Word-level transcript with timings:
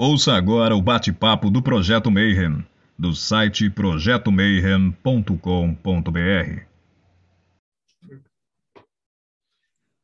Ouça 0.00 0.34
agora 0.34 0.76
o 0.76 0.80
bate-papo 0.80 1.50
do 1.50 1.60
Projeto 1.60 2.08
Mayhem, 2.08 2.64
do 2.96 3.16
site 3.16 3.68
projetomayhem.com.br. 3.68 6.62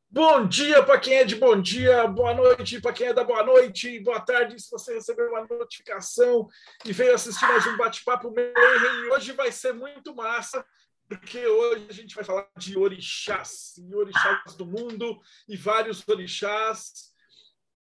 Bom 0.09 0.47
dia 0.47 0.83
para 0.83 0.99
quem 0.99 1.13
é 1.13 1.23
de 1.23 1.37
bom 1.37 1.61
dia, 1.61 2.05
boa 2.07 2.33
noite 2.33 2.81
para 2.81 2.91
quem 2.91 3.07
é 3.07 3.13
da 3.13 3.23
boa 3.23 3.41
noite, 3.45 3.97
boa 4.01 4.19
tarde 4.19 4.61
se 4.61 4.69
você 4.69 4.95
recebeu 4.95 5.29
uma 5.29 5.47
notificação 5.47 6.49
e 6.83 6.91
veio 6.91 7.15
assistir 7.15 7.47
mais 7.47 7.65
um 7.65 7.77
bate-papo 7.77 8.33
Mayhem. 8.35 9.13
Hoje 9.13 9.31
vai 9.31 9.49
ser 9.49 9.71
muito 9.71 10.13
massa, 10.13 10.65
porque 11.07 11.47
hoje 11.47 11.85
a 11.89 11.93
gente 11.93 12.13
vai 12.13 12.25
falar 12.25 12.45
de 12.57 12.77
orixás, 12.77 13.77
e 13.77 13.95
orixás 13.95 14.55
do 14.57 14.65
mundo 14.65 15.21
e 15.47 15.55
vários 15.55 16.05
orixás 16.05 17.13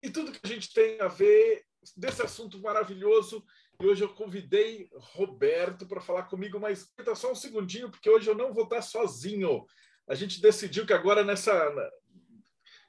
e 0.04 0.12
tudo 0.12 0.32
que 0.32 0.42
a 0.44 0.48
gente 0.48 0.72
tem 0.72 1.02
a 1.02 1.08
ver 1.08 1.66
desse 1.98 2.22
assunto 2.22 2.60
maravilhoso. 2.60 3.44
E 3.82 3.86
hoje 3.86 4.04
eu 4.04 4.10
convidei 4.10 4.90
Roberto 4.94 5.86
para 5.86 6.02
falar 6.02 6.24
comigo, 6.24 6.60
mas 6.60 6.94
só 7.16 7.32
um 7.32 7.36
segundinho, 7.36 7.90
porque 7.90 8.10
hoje 8.10 8.30
eu 8.30 8.36
não 8.36 8.54
vou 8.54 8.64
estar 8.64 8.82
sozinho. 8.82 9.66
A 10.08 10.16
gente 10.16 10.42
decidiu 10.42 10.86
que 10.86 10.94
agora 10.94 11.24
nessa 11.24 11.74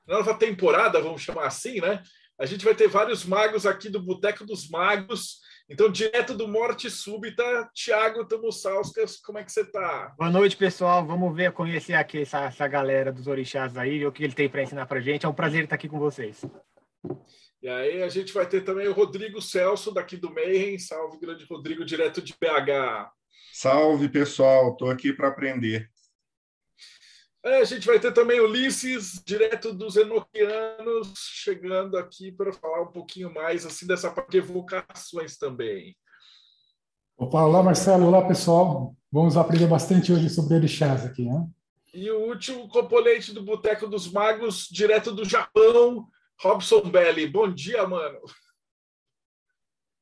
nova 0.06 0.34
temporada, 0.34 1.00
vamos 1.00 1.22
chamar 1.22 1.46
assim, 1.46 1.80
né? 1.80 2.02
A 2.38 2.46
gente 2.46 2.64
vai 2.64 2.74
ter 2.74 2.88
vários 2.88 3.24
magos 3.24 3.64
aqui 3.64 3.88
do 3.88 4.02
Boteco 4.02 4.44
dos 4.44 4.68
Magos. 4.68 5.38
Então, 5.68 5.90
direto 5.90 6.34
do 6.34 6.48
Morte 6.48 6.90
Súbita, 6.90 7.70
Tiago 7.72 8.24
Tamussauskas, 8.24 9.18
como 9.18 9.38
é 9.38 9.44
que 9.44 9.52
você 9.52 9.60
está? 9.60 10.12
Boa 10.18 10.30
noite, 10.30 10.56
pessoal. 10.56 11.06
Vamos 11.06 11.34
ver, 11.34 11.52
conhecer 11.52 11.94
aqui 11.94 12.22
essa, 12.22 12.46
essa 12.46 12.66
galera 12.66 13.12
dos 13.12 13.28
orixás 13.28 13.76
aí, 13.78 14.04
o 14.04 14.12
que 14.12 14.24
ele 14.24 14.34
tem 14.34 14.48
para 14.48 14.62
ensinar 14.62 14.86
para 14.86 15.00
gente. 15.00 15.24
É 15.24 15.28
um 15.28 15.32
prazer 15.32 15.64
estar 15.64 15.76
aqui 15.76 15.88
com 15.88 15.98
vocês. 15.98 16.44
E 17.64 17.68
aí 17.70 18.02
a 18.02 18.10
gente 18.10 18.30
vai 18.30 18.46
ter 18.46 18.62
também 18.62 18.86
o 18.88 18.92
Rodrigo 18.92 19.40
Celso, 19.40 19.90
daqui 19.90 20.18
do 20.18 20.30
Mayhem. 20.30 20.78
Salve, 20.78 21.18
grande 21.18 21.46
Rodrigo, 21.46 21.82
direto 21.82 22.20
de 22.20 22.34
BH. 22.34 23.10
Salve, 23.54 24.06
pessoal. 24.10 24.72
Estou 24.72 24.90
aqui 24.90 25.14
para 25.14 25.28
aprender. 25.28 25.90
É, 27.42 27.60
a 27.60 27.64
gente 27.64 27.86
vai 27.86 27.98
ter 27.98 28.12
também 28.12 28.38
Ulisses, 28.38 29.22
direto 29.24 29.72
dos 29.72 29.96
Enoquianos, 29.96 31.14
chegando 31.16 31.96
aqui 31.96 32.30
para 32.30 32.52
falar 32.52 32.82
um 32.82 32.92
pouquinho 32.92 33.32
mais 33.32 33.64
assim 33.64 33.86
dessa 33.86 34.10
parte 34.10 34.32
de 34.32 34.38
evocações 34.38 35.38
também. 35.38 35.96
Opa, 37.16 37.44
olá 37.44 37.62
Marcelo, 37.62 38.08
olá 38.08 38.28
pessoal. 38.28 38.94
Vamos 39.10 39.38
aprender 39.38 39.68
bastante 39.68 40.12
hoje 40.12 40.28
sobre 40.28 40.54
orixás 40.54 41.06
aqui, 41.06 41.24
né? 41.24 41.48
E 41.94 42.10
o 42.10 42.28
último 42.28 42.68
componente 42.68 43.32
do 43.32 43.42
Boteco 43.42 43.86
dos 43.86 44.12
Magos, 44.12 44.68
direto 44.70 45.12
do 45.12 45.24
Japão, 45.24 46.06
Robson 46.40 46.90
Belli. 46.90 47.26
Bom 47.26 47.52
dia, 47.52 47.86
mano. 47.86 48.20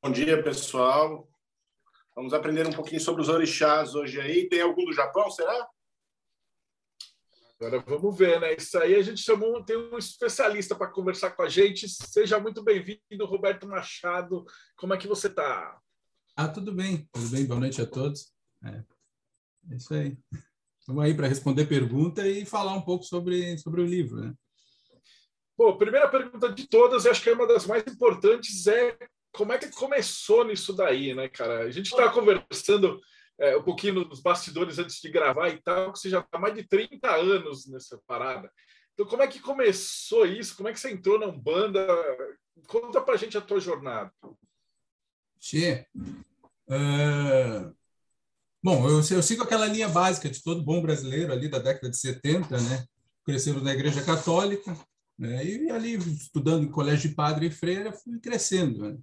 Bom 0.03 0.11
dia, 0.11 0.43
pessoal. 0.43 1.29
Vamos 2.15 2.35
aprender 2.35 2.67
um 2.67 2.73
pouquinho 2.73 3.01
sobre 3.01 3.23
os 3.23 3.29
orixás 3.29 3.95
hoje 3.95 4.21
aí. 4.21 4.49
Tem 4.49 4.61
algum 4.61 4.85
do 4.85 4.93
Japão, 4.93 5.31
será? 5.31 5.69
Agora 7.61 7.79
vamos 7.87 8.19
ver, 8.19 8.41
né? 8.41 8.55
Isso 8.55 8.77
aí 8.77 8.97
a 8.97 9.03
gente 9.03 9.21
chamou, 9.21 9.65
tem 9.65 9.77
um 9.77 9.97
especialista 9.97 10.75
para 10.75 10.91
conversar 10.91 11.31
com 11.31 11.43
a 11.43 11.49
gente. 11.49 11.89
Seja 11.89 12.41
muito 12.41 12.63
bem-vindo, 12.63 13.25
Roberto 13.25 13.69
Machado. 13.69 14.45
Como 14.77 14.93
é 14.93 14.99
que 14.99 15.07
você 15.07 15.29
está? 15.29 15.81
Ah, 16.37 16.49
tudo 16.49 16.73
bem, 16.73 17.09
tudo 17.13 17.29
bem. 17.29 17.47
Boa 17.47 17.61
noite 17.61 17.81
a 17.81 17.87
todos. 17.87 18.33
É, 18.65 18.83
é 19.71 19.77
isso 19.77 19.95
aí. 19.95 20.19
Vamos 20.89 21.05
aí 21.05 21.15
para 21.15 21.29
responder 21.29 21.67
pergunta 21.67 22.27
e 22.27 22.45
falar 22.45 22.75
um 22.75 22.83
pouco 22.83 23.05
sobre, 23.05 23.57
sobre 23.59 23.81
o 23.81 23.87
livro, 23.87 24.17
né? 24.17 24.35
Bom, 25.63 25.79
primeira 25.79 26.09
pergunta 26.09 26.49
de 26.49 26.67
todas, 26.67 27.05
e 27.05 27.09
acho 27.09 27.23
que 27.23 27.31
é 27.31 27.35
uma 27.35 27.47
das 27.47 27.67
mais 27.67 27.85
importantes, 27.87 28.67
é 28.67 28.99
como 29.33 29.53
é 29.53 29.59
que 29.59 29.71
começou 29.71 30.45
nisso 30.45 30.73
daí, 30.73 31.15
né, 31.15 31.29
cara? 31.29 31.61
A 31.61 31.71
gente 31.71 31.87
estava 31.87 32.13
conversando 32.13 33.01
é, 33.39 33.57
um 33.57 33.63
pouquinho 33.63 34.05
nos 34.05 34.21
bastidores 34.21 34.81
antes 34.81 35.01
de 35.01 35.09
gravar 35.09 35.51
e 35.51 35.63
tal, 35.63 35.93
que 35.93 36.01
você 36.01 36.11
já 36.11 36.19
está 36.19 36.37
mais 36.37 36.57
de 36.57 36.65
30 36.65 37.09
anos 37.15 37.69
nessa 37.69 37.97
parada. 38.09 38.51
Então, 38.93 39.07
como 39.07 39.23
é 39.23 39.29
que 39.29 39.39
começou 39.39 40.27
isso? 40.27 40.57
Como 40.57 40.69
é 40.69 40.73
que 40.73 40.81
você 40.81 40.91
entrou 40.91 41.17
na 41.17 41.27
Umbanda? 41.27 41.87
Conta 42.67 43.01
pra 43.01 43.17
gente 43.17 43.39
a 43.39 43.41
tua 43.41 43.61
jornada. 43.61 44.13
Tchê, 45.39 45.87
uh, 45.97 47.73
bom, 48.61 48.89
eu, 48.89 48.97
eu, 48.97 49.23
sigo 49.23 49.45
aquela 49.45 49.67
linha 49.67 49.89
básica 49.89 50.29
de 50.29 50.43
todo 50.43 50.65
bom 50.65 50.83
brasileiro 50.83 51.33
ali 51.33 51.47
da 51.47 51.61
década 51.61 51.89
de 51.89 51.99
70, 51.99 52.61
né? 52.63 52.85
Crescemos 53.25 53.63
na 53.63 53.73
Igreja 53.73 54.03
Católica, 54.03 54.77
né? 55.19 55.45
e 55.45 55.71
ali 55.71 55.95
estudando 55.95 56.65
em 56.65 56.71
colégio 56.71 57.09
de 57.09 57.15
padre 57.15 57.47
e 57.47 57.51
freira, 57.51 57.93
fui 57.93 58.19
crescendo. 58.19 58.91
Né? 58.91 58.99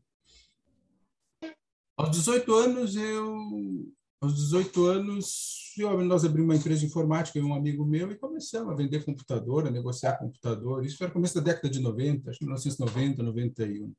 Aos 1.97 2.11
18 2.11 2.53
anos, 2.53 2.95
eu 2.95 3.91
aos 4.21 4.35
18 4.35 4.85
anos, 4.85 5.75
nós 6.05 6.25
abrimos 6.25 6.49
uma 6.49 6.55
empresa 6.55 6.81
de 6.81 6.87
informática, 6.87 7.39
um 7.39 7.53
amigo 7.53 7.85
meu, 7.85 8.11
e 8.11 8.17
começamos 8.17 8.73
a 8.73 8.75
vender 8.75 9.05
computador, 9.05 9.65
a 9.65 9.71
negociar 9.71 10.17
computador. 10.17 10.85
Isso 10.85 11.01
era 11.01 11.11
começo 11.11 11.35
da 11.35 11.41
década 11.41 11.69
de 11.69 11.79
90, 11.79 12.29
acho 12.29 12.39
que 12.39 12.45
1990, 12.45 13.23
91. 13.23 13.93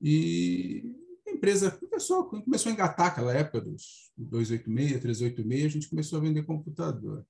E 0.00 0.90
a 1.28 1.30
empresa 1.30 1.70
começou, 1.70 2.24
começou 2.24 2.70
a 2.70 2.72
engatar 2.72 3.08
aquela 3.08 3.34
época 3.34 3.60
dos 3.60 4.10
286, 4.16 5.02
386, 5.02 5.64
a 5.64 5.68
gente 5.68 5.90
começou 5.90 6.18
a 6.18 6.22
vender 6.22 6.42
computador. 6.44 7.26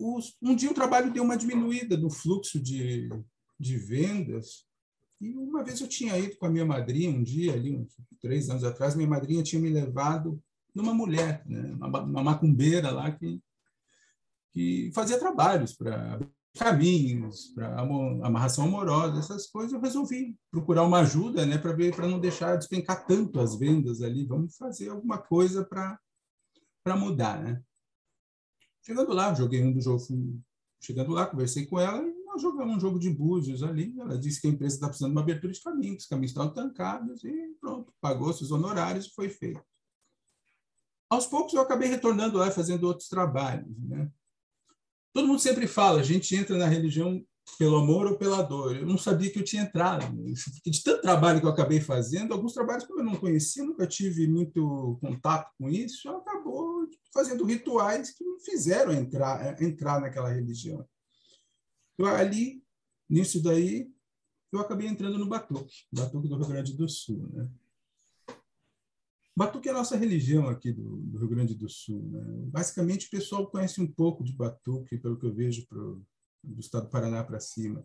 Um 0.00 0.54
dia 0.54 0.70
o 0.70 0.74
trabalho 0.74 1.12
deu 1.12 1.22
uma 1.22 1.36
diminuída 1.36 1.96
no 1.96 2.10
fluxo 2.10 2.60
de, 2.60 3.08
de 3.58 3.76
vendas, 3.76 4.66
e 5.20 5.34
uma 5.34 5.62
vez 5.62 5.80
eu 5.80 5.88
tinha 5.88 6.18
ido 6.18 6.36
com 6.36 6.46
a 6.46 6.50
minha 6.50 6.66
madrinha, 6.66 7.10
um 7.10 7.22
dia, 7.22 7.54
ali, 7.54 7.74
uns 7.74 7.94
três 8.20 8.50
anos 8.50 8.64
atrás, 8.64 8.94
minha 8.94 9.08
madrinha 9.08 9.42
tinha 9.42 9.60
me 9.60 9.70
levado 9.70 10.42
numa 10.74 10.92
mulher, 10.92 11.42
né, 11.46 11.72
uma, 11.74 12.00
uma 12.02 12.22
macumbeira 12.22 12.90
lá 12.90 13.10
que, 13.12 13.40
que 14.52 14.90
fazia 14.92 15.18
trabalhos 15.18 15.72
para 15.72 16.18
caminhos, 16.56 17.48
para 17.54 17.80
amarração 17.80 18.64
amorosa, 18.64 19.18
essas 19.18 19.46
coisas. 19.46 19.72
Eu 19.72 19.80
resolvi 19.80 20.36
procurar 20.50 20.84
uma 20.84 21.00
ajuda, 21.00 21.44
né, 21.44 21.58
para 21.58 21.72
ver, 21.72 21.94
para 21.94 22.06
não 22.06 22.20
deixar 22.20 22.56
despencar 22.56 23.06
tanto 23.06 23.40
as 23.40 23.56
vendas 23.56 24.02
ali. 24.02 24.24
Vamos 24.24 24.56
fazer 24.56 24.88
alguma 24.88 25.18
coisa 25.18 25.64
para 25.64 26.96
mudar, 26.96 27.42
né? 27.42 27.62
Chegando 28.86 29.12
lá, 29.14 29.32
joguei 29.32 29.62
um 29.64 29.72
do 29.72 29.80
jogo, 29.80 30.04
chegando 30.78 31.12
lá, 31.12 31.26
conversei 31.26 31.64
com 31.64 31.80
ela 31.80 32.06
e 32.06 32.24
nós 32.24 32.42
jogamos 32.42 32.76
um 32.76 32.80
jogo 32.80 32.98
de 32.98 33.08
búzios 33.08 33.62
ali. 33.62 33.94
Ela 33.98 34.18
disse 34.18 34.40
que 34.40 34.46
a 34.46 34.50
empresa 34.50 34.74
está 34.74 34.88
precisando 34.88 35.12
de 35.12 35.16
uma 35.16 35.22
abertura 35.22 35.52
de 35.52 35.62
caminho, 35.62 35.96
que 35.96 36.02
os 36.02 36.06
caminhos 36.06 36.32
estão 36.32 36.52
tancados 36.52 37.24
e 37.24 37.56
pronto, 37.58 37.92
pagou 38.00 38.32
seus 38.32 38.50
honorários 38.50 39.06
e 39.06 39.14
foi 39.14 39.30
feito. 39.30 39.64
Aos 41.08 41.26
poucos 41.26 41.54
eu 41.54 41.62
acabei 41.62 41.88
retornando 41.88 42.36
lá 42.36 42.50
fazendo 42.50 42.84
outros 42.84 43.08
trabalhos. 43.08 43.74
Né? 43.78 44.10
Todo 45.14 45.28
mundo 45.28 45.40
sempre 45.40 45.66
fala, 45.66 46.00
a 46.00 46.04
gente 46.04 46.34
entra 46.36 46.58
na 46.58 46.66
religião 46.66 47.24
pelo 47.58 47.76
amor 47.76 48.06
ou 48.06 48.16
pela 48.16 48.42
dor. 48.42 48.76
Eu 48.76 48.86
não 48.86 48.98
sabia 48.98 49.30
que 49.30 49.38
eu 49.38 49.44
tinha 49.44 49.62
entrado. 49.62 50.06
Porque 50.54 50.70
de 50.70 50.82
tanto 50.82 51.02
trabalho 51.02 51.40
que 51.40 51.46
eu 51.46 51.50
acabei 51.50 51.80
fazendo, 51.80 52.32
alguns 52.32 52.52
trabalhos 52.52 52.84
que 52.84 52.92
eu 52.92 53.04
não 53.04 53.16
conhecia, 53.16 53.64
nunca 53.64 53.86
tive 53.86 54.26
muito 54.26 54.98
contato 55.00 55.52
com 55.58 55.68
isso, 55.68 56.08
acabou 56.08 56.88
fazendo 57.12 57.44
rituais 57.44 58.10
que 58.10 58.24
me 58.24 58.40
fizeram 58.40 58.92
entrar, 58.92 59.60
entrar 59.62 60.00
naquela 60.00 60.32
religião. 60.32 60.86
Eu, 61.96 62.06
ali, 62.06 62.62
nisso 63.08 63.42
daí, 63.42 63.88
eu 64.52 64.60
acabei 64.60 64.88
entrando 64.88 65.18
no 65.18 65.28
Batuque, 65.28 65.84
Batuque 65.92 66.28
do 66.28 66.36
Rio 66.36 66.48
Grande 66.48 66.76
do 66.76 66.88
Sul. 66.88 67.28
Né? 67.32 67.48
Batuque 69.36 69.68
é 69.68 69.72
a 69.72 69.74
nossa 69.74 69.96
religião 69.96 70.48
aqui 70.48 70.72
do, 70.72 70.96
do 70.96 71.18
Rio 71.18 71.28
Grande 71.28 71.54
do 71.54 71.68
Sul. 71.68 72.08
Né? 72.08 72.22
Basicamente, 72.46 73.06
o 73.06 73.10
pessoal 73.10 73.48
conhece 73.48 73.80
um 73.80 73.86
pouco 73.86 74.24
de 74.24 74.32
Batuque, 74.32 74.98
pelo 74.98 75.18
que 75.18 75.26
eu 75.26 75.34
vejo 75.34 75.66
pro, 75.66 76.04
do 76.44 76.60
estado 76.60 76.84
do 76.84 76.90
Paraná 76.90 77.22
para 77.24 77.40
cima. 77.40 77.84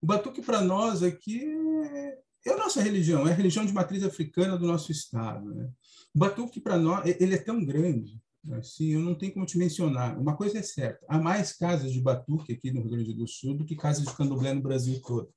O 0.00 0.06
Batuque, 0.06 0.42
para 0.42 0.60
nós 0.60 1.02
aqui, 1.02 1.44
é, 1.44 2.18
é, 2.46 2.52
a 2.52 2.56
nossa 2.56 2.82
religião, 2.82 3.26
é 3.26 3.32
a 3.32 3.34
religião 3.34 3.64
de 3.64 3.72
matriz 3.72 4.04
africana 4.04 4.56
do 4.56 4.66
nosso 4.66 4.92
estado. 4.92 5.54
Né? 5.54 5.70
O 6.14 6.18
Batuque, 6.18 6.60
para 6.60 6.76
nós, 6.78 7.04
ele 7.20 7.34
é 7.34 7.38
tão 7.38 7.64
grande 7.64 8.20
Assim, 8.52 8.92
eu 8.92 9.00
não 9.00 9.14
tenho 9.14 9.32
como 9.32 9.46
te 9.46 9.58
mencionar. 9.58 10.18
Uma 10.18 10.36
coisa 10.36 10.58
é 10.58 10.62
certa: 10.62 11.04
há 11.08 11.18
mais 11.18 11.52
casas 11.52 11.92
de 11.92 12.00
batuque 12.00 12.52
aqui 12.52 12.70
no 12.70 12.80
Rio 12.80 12.90
Grande 12.90 13.12
do 13.12 13.26
Sul 13.26 13.54
do 13.54 13.64
que 13.64 13.74
casas 13.74 14.04
de 14.04 14.14
candomblé 14.14 14.54
no 14.54 14.62
Brasil 14.62 15.00
todo. 15.02 15.32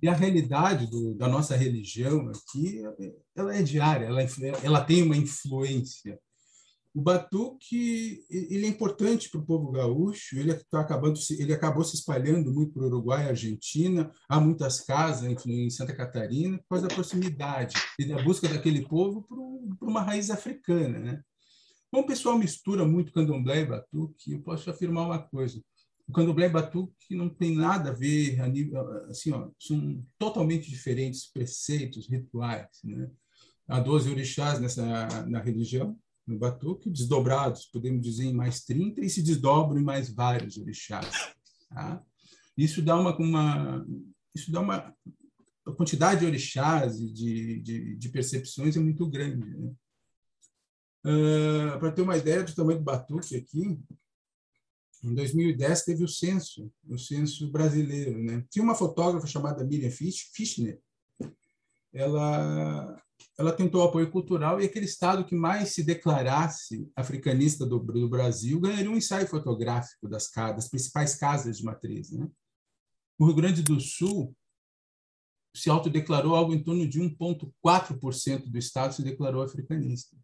E 0.00 0.08
a 0.08 0.14
realidade 0.14 0.86
do, 0.86 1.14
da 1.14 1.28
nossa 1.28 1.56
religião 1.56 2.28
aqui, 2.28 2.82
ela 3.34 3.54
é 3.54 3.62
diária, 3.62 4.06
ela, 4.06 4.20
ela 4.62 4.84
tem 4.84 5.02
uma 5.02 5.16
influência. 5.16 6.18
O 6.94 7.02
batuque 7.02 8.24
ele 8.30 8.66
é 8.66 8.68
importante 8.68 9.30
para 9.30 9.40
o 9.40 9.46
povo 9.46 9.70
gaúcho. 9.70 10.36
Ele 10.38 10.52
está 10.52 10.80
acabando, 10.80 11.18
ele 11.38 11.52
acabou 11.52 11.84
se 11.84 11.96
espalhando 11.96 12.52
muito 12.52 12.72
para 12.72 12.82
o 12.82 12.86
Uruguai, 12.86 13.28
Argentina. 13.28 14.10
Há 14.28 14.40
muitas 14.40 14.80
casas 14.80 15.46
em 15.46 15.70
Santa 15.70 15.94
Catarina 15.94 16.58
por 16.58 16.68
causa 16.70 16.88
da 16.88 16.94
proximidade 16.94 17.74
e 17.98 18.04
da 18.04 18.22
busca 18.22 18.48
daquele 18.48 18.86
povo 18.86 19.22
por 19.22 19.88
uma 19.88 20.02
raiz 20.02 20.30
africana, 20.30 20.98
né? 20.98 21.22
O 21.90 22.02
pessoal 22.04 22.38
mistura 22.38 22.84
muito 22.84 23.12
candomblé 23.12 23.60
e 23.60 23.66
batuque, 23.66 24.32
eu 24.32 24.42
posso 24.42 24.68
afirmar 24.68 25.06
uma 25.06 25.18
coisa. 25.18 25.62
o 26.06 26.12
candomblé 26.12 26.46
e 26.46 26.50
batuque 26.50 27.14
não 27.14 27.28
tem 27.28 27.54
nada 27.54 27.90
a 27.90 27.94
ver, 27.94 28.40
a 28.40 28.48
nível, 28.48 28.80
assim, 29.08 29.32
ó, 29.32 29.50
são 29.58 30.04
totalmente 30.18 30.70
diferentes 30.70 31.30
preceitos, 31.30 32.08
rituais. 32.08 32.68
Né? 32.84 33.10
Há 33.66 33.80
12 33.80 34.10
orixás 34.10 34.60
nessa, 34.60 34.84
na 35.26 35.40
religião, 35.40 35.98
no 36.28 36.38
batuque, 36.38 36.90
desdobrados, 36.90 37.64
podemos 37.66 38.02
dizer, 38.02 38.24
em 38.24 38.34
mais 38.34 38.62
30, 38.62 39.00
e 39.00 39.08
se 39.08 39.22
desdobram 39.22 39.80
em 39.80 39.84
mais 39.84 40.10
vários 40.10 40.58
orixás. 40.58 41.34
Tá? 41.70 42.02
Isso 42.56 42.82
dá 42.82 42.98
uma, 42.98 43.16
uma, 43.16 43.86
isso 44.34 44.52
dá 44.52 44.60
uma 44.60 44.94
a 45.66 45.72
quantidade 45.72 46.20
de 46.20 46.26
orixás 46.26 46.98
e 46.98 47.12
de, 47.12 47.60
de, 47.60 47.96
de 47.96 48.08
percepções 48.08 48.76
é 48.76 48.80
muito 48.80 49.06
grande. 49.06 49.46
Né? 49.54 49.70
Uh, 51.04 51.78
Para 51.78 51.92
ter 51.92 52.02
uma 52.02 52.16
ideia 52.16 52.42
do 52.42 52.54
tamanho 52.54 52.78
do 52.78 52.84
batuque 52.84 53.36
aqui, 53.36 53.78
em 55.04 55.14
2010 55.14 55.84
teve 55.84 56.04
o 56.04 56.08
censo, 56.08 56.72
o 56.88 56.98
censo 56.98 57.50
brasileiro, 57.50 58.18
né? 58.18 58.44
Tinha 58.50 58.64
uma 58.64 58.74
fotógrafa 58.74 59.26
chamada 59.26 59.64
Miriam 59.64 59.90
Fischner. 59.90 60.80
Ela 61.92 63.00
ela 63.38 63.52
tentou 63.52 63.82
apoio 63.82 64.10
cultural 64.10 64.60
e 64.60 64.64
aquele 64.64 64.86
estado 64.86 65.24
que 65.24 65.34
mais 65.34 65.70
se 65.70 65.84
declarasse 65.84 66.90
africanista 66.96 67.64
do, 67.64 67.78
do 67.78 68.08
Brasil 68.08 68.60
ganharia 68.60 68.90
um 68.90 68.96
ensaio 68.96 69.28
fotográfico 69.28 70.08
das, 70.08 70.30
das 70.34 70.68
principais 70.68 71.14
casas 71.14 71.58
de 71.58 71.64
matriz, 71.64 72.10
né? 72.10 72.28
O 73.18 73.26
Rio 73.26 73.34
Grande 73.34 73.62
do 73.62 73.80
Sul 73.80 74.34
se 75.54 75.70
autodeclarou 75.70 76.34
algo 76.34 76.52
em 76.52 76.62
torno 76.62 76.86
de 76.88 77.00
1,4% 77.00 78.50
do 78.50 78.58
estado 78.58 78.94
se 78.94 79.02
declarou 79.02 79.42
africanista 79.42 80.16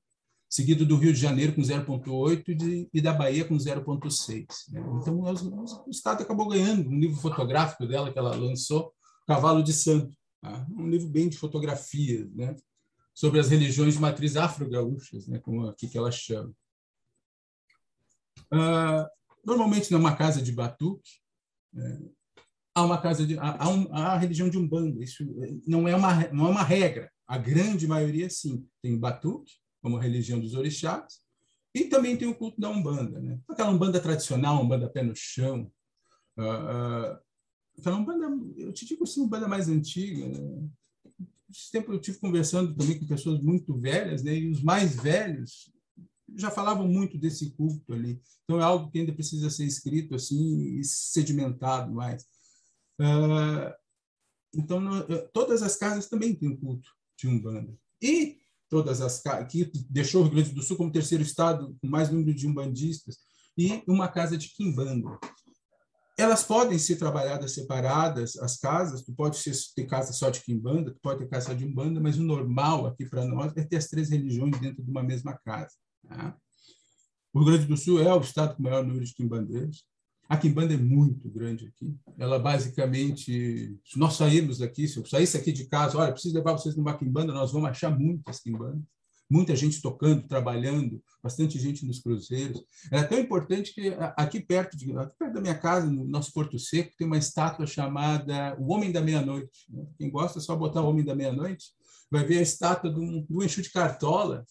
seguido 0.54 0.86
do 0.86 0.96
Rio 0.96 1.12
de 1.12 1.18
Janeiro 1.18 1.52
com 1.52 1.62
0,8 1.62 2.88
e 2.94 3.00
da 3.00 3.12
Bahia 3.12 3.44
com 3.44 3.56
0,6. 3.56 4.46
Né? 4.70 4.80
Então, 5.02 5.20
o 5.20 5.90
Estado 5.90 6.22
acabou 6.22 6.46
ganhando 6.46 6.88
um 6.88 6.96
livro 6.96 7.20
fotográfico 7.20 7.84
dela 7.88 8.12
que 8.12 8.18
ela 8.20 8.36
lançou, 8.36 8.92
Cavalo 9.26 9.64
de 9.64 9.72
Santo, 9.72 10.16
tá? 10.40 10.64
um 10.70 10.88
livro 10.88 11.08
bem 11.08 11.28
de 11.28 11.36
fotografias, 11.36 12.32
né? 12.32 12.54
Sobre 13.14 13.38
as 13.38 13.48
religiões 13.48 13.94
de 13.94 14.00
matriz 14.00 14.36
afro-gaúchas, 14.36 15.28
né? 15.28 15.38
como 15.38 15.66
aqui 15.66 15.88
que 15.88 15.96
ela 15.96 16.10
chama. 16.10 16.52
Uh, 18.52 19.08
normalmente, 19.44 19.92
numa 19.92 20.16
casa 20.16 20.42
de 20.42 20.52
batuque, 20.52 21.20
é, 21.76 21.98
há 22.74 22.84
uma 22.84 23.00
casa 23.00 23.26
de 23.26 23.38
há, 23.38 23.68
um, 23.68 23.92
há 23.94 24.12
a 24.12 24.18
religião 24.18 24.48
de 24.48 24.58
umbanda. 24.58 25.02
Isso 25.02 25.24
não 25.66 25.88
é 25.88 25.94
uma 25.94 26.28
não 26.28 26.46
é 26.46 26.50
uma 26.50 26.62
regra. 26.62 27.10
A 27.26 27.38
grande 27.38 27.86
maioria 27.86 28.28
sim 28.28 28.68
tem 28.82 28.98
batuque 28.98 29.54
como 29.80 29.98
religião 29.98 30.40
dos 30.40 30.54
orixás, 30.54 31.24
e 31.74 31.84
também 31.84 32.16
tem 32.16 32.26
o 32.26 32.34
culto 32.34 32.58
da 32.58 32.70
Umbanda, 32.70 33.20
né? 33.20 33.38
aquela 33.46 33.70
Umbanda 33.70 34.00
tradicional, 34.00 34.62
Umbanda 34.62 34.88
pé 34.88 35.02
no 35.02 35.14
chão, 35.14 35.70
uh, 36.38 36.42
uh, 36.42 37.18
aquela 37.78 37.96
Umbanda, 37.96 38.26
eu 38.56 38.72
te 38.72 38.86
digo 38.86 39.04
assim, 39.04 39.20
Umbanda 39.20 39.46
mais 39.46 39.68
antiga, 39.68 40.26
né? 40.26 40.68
Esse 41.54 41.70
tempo 41.70 41.92
eu 41.92 42.00
tive 42.00 42.18
conversando 42.18 42.74
também 42.74 42.98
com 42.98 43.06
pessoas 43.06 43.40
muito 43.40 43.78
velhas, 43.78 44.24
né? 44.24 44.36
e 44.36 44.50
os 44.50 44.60
mais 44.60 44.96
velhos 44.96 45.70
já 46.36 46.50
falavam 46.50 46.88
muito 46.88 47.16
desse 47.16 47.50
culto 47.52 47.92
ali. 47.92 48.20
Então 48.42 48.58
é 48.58 48.64
algo 48.64 48.90
que 48.90 48.98
ainda 48.98 49.12
precisa 49.12 49.48
ser 49.48 49.64
escrito 49.64 50.16
assim 50.16 50.78
e 50.78 50.84
sedimentado 50.84 51.92
mais. 51.92 52.24
Uh, 53.00 53.72
então 54.52 54.80
no, 54.80 55.04
todas 55.32 55.62
as 55.62 55.76
casas 55.76 56.08
também 56.08 56.34
têm 56.34 56.48
um 56.48 56.56
culto 56.56 56.90
de 57.16 57.28
umbanda. 57.28 57.72
E 58.02 58.40
todas 58.68 59.00
as 59.00 59.22
que 59.48 59.70
deixou 59.88 60.22
o 60.22 60.24
Rio 60.24 60.34
Grande 60.34 60.52
do 60.52 60.62
Sul 60.62 60.76
como 60.76 60.90
terceiro 60.90 61.22
estado 61.22 61.76
com 61.80 61.86
mais 61.86 62.10
número 62.10 62.34
de 62.34 62.48
umbandistas 62.48 63.18
e 63.56 63.84
uma 63.86 64.08
casa 64.08 64.36
de 64.36 64.48
quimbanda. 64.48 65.18
Elas 66.16 66.44
podem 66.44 66.78
ser 66.78 66.96
trabalhadas 66.96 67.54
separadas, 67.54 68.36
as 68.36 68.56
casas, 68.56 69.02
tu 69.02 69.12
pode 69.12 69.42
ter 69.74 69.86
casa 69.86 70.12
só 70.12 70.30
de 70.30 70.40
quimbanda, 70.40 70.92
tu 70.92 71.00
pode 71.02 71.18
ter 71.18 71.28
casa 71.28 71.46
só 71.46 71.54
de 71.54 71.64
umbanda, 71.64 72.00
mas 72.00 72.16
o 72.16 72.22
normal 72.22 72.86
aqui 72.86 73.04
para 73.04 73.24
nós 73.24 73.52
é 73.56 73.64
ter 73.64 73.76
as 73.76 73.88
três 73.88 74.10
religiões 74.10 74.58
dentro 74.60 74.82
de 74.82 74.90
uma 74.90 75.02
mesma 75.02 75.36
casa. 75.44 75.74
Tá? 76.08 76.36
O 77.32 77.40
Rio 77.40 77.48
Grande 77.48 77.66
do 77.66 77.76
Sul 77.76 78.00
é 78.00 78.14
o 78.14 78.20
estado 78.20 78.54
com 78.54 78.60
o 78.60 78.64
maior 78.64 78.84
número 78.84 79.04
de 79.04 79.12
quimbandeiros. 79.12 79.84
A 80.28 80.36
quimbanda 80.36 80.72
é 80.72 80.76
muito 80.76 81.28
grande 81.28 81.66
aqui. 81.66 81.94
Ela 82.16 82.38
basicamente, 82.38 83.76
se 83.84 83.98
nós 83.98 84.14
sairmos 84.14 84.58
daqui, 84.58 84.86
se 84.86 84.96
eu 84.96 85.04
saísse 85.04 85.36
aqui 85.36 85.52
de 85.52 85.66
casa, 85.66 85.98
olha, 85.98 86.12
preciso 86.12 86.34
levar 86.34 86.52
vocês 86.52 86.76
numa 86.76 86.96
quimbanda, 86.96 87.32
nós 87.32 87.52
vamos 87.52 87.68
achar 87.68 87.90
muitas 87.90 88.40
quimbandas. 88.40 88.82
Muita 89.28 89.56
gente 89.56 89.80
tocando, 89.80 90.26
trabalhando, 90.28 91.02
bastante 91.22 91.58
gente 91.58 91.84
nos 91.86 92.00
cruzeiros. 92.00 92.62
É 92.90 93.02
tão 93.02 93.18
importante 93.18 93.74
que 93.74 93.96
aqui 94.16 94.40
perto, 94.40 94.76
de, 94.76 94.96
aqui 94.96 95.16
perto 95.18 95.34
da 95.34 95.40
minha 95.40 95.58
casa, 95.58 95.86
no 95.86 96.04
nosso 96.04 96.32
Porto 96.32 96.58
Seco, 96.58 96.92
tem 96.96 97.06
uma 97.06 97.18
estátua 97.18 97.66
chamada 97.66 98.56
O 98.58 98.72
Homem 98.72 98.92
da 98.92 99.00
Meia-Noite. 99.00 99.66
Né? 99.68 99.86
Quem 99.98 100.10
gosta 100.10 100.38
é 100.38 100.42
só 100.42 100.54
botar 100.54 100.82
o 100.82 100.88
Homem 100.88 101.04
da 101.04 101.14
Meia-Noite, 101.14 101.72
vai 102.10 102.24
ver 102.24 102.38
a 102.38 102.42
estátua 102.42 102.90
do 102.90 103.42
Enxu 103.42 103.62
de 103.62 103.70
Cartola. 103.70 104.44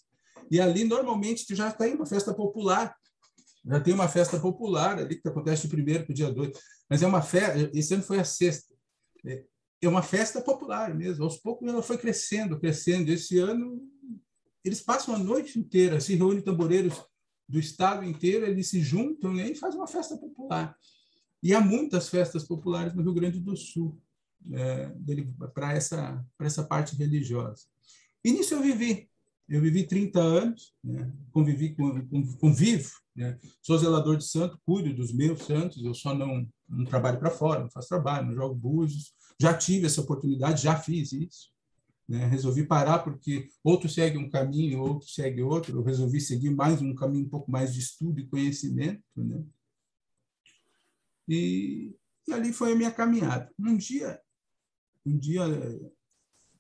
E 0.51 0.59
ali, 0.59 0.83
normalmente, 0.83 1.45
já 1.55 1.69
está 1.69 1.87
em 1.87 1.93
uma 1.93 2.05
festa 2.05 2.33
popular 2.33 2.93
já 3.65 3.79
tem 3.79 3.93
uma 3.93 4.09
festa 4.09 4.39
popular 4.39 4.99
ali, 4.99 5.21
que 5.21 5.27
acontece 5.27 5.63
de 5.63 5.67
primeiro 5.69 6.03
para 6.03 6.11
o 6.11 6.15
dia 6.15 6.29
dois. 6.29 6.51
Mas 6.89 7.01
é 7.01 7.07
uma 7.07 7.21
festa, 7.21 7.71
esse 7.73 7.93
ano 7.93 8.03
foi 8.03 8.19
a 8.19 8.25
sexta. 8.25 8.73
É 9.81 9.87
uma 9.87 10.03
festa 10.03 10.41
popular 10.41 10.93
mesmo. 10.93 11.23
Aos 11.23 11.37
poucos 11.37 11.67
ela 11.67 11.81
foi 11.81 11.97
crescendo, 11.97 12.59
crescendo. 12.59 13.11
Esse 13.11 13.39
ano, 13.39 13.81
eles 14.63 14.81
passam 14.81 15.15
a 15.15 15.19
noite 15.19 15.59
inteira, 15.59 15.99
se 15.99 16.15
reúnem 16.15 16.41
tamboreiros 16.41 17.01
do 17.47 17.59
estado 17.59 18.03
inteiro, 18.05 18.45
eles 18.45 18.67
se 18.67 18.81
juntam 18.81 19.33
né, 19.33 19.51
e 19.51 19.55
fazem 19.55 19.79
uma 19.79 19.87
festa 19.87 20.17
popular. 20.17 20.77
E 21.41 21.53
há 21.53 21.59
muitas 21.59 22.09
festas 22.09 22.43
populares 22.43 22.93
no 22.93 23.01
Rio 23.01 23.13
Grande 23.13 23.39
do 23.39 23.55
Sul 23.55 24.01
é, 24.51 24.89
para 25.53 25.73
essa, 25.73 26.25
essa 26.39 26.63
parte 26.63 26.95
religiosa. 26.95 27.63
E 28.23 28.31
nisso 28.31 28.53
eu 28.53 28.61
vivi. 28.61 29.09
Eu 29.49 29.61
vivi 29.61 29.85
30 29.85 30.19
anos, 30.21 30.73
né, 30.81 31.11
convivi 31.31 31.75
com, 31.75 32.07
com, 32.07 32.37
convivo 32.37 32.91
né? 33.15 33.37
Sou 33.61 33.77
zelador 33.77 34.17
de 34.17 34.25
santo, 34.25 34.59
cuido 34.65 34.93
dos 34.93 35.13
meus 35.13 35.43
santos, 35.43 35.83
eu 35.83 35.93
só 35.93 36.13
não, 36.13 36.47
não 36.67 36.85
trabalho 36.85 37.19
para 37.19 37.29
fora, 37.29 37.61
não 37.61 37.69
faço 37.69 37.89
trabalho, 37.89 38.27
não 38.27 38.33
jogo 38.33 38.55
búzios. 38.55 39.13
Já 39.39 39.53
tive 39.55 39.85
essa 39.85 40.01
oportunidade, 40.01 40.63
já 40.63 40.77
fiz 40.77 41.11
isso. 41.11 41.52
Né? 42.07 42.25
Resolvi 42.25 42.65
parar 42.65 42.99
porque 42.99 43.49
outro 43.63 43.89
segue 43.89 44.17
um 44.17 44.29
caminho, 44.29 44.81
outro 44.81 45.07
segue 45.09 45.41
outro. 45.41 45.77
Eu 45.77 45.83
resolvi 45.83 46.19
seguir 46.19 46.51
mais 46.51 46.81
um 46.81 46.93
caminho 46.93 47.25
um 47.25 47.29
pouco 47.29 47.49
mais 47.49 47.73
de 47.73 47.79
estudo 47.79 48.19
e 48.19 48.27
conhecimento. 48.27 49.03
Né? 49.15 49.43
E, 51.27 51.95
e 52.27 52.33
ali 52.33 52.51
foi 52.51 52.73
a 52.73 52.75
minha 52.75 52.91
caminhada. 52.91 53.51
Um 53.57 53.77
dia, 53.77 54.19
um 55.05 55.17
dia 55.17 55.43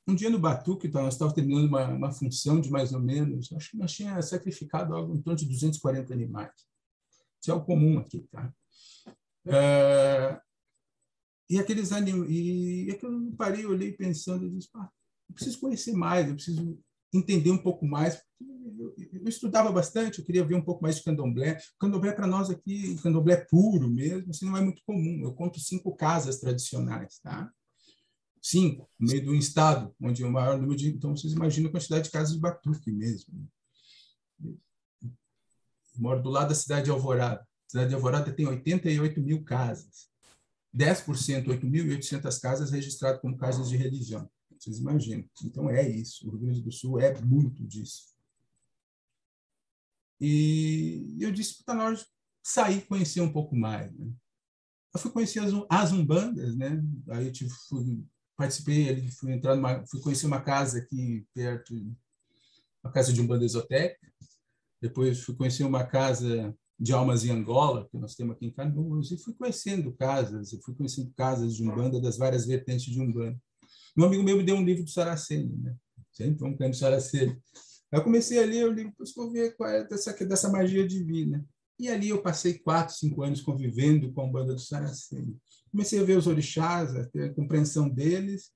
um 0.07 0.13
dia 0.13 0.29
no 0.29 0.39
Batuque, 0.39 0.87
então, 0.87 1.03
nós 1.03 1.13
estávamos 1.13 1.35
terminando 1.35 1.67
uma, 1.67 1.87
uma 1.87 2.11
função 2.11 2.59
de 2.59 2.69
mais 2.69 2.93
ou 2.93 2.99
menos, 2.99 3.51
acho 3.53 3.71
que 3.71 3.77
nós 3.77 3.93
tínhamos 3.93 4.27
sacrificado 4.29 4.93
algo 4.93 5.15
em 5.15 5.21
torno 5.21 5.39
de 5.39 5.45
240 5.45 6.13
animais. 6.13 6.51
Isso 7.41 7.51
é 7.51 7.53
o 7.53 7.63
comum 7.63 7.99
aqui, 7.99 8.27
tá? 8.29 8.53
É, 9.45 10.39
e 11.49 11.59
aqueles 11.59 11.91
animais, 11.91 12.29
e, 12.29 12.85
e 12.85 12.91
aquilo 12.91 13.27
eu 13.27 13.35
parei, 13.35 13.65
olhei 13.65 13.93
pensando, 13.93 14.45
eu 14.45 14.49
disse, 14.49 14.69
ah, 14.75 14.89
eu 15.29 15.35
preciso 15.35 15.59
conhecer 15.59 15.93
mais, 15.93 16.27
eu 16.27 16.35
preciso 16.35 16.79
entender 17.13 17.51
um 17.51 17.57
pouco 17.57 17.85
mais. 17.85 18.21
Eu, 18.79 18.95
eu, 19.13 19.27
estudava 19.27 19.71
bastante, 19.71 20.19
eu 20.19 20.25
queria 20.25 20.43
ver 20.43 20.55
um 20.55 20.63
pouco 20.63 20.81
mais 20.81 20.97
de 20.97 21.03
candomblé. 21.03 21.57
Candomblé 21.79 22.11
para 22.11 22.27
nós 22.27 22.49
aqui, 22.49 22.95
candomblé 23.01 23.37
puro 23.49 23.89
mesmo, 23.89 24.29
assim, 24.31 24.45
não 24.45 24.57
é 24.57 24.61
muito 24.61 24.81
comum. 24.85 25.21
Eu 25.23 25.33
conto 25.33 25.59
cinco 25.59 25.95
casas 25.95 26.39
tradicionais, 26.39 27.19
tá? 27.19 27.51
cinco, 28.43 28.89
no 28.99 29.07
meio 29.07 29.21
de 29.23 29.29
um 29.29 29.35
estado, 29.35 29.95
onde 30.01 30.23
o 30.23 30.29
maior 30.29 30.57
número 30.57 30.75
de. 30.75 30.89
Então, 30.89 31.15
vocês 31.15 31.31
imaginam 31.31 31.69
a 31.69 31.71
quantidade 31.71 32.03
de 32.03 32.11
casas 32.11 32.33
de 32.33 32.41
batuque 32.41 32.91
mesmo. 32.91 33.49
Eu 34.43 34.59
moro 35.97 36.21
do 36.21 36.29
lado 36.29 36.49
da 36.49 36.55
cidade 36.55 36.85
de 36.85 36.91
Alvorada. 36.91 37.41
A 37.41 37.69
cidade 37.69 37.89
de 37.89 37.95
Alvorada 37.95 38.33
tem 38.33 38.45
88 38.45 39.21
mil 39.21 39.43
casas. 39.43 40.09
10%, 40.75 41.45
8.800 41.45 42.41
casas 42.41 42.71
registradas 42.71 43.21
como 43.21 43.37
casas 43.37 43.69
de 43.69 43.77
religião. 43.77 44.29
Vocês 44.63 44.79
imaginam. 44.79 45.29
Então, 45.43 45.69
é 45.69 45.87
isso. 45.87 46.25
O 46.25 46.31
Rio 46.31 46.39
Grande 46.39 46.61
do 46.61 46.71
Sul 46.71 46.99
é 46.99 47.19
muito 47.21 47.65
disso. 47.67 48.13
E 50.21 51.17
eu 51.19 51.31
disse 51.31 51.61
hora 51.67 51.95
de 51.95 52.05
sair 52.41 52.85
conhecer 52.85 53.19
um 53.19 53.31
pouco 53.31 53.55
mais. 53.55 53.91
Né? 53.93 54.09
Eu 54.93 54.99
fui 55.01 55.11
conhecer 55.11 55.39
as, 55.39 55.51
as 55.69 55.91
umbandas, 55.91 56.55
né? 56.55 56.81
Aí 57.09 57.25
eu 57.25 57.31
tive, 57.31 57.49
fui 57.67 58.05
participei 58.37 58.89
ali, 58.89 59.11
fui 59.11 59.33
entrar 59.33 59.55
numa, 59.55 59.85
fui 59.85 59.99
conhecer 59.99 60.25
uma 60.25 60.41
casa 60.41 60.79
aqui 60.79 61.27
perto, 61.33 61.75
uma 62.81 62.91
casa 62.91 63.11
de 63.11 63.19
um 63.19 63.27
banda 63.27 63.43
esotérica. 63.43 64.11
Depois 64.81 65.21
fui 65.21 65.35
conhecer 65.35 65.65
uma 65.65 65.85
casa 65.85 66.55
de 66.79 66.93
almas 66.93 67.25
em 67.25 67.31
Angola, 67.31 67.87
que 67.89 67.97
nós 67.97 68.15
temos 68.15 68.35
aqui 68.35 68.45
em 68.45 68.51
Canoas, 68.51 69.11
e 69.11 69.17
fui 69.17 69.33
conhecendo 69.33 69.93
casas, 69.93 70.53
e 70.53 70.61
fui 70.61 70.73
conhecendo 70.73 71.13
casas 71.15 71.53
de 71.53 71.63
Umbanda, 71.63 71.99
das 71.99 72.17
várias 72.17 72.45
vertentes 72.45 72.85
de 72.85 72.99
Umbanda. 72.99 73.39
Um 73.95 74.03
amigo 74.03 74.23
meu 74.23 74.37
me 74.37 74.43
deu 74.43 74.55
um 74.55 74.63
livro 74.63 74.83
do 74.83 74.89
Saraceni, 74.89 75.55
né? 75.57 75.75
Sempre 76.11 76.39
vamos 76.39 76.59
no 76.59 76.73
Saraceni. 76.73 77.31
Aí 77.91 77.99
eu 77.99 78.03
comecei 78.03 78.41
a 78.41 78.45
ler 78.45 78.67
o 78.67 78.71
livro, 78.71 78.93
vou 79.15 79.31
ver 79.31 79.55
qual 79.55 79.69
é 79.69 79.83
dessa, 79.83 80.13
dessa 80.25 80.49
magia 80.49 80.87
divina. 80.87 81.45
E 81.79 81.89
ali 81.89 82.09
eu 82.09 82.21
passei 82.21 82.59
quatro, 82.59 82.95
cinco 82.95 83.23
anos 83.23 83.41
convivendo 83.41 84.11
com 84.13 84.21
a 84.21 84.27
banda 84.27 84.53
do 84.53 84.59
Saraceni. 84.59 85.37
Comecei 85.71 85.99
a 85.99 86.03
ver 86.03 86.17
os 86.17 86.27
orixás, 86.27 86.95
a 86.95 87.05
ter 87.05 87.25
a 87.25 87.33
compreensão 87.33 87.89
deles, 87.89 88.51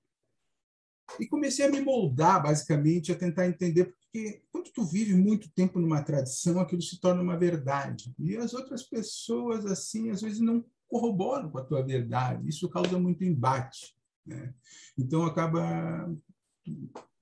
e 1.20 1.26
comecei 1.26 1.66
a 1.66 1.70
me 1.70 1.82
moldar, 1.82 2.44
basicamente, 2.44 3.12
a 3.12 3.16
tentar 3.16 3.48
entender, 3.48 3.86
porque 3.86 4.44
quando 4.52 4.72
tu 4.72 4.84
vive 4.84 5.14
muito 5.16 5.50
tempo 5.52 5.80
numa 5.80 6.04
tradição, 6.04 6.60
aquilo 6.60 6.82
se 6.82 7.00
torna 7.00 7.22
uma 7.22 7.38
verdade. 7.38 8.14
E 8.20 8.36
as 8.38 8.54
outras 8.54 8.84
pessoas, 8.84 9.66
assim, 9.66 10.10
às 10.10 10.22
vezes 10.22 10.40
não 10.40 10.64
corroboram 10.88 11.50
com 11.50 11.58
a 11.58 11.64
tua 11.64 11.82
verdade. 11.82 12.48
Isso 12.48 12.70
causa 12.70 13.00
muito 13.00 13.24
embate. 13.24 13.97
Né? 14.28 14.54
Então, 14.98 15.24
acaba 15.24 16.14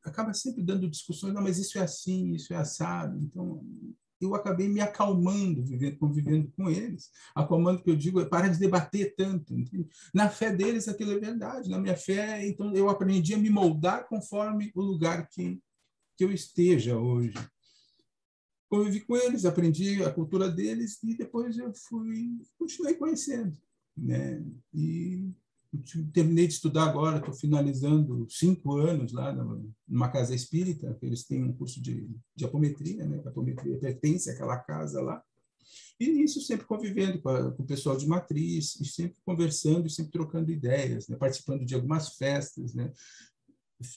acaba 0.03 0.33
sempre 0.33 0.63
dando 0.63 0.89
discussões, 0.89 1.33
não, 1.33 1.41
mas 1.41 1.57
isso 1.57 1.77
é 1.79 1.81
assim, 1.81 2.33
isso 2.33 2.53
é 2.53 2.57
assado. 2.57 3.19
Então, 3.19 3.65
eu 4.21 4.33
acabei 4.33 4.67
me 4.67 4.79
acalmando, 4.79 5.63
vivendo, 5.63 5.97
convivendo 5.97 6.51
com 6.55 6.69
eles. 6.69 7.11
Acalmando, 7.33 7.81
que 7.81 7.89
eu 7.89 7.95
digo, 7.95 8.21
é 8.21 8.25
para 8.25 8.47
de 8.47 8.59
debater 8.59 9.15
tanto. 9.15 9.57
Entende? 9.57 9.87
Na 10.13 10.29
fé 10.29 10.55
deles, 10.55 10.87
aquilo 10.87 11.11
é 11.11 11.19
verdade. 11.19 11.69
Na 11.69 11.79
minha 11.79 11.97
fé, 11.97 12.47
então, 12.47 12.73
eu 12.75 12.89
aprendi 12.89 13.33
a 13.33 13.37
me 13.37 13.49
moldar 13.49 14.07
conforme 14.07 14.71
o 14.75 14.81
lugar 14.81 15.27
que, 15.27 15.59
que 16.15 16.23
eu 16.23 16.31
esteja 16.31 16.97
hoje. 16.97 17.33
Convivi 18.69 19.01
com 19.01 19.15
eles, 19.15 19.45
aprendi 19.45 20.03
a 20.03 20.11
cultura 20.11 20.49
deles 20.49 21.01
e 21.03 21.15
depois 21.15 21.57
eu 21.57 21.73
fui, 21.73 22.39
continuei 22.57 22.95
conhecendo. 22.95 23.57
Né? 23.97 24.43
E 24.73 25.33
terminei 26.13 26.47
de 26.47 26.53
estudar 26.53 26.85
agora, 26.85 27.17
estou 27.17 27.33
finalizando 27.33 28.27
cinco 28.29 28.77
anos 28.77 29.11
lá 29.11 29.33
numa 29.87 30.09
casa 30.09 30.35
espírita, 30.35 30.97
eles 31.01 31.25
têm 31.25 31.43
um 31.43 31.53
curso 31.53 31.81
de, 31.81 32.09
de 32.35 32.45
apometria, 32.45 33.05
né? 33.05 33.21
A 33.25 33.29
apometria 33.29 33.77
pertence 33.77 34.29
àquela 34.29 34.57
casa 34.57 35.01
lá. 35.01 35.21
E 35.99 36.07
nisso 36.07 36.41
sempre 36.41 36.65
convivendo 36.65 37.21
com, 37.21 37.29
a, 37.29 37.51
com, 37.51 37.63
o 37.63 37.65
pessoal 37.65 37.95
de 37.97 38.07
matriz, 38.07 38.79
e 38.79 38.85
sempre 38.85 39.17
conversando, 39.25 39.87
e 39.87 39.89
sempre 39.89 40.11
trocando 40.11 40.51
ideias, 40.51 41.07
né? 41.07 41.15
participando 41.15 41.65
de 41.65 41.73
algumas 41.73 42.15
festas. 42.15 42.73
Né? 42.73 42.91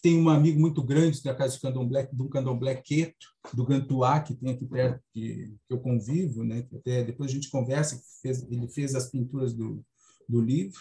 Tem 0.03 0.19
um 0.19 0.29
amigo 0.29 0.61
muito 0.61 0.83
grande 0.83 1.23
da 1.23 1.35
casa 1.35 1.57
do 1.57 1.61
candomblé, 1.61 2.09
do 2.13 2.29
candomblé 2.29 2.77
Queto, 2.77 3.27
do 3.53 3.67
Gantuá, 3.67 4.21
que 4.21 4.35
tem 4.35 4.51
aqui 4.51 4.67
perto, 4.67 5.03
que, 5.13 5.55
que 5.67 5.75
eu 5.75 5.81
convivo, 5.81 6.45
né? 6.45 6.63
que 6.63 6.77
até 6.77 7.05
depois 7.05 7.31
a 7.31 7.35
gente 7.35 7.51
conversa, 7.51 8.01
fez, 8.23 8.43
ele 8.45 8.69
fez 8.69 8.95
as 8.95 9.11
pinturas 9.11 9.53
do, 9.53 9.85
do 10.29 10.41
livro. 10.41 10.81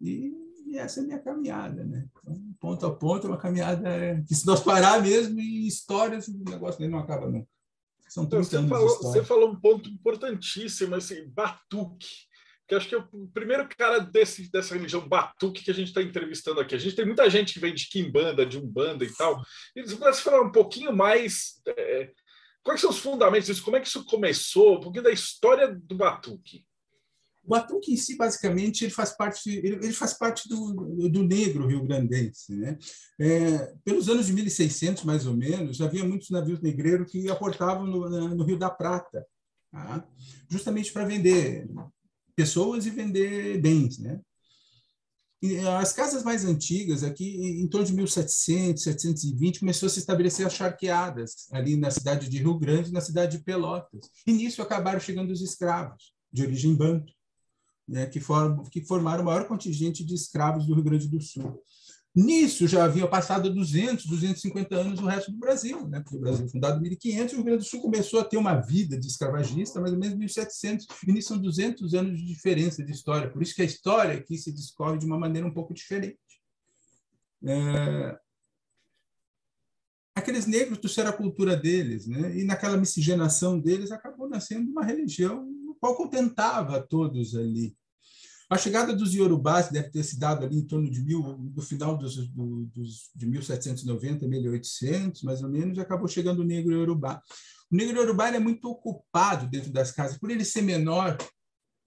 E, 0.00 0.32
e 0.66 0.78
essa 0.78 1.00
é 1.00 1.02
a 1.02 1.06
minha 1.06 1.18
caminhada, 1.18 1.84
né? 1.84 2.06
Então, 2.22 2.54
ponto 2.60 2.86
a 2.86 2.94
ponto, 2.94 3.26
é 3.26 3.30
uma 3.30 3.38
caminhada 3.38 4.22
que 4.26 4.34
se 4.34 4.46
nós 4.46 4.60
parar 4.60 5.02
mesmo 5.02 5.40
em 5.40 5.66
histórias, 5.66 6.28
o 6.28 6.44
negócio 6.44 6.88
não 6.88 6.98
acaba 6.98 7.28
nunca. 7.28 7.48
São 8.08 8.26
30 8.26 8.44
você, 8.44 8.68
falou, 8.68 8.88
você 8.98 9.24
falou 9.24 9.50
um 9.50 9.56
ponto 9.56 9.88
importantíssimo, 9.88 10.94
assim, 10.94 11.28
batuque. 11.28 12.26
Que 12.68 12.74
acho 12.74 12.88
que 12.88 12.94
é 12.94 12.98
o 12.98 13.28
primeiro 13.28 13.68
cara 13.76 14.00
desse, 14.00 14.50
dessa 14.50 14.74
religião 14.74 15.06
batuque 15.06 15.62
que 15.62 15.70
a 15.70 15.74
gente 15.74 15.88
está 15.88 16.02
entrevistando 16.02 16.60
aqui. 16.60 16.74
A 16.74 16.78
gente 16.78 16.96
tem 16.96 17.06
muita 17.06 17.28
gente 17.30 17.54
que 17.54 17.60
vem 17.60 17.72
de 17.72 17.88
Kimbanda, 17.88 18.44
de 18.44 18.58
Umbanda 18.58 19.04
e 19.04 19.14
tal. 19.14 19.40
E 19.74 19.82
você 19.82 19.94
pudesse 19.94 20.22
falar 20.22 20.42
um 20.42 20.50
pouquinho 20.50 20.92
mais. 20.92 21.60
É, 21.66 22.10
quais 22.64 22.80
são 22.80 22.90
os 22.90 22.98
fundamentos 22.98 23.46
disso? 23.46 23.62
Como 23.62 23.76
é 23.76 23.80
que 23.80 23.86
isso 23.86 24.04
começou? 24.04 24.78
Um 24.78 24.80
pouquinho 24.80 25.04
da 25.04 25.12
história 25.12 25.72
do 25.72 25.94
batuque. 25.94 26.64
O 27.46 27.50
Batuque 27.50 27.92
em 27.92 27.96
si, 27.96 28.16
basicamente, 28.16 28.84
ele 28.84 28.90
faz 28.92 29.16
parte, 29.16 29.48
ele, 29.48 29.76
ele 29.76 29.92
faz 29.92 30.12
parte 30.14 30.48
do, 30.48 31.08
do 31.08 31.22
negro 31.22 31.68
rio-grandense. 31.68 32.56
Né? 32.56 32.76
É, 33.20 33.72
pelos 33.84 34.08
anos 34.08 34.26
de 34.26 34.32
1600, 34.32 35.04
mais 35.04 35.26
ou 35.26 35.36
menos, 35.36 35.80
havia 35.80 36.04
muitos 36.04 36.28
navios 36.30 36.60
negreiros 36.60 37.10
que 37.10 37.30
aportavam 37.30 37.86
no, 37.86 38.34
no 38.34 38.44
Rio 38.44 38.58
da 38.58 38.68
Prata, 38.68 39.24
tá? 39.70 40.04
justamente 40.50 40.92
para 40.92 41.04
vender 41.04 41.68
pessoas 42.34 42.84
e 42.84 42.90
vender 42.90 43.60
bens. 43.60 44.00
Né? 44.00 44.20
As 45.78 45.92
casas 45.92 46.24
mais 46.24 46.44
antigas, 46.44 47.04
aqui 47.04 47.60
em 47.60 47.68
torno 47.68 47.86
de 47.86 47.94
1700, 47.94 48.82
720, 48.82 49.60
começou 49.60 49.86
a 49.86 49.90
se 49.90 50.00
estabelecer 50.00 50.44
as 50.44 50.54
charqueadas, 50.54 51.46
ali 51.52 51.76
na 51.76 51.92
cidade 51.92 52.28
de 52.28 52.38
Rio 52.38 52.58
Grande 52.58 52.92
na 52.92 53.00
cidade 53.00 53.38
de 53.38 53.44
Pelotas. 53.44 54.10
E 54.26 54.32
nisso 54.32 54.60
acabaram 54.62 54.98
chegando 54.98 55.30
os 55.30 55.40
escravos, 55.40 56.12
de 56.32 56.42
origem 56.42 56.74
banto 56.74 57.14
né, 57.88 58.06
que, 58.06 58.20
form, 58.20 58.62
que 58.70 58.84
formaram 58.84 59.22
o 59.22 59.26
maior 59.26 59.46
contingente 59.46 60.04
de 60.04 60.14
escravos 60.14 60.66
do 60.66 60.74
Rio 60.74 60.84
Grande 60.84 61.08
do 61.08 61.20
Sul. 61.20 61.62
Nisso 62.16 62.66
já 62.66 62.82
havia 62.82 63.06
passado 63.06 63.52
200, 63.52 64.06
250 64.06 64.74
anos 64.74 65.00
o 65.00 65.04
resto 65.04 65.30
do 65.30 65.36
Brasil, 65.36 65.86
né? 65.86 66.00
porque 66.00 66.16
o 66.16 66.20
Brasil 66.20 66.44
foi 66.44 66.48
fundado 66.48 66.78
em 66.78 66.88
1500 66.88 67.32
e 67.32 67.34
o 67.34 67.36
Rio 67.36 67.44
Grande 67.44 67.62
do 67.62 67.68
Sul 67.68 67.82
começou 67.82 68.20
a 68.20 68.24
ter 68.24 68.38
uma 68.38 68.54
vida 68.54 68.98
de 68.98 69.06
escravagista 69.06 69.78
mais 69.82 69.92
ou 69.92 69.98
menos 69.98 70.16
em 70.16 70.20
1700. 70.20 70.86
E 71.06 71.12
nisso 71.12 71.28
são 71.28 71.38
200 71.38 71.92
anos 71.92 72.18
de 72.18 72.24
diferença 72.24 72.82
de 72.82 72.90
história. 72.90 73.30
Por 73.30 73.42
isso 73.42 73.54
que 73.54 73.60
a 73.60 73.66
história 73.66 74.14
aqui 74.14 74.38
se 74.38 74.50
discorre 74.50 74.96
de 74.96 75.04
uma 75.04 75.18
maneira 75.18 75.46
um 75.46 75.52
pouco 75.52 75.74
diferente. 75.74 76.18
É... 77.44 78.18
Aqueles 80.14 80.46
negros 80.46 80.78
trouxeram 80.78 81.10
a 81.10 81.12
cultura 81.12 81.54
deles, 81.54 82.06
né? 82.06 82.34
e 82.34 82.44
naquela 82.44 82.78
miscigenação 82.78 83.60
deles 83.60 83.92
acabou 83.92 84.26
nascendo 84.26 84.70
uma 84.70 84.82
religião 84.82 85.46
qual 85.80 85.96
contentava 85.96 86.80
todos 86.80 87.34
ali. 87.34 87.76
A 88.48 88.56
chegada 88.56 88.94
dos 88.94 89.12
Yorubás 89.12 89.70
deve 89.70 89.90
ter 89.90 90.04
se 90.04 90.18
dado 90.18 90.44
ali 90.44 90.58
em 90.58 90.66
torno 90.66 90.88
de 90.88 91.00
mil, 91.00 91.36
no 91.36 91.60
final 91.62 91.96
dos, 91.98 92.28
dos, 92.28 93.10
de 93.12 93.26
1790, 93.26 94.26
1800, 94.28 95.22
mais 95.22 95.42
ou 95.42 95.48
menos, 95.48 95.76
e 95.76 95.80
acabou 95.80 96.06
chegando 96.06 96.40
o 96.40 96.44
negro 96.44 96.72
Yorubá. 96.72 97.20
O 97.70 97.74
negro 97.74 97.98
Yorubá 97.98 98.28
é 98.28 98.38
muito 98.38 98.68
ocupado 98.70 99.48
dentro 99.48 99.72
das 99.72 99.90
casas, 99.90 100.16
por 100.16 100.30
ele 100.30 100.44
ser 100.44 100.62
menor 100.62 101.18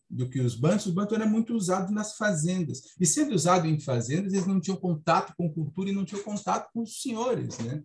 do 0.10 0.28
que 0.28 0.42
os 0.42 0.56
bantos, 0.56 0.88
o 0.88 0.94
banto 0.94 1.16
era 1.16 1.26
muito 1.26 1.54
usado 1.54 1.94
nas 1.94 2.18
fazendas. 2.18 2.82
E 3.00 3.06
sendo 3.06 3.34
usado 3.34 3.66
em 3.66 3.80
fazendas, 3.80 4.34
eles 4.34 4.48
não 4.48 4.60
tinham 4.60 4.76
contato 4.76 5.34
com 5.38 5.54
cultura 5.54 5.90
e 5.90 5.94
não 5.94 6.04
tinham 6.04 6.24
contato 6.24 6.70
com 6.74 6.82
os 6.82 7.02
senhores, 7.02 7.58
né? 7.60 7.84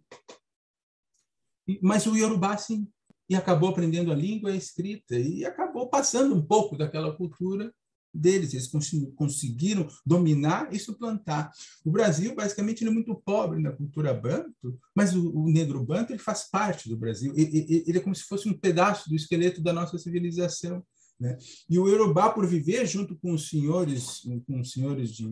Mas 1.80 2.06
o 2.06 2.16
Yorubá, 2.16 2.56
sim 2.56 2.88
e 3.28 3.34
acabou 3.34 3.70
aprendendo 3.70 4.12
a 4.12 4.14
língua 4.14 4.50
e 4.50 4.54
a 4.54 4.56
escrita 4.56 5.16
e 5.16 5.44
acabou 5.44 5.88
passando 5.88 6.34
um 6.34 6.42
pouco 6.42 6.76
daquela 6.76 7.16
cultura 7.16 7.72
deles. 8.14 8.54
Eles 8.54 8.70
conseguiram 9.16 9.88
dominar 10.06 10.72
e 10.72 10.78
suplantar. 10.78 11.50
O 11.84 11.90
Brasil, 11.90 12.34
basicamente, 12.34 12.86
é 12.86 12.90
muito 12.90 13.14
pobre 13.14 13.60
na 13.60 13.72
cultura 13.72 14.14
banto, 14.14 14.78
mas 14.94 15.14
o, 15.14 15.30
o 15.34 15.50
negro 15.50 15.84
banto 15.84 16.12
ele 16.12 16.18
faz 16.18 16.48
parte 16.48 16.88
do 16.88 16.96
Brasil. 16.96 17.32
Ele, 17.36 17.84
ele, 17.86 17.98
é 17.98 18.00
como 18.00 18.14
se 18.14 18.24
fosse 18.24 18.48
um 18.48 18.56
pedaço 18.56 19.08
do 19.08 19.16
esqueleto 19.16 19.60
da 19.60 19.72
nossa 19.72 19.98
civilização. 19.98 20.84
Né? 21.18 21.36
E 21.68 21.78
o 21.78 21.88
Yorubá, 21.88 22.30
por 22.30 22.46
viver 22.46 22.86
junto 22.86 23.16
com 23.16 23.32
os 23.32 23.48
senhores, 23.48 24.22
com 24.46 24.60
os 24.60 24.72
senhores 24.72 25.10
de 25.10 25.24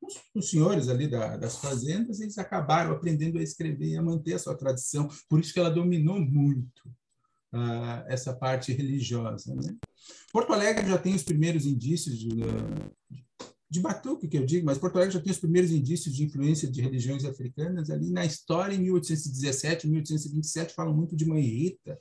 os, 0.00 0.14
os 0.34 0.50
senhores 0.50 0.88
ali 0.88 1.08
da, 1.08 1.36
das 1.36 1.56
fazendas, 1.56 2.20
eles 2.20 2.38
acabaram 2.38 2.92
aprendendo 2.92 3.38
a 3.38 3.42
escrever 3.42 3.88
e 3.88 3.96
a 3.96 4.02
manter 4.02 4.34
a 4.34 4.38
sua 4.38 4.56
tradição. 4.56 5.08
Por 5.28 5.40
isso 5.40 5.52
que 5.52 5.58
ela 5.58 5.70
dominou 5.70 6.18
muito 6.18 6.88
uh, 7.54 8.04
essa 8.06 8.34
parte 8.34 8.72
religiosa. 8.72 9.54
Né? 9.54 9.76
Porto 10.32 10.52
Alegre 10.52 10.88
já 10.88 10.98
tem 10.98 11.14
os 11.14 11.22
primeiros 11.22 11.66
indícios 11.66 12.18
de, 12.18 12.28
de 12.28 13.24
de 13.70 13.78
batuque, 13.78 14.26
que 14.26 14.36
eu 14.36 14.44
digo, 14.44 14.66
mas 14.66 14.78
Porto 14.78 14.96
Alegre 14.96 15.14
já 15.14 15.20
tem 15.20 15.30
os 15.30 15.38
primeiros 15.38 15.70
indícios 15.70 16.12
de 16.12 16.24
influência 16.24 16.68
de 16.68 16.80
religiões 16.80 17.24
africanas 17.24 17.88
ali 17.88 18.10
na 18.10 18.26
história, 18.26 18.74
em 18.74 18.80
1817, 18.80 19.86
1827, 19.86 20.74
falam 20.74 20.92
muito 20.92 21.14
de 21.14 21.24
Mãe 21.24 21.40
Rita, 21.40 21.96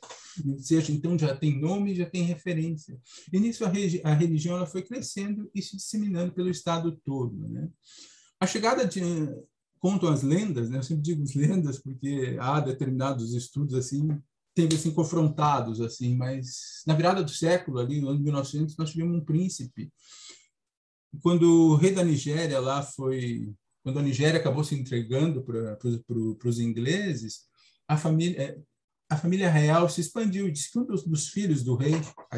ou 0.47 0.57
seja, 0.57 0.91
então 0.91 1.17
já 1.17 1.35
tem 1.35 1.61
nome, 1.61 1.93
já 1.93 2.07
tem 2.07 2.23
referência. 2.23 2.99
E 3.31 3.39
nisso 3.39 3.63
a, 3.63 3.67
a 4.03 4.13
religião 4.13 4.57
ela 4.57 4.65
foi 4.65 4.81
crescendo 4.81 5.47
e 5.53 5.61
se 5.61 5.77
disseminando 5.77 6.33
pelo 6.33 6.49
estado 6.49 6.99
todo. 7.05 7.47
Né? 7.47 7.69
A 8.39 8.47
chegada 8.47 8.83
de 8.83 9.01
contam 9.77 10.09
as 10.09 10.23
lendas, 10.23 10.69
né? 10.69 10.79
Eu 10.79 10.83
sempre 10.83 11.03
digo 11.03 11.23
as 11.23 11.35
lendas 11.35 11.77
porque 11.79 12.35
há 12.39 12.59
determinados 12.59 13.33
estudos 13.33 13.75
assim 13.75 14.09
teve 14.53 14.75
assim 14.75 14.91
confrontados 14.91 15.79
assim, 15.79 16.17
mas 16.17 16.81
na 16.85 16.93
virada 16.93 17.23
do 17.23 17.31
século 17.31 17.79
ali, 17.79 18.01
no 18.01 18.09
ano 18.09 18.19
1900, 18.19 18.75
nós 18.75 18.91
tivemos 18.91 19.15
um 19.15 19.23
príncipe 19.23 19.89
quando 21.21 21.71
o 21.71 21.75
rei 21.75 21.91
da 21.91 22.03
Nigéria 22.03 22.59
lá 22.59 22.81
foi, 22.83 23.51
quando 23.83 23.99
a 23.99 24.03
Nigéria 24.03 24.39
acabou 24.39 24.63
se 24.63 24.75
entregando 24.75 25.43
para 25.43 26.49
os 26.49 26.59
ingleses, 26.59 27.47
a 27.87 27.97
família 27.97 28.61
a 29.11 29.17
família 29.17 29.49
real 29.49 29.89
se 29.89 30.01
expandiu 30.01 30.51
disse 30.51 30.71
que 30.71 30.77
um 30.77 30.85
dos, 30.85 31.03
dos, 31.03 31.29
filhos 31.29 31.63
do 31.63 31.75
rei 31.75 31.93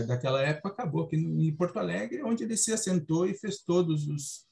daquela 0.07 0.41
época 0.41 0.69
acabou 0.69 1.03
aqui 1.03 1.17
em 1.17 1.53
Porto 1.53 1.77
Alegre, 1.77 2.23
onde 2.23 2.45
ele 2.45 2.55
se 2.55 2.71
assentou 2.71 3.27
e 3.27 3.33
fez 3.33 3.61
todos 3.61 4.07
os 4.07 4.45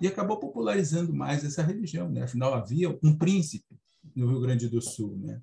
e 0.00 0.06
acabou 0.06 0.38
popularizando 0.38 1.14
mais 1.14 1.44
essa 1.44 1.62
religião, 1.62 2.10
né? 2.10 2.24
Afinal 2.24 2.52
havia 2.52 2.90
um 3.02 3.16
príncipe 3.16 3.78
no 4.16 4.28
Rio 4.28 4.40
Grande 4.40 4.68
do 4.68 4.82
Sul, 4.82 5.16
né? 5.16 5.40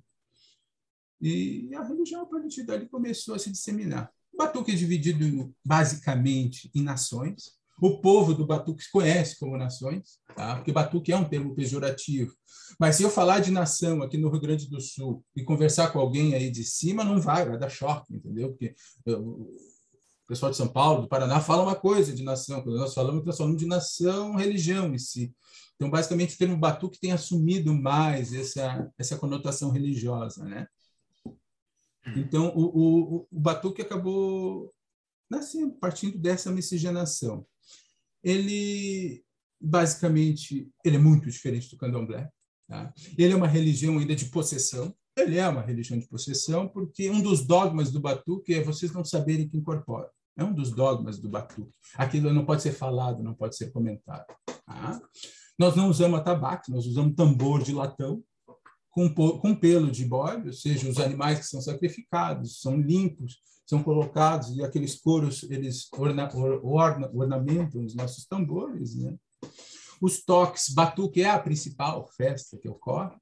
E 1.18 1.74
a 1.74 1.82
religião 1.82 2.22
a 2.22 2.26
partir 2.26 2.64
dali 2.64 2.86
começou 2.86 3.34
a 3.34 3.38
se 3.38 3.50
disseminar. 3.50 4.12
O 4.32 4.36
Batuque 4.36 4.72
é 4.72 4.74
dividido 4.74 5.54
basicamente 5.64 6.70
em 6.74 6.82
nações. 6.82 7.58
O 7.80 7.98
povo 8.00 8.34
do 8.34 8.46
Batuque 8.46 8.84
se 8.84 8.90
conhece 8.90 9.38
como 9.38 9.56
nações, 9.56 10.18
tá? 10.36 10.56
porque 10.56 10.72
Batuque 10.72 11.12
é 11.12 11.16
um 11.16 11.28
termo 11.28 11.54
pejorativo. 11.54 12.34
Mas 12.78 12.96
se 12.96 13.02
eu 13.02 13.10
falar 13.10 13.40
de 13.40 13.50
nação 13.50 14.02
aqui 14.02 14.18
no 14.18 14.30
Rio 14.30 14.40
Grande 14.40 14.68
do 14.68 14.80
Sul 14.80 15.24
e 15.34 15.42
conversar 15.42 15.90
com 15.92 15.98
alguém 15.98 16.34
aí 16.34 16.50
de 16.50 16.62
cima, 16.64 17.04
não 17.04 17.20
vai, 17.20 17.46
vai 17.46 17.58
dar 17.58 17.70
choque, 17.70 18.14
entendeu? 18.14 18.50
Porque 18.50 18.74
o 19.06 19.48
pessoal 20.26 20.50
de 20.50 20.56
São 20.56 20.68
Paulo, 20.68 21.02
do 21.02 21.08
Paraná, 21.08 21.40
fala 21.40 21.62
uma 21.62 21.74
coisa 21.74 22.12
de 22.14 22.22
nação. 22.22 22.62
Quando 22.62 22.78
nós 22.78 22.94
falamos, 22.94 23.24
nós 23.24 23.36
falamos 23.36 23.58
de 23.58 23.66
nação, 23.66 24.36
religião 24.36 24.94
em 24.94 24.98
si. 24.98 25.34
Então, 25.74 25.90
basicamente, 25.90 26.34
o 26.34 26.38
termo 26.38 26.58
Batuque 26.58 27.00
tem 27.00 27.12
assumido 27.12 27.74
mais 27.74 28.34
essa, 28.34 28.92
essa 28.98 29.16
conotação 29.16 29.70
religiosa, 29.70 30.44
né? 30.44 30.66
Então, 32.16 32.52
o, 32.54 32.64
o, 32.64 33.28
o 33.30 33.40
Batuque 33.40 33.82
acabou 33.82 34.72
nascendo, 35.30 35.72
partindo 35.74 36.18
dessa 36.18 36.50
miscigenação. 36.50 37.46
Ele, 38.22 39.22
basicamente, 39.60 40.68
ele 40.84 40.96
é 40.96 41.00
muito 41.00 41.30
diferente 41.30 41.70
do 41.70 41.76
candomblé. 41.76 42.28
Tá? 42.68 42.92
Ele 43.18 43.32
é 43.32 43.36
uma 43.36 43.48
religião 43.48 43.98
ainda 43.98 44.14
de 44.14 44.26
possessão. 44.26 44.94
Ele 45.16 45.38
é 45.38 45.48
uma 45.48 45.62
religião 45.62 45.98
de 45.98 46.08
possessão 46.08 46.68
porque 46.68 47.10
um 47.10 47.20
dos 47.20 47.44
dogmas 47.44 47.90
do 47.90 48.00
Batuque 48.00 48.54
é 48.54 48.62
vocês 48.62 48.92
não 48.92 49.04
saberem 49.04 49.48
que 49.48 49.56
incorpora. 49.56 50.08
É 50.36 50.44
um 50.44 50.54
dos 50.54 50.70
dogmas 50.70 51.18
do 51.18 51.28
Batuque. 51.28 51.76
Aquilo 51.96 52.32
não 52.32 52.46
pode 52.46 52.62
ser 52.62 52.72
falado, 52.72 53.22
não 53.22 53.34
pode 53.34 53.56
ser 53.56 53.70
comentado. 53.72 54.24
Tá? 54.64 55.00
Nós 55.58 55.76
não 55.76 55.90
usamos 55.90 56.18
atabaque, 56.18 56.70
nós 56.70 56.86
usamos 56.86 57.14
tambor 57.14 57.62
de 57.62 57.72
latão 57.72 58.22
com, 58.90 59.12
com 59.12 59.54
pelo 59.54 59.90
de 59.90 60.04
bode, 60.04 60.48
ou 60.48 60.52
seja, 60.52 60.88
os 60.88 60.98
animais 60.98 61.38
que 61.38 61.46
são 61.46 61.60
sacrificados 61.60 62.60
são 62.60 62.80
limpos, 62.80 63.38
são 63.70 63.84
colocados 63.84 64.56
e 64.56 64.64
aqueles 64.64 64.96
coros 64.96 65.44
eles 65.44 65.88
orna, 65.92 66.28
orna, 66.62 67.08
ornamentam 67.14 67.84
os 67.84 67.94
nossos 67.94 68.26
tambores, 68.26 68.96
né? 68.96 69.16
Os 70.00 70.24
toques, 70.24 70.70
batuque 70.70 71.22
é 71.22 71.30
a 71.30 71.38
principal 71.38 72.04
festa 72.16 72.58
que 72.58 72.68
ocorre 72.68 73.16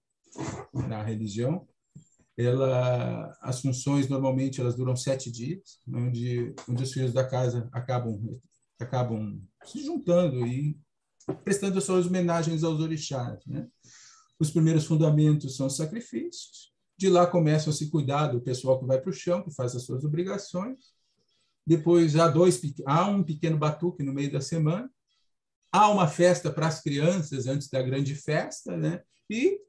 na 0.73 1.03
religião. 1.03 1.69
Ela, 2.37 3.37
as 3.43 3.61
funções 3.61 4.09
normalmente 4.09 4.61
elas 4.61 4.75
duram 4.75 4.97
sete 4.97 5.31
dias, 5.31 5.81
onde, 5.87 6.55
onde 6.67 6.83
os 6.83 6.93
filhos 6.93 7.13
da 7.13 7.29
casa 7.29 7.69
acabam 7.73 8.19
acabam 8.81 9.43
se 9.65 9.83
juntando 9.85 10.47
e 10.47 10.79
prestando 11.45 11.81
suas 11.81 12.07
homenagens 12.07 12.63
aos 12.63 12.81
orixás. 12.81 13.45
Né? 13.45 13.69
Os 14.39 14.51
primeiros 14.51 14.87
fundamentos 14.87 15.57
são 15.57 15.69
sacrifícios. 15.69 16.73
De 16.99 17.09
lá 17.09 17.27
começa 17.29 17.71
a 17.71 17.73
se 17.73 17.89
cuidar 17.89 18.27
do 18.27 18.41
pessoal 18.41 18.81
que 18.81 18.85
vai 18.85 19.01
para 19.01 19.11
o 19.11 19.13
chão, 19.13 19.41
que 19.43 19.55
faz 19.55 19.75
as 19.77 19.85
suas 19.85 20.05
obrigações. 20.05 20.93
Depois 21.65 22.17
há, 22.17 22.27
dois, 22.27 22.61
há 22.85 23.07
um 23.07 23.23
pequeno 23.23 23.57
batuque 23.57 24.03
no 24.03 24.13
meio 24.13 24.33
da 24.33 24.41
semana. 24.41 24.91
Há 25.71 25.91
uma 25.91 26.09
festa 26.09 26.51
para 26.51 26.67
as 26.67 26.83
crianças 26.83 27.47
antes 27.47 27.69
da 27.69 27.81
grande 27.83 28.17
festa, 28.17 28.77
né? 28.77 29.03
E 29.31 29.61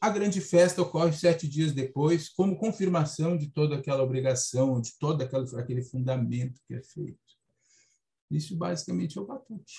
a 0.00 0.10
grande 0.10 0.40
festa 0.40 0.82
ocorre 0.82 1.12
sete 1.12 1.46
dias 1.46 1.72
depois, 1.72 2.28
como 2.28 2.58
confirmação 2.58 3.36
de 3.36 3.50
toda 3.52 3.76
aquela 3.76 4.02
obrigação, 4.02 4.80
de 4.80 4.98
todo 4.98 5.22
aquele 5.22 5.82
fundamento 5.82 6.60
que 6.66 6.74
é 6.74 6.82
feito. 6.82 7.20
Isso 8.30 8.56
basicamente 8.56 9.16
é 9.16 9.20
o 9.20 9.26
batuque. 9.26 9.74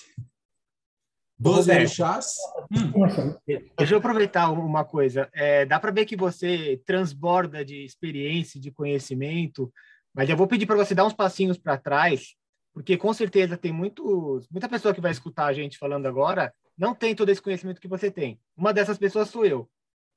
Doze 1.37 1.71
orixás. 1.71 2.35
Hum. 2.71 3.35
Deixa 3.77 3.93
eu 3.93 3.97
aproveitar 3.97 4.49
uma 4.51 4.85
coisa. 4.85 5.29
É, 5.33 5.65
dá 5.65 5.79
para 5.79 5.91
ver 5.91 6.05
que 6.05 6.15
você 6.15 6.81
transborda 6.85 7.63
de 7.63 7.83
experiência, 7.83 8.59
de 8.59 8.71
conhecimento, 8.71 9.71
mas 10.13 10.29
eu 10.29 10.37
vou 10.37 10.47
pedir 10.47 10.65
para 10.65 10.77
você 10.77 10.95
dar 10.95 11.05
uns 11.05 11.13
passinhos 11.13 11.57
para 11.57 11.77
trás, 11.77 12.35
porque 12.73 12.97
com 12.97 13.13
certeza 13.13 13.57
tem 13.57 13.71
muitos, 13.71 14.47
muita 14.49 14.69
pessoa 14.69 14.93
que 14.93 15.01
vai 15.01 15.11
escutar 15.11 15.47
a 15.47 15.53
gente 15.53 15.77
falando 15.77 16.05
agora 16.05 16.53
não 16.77 16.93
tem 16.93 17.15
todo 17.15 17.29
esse 17.29 17.41
conhecimento 17.41 17.81
que 17.81 17.87
você 17.87 18.11
tem. 18.11 18.39
Uma 18.55 18.73
dessas 18.73 18.97
pessoas 18.97 19.29
sou 19.29 19.45
eu. 19.45 19.69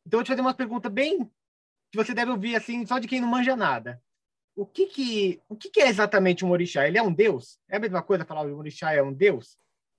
Então 0.06 0.18
eu 0.18 0.20
vou 0.20 0.24
te 0.24 0.28
fazer 0.28 0.40
uma 0.40 0.54
pergunta 0.54 0.88
bem 0.88 1.30
que 1.90 1.96
você 1.96 2.14
deve 2.14 2.30
ouvir 2.30 2.56
assim 2.56 2.84
só 2.86 2.98
de 2.98 3.08
quem 3.08 3.20
não 3.20 3.28
manja 3.28 3.56
nada. 3.56 4.00
O 4.56 4.66
que 4.66 4.86
que 4.86 5.40
o 5.48 5.56
que, 5.56 5.70
que 5.70 5.80
é 5.80 5.88
exatamente 5.88 6.44
um 6.44 6.50
orixá? 6.50 6.86
Ele 6.86 6.98
é 6.98 7.02
um 7.02 7.12
deus? 7.12 7.58
É 7.68 7.76
a 7.76 7.80
mesma 7.80 8.02
coisa 8.02 8.24
falar 8.24 8.44
que 8.44 8.52
um 8.52 8.58
orixá 8.58 8.92
é 8.92 9.02
um 9.02 9.12
deus? 9.12 9.56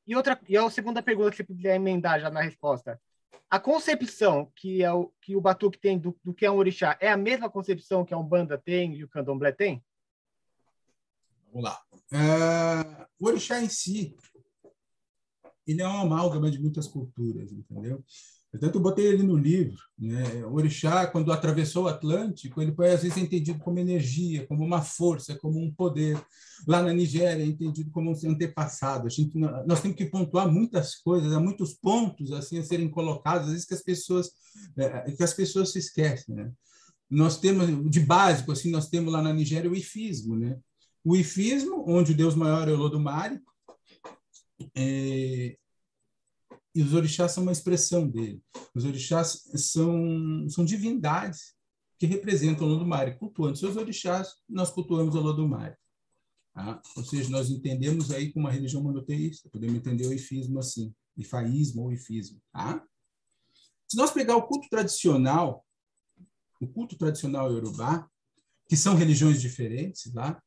E 0.09 0.15
outra, 0.15 0.41
e 0.49 0.57
a 0.57 0.67
segunda 0.71 1.03
pergunta 1.03 1.29
que 1.29 1.37
você 1.37 1.43
poderia 1.43 1.75
emendar 1.75 2.19
já 2.19 2.31
na 2.31 2.41
resposta. 2.41 2.99
A 3.47 3.59
concepção 3.59 4.51
que, 4.55 4.81
é 4.81 4.91
o, 4.91 5.13
que 5.21 5.35
o 5.35 5.41
Batuque 5.41 5.77
tem 5.77 5.99
do, 5.99 6.19
do 6.23 6.33
que 6.33 6.47
é 6.47 6.49
um 6.49 6.55
orixá 6.55 6.97
é 6.99 7.11
a 7.11 7.15
mesma 7.15 7.47
concepção 7.47 8.03
que 8.03 8.11
a 8.11 8.17
Umbanda 8.17 8.57
tem 8.57 8.95
e 8.95 9.03
o 9.03 9.07
Candomblé 9.07 9.51
tem? 9.51 9.85
Vamos 11.51 11.63
lá. 11.63 11.79
Uh, 12.11 13.05
o 13.19 13.27
orixá 13.27 13.61
em 13.61 13.69
si, 13.69 14.17
ele 15.67 15.83
é 15.83 15.87
uma 15.87 16.01
amálgama 16.01 16.49
de 16.49 16.59
muitas 16.59 16.87
culturas, 16.87 17.51
entendeu? 17.51 18.03
Portanto, 18.51 18.75
eu 18.75 18.81
botei 18.81 19.05
ele 19.05 19.21
no 19.21 19.37
livro. 19.37 19.77
Né? 19.97 20.43
O 20.45 20.55
orixá, 20.55 21.05
quando 21.05 21.31
atravessou 21.31 21.83
o 21.83 21.87
Atlântico, 21.87 22.61
ele 22.61 22.73
foi 22.73 22.91
às 22.91 23.03
vezes 23.03 23.17
entendido 23.17 23.59
como 23.59 23.77
energia, 23.77 24.45
como 24.47 24.63
uma 24.63 24.81
força, 24.81 25.35
como 25.35 25.59
um 25.59 25.71
poder. 25.71 26.19
Lá 26.67 26.81
na 26.81 26.91
Nigéria, 26.91 27.43
é 27.43 27.45
entendido 27.45 27.91
como 27.91 28.11
um 28.11 28.29
antepassado. 28.29 29.05
A 29.05 29.09
gente, 29.09 29.37
nós 29.37 29.81
temos 29.81 29.95
que 29.95 30.05
pontuar 30.05 30.51
muitas 30.51 30.95
coisas, 30.95 31.31
há 31.31 31.39
muitos 31.39 31.73
pontos 31.73 32.31
assim 32.31 32.57
a 32.57 32.63
serem 32.63 32.89
colocados, 32.89 33.45
às 33.45 33.51
vezes 33.51 33.67
que 33.67 33.73
as 33.73 33.83
pessoas 33.83 34.31
é, 34.77 35.11
que 35.11 35.23
as 35.23 35.33
pessoas 35.33 35.71
se 35.71 35.79
esquecem. 35.79 36.35
Né? 36.35 36.51
Nós 37.09 37.39
temos 37.39 37.89
de 37.89 37.99
básico 37.99 38.51
assim, 38.51 38.71
nós 38.71 38.89
temos 38.89 39.13
lá 39.13 39.21
na 39.21 39.33
Nigéria 39.33 39.69
o 39.69 39.75
ifismo, 39.75 40.35
né? 40.35 40.57
O 41.03 41.15
ifismo, 41.15 41.85
onde 41.87 42.11
o 42.11 42.15
deus 42.15 42.35
maior 42.35 42.67
é 42.67 42.73
o 42.73 42.77
Lodumare, 42.77 43.39
é, 44.75 45.55
e 46.73 46.81
os 46.81 46.93
orixás 46.93 47.31
são 47.31 47.43
uma 47.43 47.51
expressão 47.51 48.07
dele. 48.07 48.41
Os 48.75 48.85
orixás 48.85 49.43
são, 49.55 50.47
são 50.49 50.63
divindades 50.63 51.55
que 51.97 52.05
representam 52.05 52.67
o 52.67 52.69
Lodumare. 52.69 53.17
Cultuando 53.17 53.57
seus 53.57 53.75
orixás, 53.75 54.35
nós 54.47 54.69
cultuamos 54.71 55.15
o 55.15 55.19
Lodumare. 55.19 55.75
Tá? 56.53 56.81
Ou 56.95 57.03
seja, 57.03 57.29
nós 57.29 57.49
entendemos 57.49 58.11
aí 58.11 58.31
como 58.31 58.45
uma 58.45 58.51
religião 58.51 58.83
monoteísta, 58.83 59.49
podemos 59.49 59.75
entender 59.75 60.07
o 60.07 60.13
ifismo 60.13 60.59
assim, 60.59 60.93
ifaísmo 61.17 61.83
ou 61.83 61.91
ifismo. 61.91 62.41
Tá? 62.51 62.83
Se 63.87 63.97
nós 63.97 64.11
pegar 64.11 64.35
o 64.35 64.47
culto 64.47 64.67
tradicional, 64.69 65.65
o 66.61 66.67
culto 66.67 66.97
tradicional 66.97 67.51
iorubá, 67.51 68.07
que 68.67 68.77
são 68.77 68.95
religiões 68.95 69.41
diferentes 69.41 70.13
lá, 70.13 70.41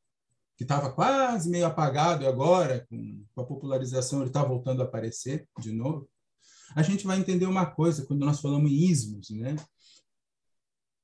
que 0.57 0.65
estava 0.65 0.93
quase 0.93 1.51
meio 1.51 1.67
apagado 1.67 2.23
e 2.23 2.27
agora, 2.27 2.87
com 2.89 3.41
a 3.41 3.45
popularização, 3.45 4.21
ele 4.21 4.29
está 4.29 4.45
voltando 4.45 4.81
a 4.81 4.85
aparecer 4.85 5.49
de 5.59 5.73
novo 5.73 6.09
a 6.75 6.83
gente 6.83 7.07
vai 7.07 7.19
entender 7.19 7.47
uma 7.47 7.67
coisa 7.67 8.05
quando 8.07 8.25
nós 8.25 8.41
falamos 8.41 8.71
em 8.71 8.75
ismos, 8.75 9.31
né? 9.31 9.57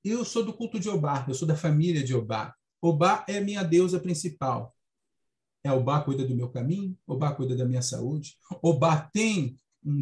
Eu 0.04 0.24
sou 0.24 0.44
do 0.44 0.52
culto 0.52 0.78
de 0.78 0.88
Obá, 0.88 1.24
eu 1.28 1.34
sou 1.34 1.46
da 1.46 1.56
família 1.56 2.02
de 2.02 2.14
Obá. 2.14 2.54
Obá 2.80 3.24
é 3.28 3.38
a 3.38 3.40
minha 3.40 3.62
deusa 3.62 3.98
principal. 3.98 4.74
É 5.64 5.72
Obá 5.72 6.00
cuida 6.02 6.24
do 6.24 6.34
meu 6.34 6.48
caminho, 6.48 6.96
Obá 7.06 7.34
cuida 7.34 7.56
da 7.56 7.64
minha 7.64 7.82
saúde. 7.82 8.36
Obá 8.62 9.10
tem 9.12 9.58
um, 9.84 10.00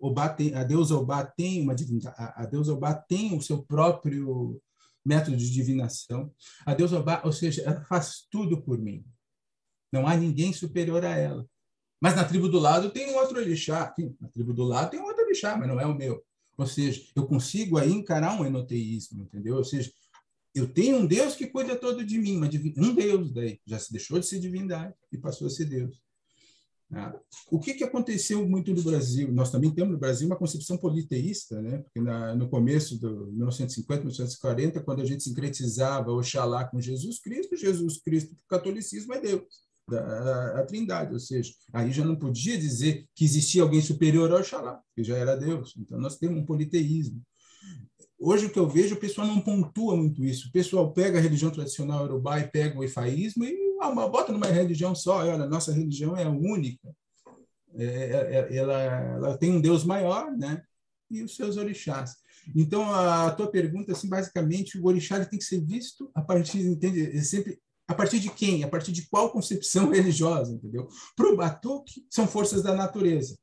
Obá 0.00 0.28
tem 0.28 0.54
a 0.54 0.62
deusa 0.62 0.96
Obá 0.96 1.24
tem 1.24 1.62
uma 1.62 1.74
divindade, 1.74 2.14
a, 2.18 2.42
a 2.42 2.46
deusa 2.46 2.72
Obá 2.72 2.94
tem 2.94 3.36
o 3.36 3.40
seu 3.40 3.62
próprio 3.62 4.60
método 5.04 5.36
de 5.36 5.50
divinação. 5.50 6.32
A 6.66 6.74
deusa 6.74 7.00
Obá, 7.00 7.22
ou 7.24 7.32
seja, 7.32 7.62
ela 7.62 7.82
faz 7.84 8.26
tudo 8.30 8.60
por 8.60 8.78
mim. 8.78 9.04
Não 9.90 10.06
há 10.06 10.14
ninguém 10.14 10.52
superior 10.52 11.04
a 11.04 11.16
ela. 11.16 11.48
Mas 12.00 12.14
na 12.14 12.24
tribo 12.24 12.48
do 12.48 12.58
lado 12.58 12.90
tem 12.90 13.10
um 13.10 13.16
outro 13.16 13.38
orixá. 13.38 13.92
Na 14.20 14.28
tribo 14.28 14.52
do 14.52 14.64
lado 14.64 14.90
tem 14.90 15.00
um 15.00 15.04
outro 15.04 15.24
orixá, 15.24 15.56
mas 15.56 15.68
não 15.68 15.80
é 15.80 15.86
o 15.86 15.94
meu. 15.94 16.22
Ou 16.56 16.66
seja, 16.66 17.02
eu 17.14 17.26
consigo 17.26 17.78
aí 17.78 17.90
encarar 17.90 18.38
um 18.38 18.44
enoteísmo, 18.44 19.22
entendeu? 19.22 19.56
Ou 19.56 19.64
seja, 19.64 19.92
eu 20.54 20.66
tenho 20.66 20.96
um 20.96 21.06
Deus 21.06 21.36
que 21.36 21.46
cuida 21.46 21.76
todo 21.76 22.04
de 22.04 22.18
mim, 22.18 22.40
um 22.76 22.94
Deus 22.94 23.32
daí 23.32 23.60
já 23.64 23.78
se 23.78 23.92
deixou 23.92 24.18
de 24.18 24.26
ser 24.26 24.40
divindade 24.40 24.92
e 25.12 25.18
passou 25.18 25.46
a 25.46 25.50
ser 25.50 25.66
Deus. 25.66 26.02
Ah, 26.90 27.14
o 27.50 27.60
que, 27.60 27.74
que 27.74 27.84
aconteceu 27.84 28.48
muito 28.48 28.72
no 28.72 28.82
Brasil? 28.82 29.30
Nós 29.30 29.50
também 29.50 29.70
temos 29.70 29.92
no 29.92 29.98
Brasil 29.98 30.26
uma 30.26 30.38
concepção 30.38 30.78
politeísta, 30.78 31.60
né? 31.60 31.78
Porque 31.78 32.00
na, 32.00 32.34
no 32.34 32.48
começo 32.48 32.98
do 32.98 33.26
1950, 33.26 34.00
1940, 34.00 34.80
quando 34.80 35.02
a 35.02 35.04
gente 35.04 35.22
sincretizava 35.22 36.10
Oxalá 36.10 36.64
com 36.64 36.80
Jesus 36.80 37.20
Cristo, 37.20 37.56
Jesus 37.56 37.98
Cristo, 37.98 38.32
o 38.32 38.48
catolicismo 38.48 39.12
é 39.12 39.20
Deus 39.20 39.67
da 39.88 40.60
a 40.60 40.64
Trindade, 40.64 41.12
ou 41.12 41.20
seja, 41.20 41.52
aí 41.72 41.90
já 41.90 42.04
não 42.04 42.16
podia 42.16 42.58
dizer 42.58 43.06
que 43.14 43.24
existia 43.24 43.62
alguém 43.62 43.80
superior 43.80 44.30
ao 44.30 44.40
Oxalá, 44.40 44.80
que 44.94 45.02
já 45.02 45.16
era 45.16 45.36
Deus. 45.36 45.74
Então 45.78 45.98
nós 45.98 46.16
temos 46.16 46.40
um 46.40 46.44
politeísmo. 46.44 47.22
Hoje 48.20 48.46
o 48.46 48.50
que 48.50 48.58
eu 48.58 48.68
vejo, 48.68 48.96
o 48.96 49.00
pessoal 49.00 49.26
não 49.26 49.40
pontua 49.40 49.96
muito 49.96 50.24
isso. 50.24 50.48
O 50.48 50.52
pessoal 50.52 50.92
pega 50.92 51.18
a 51.18 51.22
religião 51.22 51.50
tradicional 51.50 52.04
urubá 52.04 52.40
e 52.40 52.48
pega 52.48 52.78
o 52.78 52.84
ifaísmo 52.84 53.44
e 53.44 53.56
ah, 53.80 53.90
bota 53.90 54.32
numa 54.32 54.46
religião 54.46 54.94
só. 54.94 55.18
Olha, 55.18 55.46
nossa 55.46 55.72
religião 55.72 56.16
é 56.16 56.28
única. 56.28 56.88
É, 57.76 57.84
é, 57.84 58.34
é, 58.34 58.56
ela, 58.56 58.82
ela 58.82 59.38
tem 59.38 59.52
um 59.52 59.60
Deus 59.60 59.84
maior, 59.84 60.36
né? 60.36 60.62
E 61.10 61.22
os 61.22 61.36
seus 61.36 61.56
orixás. 61.56 62.16
Então, 62.56 62.92
a 62.92 63.30
tua 63.30 63.50
pergunta, 63.50 63.92
assim, 63.92 64.08
basicamente, 64.08 64.78
o 64.78 64.86
orixá 64.86 65.24
tem 65.24 65.38
que 65.38 65.44
ser 65.44 65.64
visto 65.64 66.10
a 66.14 66.22
partir, 66.22 66.60
entende? 66.60 67.22
Sempre 67.22 67.58
A 67.88 67.94
partir 67.94 68.20
de 68.20 68.28
quem? 68.28 68.62
A 68.62 68.68
partir 68.68 68.92
de 68.92 69.08
qual 69.08 69.32
concepção 69.32 69.88
religiosa, 69.90 70.52
entendeu? 70.52 70.88
Para 71.16 71.32
o 71.32 71.36
Batuque, 71.36 72.06
são 72.10 72.28
forças 72.28 72.62
da 72.62 72.74
natureza, 72.74 73.38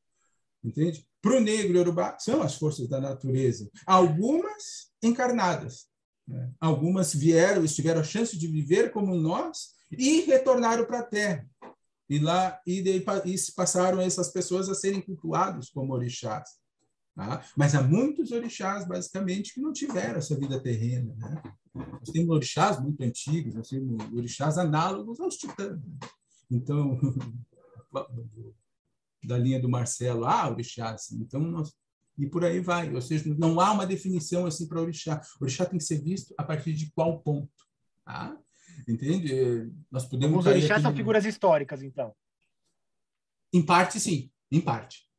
entende? 0.64 1.06
Para 1.22 1.38
o 1.38 1.42
negro 1.42 1.76
Yorubá, 1.76 2.16
são 2.20 2.44
as 2.44 2.56
forças 2.56 2.88
da 2.88 3.02
natureza. 3.02 3.68
Algumas 3.88 4.92
encarnadas. 5.02 5.88
Né? 6.28 6.52
Algumas 6.60 7.14
vieram, 7.14 7.66
tiveram 7.66 8.02
a 8.02 8.04
chance 8.04 8.38
de 8.38 8.48
viver 8.48 8.92
como 8.92 9.16
nós 9.16 9.74
e 9.92 10.22
retornaram 10.22 10.86
para 10.86 11.00
a 11.00 11.04
Terra. 11.04 11.50
E 12.08 12.20
lá 12.20 12.60
e, 12.66 12.82
de, 12.84 12.98
e 12.98 13.52
passaram 13.56 14.00
essas 14.00 14.30
pessoas 14.32 14.70
a 14.70 14.76
serem 14.76 15.02
cultuados 15.02 15.70
como 15.70 15.94
orixás. 15.94 16.48
Tá? 17.16 17.46
Mas 17.56 17.74
há 17.74 17.82
muitos 17.82 18.32
orixás, 18.32 18.86
basicamente, 18.86 19.54
que 19.54 19.62
não 19.62 19.72
tiveram 19.72 20.18
essa 20.18 20.38
vida 20.38 20.62
terrena. 20.62 21.16
Né? 21.16 21.42
Nós 21.74 22.10
temos 22.12 22.30
orixás 22.30 22.82
muito 22.82 23.02
antigos, 23.02 23.56
nós 23.56 23.70
temos 23.70 24.14
orixás 24.14 24.58
análogos 24.58 25.20
aos 25.22 25.38
titãs. 25.38 25.80
Então, 26.52 27.00
da 29.24 29.38
linha 29.38 29.62
do 29.62 29.70
Marcelo, 29.70 30.26
ah, 30.26 30.50
orixás. 30.50 31.12
Então, 31.14 31.40
nós, 31.40 31.74
e 32.18 32.28
por 32.28 32.44
aí 32.44 32.60
vai. 32.60 32.94
Ou 32.94 33.02
seja, 33.02 33.34
não 33.38 33.62
há 33.62 33.72
uma 33.72 33.88
definição 33.88 34.46
assim 34.46 34.68
para 34.68 34.82
orixá. 34.82 35.22
Orixá 35.40 35.66
tem 35.66 35.78
que 35.78 35.86
ser 35.86 36.02
visto 36.02 36.36
a 36.38 36.44
partir 36.44 36.74
de 36.74 36.92
qual 36.92 37.22
ponto. 37.22 37.50
Tá? 38.04 38.38
Entende? 38.88 39.72
Nós 39.90 40.06
podemos. 40.06 40.40
Os 40.40 40.46
orixás 40.46 40.82
são 40.82 40.94
figuras 40.94 41.26
históricas, 41.26 41.82
então. 41.82 42.14
Em 43.54 43.66
parte, 43.66 44.02
sim. 44.02 44.30
Em 44.52 44.60
parte. 44.60 45.10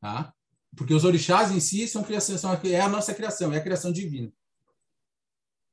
Tá? 0.00 0.34
Porque 0.76 0.94
os 0.94 1.04
orixás 1.04 1.50
em 1.50 1.60
si 1.60 1.86
são 1.86 2.02
criação, 2.02 2.38
são, 2.38 2.52
é 2.64 2.80
a 2.80 2.88
nossa 2.88 3.12
criação, 3.14 3.52
é 3.52 3.58
a 3.58 3.62
criação 3.62 3.92
divina. 3.92 4.32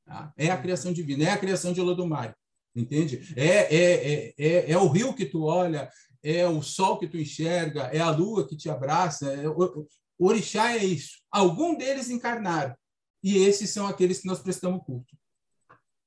Tá? 0.04 0.32
É 0.36 0.50
a 0.50 0.60
criação 0.60 0.92
divina, 0.92 1.24
é 1.24 1.30
a 1.30 1.38
criação 1.38 1.72
de 1.72 1.80
Olodumare. 1.80 2.34
Entende? 2.74 3.32
É, 3.36 3.74
é, 3.74 3.74
é, 3.74 4.34
é, 4.38 4.72
é 4.72 4.78
o 4.78 4.88
rio 4.88 5.14
que 5.14 5.26
tu 5.26 5.44
olha, 5.44 5.90
é 6.22 6.46
o 6.46 6.62
sol 6.62 6.98
que 6.98 7.08
tu 7.08 7.16
enxerga, 7.16 7.84
é 7.84 7.98
a 7.98 8.10
lua 8.10 8.46
que 8.46 8.56
te 8.56 8.68
abraça. 8.68 9.32
É, 9.32 9.48
o, 9.48 9.88
o 10.18 10.26
orixá 10.26 10.72
é 10.76 10.84
isso. 10.84 11.20
Algum 11.30 11.76
deles 11.76 12.10
encarnaram. 12.10 12.74
E 13.22 13.38
esses 13.38 13.70
são 13.70 13.86
aqueles 13.86 14.20
que 14.20 14.26
nós 14.26 14.40
prestamos 14.40 14.84
culto. 14.84 15.16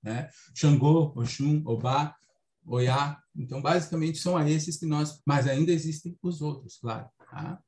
Né? 0.02 0.30
Xangô, 0.56 1.14
Oxum, 1.16 1.62
Obá, 1.66 2.16
Oiá. 2.66 3.22
Então, 3.36 3.62
basicamente, 3.62 4.20
são 4.20 4.38
a 4.38 4.50
esses 4.50 4.78
que 4.78 4.86
nós... 4.86 5.22
Mas 5.26 5.48
ainda 5.48 5.72
existem 5.72 6.18
os 6.22 6.42
outros, 6.42 6.78
claro. 6.78 7.10
Tá? 7.30 7.62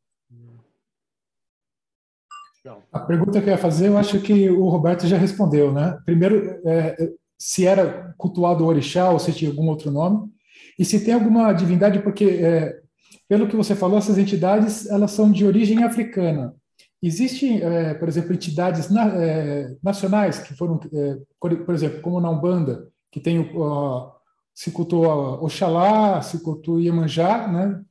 A 2.91 2.99
pergunta 2.99 3.41
que 3.41 3.47
eu 3.47 3.51
ia 3.51 3.57
fazer, 3.57 3.87
eu 3.87 3.97
acho 3.97 4.19
que 4.19 4.49
o 4.49 4.67
Roberto 4.69 5.05
já 5.07 5.17
respondeu, 5.17 5.71
né? 5.71 5.97
Primeiro, 6.05 6.59
é, 6.65 7.11
se 7.37 7.65
era 7.65 8.13
cultuado 8.17 8.63
o 8.63 8.67
orixá 8.67 9.09
ou 9.09 9.19
se 9.19 9.33
tinha 9.33 9.51
algum 9.51 9.67
outro 9.67 9.91
nome, 9.91 10.29
e 10.77 10.83
se 10.83 11.03
tem 11.03 11.13
alguma 11.13 11.53
divindade, 11.53 11.99
porque, 11.99 12.25
é, 12.25 12.79
pelo 13.27 13.47
que 13.47 13.55
você 13.55 13.75
falou, 13.75 13.97
essas 13.97 14.17
entidades 14.17 14.89
elas 14.89 15.11
são 15.11 15.31
de 15.31 15.45
origem 15.45 15.83
africana. 15.83 16.53
Existem, 17.01 17.61
é, 17.61 17.93
por 17.93 18.07
exemplo, 18.07 18.33
entidades 18.33 18.89
na, 18.89 19.07
é, 19.15 19.75
nacionais 19.83 20.39
que 20.39 20.55
foram, 20.55 20.79
é, 20.91 21.17
por 21.39 21.73
exemplo, 21.73 22.01
como 22.01 22.19
na 22.19 22.29
Umbanda, 22.29 22.87
que 23.11 23.19
tem 23.19 23.39
o, 23.39 24.11
se 24.53 24.71
cultua 24.71 25.39
Oxalá, 25.43 26.21
se 26.21 26.39
cultua 26.39 26.81
Iemanjá, 26.81 27.47
né? 27.47 27.81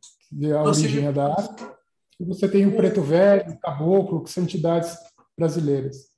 A 0.56 0.62
origem 0.62 1.06
é 1.06 1.12
da 1.12 1.32
África. 1.32 1.73
E 2.20 2.24
você 2.24 2.48
tem 2.48 2.66
o 2.66 2.76
Preto 2.76 3.02
Velho, 3.02 3.52
o 3.52 3.58
Caboclo, 3.58 4.22
que 4.22 4.30
são 4.30 4.44
entidades 4.44 4.96
brasileiras. 5.36 6.14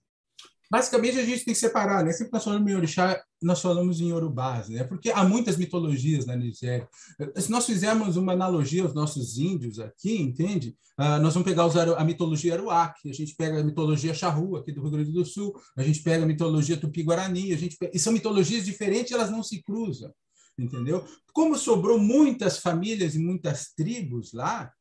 Basicamente, 0.71 1.19
a 1.19 1.25
gente 1.25 1.45
tem 1.45 1.55
que 1.55 1.61
separar, 1.61 2.05
né? 2.05 2.13
Sempre 2.13 2.33
nós 2.33 2.43
falamos 2.43 2.71
em 2.71 2.75
orixá, 2.75 3.23
nós 3.41 3.61
falamos 3.61 4.01
em 4.01 4.11
Yorubás, 4.11 4.69
né? 4.69 4.83
Porque 4.83 5.11
há 5.11 5.25
muitas 5.25 5.57
mitologias 5.57 6.27
na 6.27 6.35
Nigéria. 6.35 6.89
Se 7.37 7.51
nós 7.51 7.65
fizermos 7.65 8.17
uma 8.17 8.33
analogia 8.33 8.83
aos 8.83 8.93
nossos 8.93 9.39
índios 9.39 9.79
aqui, 9.79 10.21
entende? 10.21 10.77
Uh, 10.99 11.21
nós 11.23 11.35
vamos 11.35 11.49
pegar 11.49 11.65
a 11.97 12.05
mitologia 12.05 12.55
Aruac, 12.55 13.09
a 13.09 13.13
gente 13.13 13.37
pega 13.37 13.61
a 13.61 13.65
mitologia 13.65 14.15
Charrua, 14.15 14.61
aqui 14.61 14.73
do 14.73 14.81
Rio 14.81 14.91
Grande 14.91 15.13
do 15.13 15.25
Sul, 15.25 15.55
a 15.77 15.83
gente 15.83 16.03
pega 16.03 16.25
a 16.25 16.27
mitologia 16.27 16.77
Tupi-Guarani, 16.77 17.53
a 17.53 17.57
gente 17.57 17.77
pega... 17.77 17.95
e 17.95 17.99
são 17.99 18.13
mitologias 18.13 18.65
diferentes, 18.65 19.13
elas 19.13 19.31
não 19.31 19.43
se 19.43 19.63
cruzam, 19.63 20.13
entendeu? 20.59 21.07
Como 21.33 21.57
sobrou 21.57 21.99
muitas 21.99 22.59
famílias 22.59 23.15
e 23.15 23.19
muitas 23.19 23.73
tribos 23.75 24.33
lá, 24.33 24.73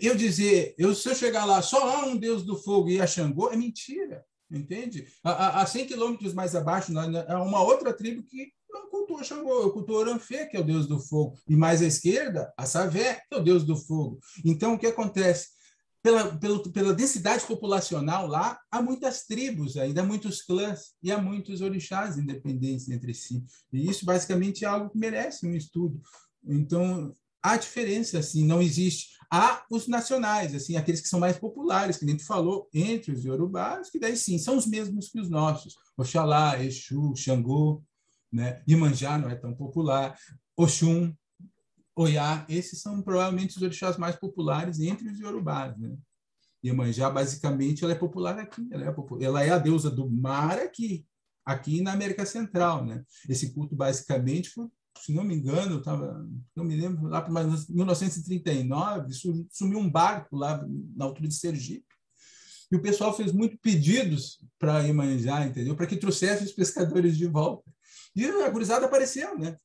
eu 0.00 0.14
dizer, 0.14 0.74
eu, 0.78 0.94
se 0.94 1.08
eu 1.08 1.14
chegar 1.14 1.44
lá, 1.44 1.62
só 1.62 2.02
há 2.02 2.06
um 2.06 2.16
deus 2.16 2.44
do 2.44 2.56
fogo 2.56 2.88
e 2.88 3.00
a 3.00 3.06
Xangô, 3.06 3.50
é 3.50 3.56
mentira, 3.56 4.24
entende? 4.50 5.06
A, 5.22 5.62
a 5.62 5.66
100 5.66 5.86
quilômetros 5.86 6.34
mais 6.34 6.54
abaixo, 6.54 6.92
há 6.96 7.42
uma 7.42 7.62
outra 7.62 7.92
tribo 7.92 8.22
que 8.22 8.52
não 8.70 8.88
cultua 8.88 9.22
Xangô, 9.22 9.70
cultua 9.70 10.00
Oranfê, 10.00 10.46
que 10.46 10.56
é 10.56 10.60
o 10.60 10.64
deus 10.64 10.86
do 10.86 10.98
fogo. 10.98 11.36
E 11.48 11.54
mais 11.54 11.82
à 11.82 11.86
esquerda, 11.86 12.52
a 12.56 12.64
Savé, 12.64 13.20
que 13.28 13.34
é 13.34 13.36
o 13.36 13.42
deus 13.42 13.64
do 13.64 13.76
fogo. 13.76 14.18
Então, 14.44 14.74
o 14.74 14.78
que 14.78 14.86
acontece? 14.86 15.48
Pela, 16.02 16.36
pela, 16.36 16.92
densidade 16.92 17.46
populacional 17.46 18.26
lá, 18.26 18.58
há 18.70 18.82
muitas 18.82 19.24
tribos 19.24 19.76
ainda, 19.76 20.02
há 20.02 20.04
muitos 20.04 20.42
clãs 20.42 20.94
e 21.00 21.12
há 21.12 21.18
muitos 21.18 21.60
orixás 21.60 22.18
independentes 22.18 22.88
entre 22.88 23.14
si. 23.14 23.44
E 23.72 23.88
isso, 23.88 24.04
basicamente, 24.04 24.64
é 24.64 24.68
algo 24.68 24.90
que 24.90 24.98
merece 24.98 25.46
um 25.46 25.54
estudo. 25.54 26.02
Então, 26.44 27.14
há 27.40 27.56
diferença, 27.56 28.18
assim, 28.18 28.44
não 28.44 28.60
existe. 28.60 29.12
Há 29.30 29.64
os 29.70 29.86
nacionais, 29.86 30.54
assim, 30.54 30.76
aqueles 30.76 31.00
que 31.00 31.08
são 31.08 31.20
mais 31.20 31.38
populares, 31.38 31.96
que 31.96 32.04
a 32.04 32.08
gente 32.08 32.24
falou, 32.24 32.68
entre 32.74 33.12
os 33.12 33.24
iorubás, 33.24 33.88
que 33.88 33.98
daí 33.98 34.16
sim, 34.16 34.38
são 34.38 34.56
os 34.56 34.66
mesmos 34.66 35.08
que 35.08 35.20
os 35.20 35.30
nossos. 35.30 35.74
Oxalá, 35.96 36.62
Exu, 36.62 37.14
Xangô, 37.16 37.82
né? 38.32 38.62
Imanjá 38.66 39.18
não 39.18 39.30
é 39.30 39.34
tão 39.34 39.54
popular, 39.54 40.16
Oxum, 40.56 41.14
Oiá, 41.94 42.46
esses 42.48 42.80
são 42.80 43.02
provavelmente 43.02 43.56
os 43.56 43.62
orixás 43.62 43.96
mais 43.96 44.16
populares 44.16 44.80
entre 44.80 45.08
os 45.08 45.18
iorubás, 45.18 45.76
né? 45.78 45.94
Iemanjá, 46.64 47.10
basicamente, 47.10 47.82
ela 47.82 47.92
é 47.92 47.96
popular 47.96 48.38
aqui, 48.38 48.66
ela 48.70 48.84
é, 48.86 48.92
popular, 48.92 49.22
ela 49.24 49.42
é 49.42 49.50
a 49.50 49.58
deusa 49.58 49.90
do 49.90 50.08
mar 50.08 50.58
aqui, 50.58 51.04
aqui 51.44 51.82
na 51.82 51.92
América 51.92 52.24
Central, 52.24 52.84
né? 52.84 53.04
Esse 53.28 53.52
culto, 53.52 53.74
basicamente, 53.74 54.50
foi 54.50 54.68
se 55.00 55.12
não 55.12 55.24
me 55.24 55.34
engano, 55.34 55.82
tava, 55.82 56.24
não 56.54 56.64
me 56.64 56.76
lembro, 56.76 57.08
lá 57.08 57.20
para 57.20 57.32
1939, 57.32 59.12
sumiu 59.50 59.78
um 59.78 59.90
barco 59.90 60.36
lá 60.36 60.64
na 60.94 61.06
altura 61.06 61.28
de 61.28 61.34
Sergipe. 61.34 61.86
E 62.70 62.76
o 62.76 62.80
pessoal 62.80 63.14
fez 63.14 63.32
muito 63.32 63.58
pedidos 63.58 64.38
para 64.58 64.80
Iemanjá, 64.80 65.44
entendeu? 65.44 65.74
Para 65.74 65.86
que 65.86 65.96
trouxesse 65.96 66.44
os 66.44 66.52
pescadores 66.52 67.16
de 67.16 67.26
volta. 67.26 67.70
E 68.14 68.24
a 68.24 68.48
gurizada 68.48 68.86
apareceu, 68.86 69.36
né? 69.38 69.56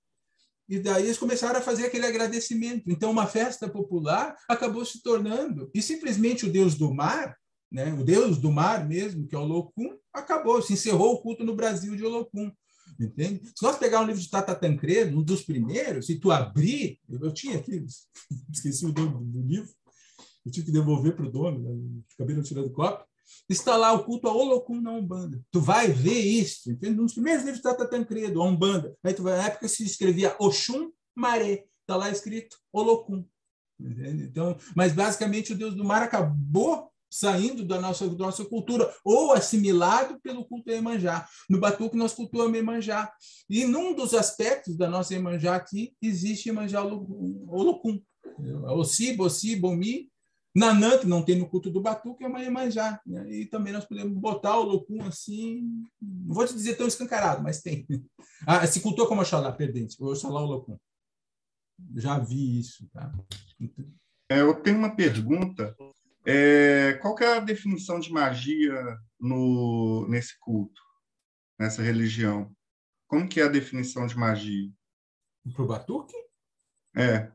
E 0.70 0.80
daí 0.80 1.06
eles 1.06 1.18
começaram 1.18 1.60
a 1.60 1.64
fazer 1.64 1.86
aquele 1.86 2.06
agradecimento. 2.06 2.92
Então, 2.92 3.10
uma 3.10 3.26
festa 3.26 3.70
popular 3.70 4.36
acabou 4.50 4.84
se 4.86 5.02
tornando. 5.02 5.70
E 5.74 5.82
simplesmente 5.82 6.46
o 6.46 6.52
deus 6.52 6.76
do 6.76 6.94
mar, 6.94 7.36
né? 7.72 7.94
o 7.94 8.04
deus 8.04 8.38
do 8.38 8.52
mar 8.52 8.86
mesmo, 8.86 9.26
que 9.28 9.36
é 9.36 9.40
o 9.40 9.46
Locum, 9.46 9.98
acabou. 10.14 10.62
Se 10.62 10.74
encerrou 10.74 11.14
o 11.14 11.22
culto 11.22 11.44
no 11.44 11.56
Brasil 11.56 11.96
de 11.96 12.04
Olocum. 12.04 12.52
Entende? 13.00 13.42
Se 13.56 13.64
nós 13.64 13.78
pegar 13.78 14.02
um 14.02 14.06
livro 14.06 14.22
de 14.22 14.30
Tata 14.30 14.56
Tancredo, 14.56 15.18
um 15.18 15.24
dos 15.24 15.44
primeiros, 15.44 16.10
e 16.10 16.20
tu 16.20 16.32
abrir, 16.32 17.00
eu, 17.08 17.20
eu 17.22 17.32
tinha 17.32 17.58
aqui, 17.58 17.86
esqueci 18.52 18.86
o 18.86 18.94
nome 18.94 19.32
do 19.32 19.42
livro, 19.42 19.70
eu 20.46 20.52
tive 20.52 20.68
que 20.68 20.72
devolver 20.72 21.16
para 21.16 21.26
o 21.26 21.32
dono, 21.32 21.60
né? 21.60 22.02
acabei 22.14 22.36
não 22.36 22.44
tirando 22.44 22.72
cópia, 22.72 23.06
está 23.50 23.76
lá 23.76 23.94
o 23.94 24.04
culto 24.04 24.28
a 24.28 24.34
Olocum 24.34 24.82
na 24.82 24.92
Umbanda. 24.92 25.42
Tu 25.52 25.60
vai 25.60 25.88
ver 25.88 26.20
isso, 26.20 26.72
entende? 26.72 27.00
Um 27.00 27.06
dos 27.06 27.14
primeiros 27.14 27.44
livros 27.44 27.62
Tata 27.62 27.88
Tancredo, 27.88 28.42
a 28.42 28.46
Umbanda. 28.46 28.96
Aí 29.04 29.14
tu 29.14 29.24
vai, 29.24 29.38
na 29.38 29.48
época 29.48 29.68
se 29.68 29.84
escrevia 29.84 30.36
Oxum 30.40 30.92
Maré, 31.16 31.66
está 31.82 31.96
lá 31.96 32.10
escrito 32.10 32.58
Olocum. 32.72 33.26
Entende? 33.80 34.24
Então, 34.24 34.58
mas 34.76 34.94
basicamente 34.94 35.54
o 35.54 35.58
Deus 35.58 35.76
do 35.76 35.84
mar 35.84 36.02
acabou 36.02 36.92
saindo 37.10 37.64
da 37.64 37.80
nossa, 37.80 38.08
da 38.10 38.26
nossa 38.26 38.44
cultura, 38.46 38.94
ou 39.04 39.34
assimilado 39.34 40.20
pelo 40.20 40.46
culto 40.46 40.70
Iemanjá. 40.70 41.28
No 41.50 41.60
Batuque, 41.60 41.98
nós 41.98 42.14
cultuamos 42.14 42.56
Iemanjá. 42.56 43.12
E 43.50 43.66
num 43.66 43.94
dos 43.94 44.14
aspectos 44.14 44.76
da 44.78 44.90
nossa 44.90 45.14
Iemanjá 45.14 45.56
aqui, 45.56 45.94
existe 46.02 46.50
Iemanjá 46.50 46.84
Olocum. 46.84 48.02
Ossi, 48.76 49.14
Bossi, 49.14 49.56
Bomi, 49.56 50.10
Nanã, 50.58 50.98
que 50.98 51.06
não 51.06 51.22
tem 51.22 51.38
no 51.38 51.48
culto 51.48 51.70
do 51.70 51.80
Batuque, 51.80 52.24
é 52.24 52.28
uma 52.28 52.42
Iemanjá. 52.42 53.00
Né? 53.06 53.30
E 53.32 53.46
também 53.46 53.72
nós 53.72 53.86
podemos 53.86 54.18
botar 54.18 54.58
o 54.58 54.62
Olocum 54.64 55.04
assim, 55.04 55.86
não 56.02 56.34
vou 56.34 56.48
te 56.48 56.54
dizer 56.56 56.76
tão 56.76 56.88
escancarado, 56.88 57.44
mas 57.44 57.62
tem. 57.62 57.86
Ah, 58.46 58.66
se 58.68 58.82
cultua 58.82 59.08
como 59.08 59.22
Oxalá, 59.22 59.52
perdente, 59.52 59.98
Oxalá 60.00 60.42
Olocum. 60.42 60.78
Já 61.96 62.20
vi 62.20 62.60
isso. 62.60 62.88
Tá? 62.94 63.12
É, 64.30 64.42
eu 64.42 64.62
tenho 64.62 64.78
uma 64.78 64.96
pergunta 64.96 65.76
é, 66.26 66.94
qual 67.02 67.16
que 67.16 67.24
é 67.24 67.38
a 67.38 67.40
definição 67.40 68.00
de 68.00 68.12
magia 68.12 68.98
no, 69.20 70.08
nesse 70.08 70.38
culto, 70.40 70.82
nessa 71.60 71.82
religião? 71.82 72.56
Como 73.08 73.28
que 73.28 73.42
é 73.42 73.44
a 73.44 73.50
definição 73.50 74.06
de 74.06 74.16
magia? 74.16 74.72
Para 75.54 75.64
o 75.64 75.68
Batuque? 75.68 76.14
É. 76.96 77.32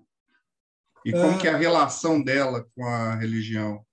E 1.04 1.12
como 1.12 1.38
que 1.38 1.48
é 1.48 1.50
a 1.50 1.56
relação 1.56 2.22
dela 2.22 2.66
com 2.74 2.84
a 2.86 3.14
religião? 3.16 3.84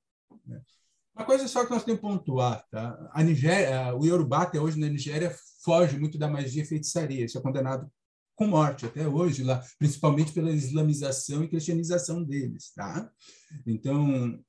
Uma 1.15 1.26
coisa 1.26 1.48
só 1.48 1.65
que 1.65 1.72
nós 1.72 1.84
temos 1.84 2.00
que 2.00 2.08
pontuar, 2.08 2.65
tá? 2.72 3.10
A 3.12 3.22
Nigéria, 3.24 3.93
o 3.93 4.06
Yorubá 4.06 4.43
até 4.43 4.60
hoje 4.60 4.80
na 4.80 4.88
Nigéria 4.88 5.36
foge 5.63 6.00
muito 6.00 6.17
da 6.17 6.30
magia 6.30 6.63
e 6.63 6.65
feitiçaria. 6.65 7.26
Isso 7.26 7.38
é 7.38 7.41
condenado 7.41 7.91
com 8.36 8.48
morte 8.48 8.86
até 8.86 9.06
hoje 9.06 9.43
lá, 9.43 9.62
principalmente 9.78 10.32
pela 10.32 10.50
islamização 10.50 11.43
e 11.43 11.50
cristianização 11.50 12.24
deles, 12.24 12.72
tá? 12.74 13.12
Então, 13.67 14.39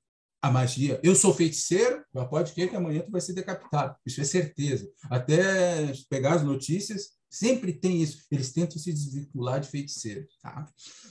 a 0.40 0.50
magia. 0.50 1.00
Eu 1.02 1.16
sou 1.16 1.34
feiticeiro, 1.34 2.04
pode 2.30 2.52
crer 2.52 2.70
que 2.70 2.76
amanhã 2.76 3.02
tu 3.02 3.10
vai 3.10 3.20
ser 3.20 3.32
decapitado. 3.32 3.96
Isso 4.06 4.20
é 4.20 4.24
certeza. 4.24 4.88
Até 5.10 5.92
pegar 6.08 6.34
as 6.34 6.44
notícias, 6.44 7.10
sempre 7.30 7.72
tem 7.72 8.02
isso. 8.02 8.26
Eles 8.30 8.52
tentam 8.52 8.76
se 8.76 8.92
desvincular 8.92 9.60
de 9.60 9.68
feiticeiro. 9.68 10.26
Tá? 10.42 10.66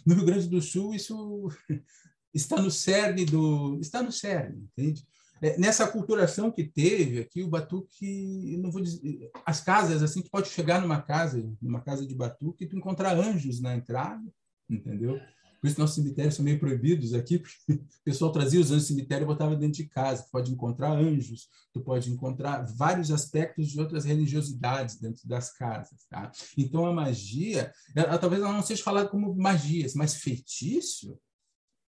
No 0.05 0.15
Rio 0.15 0.25
Grande 0.25 0.47
do 0.47 0.61
Sul, 0.61 0.93
isso 0.93 1.47
está 2.33 2.61
no 2.61 2.69
cerne 2.69 3.25
do. 3.25 3.79
Está 3.79 4.03
no 4.03 4.11
cerne, 4.11 4.67
entende? 4.77 5.07
É, 5.41 5.57
nessa 5.57 5.85
aculturação 5.85 6.51
que 6.51 6.65
teve 6.65 7.19
aqui, 7.19 7.41
o 7.41 7.47
batuque, 7.47 8.57
não 8.57 8.69
vou 8.69 8.81
dizer, 8.81 9.31
as 9.45 9.61
casas, 9.61 10.03
assim, 10.03 10.21
tu 10.21 10.29
pode 10.29 10.49
chegar 10.49 10.81
numa 10.81 11.01
casa, 11.01 11.41
numa 11.61 11.79
casa 11.79 12.05
de 12.05 12.13
batuque, 12.13 12.65
e 12.65 12.67
tu 12.67 12.75
encontrar 12.75 13.17
anjos 13.17 13.61
na 13.61 13.73
entrada, 13.73 14.21
entendeu? 14.69 15.17
Por 15.59 15.67
isso 15.67 15.79
nossos 15.79 15.95
cemitérios 15.95 16.35
são 16.35 16.45
meio 16.45 16.59
proibidos 16.59 17.13
aqui, 17.13 17.39
porque 17.39 17.73
o 17.73 18.03
pessoal 18.03 18.31
trazia 18.31 18.59
os 18.59 18.71
anjos 18.71 18.83
do 18.83 18.87
cemitério 18.87 19.25
e 19.25 19.27
botava 19.27 19.55
dentro 19.55 19.77
de 19.77 19.85
casa. 19.85 20.23
Tu 20.23 20.31
pode 20.31 20.51
encontrar 20.51 20.91
anjos, 20.91 21.49
tu 21.73 21.81
pode 21.81 22.11
encontrar 22.11 22.65
vários 22.75 23.11
aspectos 23.11 23.67
de 23.67 23.79
outras 23.79 24.05
religiosidades 24.05 24.97
dentro 24.99 25.27
das 25.27 25.51
casas. 25.51 26.05
Tá? 26.09 26.31
Então, 26.57 26.85
a 26.85 26.93
magia, 26.93 27.73
ela, 27.95 28.17
talvez 28.17 28.41
ela 28.41 28.53
não 28.53 28.63
seja 28.63 28.83
falada 28.83 29.09
como 29.09 29.35
magias, 29.35 29.93
mas 29.93 30.15
feitiço, 30.15 31.19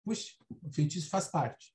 puxa, 0.04 0.32
o 0.62 0.72
feitiço 0.72 1.08
faz 1.08 1.28
parte. 1.28 1.72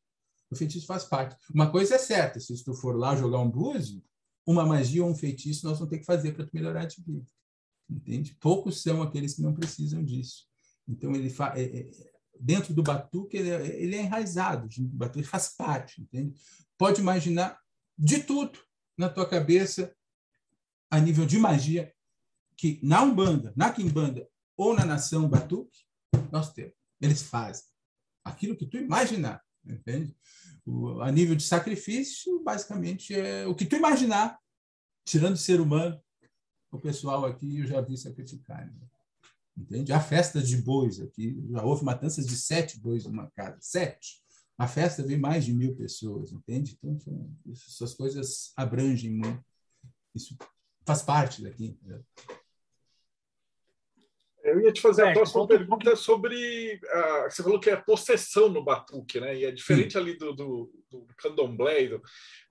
O 0.51 0.55
feitiço 0.55 0.85
faz 0.85 1.05
parte. 1.05 1.35
Uma 1.53 1.71
coisa 1.71 1.95
é 1.95 1.97
certa, 1.97 2.39
se 2.39 2.63
tu 2.63 2.73
for 2.73 2.95
lá 2.95 3.15
jogar 3.15 3.39
um 3.39 3.49
búzio, 3.49 4.03
uma 4.45 4.65
magia 4.65 5.03
ou 5.03 5.09
um 5.09 5.15
feitiço 5.15 5.65
nós 5.65 5.79
vamos 5.79 5.89
ter 5.89 5.99
que 5.99 6.05
fazer 6.05 6.33
para 6.33 6.45
tu 6.45 6.51
melhorar 6.53 6.85
de 6.85 7.01
vida. 7.01 7.25
Entende? 7.89 8.35
Poucos 8.39 8.81
são 8.81 9.01
aqueles 9.01 9.35
que 9.35 9.41
não 9.41 9.53
precisam 9.53 10.03
disso. 10.03 10.47
Então, 10.87 11.13
ele 11.15 11.29
fa... 11.29 11.53
É, 11.57 11.63
é, 11.63 12.15
dentro 12.39 12.73
do 12.73 12.83
batuque, 12.83 13.37
ele 13.37 13.49
é, 13.95 13.97
é 13.97 14.01
enraizado, 14.01 14.67
o 14.77 14.97
batuque 14.97 15.23
faz 15.23 15.49
parte, 15.49 16.01
entende? 16.01 16.37
Pode 16.77 16.99
imaginar 16.99 17.59
de 17.97 18.21
tudo 18.23 18.59
na 18.97 19.09
tua 19.09 19.27
cabeça, 19.27 19.95
a 20.89 20.99
nível 20.99 21.25
de 21.25 21.37
magia, 21.37 21.93
que 22.57 22.79
na 22.83 23.01
Umbanda, 23.01 23.53
na 23.55 23.71
Quimbanda 23.71 24.27
ou 24.57 24.73
na 24.73 24.85
nação 24.85 25.27
batuque, 25.27 25.85
nós 26.31 26.53
temos. 26.53 26.73
Eles 27.01 27.23
fazem 27.23 27.65
aquilo 28.23 28.55
que 28.55 28.65
tu 28.65 28.77
imaginar, 28.77 29.41
entende? 29.65 30.15
O, 30.65 31.01
a 31.01 31.11
nível 31.11 31.35
de 31.35 31.43
sacrifício, 31.43 32.41
basicamente, 32.43 33.13
é 33.13 33.45
o 33.45 33.53
que 33.53 33.65
tu 33.65 33.75
imaginar, 33.75 34.39
tirando 35.05 35.35
o 35.35 35.37
ser 35.37 35.59
humano, 35.59 36.01
o 36.71 36.79
pessoal 36.79 37.25
aqui 37.25 37.59
eu 37.59 37.67
já 37.67 37.81
vi 37.81 37.97
sacrificar. 37.97 38.65
Né? 38.65 38.87
Entende? 39.57 39.93
Há 39.93 39.99
festas 39.99 40.47
de 40.47 40.57
bois 40.57 40.99
aqui, 40.99 41.37
já 41.49 41.63
houve 41.63 41.85
matanças 41.85 42.25
de 42.25 42.35
sete 42.35 42.79
bois 42.79 43.05
numa 43.05 43.31
casa, 43.31 43.57
sete. 43.61 44.21
A 44.57 44.67
festa 44.67 45.03
vem 45.03 45.17
mais 45.17 45.45
de 45.45 45.53
mil 45.53 45.75
pessoas, 45.75 46.31
entende? 46.31 46.77
Então, 46.83 47.29
essas 47.51 47.93
coisas 47.93 48.53
abrangem 48.55 49.11
muito. 49.11 49.43
Isso 50.13 50.37
faz 50.85 51.01
parte 51.01 51.41
daqui. 51.41 51.77
Eu 54.43 54.61
ia 54.61 54.71
te 54.71 54.79
fazer 54.79 55.03
é, 55.03 55.09
a 55.09 55.13
próxima 55.13 55.47
pergunta 55.47 55.95
sobre. 55.95 56.75
Uh, 56.75 57.23
você 57.29 57.43
falou 57.43 57.59
que 57.59 57.69
é 57.69 57.75
possessão 57.75 58.47
no 58.47 58.63
batuque, 58.63 59.19
né? 59.19 59.35
E 59.35 59.45
é 59.45 59.51
diferente 59.51 59.93
Sim. 59.93 59.97
ali 59.97 60.17
do, 60.17 60.33
do, 60.33 60.71
do 60.89 61.07
candomblé. 61.17 61.87
Do, 61.87 62.01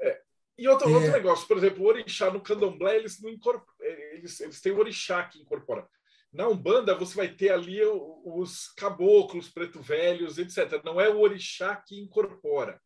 é, 0.01 0.21
e 0.59 0.69
outro, 0.69 0.91
é. 0.91 0.93
outro 0.93 1.13
negócio, 1.13 1.47
por 1.47 1.57
exemplo, 1.57 1.85
o 1.85 1.87
orixá 1.87 2.31
no 2.31 2.41
candomblé, 2.41 2.97
eles, 2.97 3.21
não 3.23 3.31
incorpor, 3.31 3.75
eles, 3.81 4.41
eles 4.41 4.61
têm 4.61 4.73
o 4.73 4.79
orixá 4.79 5.25
que 5.25 5.41
incorpora. 5.41 5.89
Na 6.35 6.49
Umbanda, 6.49 6.97
você 6.97 7.15
vai 7.15 7.29
ter 7.29 7.53
ali 7.53 7.81
os 8.25 8.67
caboclos, 8.77 9.49
preto 9.49 9.81
velhos, 9.81 10.37
etc. 10.37 10.83
Não 10.85 11.01
é 11.01 11.09
o 11.09 11.21
orixá 11.21 11.77
que 11.77 12.01
incorpora. 12.01 12.81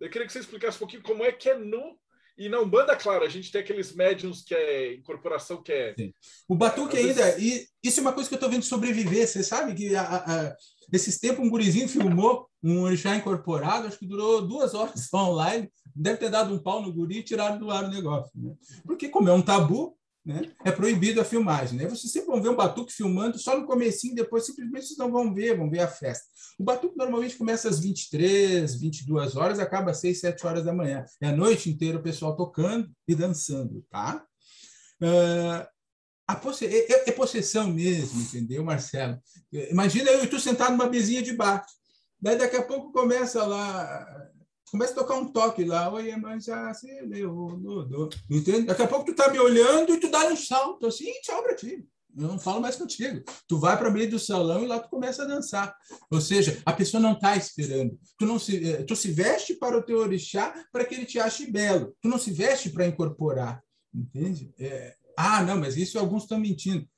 Eu 0.00 0.08
queria 0.08 0.26
que 0.26 0.32
você 0.32 0.38
explicasse 0.38 0.76
um 0.76 0.80
pouquinho 0.80 1.02
como 1.02 1.22
é 1.22 1.30
que 1.30 1.50
é 1.50 1.58
no. 1.58 1.98
E 2.38 2.48
na 2.48 2.60
Umbanda, 2.60 2.96
claro, 2.96 3.24
a 3.24 3.28
gente 3.28 3.52
tem 3.52 3.60
aqueles 3.60 3.94
médiums 3.94 4.42
que 4.42 4.54
é 4.54 4.94
incorporação, 4.94 5.62
que 5.62 5.72
é. 5.72 5.94
Sim. 5.98 6.14
O 6.48 6.54
Batuque 6.54 6.96
é, 6.96 7.00
ainda. 7.00 7.24
Vezes... 7.32 7.68
E 7.82 7.88
isso 7.88 8.00
é 8.00 8.02
uma 8.02 8.12
coisa 8.12 8.28
que 8.28 8.34
eu 8.34 8.38
estou 8.38 8.50
vendo 8.50 8.62
sobreviver. 8.62 9.26
Você 9.26 9.42
sabe 9.42 9.74
que 9.74 9.94
a, 9.94 10.02
a, 10.02 10.56
esses 10.90 11.18
tempos 11.18 11.44
um 11.44 11.50
gurizinho 11.50 11.88
filmou 11.88 12.48
um 12.62 12.82
orixá 12.82 13.14
incorporado, 13.14 13.86
acho 13.86 13.98
que 13.98 14.06
durou 14.06 14.40
duas 14.40 14.72
horas 14.72 15.12
online. 15.12 15.70
Deve 15.94 16.18
ter 16.18 16.30
dado 16.30 16.54
um 16.54 16.62
pau 16.62 16.80
no 16.80 16.92
guri 16.92 17.18
e 17.18 17.22
tiraram 17.22 17.58
do 17.58 17.70
ar 17.70 17.84
o 17.84 17.88
negócio. 17.88 18.30
Né? 18.34 18.54
Porque, 18.86 19.08
como 19.08 19.28
é 19.28 19.32
um 19.32 19.42
tabu, 19.42 19.98
né? 20.24 20.52
É 20.64 20.70
proibido 20.70 21.20
a 21.20 21.24
filmagem. 21.24 21.78
Né? 21.78 21.86
Vocês 21.86 22.12
sempre 22.12 22.28
vão 22.28 22.42
ver 22.42 22.50
um 22.50 22.56
batuque 22.56 22.92
filmando 22.92 23.38
só 23.38 23.58
no 23.58 23.66
comecinho, 23.66 24.14
depois 24.14 24.44
simplesmente 24.44 24.86
vocês 24.86 24.98
não 24.98 25.10
vão 25.10 25.32
ver, 25.32 25.56
vão 25.56 25.70
ver 25.70 25.80
a 25.80 25.88
festa. 25.88 26.26
O 26.58 26.64
batuque 26.64 26.96
normalmente 26.96 27.36
começa 27.36 27.68
às 27.68 27.80
23, 27.80 28.74
22 28.80 29.36
horas, 29.36 29.58
acaba 29.58 29.90
às 29.90 30.00
6, 30.00 30.20
7 30.20 30.46
horas 30.46 30.64
da 30.64 30.72
manhã. 30.72 31.04
É 31.20 31.28
a 31.28 31.36
noite 31.36 31.70
inteira 31.70 31.98
o 31.98 32.02
pessoal 32.02 32.36
tocando 32.36 32.90
e 33.06 33.14
dançando, 33.14 33.84
tá? 33.90 34.24
Uh, 35.00 36.36
posse 36.42 36.66
é, 36.66 36.92
é, 36.92 37.08
é, 37.08 37.12
possessão 37.12 37.68
mesmo, 37.68 38.20
entendeu, 38.20 38.64
Marcelo? 38.64 39.18
Imagina 39.70 40.10
eu 40.10 40.24
e 40.24 40.26
tu 40.26 40.38
sentado 40.38 40.72
numa 40.72 40.90
mesinha 40.90 41.22
de 41.22 41.32
bar. 41.32 41.64
Daí 42.20 42.36
daqui 42.36 42.56
a 42.56 42.62
pouco 42.62 42.92
começa 42.92 43.46
lá 43.46 44.27
começa 44.70 44.92
a 44.92 44.96
tocar 44.96 45.16
um 45.16 45.32
toque 45.32 45.64
lá, 45.64 45.92
oi, 45.92 46.14
mas 46.16 46.44
já 46.44 46.72
se 46.74 46.86
levou, 47.02 47.60
entende? 48.30 48.62
Daqui 48.62 48.82
a 48.82 48.88
pouco 48.88 49.06
tu 49.06 49.14
tá 49.14 49.30
me 49.30 49.38
olhando 49.38 49.94
e 49.94 50.00
tu 50.00 50.10
dá 50.10 50.26
um 50.26 50.36
salto 50.36 50.86
assim, 50.86 51.12
tchau 51.22 51.42
para 51.42 51.54
ti. 51.54 51.86
Eu 52.16 52.26
não 52.26 52.38
falo 52.38 52.60
mais 52.60 52.74
contigo. 52.74 53.22
Tu 53.46 53.58
vai 53.58 53.78
para 53.78 53.90
meio 53.90 54.10
do 54.10 54.18
salão 54.18 54.64
e 54.64 54.66
lá 54.66 54.80
tu 54.80 54.88
começa 54.88 55.22
a 55.22 55.26
dançar. 55.26 55.76
Ou 56.10 56.20
seja, 56.20 56.60
a 56.66 56.72
pessoa 56.72 57.00
não 57.00 57.12
está 57.12 57.36
esperando. 57.36 57.96
Tu 58.18 58.26
não 58.26 58.38
se, 58.38 58.70
eh, 58.70 58.82
tu 58.82 58.96
se 58.96 59.12
veste 59.12 59.54
para 59.54 59.78
o 59.78 59.82
teu 59.82 59.98
orixá 59.98 60.52
para 60.72 60.84
que 60.84 60.96
ele 60.96 61.04
te 61.04 61.20
ache 61.20 61.48
belo. 61.50 61.94
Tu 62.00 62.08
não 62.08 62.18
se 62.18 62.32
veste 62.32 62.70
para 62.70 62.86
incorporar, 62.86 63.62
entende? 63.94 64.52
É... 64.58 64.96
ah, 65.16 65.44
não, 65.44 65.58
mas 65.58 65.76
isso 65.76 65.98
alguns 65.98 66.24
estão 66.24 66.40
mentindo. 66.40 66.88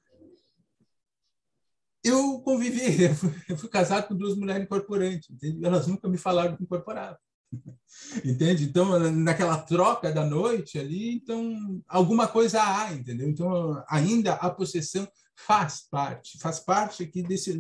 Eu 2.02 2.40
convivi, 2.40 2.80
eu 3.04 3.14
fui, 3.14 3.35
eu 3.48 3.56
fui, 3.59 3.68
casado 3.68 4.09
com 4.09 4.16
duas 4.16 4.35
mulheres 4.35 4.64
incorporantes, 4.64 5.28
entende? 5.28 5.64
elas 5.64 5.87
nunca 5.87 6.09
me 6.09 6.16
falaram 6.16 6.56
que 6.56 6.62
incorporavam. 6.62 7.18
Entende? 8.24 8.64
Então, 8.64 8.98
naquela 9.10 9.58
troca 9.58 10.12
da 10.12 10.24
noite 10.24 10.78
ali, 10.78 11.14
então 11.14 11.82
alguma 11.88 12.26
coisa 12.26 12.62
há, 12.62 12.92
entendeu? 12.92 13.28
Então, 13.28 13.82
ainda 13.88 14.34
a 14.34 14.50
possessão 14.50 15.08
faz 15.34 15.86
parte, 15.90 16.38
faz 16.38 16.60
parte 16.60 17.02
aqui 17.02 17.22
desse 17.22 17.52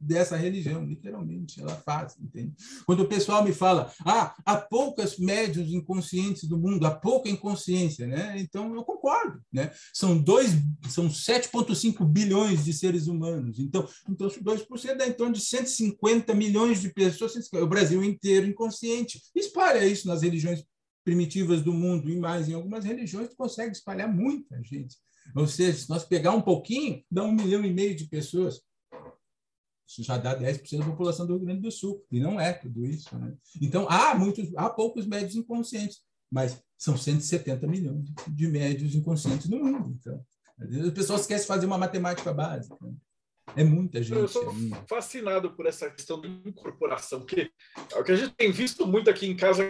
dessa 0.00 0.36
religião, 0.36 0.84
literalmente, 0.84 1.60
ela 1.60 1.76
faz, 1.76 2.16
entende? 2.18 2.54
Quando 2.86 3.00
o 3.00 3.08
pessoal 3.08 3.44
me 3.44 3.52
fala, 3.52 3.92
ah, 4.04 4.34
há 4.44 4.56
poucas 4.56 5.18
médios 5.18 5.72
inconscientes 5.72 6.44
do 6.48 6.58
mundo, 6.58 6.86
há 6.86 6.90
pouca 6.90 7.28
inconsciência, 7.28 8.06
né? 8.06 8.34
Então 8.38 8.74
eu 8.74 8.82
concordo, 8.82 9.40
né? 9.52 9.70
São 9.92 10.18
dois, 10.18 10.52
são 10.88 11.08
7,5 11.08 12.04
bilhões 12.04 12.64
de 12.64 12.72
seres 12.72 13.06
humanos, 13.06 13.58
então, 13.58 13.86
então 14.08 14.28
2% 14.28 14.96
dá 14.96 15.06
em 15.06 15.12
torno 15.12 15.34
de 15.34 15.40
150 15.40 16.34
milhões 16.34 16.80
de 16.80 16.88
pessoas, 16.88 17.34
o 17.52 17.66
Brasil 17.66 18.02
inteiro 18.02 18.46
inconsciente. 18.46 19.20
Espalha 19.34 19.84
isso 19.84 20.08
nas 20.08 20.22
religiões 20.22 20.64
primitivas 21.04 21.62
do 21.62 21.72
mundo 21.72 22.08
e 22.10 22.18
mais 22.18 22.48
em 22.48 22.54
algumas 22.54 22.84
religiões 22.84 23.28
tu 23.28 23.36
consegue 23.36 23.72
espalhar 23.72 24.12
muita 24.12 24.62
gente. 24.62 24.96
Ou 25.34 25.46
seja, 25.46 25.78
se 25.78 25.90
nós 25.90 26.04
pegar 26.04 26.32
um 26.32 26.42
pouquinho, 26.42 27.02
dá 27.10 27.22
um 27.24 27.32
milhão 27.32 27.64
e 27.64 27.72
meio 27.72 27.94
de 27.94 28.08
pessoas. 28.08 28.60
Isso 29.90 30.04
já 30.04 30.16
dá 30.16 30.38
10% 30.38 30.78
da 30.78 30.84
população 30.84 31.26
do 31.26 31.34
Rio 31.34 31.46
Grande 31.46 31.62
do 31.62 31.70
Sul. 31.70 32.04
E 32.12 32.20
não 32.20 32.40
é 32.40 32.52
tudo 32.52 32.86
isso. 32.86 33.18
Né? 33.18 33.34
Então, 33.60 33.88
há, 33.90 34.14
muitos, 34.14 34.54
há 34.56 34.70
poucos 34.70 35.04
médios 35.04 35.34
inconscientes, 35.34 35.98
mas 36.30 36.62
são 36.78 36.96
170 36.96 37.66
milhões 37.66 38.08
de 38.28 38.46
médios 38.46 38.94
inconscientes 38.94 39.48
no 39.48 39.58
mundo. 39.58 39.98
Então, 39.98 40.24
o 40.86 40.92
pessoal 40.92 41.18
esquece 41.18 41.42
de 41.42 41.48
fazer 41.48 41.66
uma 41.66 41.76
matemática 41.76 42.32
básica. 42.32 42.76
Né? 42.80 42.92
É 43.56 43.64
muita 43.64 44.00
gente. 44.00 44.16
Eu 44.16 44.28
sou 44.28 44.54
fascinado 44.88 45.56
por 45.56 45.66
essa 45.66 45.90
questão 45.90 46.20
de 46.20 46.28
incorporação, 46.46 47.20
porque 47.20 47.50
é 47.92 47.98
o 47.98 48.04
que 48.04 48.12
a 48.12 48.16
gente 48.16 48.34
tem 48.34 48.52
visto 48.52 48.86
muito 48.86 49.10
aqui 49.10 49.26
em 49.26 49.36
casa 49.36 49.64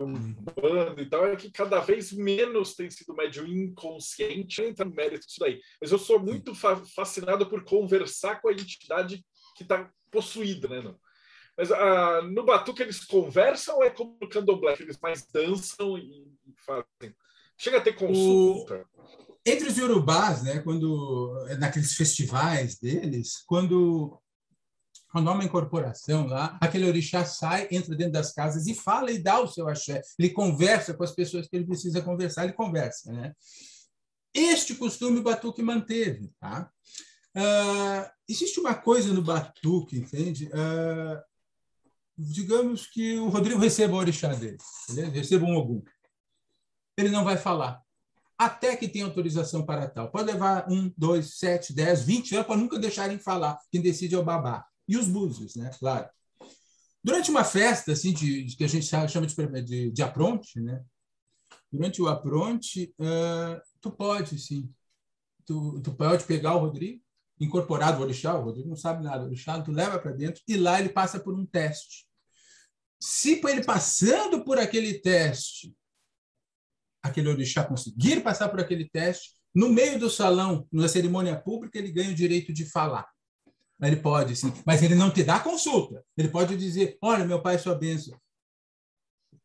um 0.00 0.34
bando 0.34 1.00
e 1.00 1.08
tal, 1.08 1.26
é 1.26 1.36
que 1.36 1.50
cada 1.50 1.80
vez 1.80 2.12
menos 2.12 2.74
tem 2.74 2.90
sido 2.90 3.14
médio 3.14 3.46
inconsciente, 3.46 4.62
entra 4.62 4.84
no 4.84 4.94
mérito 4.94 5.26
disso 5.26 5.40
daí. 5.40 5.60
Mas 5.80 5.92
eu 5.92 5.98
sou 5.98 6.18
muito 6.18 6.54
fa 6.54 6.76
fascinado 6.94 7.48
por 7.48 7.64
conversar 7.64 8.40
com 8.40 8.48
a 8.48 8.52
entidade 8.52 9.24
que 9.56 9.62
está 9.62 9.90
possuída, 10.10 10.68
né? 10.68 10.80
Não? 10.80 10.98
Mas 11.56 11.72
ah, 11.72 12.22
no 12.22 12.44
Batuque 12.44 12.82
eles 12.82 13.04
conversam 13.04 13.76
ou 13.76 13.84
é 13.84 13.90
como 13.90 14.16
no 14.20 14.28
Candomblé, 14.28 14.76
que 14.76 14.84
eles 14.84 14.98
mais 15.02 15.26
dançam 15.26 15.98
e, 15.98 16.26
fazem? 16.64 17.14
Chega 17.58 17.78
a 17.78 17.80
ter 17.80 17.94
consulta? 17.94 18.86
O... 18.94 19.08
Entre 19.44 19.68
os 19.68 19.76
Yorubás, 19.76 20.44
né, 20.44 20.60
quando 20.60 21.34
naqueles 21.58 21.94
festivais 21.94 22.78
deles, 22.78 23.42
quando 23.46 24.20
Quando 25.10 25.28
há 25.30 25.32
uma 25.32 25.44
incorporação 25.44 26.26
lá, 26.26 26.58
aquele 26.60 26.86
orixá 26.86 27.24
sai, 27.24 27.66
entra 27.70 27.96
dentro 27.96 28.12
das 28.12 28.32
casas 28.32 28.66
e 28.66 28.74
fala 28.74 29.10
e 29.10 29.18
dá 29.18 29.40
o 29.40 29.46
seu 29.48 29.68
axé. 29.68 30.02
Ele 30.18 30.30
conversa 30.30 30.92
com 30.92 31.02
as 31.02 31.12
pessoas 31.12 31.48
que 31.48 31.56
ele 31.56 31.66
precisa 31.66 32.02
conversar, 32.02 32.44
ele 32.44 32.52
conversa. 32.52 33.12
Né? 33.12 33.32
Este 34.34 34.74
costume 34.74 35.20
o 35.20 35.22
Batuque 35.22 35.62
manteve. 35.62 36.30
Tá? 36.38 36.70
Uh, 37.34 38.10
existe 38.28 38.60
uma 38.60 38.74
coisa 38.74 39.12
no 39.12 39.22
Batuque, 39.22 39.98
entende? 39.98 40.46
Uh, 40.48 41.22
digamos 42.16 42.86
que 42.86 43.16
o 43.18 43.28
Rodrigo 43.28 43.60
receba 43.60 43.94
o 43.94 43.98
orixá 43.98 44.34
dele, 44.34 44.58
beleza? 44.88 45.10
receba 45.10 45.46
um 45.46 45.56
Ogum. 45.56 45.82
Ele 46.98 47.10
não 47.10 47.24
vai 47.24 47.36
falar 47.36 47.80
até 48.36 48.76
que 48.76 48.88
tenha 48.88 49.04
autorização 49.04 49.64
para 49.66 49.88
tal. 49.88 50.10
Pode 50.10 50.30
levar 50.30 50.70
um, 50.70 50.92
dois, 50.96 51.38
sete, 51.38 51.72
dez, 51.72 52.04
vinte 52.04 52.34
anos 52.34 52.46
para 52.46 52.56
nunca 52.56 52.78
deixarem 52.78 53.18
falar. 53.18 53.58
Quem 53.70 53.82
decide 53.82 54.14
é 54.14 54.18
o 54.18 54.24
babá. 54.24 54.64
E 54.88 54.96
os 54.96 55.06
búzios, 55.06 55.54
né? 55.54 55.70
Claro. 55.78 56.08
Durante 57.04 57.30
uma 57.30 57.44
festa, 57.44 57.92
assim, 57.92 58.12
de, 58.12 58.44
de 58.44 58.56
que 58.56 58.64
a 58.64 58.68
gente 58.68 58.86
chama 58.86 59.26
de, 59.26 59.62
de, 59.62 59.90
de 59.92 60.02
apronte, 60.02 60.60
né? 60.60 60.82
Durante 61.70 62.00
o 62.00 62.08
apronte, 62.08 62.94
uh, 62.98 63.60
tu 63.80 63.90
pode, 63.90 64.38
sim. 64.38 64.72
Tu, 65.44 65.80
tu 65.82 65.92
pode 65.94 66.24
pegar 66.24 66.54
o 66.54 66.60
Rodrigo, 66.60 67.02
incorporado 67.38 68.00
o 68.00 68.02
orixá, 68.02 68.34
o 68.34 68.44
Rodrigo 68.44 68.68
não 68.68 68.76
sabe 68.76 69.04
nada, 69.04 69.22
o 69.22 69.26
orixá, 69.26 69.60
tu 69.60 69.70
leva 69.70 69.98
para 69.98 70.12
dentro 70.12 70.42
e 70.48 70.56
lá 70.56 70.80
ele 70.80 70.88
passa 70.88 71.20
por 71.20 71.34
um 71.34 71.46
teste. 71.46 72.06
Se 73.00 73.40
ele 73.44 73.64
passando 73.64 74.44
por 74.44 74.58
aquele 74.58 74.94
teste, 74.94 75.74
aquele 77.02 77.28
orixá 77.28 77.64
conseguir 77.64 78.22
passar 78.22 78.48
por 78.48 78.60
aquele 78.60 78.88
teste, 78.88 79.34
no 79.54 79.68
meio 79.68 79.98
do 79.98 80.10
salão, 80.10 80.66
na 80.72 80.88
cerimônia 80.88 81.38
pública, 81.40 81.78
ele 81.78 81.92
ganha 81.92 82.10
o 82.10 82.14
direito 82.14 82.52
de 82.52 82.66
falar. 82.66 83.08
Ele 83.80 83.96
pode, 83.96 84.34
sim, 84.34 84.52
mas 84.66 84.82
ele 84.82 84.94
não 84.94 85.10
te 85.10 85.22
dá 85.22 85.38
consulta. 85.38 86.04
Ele 86.16 86.28
pode 86.28 86.56
dizer: 86.56 86.98
Olha, 87.00 87.24
meu 87.24 87.40
pai, 87.40 87.58
sua 87.58 87.74
bênção. 87.74 88.18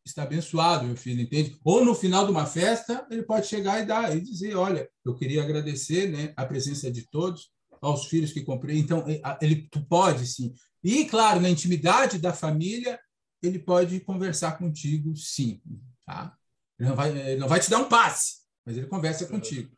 Está 0.04 0.24
abençoado, 0.24 0.84
meu 0.84 0.96
filho, 0.96 1.22
entende? 1.22 1.56
Ou 1.64 1.84
no 1.84 1.94
final 1.94 2.26
de 2.26 2.32
uma 2.32 2.44
festa, 2.44 3.06
ele 3.10 3.22
pode 3.22 3.46
chegar 3.46 3.80
e 3.80 3.86
dar 3.86 4.14
e 4.14 4.20
dizer: 4.20 4.56
Olha, 4.56 4.88
eu 5.04 5.14
queria 5.14 5.42
agradecer 5.42 6.10
né, 6.10 6.32
a 6.36 6.44
presença 6.44 6.90
de 6.90 7.08
todos, 7.08 7.52
aos 7.80 8.06
filhos 8.06 8.32
que 8.32 8.42
comprei. 8.42 8.78
Então, 8.78 9.04
ele 9.40 9.68
tu 9.70 9.84
pode, 9.84 10.26
sim. 10.26 10.52
E, 10.82 11.04
claro, 11.04 11.40
na 11.40 11.48
intimidade 11.48 12.18
da 12.18 12.32
família, 12.32 12.98
ele 13.42 13.58
pode 13.58 14.00
conversar 14.00 14.58
contigo, 14.58 15.14
sim. 15.16 15.60
Tá? 16.04 16.36
Ele 16.78 16.88
não 16.88 16.96
vai, 16.96 17.10
ele 17.10 17.40
não 17.40 17.48
vai 17.48 17.60
te 17.60 17.70
dar 17.70 17.78
um 17.78 17.88
passe, 17.88 18.42
mas 18.64 18.76
ele 18.76 18.86
conversa 18.86 19.26
contigo. 19.26 19.70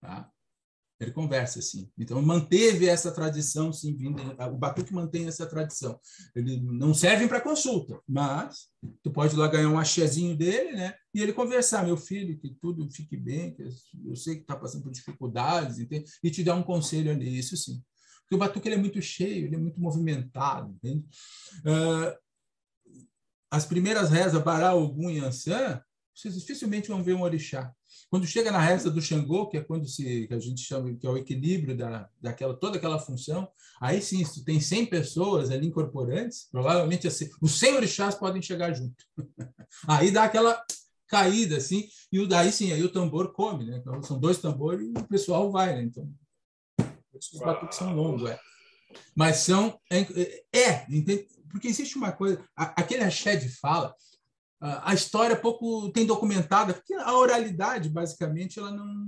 Tá? 0.00 0.30
Ele 1.00 1.10
conversa 1.10 1.58
assim. 1.58 1.90
Então 1.98 2.20
manteve 2.22 2.86
essa 2.86 3.10
tradição, 3.12 3.72
sim, 3.72 3.96
vindo, 3.96 4.22
o 4.22 4.56
Batuque 4.56 4.94
mantém 4.94 5.26
essa 5.26 5.44
tradição. 5.46 5.98
Ele 6.34 6.60
não 6.60 6.94
serve 6.94 7.26
para 7.26 7.40
consulta, 7.40 8.00
mas 8.08 8.68
tu 9.02 9.10
pode 9.10 9.34
lá 9.34 9.48
ganhar 9.48 9.68
um 9.68 9.78
axézinho 9.78 10.36
dele, 10.36 10.72
né? 10.72 10.94
E 11.12 11.20
ele 11.20 11.32
conversar, 11.32 11.84
meu 11.84 11.96
filho, 11.96 12.38
que 12.38 12.56
tudo 12.60 12.88
fique 12.90 13.16
bem, 13.16 13.54
que 13.54 13.62
eu 14.06 14.16
sei 14.16 14.36
que 14.36 14.42
está 14.42 14.56
passando 14.56 14.82
por 14.82 14.92
dificuldades, 14.92 15.78
entende? 15.78 16.10
E 16.22 16.30
te 16.30 16.44
dar 16.44 16.54
um 16.54 16.62
conselho 16.62 17.10
ali, 17.10 17.38
isso 17.38 17.56
sim. 17.56 17.82
Porque 18.22 18.36
o 18.36 18.38
Batuque 18.38 18.68
ele 18.68 18.76
é 18.76 18.78
muito 18.78 19.02
cheio, 19.02 19.46
ele 19.46 19.56
é 19.56 19.58
muito 19.58 19.80
movimentado, 19.80 20.72
entende? 20.72 21.04
Uh, 21.60 22.16
as 23.50 23.66
primeiras 23.66 24.10
rezas, 24.10 24.42
Bará, 24.42 24.74
Ogum 24.74 25.10
e 25.10 25.18
Ansan, 25.18 25.80
vocês 26.14 26.34
dificilmente 26.34 26.88
vão 26.88 27.02
ver 27.02 27.14
um 27.14 27.22
orixá. 27.22 27.72
Quando 28.14 28.28
chega 28.28 28.52
na 28.52 28.60
reza 28.60 28.92
do 28.92 29.02
Xangô, 29.02 29.48
que 29.48 29.56
é 29.56 29.60
quando 29.60 29.88
se, 29.88 30.28
que 30.28 30.34
a 30.34 30.38
gente 30.38 30.60
chama 30.60 30.94
que 30.94 31.04
é 31.04 31.10
o 31.10 31.16
equilíbrio 31.16 31.76
da, 31.76 32.08
daquela 32.22 32.54
toda 32.54 32.76
aquela 32.76 32.96
função, 32.96 33.48
aí 33.80 34.00
sim, 34.00 34.22
tu 34.22 34.44
tem 34.44 34.60
100 34.60 34.86
pessoas 34.86 35.50
ali 35.50 35.66
incorporantes, 35.66 36.46
provavelmente 36.48 37.08
assim, 37.08 37.28
os 37.42 37.58
100 37.58 37.74
orixás 37.74 38.14
podem 38.14 38.40
chegar 38.40 38.72
junto. 38.72 38.94
aí 39.88 40.12
dá 40.12 40.22
aquela 40.22 40.64
caída 41.08 41.56
assim, 41.56 41.88
e 42.12 42.24
daí 42.28 42.52
sim, 42.52 42.70
aí 42.70 42.84
o 42.84 42.92
tambor 42.92 43.32
come, 43.32 43.64
né? 43.64 43.78
Então 43.78 44.00
são 44.00 44.16
dois 44.16 44.38
tambores 44.38 44.86
e 44.86 44.92
o 44.96 45.08
pessoal 45.08 45.50
vai, 45.50 45.74
né? 45.74 45.82
Então 45.82 46.08
os 46.78 47.40
batuques 47.40 47.76
são 47.76 47.96
longos, 47.96 48.30
é. 48.30 48.38
Mas 49.12 49.38
são 49.38 49.76
é, 49.90 50.02
é 50.56 50.86
porque 51.50 51.66
existe 51.66 51.96
uma 51.96 52.12
coisa, 52.12 52.40
aquele 52.54 53.02
axé 53.02 53.34
de 53.34 53.48
fala, 53.48 53.92
a 54.64 54.94
história 54.94 55.36
pouco 55.36 55.90
tem 55.90 56.06
documentada, 56.06 56.72
porque 56.72 56.94
a 56.94 57.14
oralidade, 57.14 57.90
basicamente, 57.90 58.58
ela 58.58 58.70
não. 58.70 59.04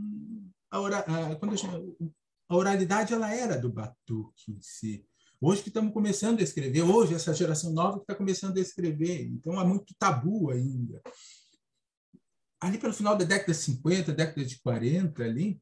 A, 0.70 0.80
ora, 0.80 0.98
a, 0.98 1.32
a 2.48 2.56
oralidade 2.56 3.14
ela 3.14 3.32
era 3.34 3.56
do 3.56 3.72
Batuque 3.72 4.52
em 4.52 4.60
si. 4.60 5.06
Hoje 5.40 5.62
que 5.62 5.68
estamos 5.68 5.94
começando 5.94 6.40
a 6.40 6.42
escrever, 6.42 6.82
hoje 6.82 7.14
essa 7.14 7.32
geração 7.32 7.72
nova 7.72 7.96
que 7.96 8.02
está 8.02 8.14
começando 8.14 8.58
a 8.58 8.60
escrever, 8.60 9.26
então 9.28 9.58
é 9.58 9.64
muito 9.64 9.94
tabu 9.98 10.50
ainda. 10.50 11.00
Ali 12.60 12.76
pelo 12.76 12.92
final 12.92 13.16
da 13.16 13.24
década 13.24 13.52
de 13.52 13.58
50, 13.58 14.12
década 14.12 14.44
de 14.44 14.60
40, 14.60 15.22
ali, 15.22 15.60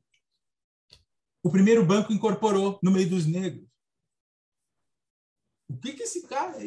o 1.40 1.50
primeiro 1.50 1.86
banco 1.86 2.12
incorporou 2.12 2.80
no 2.82 2.90
meio 2.90 3.08
dos 3.08 3.26
negros. 3.26 3.64
O 5.68 5.76
que, 5.76 5.92
que 5.92 6.02
esse 6.02 6.26
cara, 6.26 6.58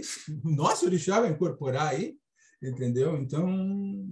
o 0.44 0.50
nosso 0.50 0.86
orixá 0.86 1.20
vai 1.20 1.32
incorporar 1.32 1.88
aí? 1.88 2.18
Entendeu? 2.62 3.18
Então, 3.18 4.08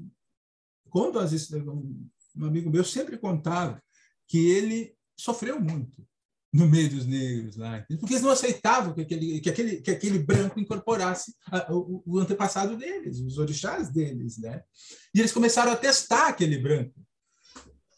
quando 0.90 1.20
vezes 1.20 1.52
um 1.52 2.46
amigo 2.46 2.70
meu 2.70 2.84
sempre 2.84 3.18
contava 3.18 3.82
que 4.28 4.50
ele 4.50 4.96
sofreu 5.18 5.60
muito 5.60 6.06
no 6.54 6.70
meio 6.70 6.90
dos 6.90 7.06
negros 7.06 7.58
lá, 7.58 7.86
porque 8.00 8.14
eles 8.14 8.22
não 8.22 8.32
aceitavam 8.32 8.94
que 8.94 9.02
aquele, 9.02 9.42
que 9.42 9.50
aquele, 9.50 9.82
que 9.82 9.92
aquele 9.92 10.20
branco 10.20 10.58
incorporasse 10.58 11.36
a, 11.52 11.74
o, 11.74 12.02
o, 12.06 12.20
antepassado 12.20 12.78
deles, 12.78 13.20
os 13.20 13.38
orixás 13.38 13.90
deles, 13.90 14.38
né? 14.38 14.64
E 15.14 15.20
eles 15.20 15.34
começaram 15.34 15.74
a 15.74 15.76
testar 15.76 16.30
aquele 16.30 16.58
branco. 16.58 16.94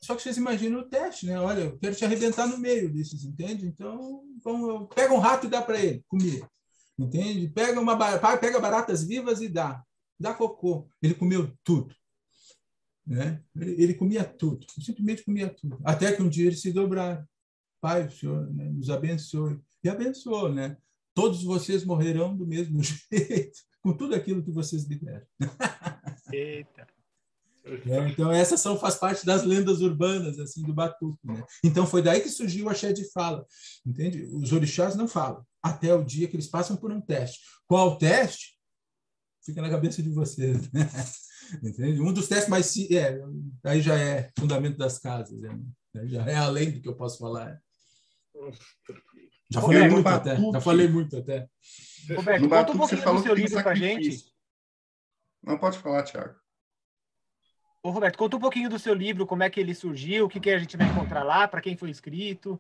Só 0.02 0.16
que 0.16 0.24
vocês 0.24 0.38
imaginam 0.38 0.80
o 0.80 0.90
teste, 0.90 1.28
né? 1.28 1.40
Olha, 1.40 1.66
eu 1.66 1.78
quero 1.78 1.96
te 1.96 2.04
arrebentar 2.04 2.48
no 2.48 2.58
meio 2.58 2.92
desses, 2.92 3.24
entende? 3.26 3.68
Então, 3.68 4.24
vamos, 4.44 4.88
pega 4.96 5.14
um 5.14 5.20
rato 5.20 5.46
e 5.46 5.50
dá 5.50 5.62
para 5.62 5.80
ele 5.80 6.04
comer, 6.08 6.44
entende? 6.98 7.50
Pega 7.50 7.80
uma 7.80 7.96
pega 8.38 8.60
baratas 8.60 9.04
vivas 9.04 9.40
e 9.40 9.50
dá 9.50 9.84
dá 10.20 10.34
cocô. 10.34 10.90
Ele 11.02 11.14
comeu 11.14 11.52
tudo. 11.64 11.96
Né? 13.06 13.42
Ele, 13.56 13.84
ele, 13.84 13.94
comia 13.94 14.24
tudo, 14.24 14.66
simplesmente 14.82 15.24
comia 15.24 15.50
tudo. 15.50 15.80
Até 15.84 16.12
que 16.12 16.22
um 16.22 16.28
dia 16.28 16.48
eles 16.48 16.62
se 16.62 16.74
dobraram. 16.74 17.26
Pai, 17.80 18.06
o 18.06 18.12
Senhor 18.12 18.54
né, 18.54 18.66
nos 18.70 18.90
abençoe. 18.90 19.62
E 19.84 19.90
abençoou, 19.90 20.52
né? 20.52 20.78
Todos 21.14 21.44
vocês 21.44 21.86
morrerão 21.86 22.36
do 22.36 22.46
mesmo 22.46 22.82
jeito, 22.84 23.60
com 23.82 23.94
tudo 23.94 24.14
aquilo 24.14 24.44
que 24.44 24.52
vocês 24.52 24.84
liberam. 24.86 25.26
Eita. 26.32 26.88
É, 27.86 28.08
então 28.08 28.32
essas 28.32 28.62
são 28.62 28.80
faz 28.80 28.96
parte 28.96 29.26
das 29.26 29.44
lendas 29.44 29.82
urbanas 29.82 30.40
assim 30.40 30.64
do 30.64 30.74
Batuque, 30.74 31.20
né? 31.26 31.44
Então 31.62 31.86
foi 31.86 32.02
daí 32.02 32.22
que 32.22 32.30
surgiu 32.30 32.70
a 32.70 32.74
Xé 32.74 32.94
de 32.94 33.12
fala, 33.12 33.46
entende? 33.86 34.24
Os 34.24 34.54
orixás 34.54 34.96
não 34.96 35.06
falam 35.06 35.46
até 35.62 35.94
o 35.94 36.04
dia 36.04 36.30
que 36.30 36.36
eles 36.38 36.48
passam 36.48 36.78
por 36.78 36.94
um 36.94 37.02
teste. 37.02 37.42
Qual 37.68 37.98
teste? 37.98 38.57
Fica 39.48 39.62
na 39.62 39.70
cabeça 39.70 40.04
de 40.04 40.10
vocês. 40.10 40.72
Né? 40.72 40.82
Entende? 41.64 42.02
Um 42.02 42.12
dos 42.12 42.28
testes 42.28 42.50
mais. 42.50 42.76
É, 42.92 43.20
aí 43.64 43.82
já 43.82 43.98
é 43.98 44.30
fundamento 44.38 44.78
das 44.78 45.00
casas, 45.00 45.40
né? 45.40 45.58
já 46.06 46.24
é 46.26 46.36
além 46.36 46.72
do 46.72 46.82
que 46.82 46.90
eu 46.90 46.96
posso 46.96 47.18
falar. 47.18 47.60
Já 49.50 49.62
falei 49.62 49.88
muito 49.88 50.08
até. 50.08 50.36
Já 50.36 50.62
falei 50.62 50.88
muito 50.90 51.18
até. 51.18 51.50
Roberto, 52.16 52.50
conta 52.50 52.72
um 52.74 52.78
pouquinho 52.78 53.14
do 53.14 53.24
seu 53.24 53.34
livro 53.34 53.64
para 53.64 53.76
gente. 53.76 54.34
Não 55.42 55.58
pode 55.58 55.80
falar, 55.80 56.04
Tiago. 56.04 56.36
Ô, 57.82 57.90
Roberto, 57.90 58.18
conta 58.18 58.36
um 58.36 58.42
pouquinho 58.42 58.70
do 58.70 58.78
seu 58.78 58.94
livro, 58.94 59.26
como 59.26 59.44
é 59.44 59.50
que 59.50 59.62
ele 59.62 59.74
surgiu, 59.74 60.26
o 60.26 60.30
que, 60.30 60.42
que 60.42 60.50
a 60.50 60.60
gente 60.60 60.76
vai 60.76 60.90
encontrar 60.90 61.24
lá, 61.24 61.48
para 61.48 61.62
quem 61.62 61.78
foi 61.78 61.90
escrito. 61.90 62.60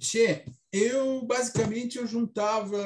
Che, 0.00 0.44
eu 0.72 1.24
basicamente 1.26 1.98
eu 1.98 2.06
juntava 2.06 2.78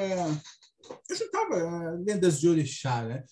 eu 1.08 1.16
juntava 1.16 1.90
lendas 2.04 2.40
de 2.40 2.48
orixá, 2.48 3.04
né? 3.04 3.24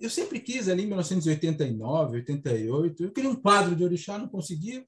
Eu 0.00 0.08
sempre 0.08 0.40
quis, 0.40 0.68
ali 0.68 0.84
em 0.84 0.86
1989, 0.86 2.16
88, 2.16 3.04
eu 3.04 3.12
queria 3.12 3.30
um 3.30 3.36
quadro 3.36 3.76
de 3.76 3.84
orixá, 3.84 4.18
não 4.18 4.28
conseguia, 4.28 4.84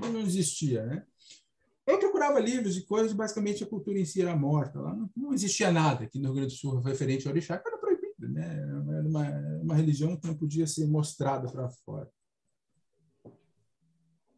não, 0.00 0.12
não 0.12 0.20
existia, 0.20 0.86
né? 0.86 1.04
Eu 1.86 1.98
procurava 1.98 2.38
livros 2.38 2.76
e 2.76 2.86
coisas, 2.86 3.12
basicamente 3.12 3.62
a 3.62 3.66
cultura 3.66 3.98
em 3.98 4.04
si 4.04 4.22
era 4.22 4.34
morta. 4.36 4.80
Lá 4.80 4.94
não, 4.94 5.10
não 5.14 5.34
existia 5.34 5.70
nada 5.70 6.04
aqui 6.04 6.18
no 6.18 6.26
Rio 6.26 6.36
Grande 6.36 6.54
do 6.54 6.58
Sul 6.58 6.80
referente 6.80 7.26
ao 7.26 7.32
orixá, 7.32 7.62
era 7.64 7.78
proibido, 7.78 8.28
né? 8.28 8.56
Era 8.58 9.08
uma, 9.08 9.28
uma 9.62 9.74
religião 9.74 10.16
que 10.16 10.26
não 10.26 10.34
podia 10.34 10.66
ser 10.66 10.86
mostrada 10.86 11.50
para 11.50 11.68
fora 11.84 12.08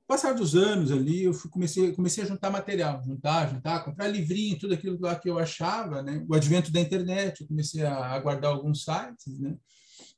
passar 0.06 0.32
dos 0.32 0.54
anos 0.54 0.92
ali, 0.92 1.24
eu 1.24 1.32
comecei, 1.50 1.92
comecei 1.92 2.22
a 2.22 2.26
juntar 2.26 2.50
material, 2.50 3.02
juntar, 3.04 3.50
juntar, 3.50 3.84
comprar 3.84 4.08
livrinho, 4.08 4.58
tudo 4.58 4.74
aquilo 4.74 4.98
lá 5.00 5.16
que 5.16 5.28
eu 5.28 5.38
achava, 5.38 6.02
né? 6.02 6.24
O 6.28 6.34
advento 6.34 6.70
da 6.70 6.80
internet, 6.80 7.40
eu 7.40 7.48
comecei 7.48 7.84
a, 7.84 8.14
a 8.14 8.18
guardar 8.20 8.52
alguns 8.52 8.84
sites, 8.84 9.38
né? 9.40 9.56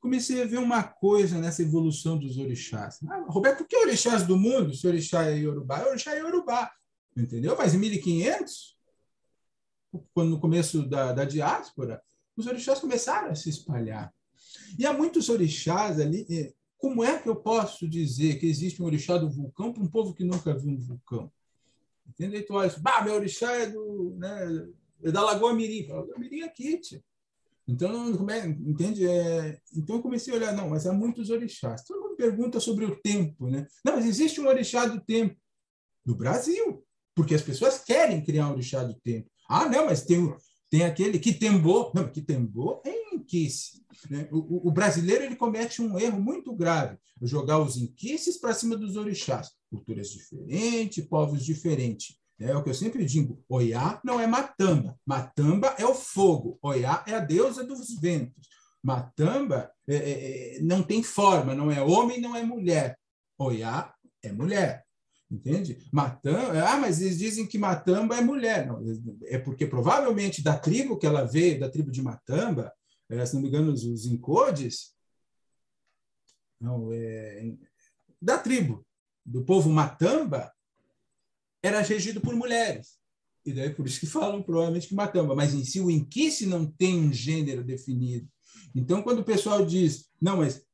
Comecei 0.01 0.43
a 0.43 0.47
ver 0.47 0.59
uma 0.59 0.83
coisa 0.83 1.39
nessa 1.39 1.63
evolução 1.63 2.19
dos 2.19 2.37
orixás. 2.37 2.99
Ah, 3.09 3.25
Roberto, 3.29 3.63
o 3.63 3.67
que 3.67 3.75
é 3.75 3.81
orixás 3.81 4.23
do 4.25 4.37
mundo? 4.37 4.75
Se 4.75 4.87
orixá 4.87 5.25
é 5.25 5.37
Yorubá, 5.37 5.81
é 5.81 5.89
orixá 5.89 6.15
é 6.15 6.21
Yorubá, 6.21 6.71
entendeu? 7.17 7.57
Mas 7.59 7.75
em 7.75 7.79
1500, 7.79 8.77
quando 10.13 10.31
no 10.31 10.41
começo 10.41 10.87
da, 10.89 11.13
da 11.13 11.25
diáspora, 11.25 12.01
os 12.37 12.47
orixás 12.47 12.79
começaram 12.79 13.31
a 13.31 13.35
se 13.35 13.49
espalhar. 13.49 14.13
E 14.79 14.87
há 14.87 14.93
muitos 14.93 15.29
orixás 15.29 15.99
ali. 15.99 16.55
Como 16.79 17.03
é 17.03 17.19
que 17.19 17.29
eu 17.29 17.37
posso 17.37 17.89
dizer 17.89 18.39
que 18.39 18.47
existe 18.47 18.81
um 18.81 18.87
orixá 18.87 19.19
do 19.19 19.29
vulcão 19.29 19.73
para 19.73 19.83
um 19.83 19.89
povo 19.89 20.15
que 20.15 20.25
nunca 20.25 20.57
viu 20.57 20.71
um 20.71 20.79
vulcão? 20.79 21.31
Entendeu? 22.09 22.41
Então, 22.41 22.57
olha, 22.57 22.73
bah, 22.81 23.03
meu 23.03 23.15
orixá 23.15 23.53
é, 23.53 23.67
do, 23.67 24.15
né, 24.17 24.69
é 25.03 25.11
da 25.11 25.23
Lagoa 25.23 25.53
Mirim. 25.53 25.89
Lagoa 25.89 26.19
Mirim 26.19 26.41
é 26.41 26.45
aqui. 26.45 26.81
Então, 27.67 28.31
é, 28.31 28.47
entende? 28.47 29.07
É, 29.07 29.61
então, 29.77 29.97
eu 29.97 30.03
comecei 30.03 30.33
a 30.33 30.37
olhar, 30.37 30.53
não, 30.55 30.71
mas 30.71 30.87
há 30.87 30.93
muitos 30.93 31.31
orixás. 31.31 31.85
Todo 31.85 32.01
mundo 32.01 32.17
pergunta 32.17 32.61
sobre 32.61 32.85
o 32.85 32.97
tempo, 32.97 33.49
né? 33.49 33.67
Não, 33.85 33.97
mas 33.97 34.07
existe 34.07 34.41
um 34.41 34.47
orixá 34.47 34.87
do 34.87 35.01
tempo 35.01 35.37
no 36.07 36.15
Brasil, 36.15 36.83
porque 37.15 37.35
as 37.35 37.43
pessoas 37.43 37.85
querem 37.85 38.25
criar 38.25 38.49
um 38.49 38.53
orixá 38.53 38.85
do 38.85 38.95
tempo. 39.01 39.29
Ah, 39.49 39.69
não, 39.69 39.87
mas 39.87 40.05
tem, 40.05 40.35
tem 40.71 40.85
aquele 40.85 41.19
que 41.19 41.33
tembou. 41.33 41.93
Não, 41.95 42.09
que 42.09 42.21
tembou 42.21 42.83
é 42.85 43.15
inquice. 43.15 43.83
Né? 44.09 44.29
O, 44.31 44.69
o, 44.69 44.71
brasileiro 44.71 45.25
ele 45.25 45.37
comete 45.37 45.83
um 45.83 45.99
erro 45.99 46.21
muito 46.21 46.55
grave, 46.55 46.97
jogar 47.23 47.59
os 47.59 47.77
inquices 47.77 48.39
para 48.39 48.55
cima 48.55 48.77
dos 48.77 48.97
orixás. 48.97 49.51
Culturas 49.71 50.11
diferentes, 50.11 51.05
povos 51.07 51.45
diferentes. 51.45 52.17
É 52.41 52.57
o 52.57 52.63
que 52.63 52.71
eu 52.71 52.75
sempre 52.75 53.05
digo: 53.05 53.43
Oiá 53.49 54.01
não 54.05 54.21
é 54.21 54.27
Matamba. 54.27 54.99
Matamba 55.05 55.75
é 55.79 55.85
o 55.85 55.95
fogo. 55.95 56.59
Oiá 56.63 57.05
é 57.07 57.15
a 57.15 57.21
deusa 57.21 57.65
dos 57.65 57.95
ventos. 58.01 58.49
Matamba 58.83 59.71
é, 59.89 59.97
é, 59.97 60.57
é, 60.57 60.63
não 60.63 60.83
tem 60.83 61.03
forma, 61.03 61.55
não 61.55 61.71
é 61.71 61.83
homem, 61.83 62.21
não 62.21 62.37
é 62.37 62.43
mulher. 62.43 62.97
Oiá 63.37 63.93
é 64.23 64.33
mulher. 64.33 64.85
Entende? 65.31 65.79
Matamba, 65.93 66.63
ah, 66.67 66.77
mas 66.79 67.03
eles 67.03 67.19
dizem 67.19 67.47
que 67.47 67.59
Matamba 67.59 68.17
é 68.17 68.21
mulher. 68.21 68.67
Não, 68.67 68.83
é 69.25 69.39
porque 69.39 69.67
provavelmente 69.67 70.43
da 70.43 70.59
tribo 70.59 70.99
que 70.99 71.07
ela 71.07 71.25
veio, 71.25 71.61
da 71.61 71.69
tribo 71.69 71.91
de 71.91 72.03
Matamba, 72.03 72.73
é, 73.11 73.25
se 73.27 73.35
não 73.35 73.43
me 73.43 73.49
engano, 73.49 73.73
os, 73.73 73.85
os 73.85 74.07
não, 76.61 76.93
é, 76.93 77.55
da 78.21 78.39
tribo, 78.39 78.85
do 79.25 79.45
povo 79.45 79.71
Matamba, 79.71 80.53
era 81.63 81.81
regido 81.81 82.21
por 82.21 82.35
mulheres. 82.35 82.99
E 83.45 83.53
daí 83.53 83.71
por 83.71 83.87
isso 83.87 84.01
que 84.01 84.07
falam 84.07 84.43
provavelmente 84.43 84.89
que 84.89 84.95
Matamba. 84.95 85.35
Mas 85.35 85.55
em 85.55 85.65
si 85.65 85.81
o 85.81 85.91
Inquice 85.91 86.47
não 86.47 86.67
tem 86.67 86.99
um 86.99 87.13
gênero 87.13 87.63
definido. 87.63 88.29
Então, 88.75 89.03
quando 89.03 89.21
o 89.21 89.25
pessoal 89.25 89.65
diz, 89.65 90.11
não, 90.21 90.39
mas 90.39 90.65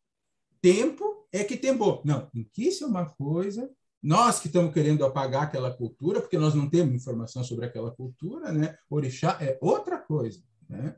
tempo 0.61 1.27
é 1.33 1.45
que 1.45 1.57
tempo. 1.57 2.03
Não, 2.05 2.31
Inquice 2.35 2.83
é 2.83 2.87
uma 2.87 3.07
coisa, 3.07 3.71
nós 4.05 4.39
que 4.39 4.49
estamos 4.49 4.75
querendo 4.75 5.03
apagar 5.03 5.45
aquela 5.45 5.75
cultura, 5.75 6.21
porque 6.21 6.37
nós 6.37 6.55
não 6.55 6.69
temos 6.69 6.95
informação 6.95 7.43
sobre 7.43 7.65
aquela 7.65 7.91
cultura, 7.91 8.53
né? 8.53 8.77
Orixá 8.91 9.39
é 9.41 9.59
outra 9.63 9.99
coisa, 9.99 10.43
né? 10.69 10.95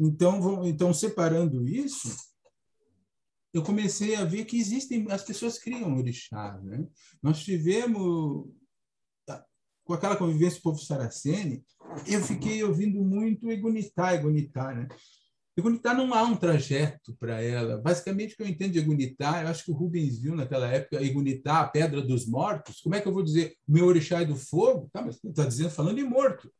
Então, 0.00 0.66
então 0.66 0.94
separando 0.94 1.68
isso, 1.68 2.08
eu 3.52 3.62
comecei 3.62 4.16
a 4.16 4.24
ver 4.24 4.46
que 4.46 4.58
existem, 4.58 5.06
as 5.10 5.22
pessoas 5.22 5.58
criam 5.58 5.94
orixás, 5.94 6.64
né? 6.64 6.88
Nós 7.22 7.44
tivemos 7.44 8.48
com 9.84 9.92
aquela 9.92 10.16
convivência 10.16 10.58
do 10.58 10.62
povo 10.62 10.78
saracene, 10.78 11.62
eu 12.06 12.22
fiquei 12.22 12.64
ouvindo 12.64 13.04
muito 13.04 13.50
Egunitá, 13.50 14.14
Egunitá, 14.14 14.74
né? 14.74 14.88
Egunitá 15.56 15.92
não 15.92 16.14
há 16.14 16.22
um 16.22 16.34
trajeto 16.34 17.14
para 17.18 17.42
ela. 17.42 17.76
Basicamente, 17.78 18.32
o 18.32 18.36
que 18.36 18.42
eu 18.42 18.48
entendo 18.48 18.72
de 18.72 18.78
Egunitá, 18.78 19.42
eu 19.42 19.48
acho 19.48 19.64
que 19.64 19.70
o 19.70 19.74
Rubens 19.74 20.18
viu 20.18 20.34
naquela 20.34 20.66
época, 20.66 21.02
Egunitá, 21.02 21.60
a 21.60 21.68
pedra 21.68 22.00
dos 22.00 22.26
mortos. 22.26 22.80
Como 22.80 22.94
é 22.94 23.00
que 23.00 23.06
eu 23.06 23.12
vou 23.12 23.22
dizer 23.22 23.56
o 23.68 23.72
meu 23.72 23.86
orixá 23.86 24.22
é 24.22 24.24
do 24.24 24.36
fogo? 24.36 24.88
Tá, 24.92 25.02
mas 25.02 25.22
está 25.22 25.44
dizendo, 25.44 25.70
falando 25.70 25.96
de 25.96 26.04
morto. 26.04 26.50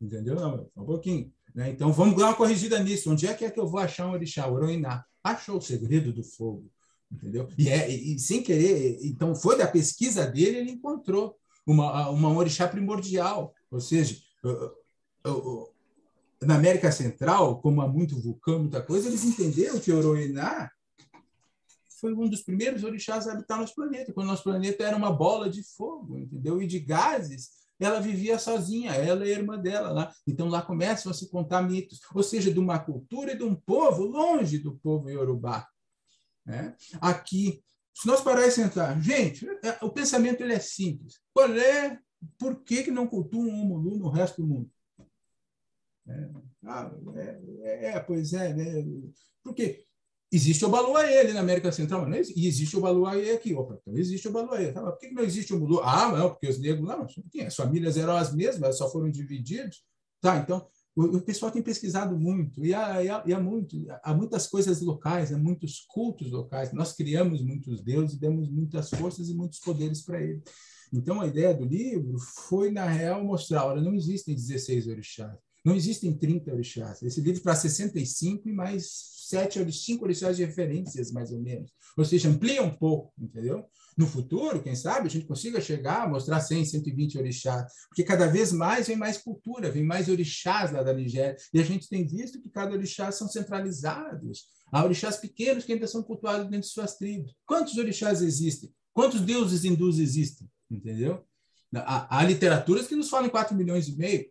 Entendeu? 0.00 0.36
Não, 0.36 0.70
um 0.76 0.84
pouquinho. 0.84 1.32
Né? 1.52 1.70
Então, 1.70 1.92
vamos 1.92 2.16
dar 2.16 2.26
uma 2.26 2.36
corrigida 2.36 2.78
nisso. 2.78 3.10
Onde 3.10 3.26
é 3.26 3.34
que 3.34 3.44
é 3.44 3.50
que 3.50 3.58
eu 3.58 3.66
vou 3.66 3.80
achar 3.80 4.06
um 4.06 4.12
orixá? 4.12 4.46
O 4.46 4.54
Oroiná. 4.54 5.04
Achou 5.24 5.58
o 5.58 5.62
segredo 5.62 6.12
do 6.12 6.22
fogo. 6.22 6.70
Entendeu? 7.10 7.48
E, 7.58 7.68
é, 7.68 7.90
e 7.90 8.18
sem 8.18 8.42
querer, 8.42 8.98
então 9.02 9.34
foi 9.34 9.56
da 9.56 9.66
pesquisa 9.66 10.26
dele, 10.26 10.58
ele 10.58 10.72
encontrou 10.72 11.36
uma, 11.66 12.10
uma 12.10 12.30
orixá 12.36 12.68
primordial. 12.68 13.54
Ou 13.70 13.80
seja, 13.80 14.16
na 16.42 16.54
América 16.56 16.90
Central, 16.92 17.60
como 17.60 17.80
há 17.80 17.88
muito 17.88 18.20
vulcão, 18.20 18.60
muita 18.60 18.82
coisa, 18.82 19.08
eles 19.08 19.24
entenderam 19.24 19.78
que 19.80 19.92
Oroiná 19.92 20.70
foi 22.00 22.14
um 22.14 22.28
dos 22.28 22.42
primeiros 22.42 22.84
orixás 22.84 23.26
a 23.26 23.32
habitar 23.32 23.58
nosso 23.58 23.74
planeta, 23.74 24.12
quando 24.12 24.28
nosso 24.28 24.44
planeta 24.44 24.84
era 24.84 24.96
uma 24.96 25.12
bola 25.12 25.50
de 25.50 25.62
fogo, 25.62 26.16
entendeu? 26.16 26.62
E 26.62 26.66
de 26.66 26.78
gases, 26.78 27.50
ela 27.80 28.00
vivia 28.00 28.38
sozinha, 28.38 28.92
ela 28.92 29.26
e 29.26 29.32
a 29.32 29.38
irmã 29.38 29.58
dela 29.58 29.90
lá. 29.90 30.12
Então 30.26 30.48
lá 30.48 30.62
começam 30.62 31.10
a 31.10 31.14
se 31.14 31.28
contar 31.28 31.62
mitos, 31.62 32.00
ou 32.14 32.22
seja, 32.22 32.52
de 32.52 32.58
uma 32.58 32.78
cultura 32.78 33.32
e 33.32 33.36
de 33.36 33.42
um 33.42 33.54
povo 33.54 34.04
longe 34.04 34.58
do 34.58 34.76
povo 34.76 35.10
iorubá. 35.10 35.66
Né? 36.46 36.76
Aqui 37.00 37.62
se 37.98 38.06
nós 38.06 38.20
parar 38.20 38.46
e 38.46 38.50
sentar, 38.52 39.00
gente, 39.02 39.44
é, 39.64 39.76
o 39.82 39.90
pensamento 39.90 40.40
ele 40.40 40.52
é 40.52 40.60
simples. 40.60 41.18
Qual 41.34 41.52
é, 41.52 41.98
por 42.38 42.62
que, 42.62 42.84
que 42.84 42.92
não 42.92 43.08
cultuam 43.08 43.48
o 43.48 43.60
Omulu 43.60 43.98
no 43.98 44.08
resto 44.08 44.40
do 44.40 44.46
mundo? 44.46 44.70
É, 46.08 47.40
é, 47.62 47.84
é, 47.90 48.00
pois 48.00 48.32
é, 48.32 48.54
né? 48.54 48.84
Porque 49.42 49.84
existe 50.30 50.64
o 50.64 50.68
Baluaê 50.68 51.32
na 51.32 51.40
América 51.40 51.72
Central, 51.72 52.08
não 52.08 52.16
existe, 52.16 52.40
e 52.40 52.46
existe 52.46 52.76
o 52.76 52.80
Baluaê 52.80 53.32
aqui. 53.32 53.54
Opa, 53.54 53.78
então 53.80 53.96
existe 53.96 54.28
o 54.28 54.32
Baluaê. 54.32 54.72
Tá, 54.72 54.82
por 54.82 54.98
que, 54.98 55.10
não 55.10 55.22
existe 55.22 55.52
o 55.52 55.56
Omulu? 55.56 55.80
Ah, 55.82 56.12
não, 56.12 56.30
porque 56.30 56.48
os 56.48 56.58
negros, 56.58 56.86
não, 56.86 57.06
as 57.46 57.54
famílias 57.54 57.96
eram 57.96 58.16
as 58.16 58.34
mesmas, 58.34 58.78
só 58.78 58.90
foram 58.90 59.10
divididos. 59.10 59.82
Tá, 60.20 60.36
então 60.38 60.66
o, 60.96 61.20
pessoal 61.20 61.52
tem 61.52 61.62
pesquisado 61.62 62.18
muito, 62.18 62.64
e 62.66 62.74
há, 62.74 63.04
e 63.04 63.08
há, 63.08 63.22
e 63.24 63.32
há, 63.32 63.40
muito, 63.40 63.86
há 64.02 64.12
muitas 64.12 64.48
coisas 64.48 64.80
locais, 64.80 65.32
há 65.32 65.38
muitos 65.38 65.86
cultos 65.88 66.28
locais. 66.28 66.72
Nós 66.72 66.92
criamos 66.92 67.40
muitos 67.40 67.80
deuses 67.80 68.18
demos 68.18 68.50
muitas 68.50 68.90
forças 68.90 69.28
e 69.28 69.34
muitos 69.34 69.60
poderes 69.60 70.02
para 70.02 70.20
ele. 70.20 70.42
Então, 70.92 71.20
a 71.20 71.26
ideia 71.26 71.54
do 71.54 71.64
livro 71.64 72.18
foi, 72.18 72.72
na 72.72 72.86
real, 72.86 73.22
mostrar: 73.22 73.66
olha, 73.66 73.80
não 73.80 73.94
existem 73.94 74.34
16 74.34 74.88
orixás, 74.88 75.38
não 75.68 75.76
existem 75.76 76.16
30 76.16 76.52
orixás. 76.52 77.02
Esse 77.02 77.20
livro 77.20 77.42
para 77.42 77.54
65 77.54 78.48
e 78.48 78.52
mais 78.52 78.86
7, 79.28 79.70
5 79.70 80.04
orixás 80.04 80.36
de 80.36 80.44
referências, 80.44 81.12
mais 81.12 81.30
ou 81.30 81.40
menos. 81.40 81.70
Ou 81.96 82.04
seja, 82.04 82.28
amplia 82.28 82.62
um 82.62 82.74
pouco, 82.74 83.12
entendeu? 83.18 83.66
no 83.98 84.06
futuro, 84.06 84.62
quem 84.62 84.76
sabe, 84.76 85.08
a 85.08 85.10
gente 85.10 85.26
consiga 85.26 85.60
chegar, 85.60 86.08
mostrar 86.08 86.38
100, 86.38 86.66
120 86.66 87.18
orixás, 87.18 87.72
porque 87.88 88.04
cada 88.04 88.28
vez 88.28 88.52
mais 88.52 88.86
vem 88.86 88.96
mais 88.96 89.18
cultura, 89.18 89.72
vem 89.72 89.82
mais 89.82 90.08
orixás 90.08 90.70
lá 90.70 90.84
da 90.84 90.94
Nigéria, 90.94 91.36
e 91.52 91.58
a 91.58 91.64
gente 91.64 91.88
tem 91.88 92.06
visto 92.06 92.40
que 92.40 92.48
cada 92.48 92.72
orixá 92.72 93.10
são 93.10 93.26
centralizados. 93.26 94.44
Há 94.70 94.84
orixás 94.84 95.16
pequenos 95.16 95.64
que 95.64 95.72
ainda 95.72 95.88
são 95.88 96.00
cultuados 96.00 96.44
dentro 96.44 96.68
de 96.68 96.72
suas 96.72 96.96
tribos. 96.96 97.34
Quantos 97.44 97.76
orixás 97.76 98.22
existem? 98.22 98.72
Quantos 98.94 99.20
deuses 99.20 99.64
hindus 99.64 99.98
existem? 99.98 100.48
Entendeu? 100.70 101.24
Há, 101.74 102.18
há 102.18 102.24
literaturas 102.24 102.86
que 102.86 102.94
nos 102.94 103.08
falam 103.08 103.26
em 103.26 103.30
4 103.30 103.56
milhões 103.56 103.88
e 103.88 103.96
meio. 103.96 104.26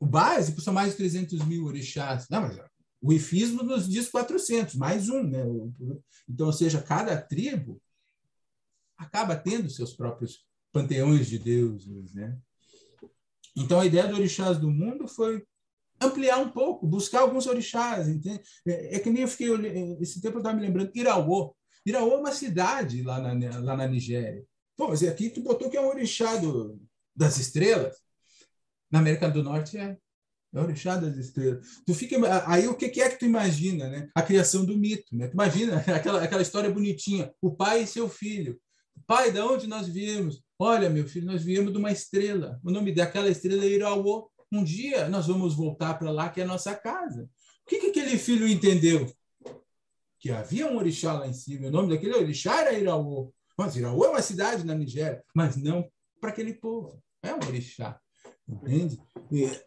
O 0.00 0.06
básico 0.06 0.62
são 0.62 0.72
mais 0.72 0.92
de 0.92 0.96
300 0.96 1.44
mil 1.44 1.66
orixás. 1.66 2.26
Não, 2.30 2.40
mas 2.40 2.58
o 3.02 3.12
ifismo 3.12 3.62
nos 3.62 3.86
diz 3.86 4.08
400, 4.08 4.74
mais 4.74 5.10
um. 5.10 5.22
Né? 5.22 5.44
Então, 6.28 6.46
ou 6.46 6.52
seja, 6.52 6.82
cada 6.82 7.20
tribo 7.20 7.80
acaba 8.96 9.36
tendo 9.36 9.68
seus 9.70 9.92
próprios 9.92 10.44
panteões 10.72 11.28
de 11.28 11.38
deuses, 11.38 12.14
né? 12.14 12.38
Então 13.56 13.80
a 13.80 13.86
ideia 13.86 14.06
do 14.06 14.14
orixás 14.14 14.58
do 14.58 14.70
mundo 14.70 15.08
foi 15.08 15.44
ampliar 16.00 16.38
um 16.38 16.50
pouco, 16.50 16.86
buscar 16.86 17.20
alguns 17.20 17.46
orixás, 17.46 18.08
entende? 18.08 18.42
É, 18.66 18.96
é 18.96 18.98
que 19.00 19.10
nem 19.10 19.22
eu 19.22 19.28
fiquei 19.28 19.48
esse 20.00 20.20
tempo 20.20 20.36
eu 20.36 20.40
estava 20.40 20.56
me 20.56 20.62
lembrando 20.62 20.92
Iraô. 20.94 21.54
Iraô 21.84 22.12
é 22.12 22.16
uma 22.16 22.32
cidade 22.32 23.02
lá 23.02 23.20
na, 23.20 23.58
lá 23.60 23.76
na 23.76 23.88
Nigéria. 23.88 24.44
Pô, 24.76 24.88
mas 24.88 25.02
aqui 25.02 25.28
tu 25.28 25.42
botou 25.42 25.68
que 25.68 25.76
é 25.76 25.80
um 25.80 25.88
orixá 25.88 26.36
do, 26.36 26.80
das 27.14 27.38
estrelas. 27.38 27.96
Na 28.90 28.98
América 28.98 29.28
do 29.30 29.42
Norte 29.42 29.78
é 29.78 29.96
é 30.52 30.60
orixá 30.60 30.96
das 30.96 31.16
estrelas. 31.16 31.80
Tu 31.86 31.94
fica, 31.94 32.16
aí 32.46 32.66
o 32.66 32.74
que 32.74 32.86
é 33.00 33.08
que 33.08 33.18
tu 33.18 33.24
imagina, 33.24 33.88
né? 33.88 34.08
A 34.14 34.22
criação 34.22 34.64
do 34.64 34.76
mito, 34.76 35.16
né? 35.16 35.28
Tu 35.28 35.34
imagina 35.34 35.76
aquela, 35.94 36.22
aquela 36.22 36.42
história 36.42 36.70
bonitinha, 36.70 37.32
o 37.40 37.54
pai 37.54 37.82
e 37.82 37.86
seu 37.86 38.08
filho. 38.08 38.60
Pai, 39.06 39.30
de 39.30 39.40
onde 39.40 39.66
nós 39.66 39.88
viemos? 39.88 40.42
Olha, 40.58 40.90
meu 40.90 41.06
filho, 41.06 41.26
nós 41.26 41.42
viemos 41.42 41.72
de 41.72 41.78
uma 41.78 41.90
estrela. 41.92 42.60
O 42.64 42.70
nome 42.70 42.92
daquela 42.92 43.28
estrela 43.28 43.64
é 43.64 43.68
Iraô. 43.68 44.30
Um 44.52 44.64
dia 44.64 45.08
nós 45.08 45.28
vamos 45.28 45.54
voltar 45.54 45.94
para 45.94 46.10
lá, 46.10 46.28
que 46.28 46.40
é 46.40 46.44
a 46.44 46.46
nossa 46.46 46.74
casa. 46.74 47.28
O 47.64 47.68
que, 47.68 47.78
que 47.78 47.86
aquele 47.86 48.18
filho 48.18 48.46
entendeu? 48.46 49.10
Que 50.18 50.30
havia 50.30 50.66
um 50.66 50.76
orixá 50.76 51.12
lá 51.12 51.26
em 51.26 51.32
cima. 51.32 51.68
O 51.68 51.70
nome 51.70 51.90
daquele 51.90 52.14
orixá 52.14 52.60
era 52.60 52.78
Iraô. 52.78 53.32
Mas 53.56 53.76
Iraô 53.76 54.04
é 54.04 54.10
uma 54.10 54.22
cidade 54.22 54.64
na 54.64 54.74
Nigéria, 54.74 55.22
mas 55.34 55.56
não 55.56 55.88
para 56.20 56.30
aquele 56.30 56.54
povo. 56.54 57.02
É 57.22 57.32
um 57.32 57.38
orixá. 57.46 58.00
Entende? 58.50 59.00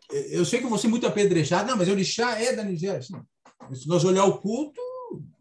Eu 0.10 0.44
sei 0.44 0.60
que 0.60 0.68
você 0.68 0.88
é 0.88 0.90
muito 0.90 1.08
apedrejado, 1.08 1.70
não, 1.70 1.78
mas 1.78 1.88
orixá 1.88 2.38
é 2.40 2.54
da 2.54 2.64
Nigéria. 2.64 3.02
Se 3.02 3.88
nós 3.88 4.04
olhar 4.04 4.26
o 4.26 4.40
culto, 4.40 4.82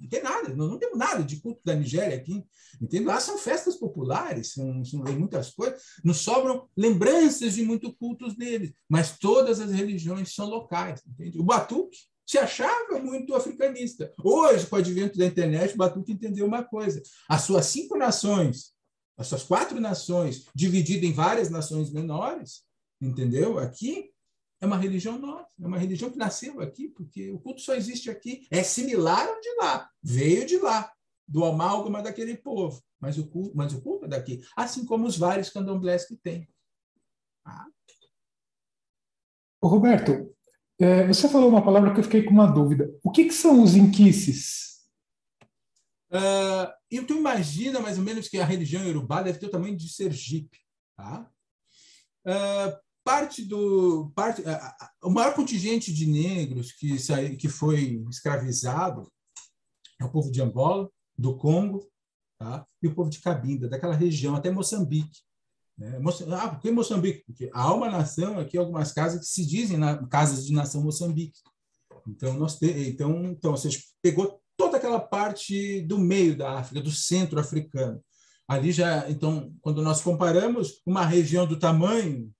tem 0.08 0.22
nada, 0.22 0.54
nós 0.54 0.68
não 0.70 0.78
temos 0.78 0.98
nada 0.98 1.24
de 1.24 1.40
culto 1.40 1.60
da 1.64 1.74
Nigéria 1.74 2.16
aqui. 2.16 2.44
Entende? 2.80 3.04
Lá 3.04 3.18
são 3.18 3.38
festas 3.38 3.76
populares, 3.76 4.52
são, 4.52 4.84
são 4.84 5.00
muitas 5.18 5.50
coisas, 5.50 5.82
nos 6.04 6.18
sobram 6.18 6.68
lembranças 6.76 7.54
de 7.54 7.62
muitos 7.62 7.92
cultos 7.98 8.36
deles, 8.36 8.72
mas 8.88 9.18
todas 9.18 9.58
as 9.58 9.72
religiões 9.72 10.34
são 10.34 10.46
locais. 10.46 11.02
Entende? 11.06 11.38
O 11.38 11.44
Batuque 11.44 11.98
se 12.26 12.38
achava 12.38 12.98
muito 13.00 13.34
africanista. 13.34 14.12
Hoje, 14.22 14.66
com 14.66 14.76
o 14.76 14.78
advento 14.78 15.18
da 15.18 15.26
internet, 15.26 15.74
o 15.74 15.78
Batuque 15.78 16.12
entendeu 16.12 16.46
uma 16.46 16.62
coisa: 16.62 17.02
as 17.28 17.42
suas 17.42 17.66
cinco 17.66 17.96
nações, 17.96 18.72
as 19.16 19.26
suas 19.26 19.42
quatro 19.42 19.80
nações, 19.80 20.46
divididas 20.54 21.08
em 21.08 21.12
várias 21.12 21.50
nações 21.50 21.90
menores, 21.92 22.62
entendeu? 23.06 23.58
Aqui 23.58 24.10
é 24.60 24.66
uma 24.66 24.76
religião 24.76 25.18
nossa, 25.18 25.48
é 25.60 25.66
uma 25.66 25.78
religião 25.78 26.10
que 26.10 26.16
nasceu 26.16 26.60
aqui, 26.60 26.88
porque 26.88 27.30
o 27.32 27.40
culto 27.40 27.60
só 27.60 27.74
existe 27.74 28.08
aqui. 28.08 28.46
É 28.50 28.62
similar 28.62 29.26
ao 29.26 29.40
de 29.40 29.54
lá, 29.56 29.90
veio 30.02 30.46
de 30.46 30.56
lá, 30.58 30.90
do 31.26 31.44
amálgama 31.44 32.02
daquele 32.02 32.36
povo, 32.36 32.82
mas 33.00 33.18
o 33.18 33.26
culto, 33.26 33.56
mas 33.56 33.72
o 33.72 33.82
culto 33.82 34.04
é 34.04 34.08
daqui, 34.08 34.40
assim 34.56 34.86
como 34.86 35.06
os 35.06 35.18
vários 35.18 35.50
candomblés 35.50 36.06
que 36.06 36.16
tem. 36.16 36.48
Ah. 37.44 37.66
Roberto, 39.62 40.34
é, 40.80 41.06
você 41.06 41.28
falou 41.28 41.48
uma 41.48 41.64
palavra 41.64 41.92
que 41.92 42.00
eu 42.00 42.04
fiquei 42.04 42.22
com 42.22 42.30
uma 42.30 42.46
dúvida. 42.46 42.92
O 43.02 43.10
que, 43.10 43.24
que 43.24 43.34
são 43.34 43.62
os 43.62 43.74
inquices? 43.74 44.72
Uh, 46.12 46.70
e 46.90 47.00
tu 47.00 47.14
imagina 47.14 47.80
mais 47.80 47.98
ou 47.98 48.04
menos 48.04 48.28
que 48.28 48.38
a 48.38 48.44
religião 48.44 48.84
iorubá 48.84 49.22
deve 49.22 49.38
ter 49.38 49.46
o 49.46 49.50
tamanho 49.50 49.76
de 49.76 49.88
Sergipe. 49.88 50.58
Tá? 50.96 51.30
Uh, 52.26 52.78
parte 53.04 53.44
do 53.44 54.10
parte 54.14 54.42
o 55.02 55.10
maior 55.10 55.34
contingente 55.34 55.92
de 55.92 56.06
negros 56.06 56.72
que 56.72 56.98
saiu, 56.98 57.36
que 57.36 57.48
foi 57.48 58.04
escravizado 58.08 59.10
é 60.00 60.04
o 60.04 60.10
povo 60.10 60.30
de 60.30 60.42
Angola, 60.42 60.90
do 61.16 61.36
Congo, 61.36 61.88
tá? 62.38 62.66
E 62.82 62.88
o 62.88 62.94
povo 62.94 63.08
de 63.08 63.20
Cabinda, 63.20 63.68
daquela 63.68 63.94
região 63.94 64.34
até 64.34 64.50
Moçambique. 64.50 65.20
Né? 65.78 66.00
Ah, 66.36 66.48
por 66.48 66.60
que 66.60 66.70
Moçambique? 66.70 67.24
Porque 67.24 67.50
há 67.52 67.72
uma 67.72 67.90
nação 67.90 68.38
aqui, 68.38 68.58
algumas 68.58 68.92
casas 68.92 69.20
que 69.20 69.26
se 69.26 69.46
dizem 69.46 69.76
na, 69.76 70.06
casas 70.08 70.44
de 70.44 70.52
nação 70.52 70.82
Moçambique. 70.82 71.40
Então 72.08 72.34
nós 72.34 72.58
te, 72.58 72.66
então 72.88 73.24
então 73.26 73.52
você 73.52 73.68
pegou 74.02 74.40
toda 74.56 74.76
aquela 74.76 75.00
parte 75.00 75.80
do 75.82 75.98
meio 75.98 76.36
da 76.36 76.58
África, 76.58 76.80
do 76.80 76.90
centro 76.90 77.38
africano. 77.40 78.02
Ali 78.48 78.72
já, 78.72 79.08
então, 79.08 79.54
quando 79.60 79.82
nós 79.82 80.02
comparamos 80.02 80.82
uma 80.84 81.06
região 81.06 81.46
do 81.46 81.58
tamanho 81.58 82.30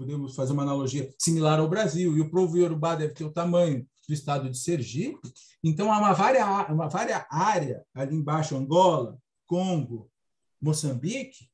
podemos 0.00 0.34
fazer 0.34 0.54
uma 0.54 0.62
analogia 0.62 1.14
similar 1.18 1.60
ao 1.60 1.68
Brasil, 1.68 2.16
e 2.16 2.22
o 2.22 2.30
povo 2.30 2.56
iorubá 2.56 2.94
deve 2.94 3.12
ter 3.12 3.24
o 3.24 3.30
tamanho 3.30 3.86
do 4.08 4.14
estado 4.14 4.48
de 4.48 4.56
Sergipe, 4.56 5.20
então 5.62 5.92
há 5.92 5.98
uma 5.98 6.14
vária, 6.14 6.46
uma 6.72 6.88
vária 6.88 7.26
área 7.30 7.84
ali 7.94 8.16
embaixo, 8.16 8.56
Angola, 8.56 9.18
Congo, 9.46 10.10
Moçambique, 10.58 11.50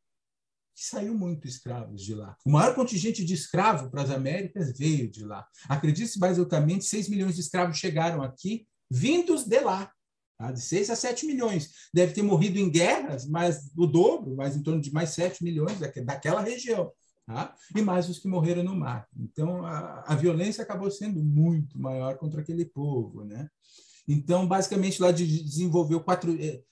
que 0.76 0.84
saiu 0.84 1.12
muito 1.12 1.48
escravos 1.48 2.00
de 2.00 2.14
lá. 2.14 2.36
O 2.46 2.50
maior 2.50 2.72
contingente 2.76 3.24
de 3.24 3.34
escravos 3.34 3.90
para 3.90 4.02
as 4.02 4.10
Américas 4.10 4.78
veio 4.78 5.10
de 5.10 5.24
lá. 5.24 5.44
Acredite-se, 5.68 6.18
basicamente, 6.18 6.84
6 6.84 7.08
milhões 7.08 7.34
de 7.34 7.40
escravos 7.40 7.78
chegaram 7.78 8.22
aqui, 8.22 8.68
vindos 8.88 9.44
de 9.44 9.58
lá. 9.58 9.90
Tá? 10.38 10.52
De 10.52 10.60
6 10.60 10.90
a 10.90 10.94
7 10.96 11.26
milhões. 11.26 11.70
Deve 11.92 12.12
ter 12.12 12.22
morrido 12.22 12.58
em 12.58 12.70
guerras, 12.70 13.26
mas 13.26 13.72
o 13.76 13.86
dobro, 13.86 14.36
mais 14.36 14.54
em 14.54 14.62
torno 14.62 14.80
de 14.80 14.92
mais 14.92 15.10
7 15.10 15.42
milhões 15.42 15.80
daquela 15.80 16.42
região 16.42 16.92
tá? 17.26 17.54
e 17.74 17.82
mais 17.82 18.08
os 18.08 18.18
que 18.18 18.28
morreram 18.28 18.62
no 18.62 18.74
mar. 18.74 19.06
Então, 19.18 19.66
a, 19.66 20.04
a 20.06 20.14
violência 20.14 20.62
acabou 20.62 20.90
sendo 20.90 21.22
muito 21.22 21.78
maior 21.78 22.16
contra 22.16 22.40
aquele 22.40 22.64
povo. 22.64 23.24
Né? 23.24 23.48
Então, 24.06 24.46
basicamente, 24.46 25.02
lá 25.02 25.10
de, 25.10 25.42
desenvolveu 25.42 26.00
quatro, 26.00 26.40
é, 26.40 26.62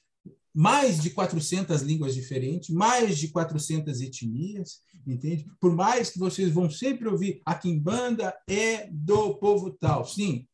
mais 0.54 1.02
de 1.02 1.10
400 1.10 1.82
línguas 1.82 2.14
diferentes, 2.14 2.70
mais 2.70 3.18
de 3.18 3.28
400 3.28 4.00
etnias, 4.00 4.80
entende? 5.04 5.46
Por 5.60 5.74
mais 5.74 6.10
que 6.10 6.18
vocês 6.18 6.50
vão 6.50 6.70
sempre 6.70 7.08
ouvir 7.08 7.42
a 7.44 7.54
Quimbanda 7.56 8.34
é 8.48 8.88
do 8.90 9.34
povo 9.34 9.70
tal. 9.72 10.06
Sim, 10.06 10.46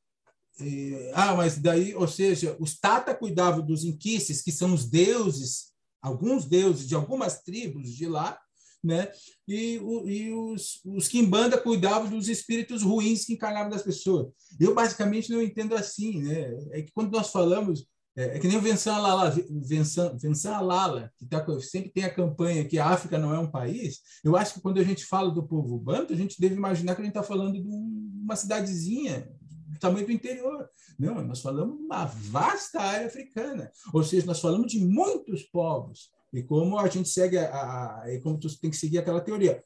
é, 0.59 1.12
ah, 1.14 1.34
mas 1.34 1.59
daí, 1.59 1.94
ou 1.94 2.09
seja, 2.09 2.57
os 2.59 2.78
Tata 2.78 3.14
cuidavam 3.14 3.64
dos 3.64 3.84
inquices, 3.84 4.42
que 4.42 4.53
são 4.53 4.72
os 4.72 4.88
deuses, 4.88 5.72
alguns 6.01 6.46
deuses 6.46 6.88
de 6.88 6.94
algumas 6.94 7.42
tribos 7.42 7.94
de 7.94 8.07
lá, 8.07 8.38
né? 8.83 9.11
E, 9.47 9.78
o, 9.78 10.09
e 10.09 10.33
os, 10.33 10.81
os 10.85 11.09
Kimbanda 11.09 11.59
cuidavam 11.59 12.11
dos 12.11 12.28
espíritos 12.28 12.83
ruins 12.83 13.24
que 13.24 13.35
encarnavam 13.35 13.70
das 13.70 13.83
pessoas. 13.83 14.28
Eu, 14.59 14.74
basicamente, 14.74 15.31
não 15.31 15.43
entendo 15.43 15.74
assim, 15.74 16.22
né? 16.22 16.51
É 16.72 16.83
que 16.83 16.93
quando 16.93 17.12
nós 17.12 17.31
falamos, 17.31 17.87
é, 18.16 18.37
é 18.37 18.39
que 18.39 18.49
nem 18.49 18.57
o 18.57 18.61
Vincent 18.61 18.93
Alala, 18.93 19.31
Vincent, 19.31 20.20
Vincent 20.20 20.53
Alala 20.53 21.12
que 21.16 21.26
tá, 21.26 21.45
sempre 21.61 21.91
tem 21.91 22.05
a 22.05 22.14
campanha 22.14 22.64
que 22.64 22.78
a 22.78 22.87
África 22.87 23.18
não 23.18 23.35
é 23.35 23.39
um 23.39 23.51
país, 23.51 24.01
eu 24.24 24.37
acho 24.37 24.55
que 24.55 24.61
quando 24.61 24.81
a 24.81 24.85
gente 24.85 25.05
fala 25.07 25.31
do 25.31 25.47
povo 25.47 25.78
banto, 25.78 26.12
a 26.12 26.16
gente 26.16 26.41
deve 26.41 26.55
imaginar 26.55 26.95
que 26.95 27.03
a 27.03 27.05
gente 27.05 27.16
está 27.16 27.22
falando 27.22 27.53
de 27.53 27.68
uma 27.68 28.37
cidadezinha 28.37 29.31
do 29.68 29.78
tamanho 29.78 30.07
do 30.07 30.12
interior. 30.12 30.68
Não, 30.99 31.22
nós 31.22 31.41
falamos 31.41 31.78
de 31.78 31.85
uma 31.85 32.05
vasta 32.05 32.81
área 32.81 33.07
africana, 33.07 33.70
ou 33.93 34.03
seja, 34.03 34.26
nós 34.26 34.41
falamos 34.41 34.70
de 34.70 34.81
muitos 34.85 35.45
povos, 35.45 36.11
e 36.33 36.43
como 36.43 36.78
a 36.78 36.89
gente 36.89 37.09
segue, 37.09 37.39
a, 37.39 38.03
a, 38.03 38.05
e 38.12 38.20
como 38.20 38.39
tu 38.39 38.49
tem 38.59 38.70
que 38.70 38.76
seguir 38.76 38.99
aquela 38.99 39.20
teoria. 39.20 39.62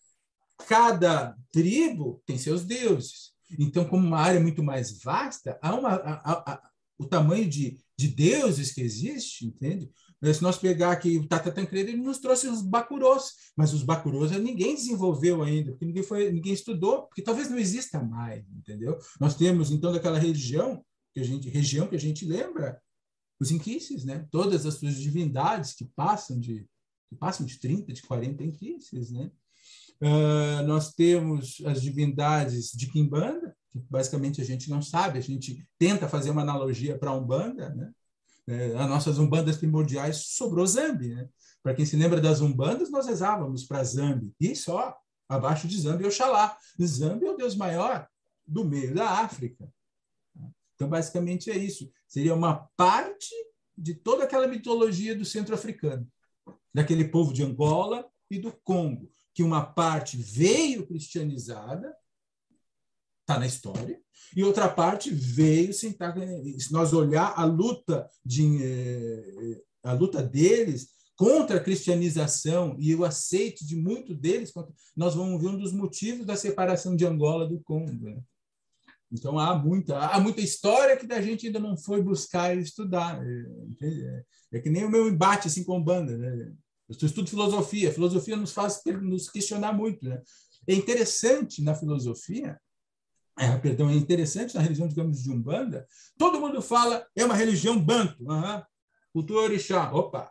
Cada 0.67 1.37
tribo 1.53 2.23
tem 2.25 2.39
seus 2.39 2.65
deuses. 2.65 3.33
Então, 3.59 3.85
como 3.85 4.07
uma 4.07 4.21
área 4.21 4.41
muito 4.41 4.62
mais 4.62 5.03
vasta, 5.03 5.59
há 5.61 5.75
uma, 5.75 5.91
a, 5.91 6.53
a, 6.53 6.62
o 6.99 7.07
tamanho 7.07 7.49
de, 7.49 7.79
de 7.97 8.09
deuses 8.09 8.73
que 8.73 8.81
existe, 8.81 9.47
entende? 9.47 9.91
Se 10.33 10.43
nós 10.43 10.57
pegar 10.57 10.93
aqui 10.93 11.19
o 11.19 11.27
Tata 11.27 11.53
Tancredo, 11.53 11.91
ele 11.91 12.01
nos 12.01 12.19
trouxe 12.19 12.49
os 12.49 12.62
Bakurós, 12.62 13.33
mas 13.55 13.75
os 13.75 13.83
Bakurós 13.83 14.31
ninguém 14.31 14.75
desenvolveu 14.75 15.43
ainda, 15.43 15.73
porque 15.73 15.85
ninguém, 15.85 16.03
foi, 16.03 16.33
ninguém 16.33 16.55
estudou, 16.55 17.03
porque 17.03 17.21
talvez 17.21 17.51
não 17.51 17.59
exista 17.59 18.03
mais, 18.03 18.43
entendeu? 18.51 18.99
Nós 19.21 19.35
temos, 19.35 19.71
então, 19.71 19.93
daquela 19.93 20.19
região, 20.19 20.83
que 21.12 21.21
a 21.21 21.25
gente, 21.25 21.49
região 21.51 21.87
que 21.87 21.97
a 21.97 22.01
gente 22.01 22.25
lembra, 22.25 22.81
os 23.41 23.51
inquices, 23.51 24.05
né? 24.05 24.26
Todas 24.30 24.64
as 24.66 24.74
suas 24.74 24.97
divindades 24.97 25.74
que 25.74 25.85
passam 25.85 26.39
de 26.39 26.66
que 27.09 27.16
passam 27.16 27.45
de 27.45 27.59
30, 27.59 27.93
de 27.93 28.03
40 28.03 28.43
inquices, 28.43 29.11
né? 29.11 29.30
Uh, 30.01 30.66
nós 30.66 30.93
temos 30.93 31.62
as 31.66 31.80
divindades 31.80 32.72
de 32.72 32.91
Kimbanda, 32.91 33.57
que 33.70 33.78
basicamente 33.89 34.41
a 34.41 34.45
gente 34.45 34.68
não 34.68 34.82
sabe, 34.82 35.18
a 35.18 35.22
gente 35.22 35.66
tenta 35.78 36.09
fazer 36.09 36.30
uma 36.30 36.43
analogia 36.43 36.99
para 36.99 37.11
a 37.11 37.16
Umbanda, 37.16 37.70
né? 37.70 37.93
É, 38.47 38.74
as 38.76 38.89
nossas 38.89 39.18
Umbandas 39.18 39.57
primordiais 39.57 40.26
sobrou 40.28 40.66
Zambi, 40.66 41.14
né? 41.14 41.28
Para 41.62 41.74
quem 41.74 41.87
se 41.87 41.97
lembra 41.97 42.20
das 42.20 42.41
Umbandas, 42.41 42.91
nós 42.91 43.07
rezávamos 43.07 43.64
para 43.64 43.82
Zambi, 43.82 44.35
e 44.39 44.55
só, 44.55 44.95
abaixo 45.28 45.66
de 45.66 45.80
Zambi, 45.80 46.05
Oxalá. 46.05 46.57
Zambi 46.82 47.26
é 47.26 47.30
o 47.30 47.37
Deus 47.37 47.57
maior 47.57 48.07
do 48.47 48.64
meio 48.64 48.95
da 48.95 49.09
África. 49.09 49.66
Então, 50.74 50.89
basicamente 50.89 51.51
é 51.51 51.57
isso. 51.57 51.91
Seria 52.15 52.33
uma 52.33 52.71
parte 52.77 53.35
de 53.77 53.93
toda 53.93 54.23
aquela 54.23 54.47
mitologia 54.47 55.17
do 55.17 55.25
centro-africano, 55.25 56.07
daquele 56.73 57.09
povo 57.09 57.33
de 57.33 57.43
Angola 57.43 58.09
e 58.31 58.39
do 58.39 58.53
Congo, 58.53 59.11
que 59.35 59.43
uma 59.43 59.67
parte 59.67 60.17
veio 60.17 60.87
cristianizada, 60.87 61.93
está 63.21 63.37
na 63.37 63.49
história, 63.49 64.01
e 64.37 64.45
outra 64.45 64.69
parte 64.69 65.11
veio 65.11 65.75
sentar. 65.75 66.15
Se 66.57 66.73
nós 66.73 66.93
olhar 66.93 67.35
a 67.37 67.45
luta 67.45 68.09
de 68.25 68.62
eh, 68.62 69.62
a 69.83 69.93
luta 69.93 70.23
deles 70.23 70.91
contra 71.17 71.57
a 71.57 71.61
cristianização 71.61 72.77
e 72.79 72.95
o 72.95 73.05
aceite 73.05 73.67
de 73.67 73.75
muitos 73.75 74.17
deles, 74.17 74.53
nós 74.97 75.17
vamos 75.17 75.43
ver 75.43 75.49
um 75.49 75.59
dos 75.59 75.73
motivos 75.73 76.25
da 76.25 76.37
separação 76.37 76.95
de 76.95 77.05
Angola 77.05 77.45
do 77.45 77.59
Congo. 77.59 78.25
Então 79.15 79.39
há 79.39 79.57
muita, 79.57 79.97
há 79.97 80.19
muita 80.19 80.41
história 80.41 80.97
que 80.97 81.11
a 81.12 81.23
gente 81.23 81.47
ainda 81.47 81.61
não 81.61 81.77
foi 81.77 82.03
buscar 82.03 82.57
e 82.57 82.61
estudar. 82.61 83.23
É, 83.81 84.25
é 84.55 84.61
que 84.61 84.69
nem 84.69 84.85
o 84.85 84.91
meu 84.91 85.09
embate 85.09 85.47
assim 85.47 85.62
com 85.62 85.83
banda, 85.83 86.19
né? 86.19 86.53
Eu 86.89 87.07
estudo 87.07 87.31
filosofia, 87.31 87.93
filosofia 87.93 88.37
nos 88.37 88.53
faz 88.53 88.83
nos 89.01 89.31
questionar 89.31 89.73
muito, 89.73 90.05
né? 90.05 90.21
É 90.67 90.75
interessante 90.75 91.62
na 91.62 91.75
filosofia, 91.75 92.59
é, 93.39 93.57
perdão, 93.59 93.89
é 93.89 93.95
interessante 93.95 94.55
na 94.55 94.61
religião, 94.61 94.89
digamos, 94.89 95.23
de 95.23 95.31
Umbanda, 95.31 95.87
todo 96.19 96.41
mundo 96.41 96.61
fala 96.61 97.07
é 97.15 97.25
uma 97.25 97.35
religião 97.35 97.81
banto, 97.81 98.25
uhum. 98.25 98.62
cultura 99.12 99.45
orixá. 99.45 99.93
Opa, 99.93 100.31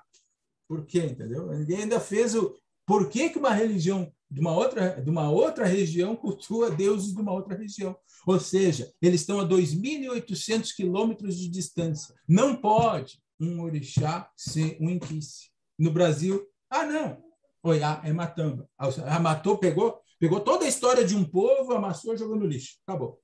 por 0.67 0.85
quê, 0.85 1.05
entendeu? 1.05 1.47
Ninguém 1.53 1.83
ainda 1.83 1.99
fez 1.99 2.35
o 2.35 2.53
por 2.85 3.09
que, 3.09 3.29
que 3.29 3.39
uma 3.39 3.53
religião 3.53 4.11
de 4.29 4.39
uma 4.39 4.51
outra 4.51 5.01
de 5.01 5.09
uma 5.09 5.29
outra 5.29 5.65
região 5.65 6.15
cultua 6.15 6.71
deuses 6.71 7.13
de 7.13 7.21
uma 7.21 7.31
outra 7.31 7.55
região. 7.55 7.95
Ou 8.25 8.39
seja, 8.39 8.91
eles 9.01 9.21
estão 9.21 9.39
a 9.39 9.47
2.800 9.47 10.75
quilômetros 10.75 11.37
de 11.37 11.47
distância. 11.49 12.15
Não 12.27 12.55
pode 12.55 13.21
um 13.39 13.61
orixá 13.61 14.29
ser 14.35 14.77
um 14.81 14.89
inquice. 14.89 15.51
No 15.77 15.91
Brasil, 15.91 16.43
ah, 16.69 16.85
não, 16.85 17.23
Oiá 17.63 18.01
é 18.03 18.11
matamba. 18.11 18.67
Ah, 18.77 19.19
matou, 19.19 19.57
pegou, 19.57 20.01
pegou 20.19 20.41
toda 20.41 20.65
a 20.65 20.67
história 20.67 21.05
de 21.05 21.15
um 21.15 21.23
povo, 21.23 21.73
amassou 21.73 22.13
e 22.13 22.17
jogou 22.17 22.35
no 22.35 22.45
lixo. 22.45 22.77
Acabou. 22.85 23.19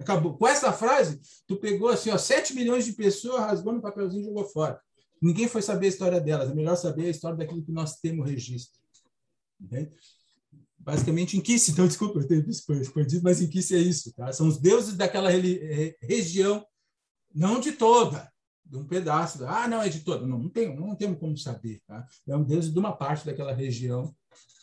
Acabou. 0.00 0.36
Com 0.36 0.46
essa 0.46 0.70
frase, 0.72 1.18
tu 1.46 1.56
pegou 1.56 1.88
assim, 1.88 2.10
ó, 2.10 2.18
7 2.18 2.54
milhões 2.54 2.84
de 2.84 2.92
pessoas, 2.92 3.40
rasgou 3.40 3.72
no 3.72 3.80
papelzinho 3.80 4.22
e 4.22 4.26
jogou 4.26 4.44
fora. 4.44 4.78
Ninguém 5.24 5.48
foi 5.48 5.62
saber 5.62 5.86
a 5.86 5.88
história 5.88 6.20
delas. 6.20 6.50
É 6.50 6.54
melhor 6.54 6.76
saber 6.76 7.06
a 7.06 7.10
história 7.10 7.38
daquilo 7.38 7.64
que 7.64 7.72
nós 7.72 7.98
temos 7.98 8.28
registro. 8.28 8.78
Basicamente, 10.78 11.38
em 11.38 11.40
Kiss, 11.40 11.70
então, 11.70 11.86
desculpa 11.88 12.18
eu 12.18 12.28
ter 12.28 12.46
expandido, 12.46 13.22
mas 13.22 13.40
em 13.40 13.48
Kiss 13.48 13.74
é 13.74 13.78
isso. 13.78 14.12
Tá? 14.12 14.30
São 14.34 14.46
os 14.46 14.60
deuses 14.60 14.98
daquela 14.98 15.30
região, 16.02 16.66
não 17.34 17.58
de 17.58 17.72
toda, 17.72 18.30
de 18.66 18.76
um 18.76 18.86
pedaço. 18.86 19.42
Ah, 19.46 19.66
não, 19.66 19.80
é 19.80 19.88
de 19.88 20.00
toda. 20.00 20.26
Não, 20.26 20.38
não, 20.38 20.50
tem, 20.50 20.76
não 20.76 20.94
temos 20.94 21.18
como 21.18 21.38
saber. 21.38 21.80
Tá? 21.86 22.06
É 22.28 22.36
um 22.36 22.44
deus 22.44 22.70
de 22.70 22.78
uma 22.78 22.94
parte 22.94 23.24
daquela 23.24 23.54
região. 23.54 24.14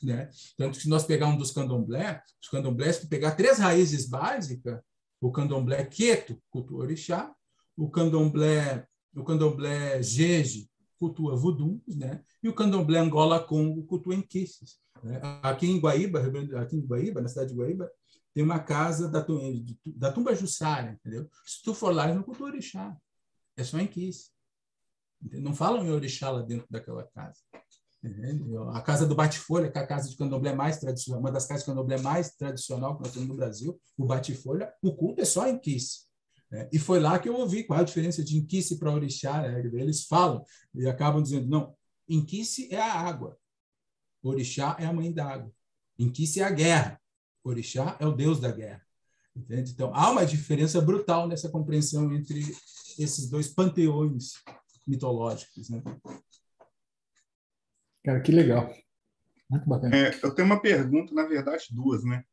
Né? 0.03 0.30
Tanto 0.55 0.78
que 0.78 0.84
se 0.84 0.89
nós 0.89 1.05
pegarmos 1.05 1.38
um 1.38 1.39
dos 1.39 1.49
candomblé, 1.49 2.22
os 2.39 2.49
candomblés, 2.49 2.97
se 2.97 3.07
pegar 3.07 3.32
três 3.32 3.57
raízes 3.57 4.07
básicas, 4.07 4.80
o 5.20 5.32
candomblé 5.32 5.84
quieto, 5.86 6.39
cultua 6.51 6.84
orixá, 6.84 7.34
o 7.76 7.89
candomblé 7.89 8.86
o 9.16 9.24
candomblé 9.24 10.01
Jeje 10.01 10.70
cultua 10.97 11.36
voodoo, 11.36 11.82
né? 11.88 12.24
e 12.43 12.47
o 12.47 12.53
candomblé 12.53 12.99
Angola 12.99 13.39
Congo 13.39 13.84
cultua 13.84 14.16
enquices. 14.16 14.80
Né? 15.03 15.20
Aqui 15.41 15.68
em 15.68 15.80
Guaíba, 15.80 16.22
aqui 16.62 16.76
em 16.76 16.86
Guaíba, 16.86 17.22
na 17.22 17.28
cidade 17.28 17.49
de 17.49 17.57
Guaíba, 17.57 17.91
tem 18.34 18.43
uma 18.43 18.59
casa 18.59 19.09
da, 19.09 19.26
da 19.86 20.12
tumba 20.12 20.36
Jussara, 20.36 20.91
entendeu? 20.91 21.30
Se 21.45 21.62
tu 21.64 21.74
for 21.74 21.93
lá, 21.93 22.05
eles 22.05 22.16
não 22.16 22.24
cultuam 22.24 22.49
orixá. 22.49 22.95
É 23.57 23.64
só 23.64 23.80
enquice. 23.80 24.30
Não 25.22 25.53
falam 25.53 25.86
em 25.86 25.91
orixá 25.91 26.30
lá 26.30 26.41
dentro 26.41 26.66
daquela 26.70 27.03
casa. 27.03 27.39
Entendeu? 28.03 28.70
A 28.70 28.82
casa 28.82 29.05
do 29.05 29.14
Bate-Folha, 29.14 29.70
que 29.72 29.78
é 29.78 29.82
a 29.82 29.88
casa 29.88 30.09
de 30.09 30.16
candomblé 30.16 30.55
mais 30.55 30.80
tradicional, 30.80 31.20
uma 31.20 31.32
das 31.32 31.45
casas 31.45 31.64
de 31.64 31.70
candomblé 31.70 31.99
mais 31.99 32.32
tradicional 32.36 32.95
que 32.95 33.03
nós 33.03 33.12
temos 33.12 33.28
no 33.28 33.36
Brasil, 33.36 33.80
o 33.97 34.05
Bate-Folha, 34.05 34.74
o 34.82 34.95
culto 34.95 35.22
é 35.22 35.26
só 35.26 35.55
Kiss. 35.59 36.07
É, 36.53 36.69
e 36.71 36.77
foi 36.77 36.99
lá 36.99 37.17
que 37.17 37.29
eu 37.29 37.35
ouvi 37.35 37.63
qual 37.63 37.79
a 37.79 37.83
diferença 37.83 38.23
de 38.23 38.37
inquice 38.37 38.77
para 38.77 38.91
orixá. 38.91 39.41
Né? 39.41 39.61
Eles 39.73 40.05
falam 40.05 40.43
e 40.75 40.87
acabam 40.87 41.23
dizendo, 41.23 41.47
não, 41.47 41.75
inquice 42.07 42.73
é 42.73 42.81
a 42.81 42.93
água, 42.93 43.37
orixá 44.21 44.75
é 44.79 44.85
a 44.85 44.93
mãe 44.93 45.11
da 45.13 45.25
água. 45.25 45.51
Inquice 45.97 46.41
é 46.41 46.43
a 46.43 46.51
guerra, 46.51 47.01
orixá 47.43 47.95
é 47.99 48.05
o 48.05 48.11
deus 48.11 48.39
da 48.39 48.51
guerra. 48.51 48.85
Entende? 49.33 49.71
Então, 49.71 49.95
há 49.95 50.11
uma 50.11 50.25
diferença 50.25 50.81
brutal 50.81 51.25
nessa 51.25 51.49
compreensão 51.49 52.13
entre 52.13 52.41
esses 52.99 53.29
dois 53.29 53.47
panteões 53.47 54.33
mitológicos. 54.85 55.69
Né? 55.69 55.81
Cara, 58.03 58.19
que 58.19 58.31
legal. 58.31 58.73
Muito 59.49 59.69
bacana. 59.69 59.95
É, 59.95 60.19
eu 60.21 60.35
tenho 60.35 60.47
uma 60.47 60.61
pergunta, 60.61 61.13
na 61.13 61.25
verdade, 61.25 61.67
duas, 61.71 62.03
né? 62.03 62.23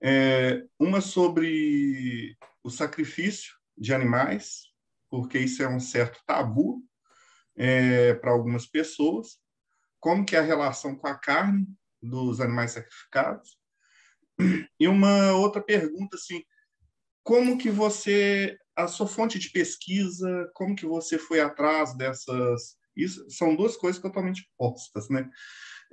É, 0.00 0.64
uma 0.78 1.00
sobre 1.00 2.36
o 2.62 2.70
sacrifício 2.70 3.57
de 3.78 3.94
animais, 3.94 4.72
porque 5.10 5.38
isso 5.38 5.62
é 5.62 5.68
um 5.68 5.80
certo 5.80 6.20
tabu 6.26 6.82
é, 7.56 8.14
para 8.14 8.30
algumas 8.30 8.66
pessoas. 8.66 9.38
Como 10.00 10.24
que 10.24 10.36
é 10.36 10.38
a 10.38 10.42
relação 10.42 10.96
com 10.96 11.06
a 11.06 11.18
carne 11.18 11.66
dos 12.02 12.40
animais 12.40 12.72
sacrificados? 12.72 13.58
E 14.78 14.86
uma 14.86 15.32
outra 15.32 15.60
pergunta 15.60 16.16
assim, 16.16 16.42
como 17.24 17.58
que 17.58 17.70
você 17.70 18.56
a 18.76 18.86
sua 18.86 19.08
fonte 19.08 19.40
de 19.40 19.50
pesquisa, 19.50 20.48
como 20.54 20.76
que 20.76 20.86
você 20.86 21.18
foi 21.18 21.40
atrás 21.40 21.96
dessas 21.96 22.78
isso 22.98 23.28
são 23.30 23.54
duas 23.54 23.76
coisas 23.76 24.02
totalmente 24.02 24.48
opostas, 24.58 25.08
né? 25.08 25.30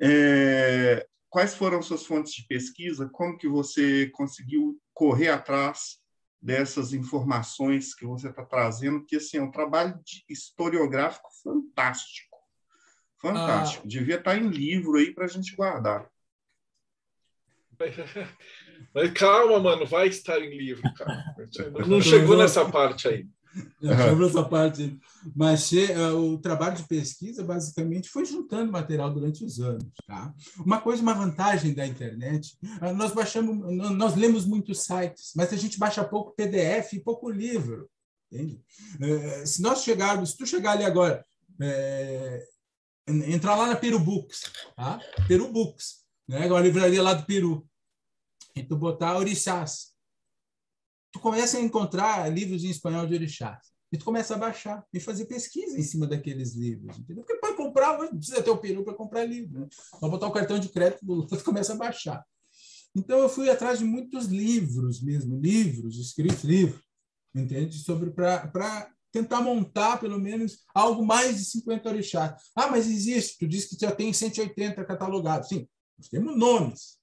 É, 0.02 1.08
quais 1.30 1.54
foram 1.54 1.82
suas 1.82 2.06
fontes 2.06 2.34
de 2.34 2.48
pesquisa? 2.48 3.08
Como 3.14 3.38
que 3.38 3.48
você 3.48 4.10
conseguiu 4.10 4.80
correr 4.94 5.30
atrás 5.30 6.00
dessas 6.42 6.94
informações 6.94 7.96
que 7.96 8.06
você 8.06 8.30
está 8.30 8.46
trazendo, 8.46 9.04
que 9.06 9.16
assim, 9.16 9.38
é 9.38 9.42
um 9.42 9.52
trabalho 9.52 10.00
historiográfico 10.30 11.30
fantástico. 11.44 12.38
Fantástico. 13.18 13.84
Ah. 13.86 13.88
Devia 13.88 14.18
estar 14.18 14.32
tá 14.32 14.38
em 14.38 14.48
livro 14.48 14.98
aí 14.98 15.14
para 15.14 15.26
a 15.26 15.28
gente 15.28 15.56
guardar. 15.56 16.10
Mas 18.94 19.12
calma, 19.12 19.60
mano, 19.60 19.86
vai 19.86 20.08
estar 20.08 20.40
em 20.40 20.58
livro, 20.58 20.84
cara. 20.94 21.36
Não 21.88 22.02
chegou 22.02 22.38
nessa 22.38 22.70
parte 22.70 23.08
aí. 23.08 23.28
Uhum. 23.82 24.26
essa 24.26 24.44
parte. 24.44 25.00
Mas 25.36 25.72
é, 25.72 26.12
o 26.12 26.38
trabalho 26.38 26.76
de 26.76 26.84
pesquisa, 26.84 27.44
basicamente, 27.44 28.10
foi 28.10 28.26
juntando 28.26 28.72
material 28.72 29.14
durante 29.14 29.44
os 29.44 29.60
anos. 29.60 29.86
Tá? 30.06 30.34
Uma 30.60 30.82
coisa, 30.82 31.02
uma 31.02 31.14
vantagem 31.14 31.74
da 31.74 31.86
internet, 31.86 32.58
ah, 32.82 32.94
nós 32.94 33.14
baixamos, 33.14 33.58
nós 33.96 34.16
lemos 34.16 34.46
muitos 34.46 34.84
sites, 34.84 35.32
mas 35.36 35.54
a 35.54 35.58
gente 35.58 35.80
baixa 35.80 36.04
pouco 36.04 36.36
PDF 36.36 36.94
e 36.94 37.00
pouco 37.00 37.30
livro. 37.30 37.90
Entende? 38.32 38.62
É, 39.00 39.46
se 39.46 39.62
nós 39.62 39.84
chegarmos, 39.84 40.32
se 40.32 40.38
tu 40.38 40.46
chegar 40.46 40.72
ali 40.72 40.84
agora, 40.84 41.24
é, 41.62 42.46
entrar 43.08 43.56
lá 43.56 43.68
na 43.68 43.76
Peru 43.76 44.00
Books, 44.00 44.42
tá? 44.76 45.00
Peru 45.28 45.52
Books, 45.52 46.04
né? 46.28 46.50
a 46.50 46.60
livraria 46.60 47.02
lá 47.02 47.14
do 47.14 47.26
Peru, 47.26 47.66
e 48.56 48.64
tu 48.64 48.76
botar 48.76 49.18
orixás, 49.18 49.95
tu 51.16 51.20
começa 51.22 51.58
a 51.58 51.62
encontrar 51.62 52.28
livros 52.28 52.66
em 52.66 52.70
espanhol 52.70 53.08
de 53.08 53.14
orixás. 53.14 53.74
E 53.90 53.98
tu 53.98 54.04
começa 54.04 54.36
a 54.36 54.38
baixar 54.38 54.86
e 54.94 55.00
fazer 55.00 55.24
pesquisa 55.26 55.80
em 55.80 55.82
cima 55.82 56.06
daqueles 56.06 56.54
livros. 56.56 57.00
Entendeu? 57.00 57.24
Porque 57.24 57.40
para 57.40 57.56
comprar, 57.56 57.98
não 57.98 58.18
precisa 58.18 58.44
ter 58.44 58.50
o 58.50 58.58
peru 58.58 58.84
para 58.84 58.94
comprar 58.94 59.24
livro. 59.24 59.62
Né? 59.62 59.68
Só 59.72 60.10
botar 60.10 60.28
o 60.28 60.32
cartão 60.34 60.60
de 60.60 60.68
crédito 60.68 61.00
tu 61.26 61.44
começa 61.46 61.72
a 61.72 61.78
baixar. 61.78 62.22
Então 62.94 63.18
eu 63.20 63.30
fui 63.30 63.50
atrás 63.50 63.80
de 63.80 63.86
muitos 63.86 64.26
livros 64.26 65.02
mesmo, 65.02 65.40
livros, 65.40 65.98
escritos, 65.98 66.44
livros, 66.44 66.84
entende? 67.34 67.78
Sobre 67.78 68.12
para 68.12 68.92
tentar 69.10 69.42
montar 69.42 69.98
pelo 69.98 70.20
menos 70.20 70.66
algo 70.74 71.06
mais 71.06 71.38
de 71.38 71.46
50 71.46 71.90
orixás. 71.90 72.42
Ah, 72.54 72.68
mas 72.68 72.88
existe, 72.88 73.38
tu 73.38 73.48
disse 73.48 73.70
que 73.70 73.86
já 73.86 73.92
tem 73.94 74.12
180 74.12 74.84
catalogados. 74.84 75.48
Sim, 75.48 75.66
nós 75.98 76.10
temos 76.10 76.38
nomes 76.38 76.98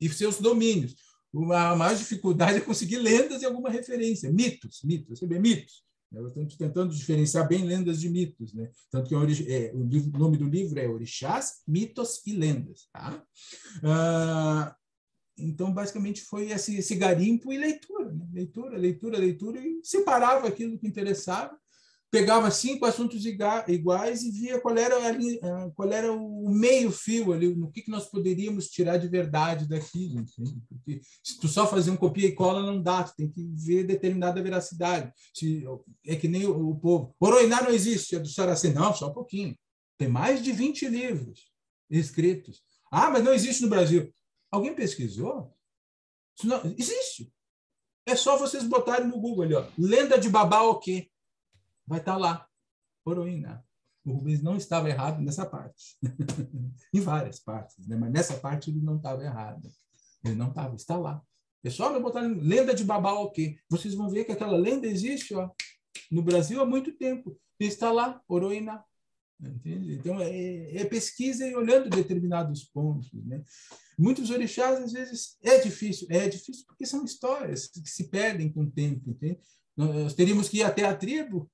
e 0.00 0.08
seus 0.08 0.38
domínios 0.38 0.94
a 1.34 1.76
maior 1.76 1.96
dificuldade 1.96 2.58
é 2.58 2.60
conseguir 2.60 2.98
lendas 2.98 3.42
e 3.42 3.46
alguma 3.46 3.70
referência, 3.70 4.30
mitos, 4.30 4.82
mitos, 4.82 5.18
você 5.18 5.26
vê 5.26 5.38
mitos. 5.38 5.84
Né? 6.10 6.20
Eu 6.20 6.26
estou 6.26 6.46
tentando 6.46 6.94
diferenciar 6.94 7.46
bem 7.46 7.64
lendas 7.64 8.00
de 8.00 8.08
mitos, 8.08 8.54
né? 8.54 8.70
Tanto 8.90 9.08
que 9.08 9.14
é, 9.14 9.72
o 9.74 10.18
nome 10.18 10.38
do 10.38 10.48
livro 10.48 10.78
é 10.78 10.88
Orixás, 10.88 11.62
Mitos 11.66 12.22
e 12.26 12.32
Lendas, 12.32 12.88
tá? 12.92 13.22
Ah, 13.84 14.74
então, 15.36 15.72
basicamente, 15.72 16.22
foi 16.22 16.50
esse, 16.50 16.76
esse 16.76 16.96
garimpo 16.96 17.52
e 17.52 17.58
leitura, 17.58 18.12
né? 18.12 18.26
leitura, 18.32 18.76
leitura, 18.76 19.18
leitura, 19.18 19.60
e 19.60 19.80
separava 19.84 20.48
aquilo 20.48 20.78
que 20.78 20.88
interessava 20.88 21.56
pegava 22.10 22.50
cinco 22.50 22.86
assuntos 22.86 23.24
iguais 23.26 24.22
e 24.22 24.30
via 24.30 24.60
qual 24.60 24.76
era, 24.76 24.96
a, 24.96 25.70
qual 25.72 25.92
era 25.92 26.12
o 26.12 26.48
meio 26.48 26.90
fio 26.90 27.32
ali, 27.32 27.54
no 27.54 27.70
que, 27.70 27.82
que 27.82 27.90
nós 27.90 28.06
poderíamos 28.06 28.68
tirar 28.68 28.96
de 28.96 29.08
verdade 29.08 29.68
daquilo. 29.68 30.24
Porque 30.68 31.00
se 31.22 31.38
tu 31.38 31.48
só 31.48 31.66
fazer 31.66 31.90
um 31.90 31.96
copia 31.96 32.28
e 32.28 32.34
cola 32.34 32.62
não 32.62 32.82
dá, 32.82 33.04
tu 33.04 33.14
tem 33.16 33.30
que 33.30 33.42
ver 33.54 33.84
determinada 33.84 34.42
veracidade. 34.42 35.12
Se, 35.34 35.64
é 36.06 36.16
que 36.16 36.28
nem 36.28 36.46
o, 36.46 36.70
o 36.70 36.76
povo. 36.78 37.14
Oroiná 37.20 37.62
não 37.62 37.70
existe, 37.70 38.16
é 38.16 38.18
do 38.18 38.28
Saracen. 38.28 38.72
Não, 38.72 38.94
só 38.94 39.10
um 39.10 39.14
pouquinho. 39.14 39.56
Tem 39.98 40.08
mais 40.08 40.42
de 40.42 40.52
20 40.52 40.88
livros 40.88 41.50
escritos. 41.90 42.62
Ah, 42.90 43.10
mas 43.10 43.24
não 43.24 43.34
existe 43.34 43.62
no 43.62 43.68
Brasil. 43.68 44.12
Alguém 44.50 44.74
pesquisou? 44.74 45.54
Não, 46.42 46.62
existe. 46.78 47.30
É 48.06 48.16
só 48.16 48.38
vocês 48.38 48.64
botarem 48.64 49.08
no 49.08 49.20
Google 49.20 49.44
ali, 49.44 49.54
ó. 49.54 49.66
Lenda 49.76 50.18
de 50.18 50.30
Babá 50.30 50.62
o 50.62 50.78
quê? 50.78 51.10
Vai 51.88 51.98
estar 51.98 52.16
lá, 52.16 52.46
Oroína. 53.04 53.64
O 54.04 54.12
Rubens 54.12 54.42
não 54.42 54.56
estava 54.56 54.88
errado 54.88 55.20
nessa 55.20 55.44
parte. 55.44 55.98
em 56.94 57.00
várias 57.00 57.40
partes, 57.40 57.86
né? 57.86 57.96
mas 57.96 58.12
nessa 58.12 58.34
parte 58.34 58.70
ele 58.70 58.80
não 58.80 58.96
estava 58.96 59.22
errado. 59.24 59.68
Ele 60.24 60.34
não 60.34 60.48
estava, 60.48 60.74
está 60.76 60.96
lá. 60.96 61.22
Pessoal, 61.62 61.92
eu 61.92 62.02
botar 62.02 62.20
lenda 62.20 62.74
de 62.74 62.84
Babá 62.84 63.12
quê? 63.34 63.58
Vocês 63.68 63.94
vão 63.94 64.08
ver 64.08 64.24
que 64.24 64.32
aquela 64.32 64.56
lenda 64.56 64.86
existe 64.86 65.34
ó, 65.34 65.50
no 66.10 66.22
Brasil 66.22 66.60
há 66.60 66.66
muito 66.66 66.92
tempo. 66.92 67.38
E 67.58 67.66
está 67.66 67.90
lá, 67.90 68.22
Oroína. 68.28 68.84
Entende? 69.40 69.94
Então, 69.94 70.20
é, 70.20 70.76
é, 70.76 70.84
pesquisa 70.84 71.46
e 71.46 71.54
olhando 71.54 71.90
determinados 71.90 72.64
pontos. 72.64 73.12
Né? 73.12 73.42
Muitos 73.98 74.30
orixás, 74.30 74.82
às 74.82 74.92
vezes, 74.92 75.36
é 75.42 75.58
difícil. 75.58 76.06
É 76.10 76.28
difícil 76.28 76.64
porque 76.66 76.86
são 76.86 77.04
histórias 77.04 77.66
que 77.66 77.88
se 77.88 78.08
perdem 78.08 78.52
com 78.52 78.62
o 78.62 78.70
tempo. 78.70 79.10
Entende? 79.10 79.38
Nós 79.76 80.14
teríamos 80.14 80.48
que 80.48 80.58
ir 80.58 80.62
até 80.62 80.84
a 80.84 80.96
tribo 80.96 81.50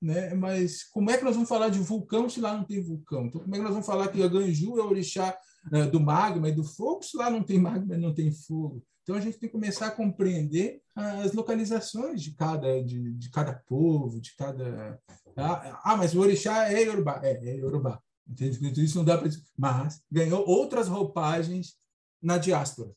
né? 0.00 0.34
Mas 0.34 0.84
como 0.84 1.10
é 1.10 1.16
que 1.16 1.24
nós 1.24 1.34
vamos 1.34 1.48
falar 1.48 1.68
de 1.68 1.78
vulcão 1.78 2.28
se 2.28 2.40
lá 2.40 2.56
não 2.56 2.64
tem 2.64 2.82
vulcão? 2.82 3.26
Então, 3.26 3.40
como 3.40 3.54
é 3.54 3.58
que 3.58 3.64
nós 3.64 3.72
vamos 3.72 3.86
falar 3.86 4.08
que 4.08 4.22
a 4.22 4.28
Ganju 4.28 4.78
é 4.78 4.82
o 4.82 4.88
orixá 4.88 5.36
né, 5.70 5.86
do 5.86 6.00
magma 6.00 6.48
e 6.48 6.54
do 6.54 6.64
fogo 6.64 7.02
se 7.02 7.16
lá 7.16 7.30
não 7.30 7.42
tem 7.42 7.58
magma 7.58 7.94
e 7.94 7.98
não 7.98 8.14
tem 8.14 8.32
fogo? 8.32 8.82
Então, 9.02 9.16
a 9.16 9.20
gente 9.20 9.38
tem 9.38 9.48
que 9.48 9.54
começar 9.54 9.86
a 9.86 9.90
compreender 9.90 10.82
as 10.94 11.32
localizações 11.32 12.22
de 12.22 12.34
cada, 12.34 12.82
de, 12.82 13.14
de 13.14 13.30
cada 13.30 13.54
povo, 13.54 14.20
de 14.20 14.36
cada... 14.36 15.00
Tá? 15.34 15.80
Ah, 15.82 15.96
mas 15.96 16.14
o 16.14 16.20
orixá 16.20 16.70
é 16.70 16.82
Yorubá. 16.82 17.20
É, 17.22 17.48
é 17.48 17.56
Yorubá. 17.56 18.02
Entende? 18.28 18.58
Então, 18.60 18.84
isso 18.84 18.98
não 18.98 19.04
dá 19.04 19.16
para. 19.16 19.30
Mas 19.56 20.02
ganhou 20.10 20.46
outras 20.46 20.88
roupagens 20.88 21.76
na 22.20 22.36
diáspora. 22.36 22.92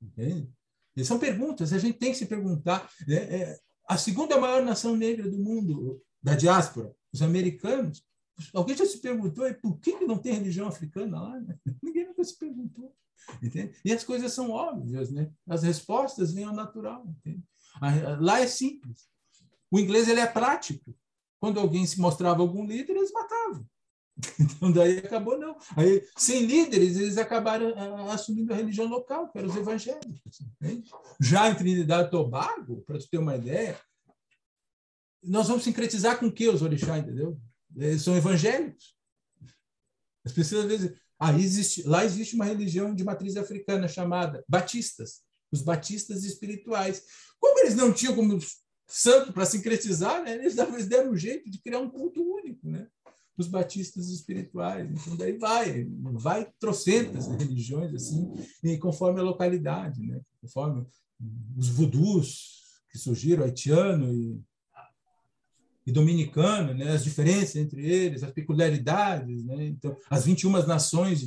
Entende? 0.00 0.50
São 1.04 1.18
perguntas, 1.18 1.72
a 1.72 1.78
gente 1.78 1.98
tem 1.98 2.12
que 2.12 2.18
se 2.18 2.26
perguntar. 2.26 2.88
É, 3.08 3.14
é, 3.14 3.58
a 3.86 3.96
segunda 3.96 4.40
maior 4.40 4.62
nação 4.62 4.96
negra 4.96 5.28
do 5.28 5.38
mundo, 5.38 6.02
da 6.22 6.34
diáspora, 6.34 6.94
os 7.12 7.22
americanos, 7.22 8.04
alguém 8.52 8.76
já 8.76 8.86
se 8.86 8.98
perguntou 8.98 9.52
por 9.54 9.78
que, 9.78 10.04
não 10.04 10.18
tem 10.18 10.32
religião 10.34 10.66
africana 10.66 11.20
lá? 11.20 11.42
Ninguém 11.82 12.06
nunca 12.06 12.24
se 12.24 12.38
perguntou. 12.38 12.94
Entende? 13.42 13.76
E 13.84 13.92
as 13.92 14.04
coisas 14.04 14.32
são 14.32 14.50
óbvias, 14.50 15.10
né? 15.10 15.30
as 15.48 15.62
respostas 15.62 16.32
vêm 16.32 16.44
ao 16.44 16.54
natural. 16.54 17.06
Entende? 17.06 17.42
Lá 18.20 18.40
é 18.40 18.46
simples. 18.46 19.08
O 19.70 19.78
inglês 19.78 20.08
ele 20.08 20.20
é 20.20 20.26
prático. 20.26 20.94
Quando 21.40 21.60
alguém 21.60 21.86
se 21.86 22.00
mostrava 22.00 22.40
algum 22.40 22.64
líder, 22.66 22.96
eles 22.96 23.12
matavam. 23.12 23.66
Então, 24.38 24.70
daí 24.72 24.98
acabou, 24.98 25.38
não. 25.38 25.56
Aí, 25.76 26.06
sem 26.16 26.46
líderes, 26.46 26.96
eles 26.96 27.18
acabaram 27.18 27.74
ah, 27.76 28.14
assumindo 28.14 28.52
a 28.52 28.56
religião 28.56 28.86
local, 28.86 29.30
que 29.30 29.38
eram 29.38 29.48
os 29.48 29.56
evangélicos. 29.56 30.40
Entende? 30.60 30.90
Já 31.20 31.50
em 31.50 31.54
Trinidade 31.54 32.08
e 32.08 32.10
Tobago, 32.10 32.82
para 32.82 33.00
você 33.00 33.08
ter 33.08 33.18
uma 33.18 33.36
ideia, 33.36 33.78
nós 35.22 35.48
vamos 35.48 35.64
sincretizar 35.64 36.18
com 36.18 36.30
que 36.30 36.48
os 36.48 36.62
orixás, 36.62 37.02
entendeu? 37.02 37.38
Eles 37.76 38.02
são 38.02 38.16
evangélicos. 38.16 38.94
As 40.24 40.32
pessoas, 40.32 40.64
às 40.64 40.70
vezes, 40.70 40.96
aí 41.18 41.42
existe, 41.42 41.82
lá 41.82 42.04
existe 42.04 42.34
uma 42.34 42.44
religião 42.44 42.94
de 42.94 43.04
matriz 43.04 43.36
africana 43.36 43.88
chamada 43.88 44.44
Batistas, 44.48 45.22
os 45.50 45.60
batistas 45.60 46.24
espirituais. 46.24 47.04
Como 47.38 47.58
eles 47.60 47.74
não 47.74 47.92
tinham 47.92 48.14
como 48.14 48.38
santo 48.86 49.32
para 49.32 49.46
sincretizar, 49.46 50.22
né? 50.22 50.34
eles 50.34 50.54
deram 50.86 51.10
um 51.10 51.16
jeito 51.16 51.50
de 51.50 51.60
criar 51.60 51.80
um 51.80 51.90
culto 51.90 52.22
único, 52.22 52.68
né? 52.68 52.88
Os 53.36 53.48
batistas 53.48 54.08
espirituais. 54.08 54.88
Então, 54.90 55.16
daí 55.16 55.36
vai, 55.36 55.84
vai 56.12 56.48
trocentas 56.58 57.26
religiões, 57.26 57.92
assim, 57.94 58.32
e 58.62 58.78
conforme 58.78 59.20
a 59.20 59.24
localidade, 59.24 60.00
né? 60.00 60.20
Conforme 60.40 60.86
os 61.56 61.68
vudus 61.68 62.62
que 62.90 62.98
surgiram, 62.98 63.44
haitiano 63.44 64.12
e, 64.14 64.40
e 65.86 65.92
dominicano, 65.92 66.74
né? 66.74 66.92
As 66.92 67.02
diferenças 67.02 67.56
entre 67.56 67.84
eles, 67.84 68.22
as 68.22 68.30
peculiaridades, 68.30 69.44
né? 69.44 69.66
Então, 69.66 69.96
as 70.08 70.24
21 70.24 70.50
nações 70.66 71.22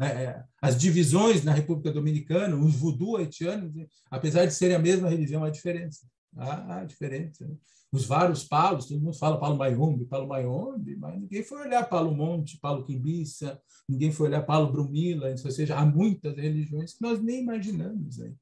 é, 0.00 0.06
é, 0.06 0.44
as 0.60 0.76
divisões 0.76 1.44
na 1.44 1.52
República 1.52 1.90
Dominicana, 1.90 2.56
os 2.56 2.74
voodoo 2.74 3.16
haitianos, 3.16 3.72
apesar 4.10 4.46
de 4.46 4.54
serem 4.54 4.76
a 4.76 4.80
mesma 4.80 5.08
religião, 5.08 5.44
há 5.44 5.50
diferença. 5.50 6.06
Há, 6.36 6.78
há 6.78 6.84
diferença. 6.84 7.46
Né? 7.46 7.54
Os 7.96 8.04
vários 8.04 8.44
palos, 8.44 8.88
todo 8.88 9.00
mundo 9.00 9.16
fala 9.16 9.40
Palo 9.40 9.56
Mayombe, 9.56 10.04
Palo 10.04 10.28
Mayombe, 10.28 10.96
mas 10.96 11.18
ninguém 11.18 11.42
foi 11.42 11.62
olhar 11.62 11.88
Palo 11.88 12.14
Monte, 12.14 12.58
Palo 12.60 12.84
Quimbiça, 12.84 13.58
ninguém 13.88 14.12
foi 14.12 14.28
olhar 14.28 14.42
Palo 14.42 14.70
Brumila, 14.70 15.30
ou 15.30 15.50
seja, 15.50 15.78
há 15.78 15.86
muitas 15.86 16.36
religiões 16.36 16.92
que 16.92 17.00
nós 17.00 17.22
nem 17.22 17.40
imaginamos 17.40 18.20
aí. 18.20 18.34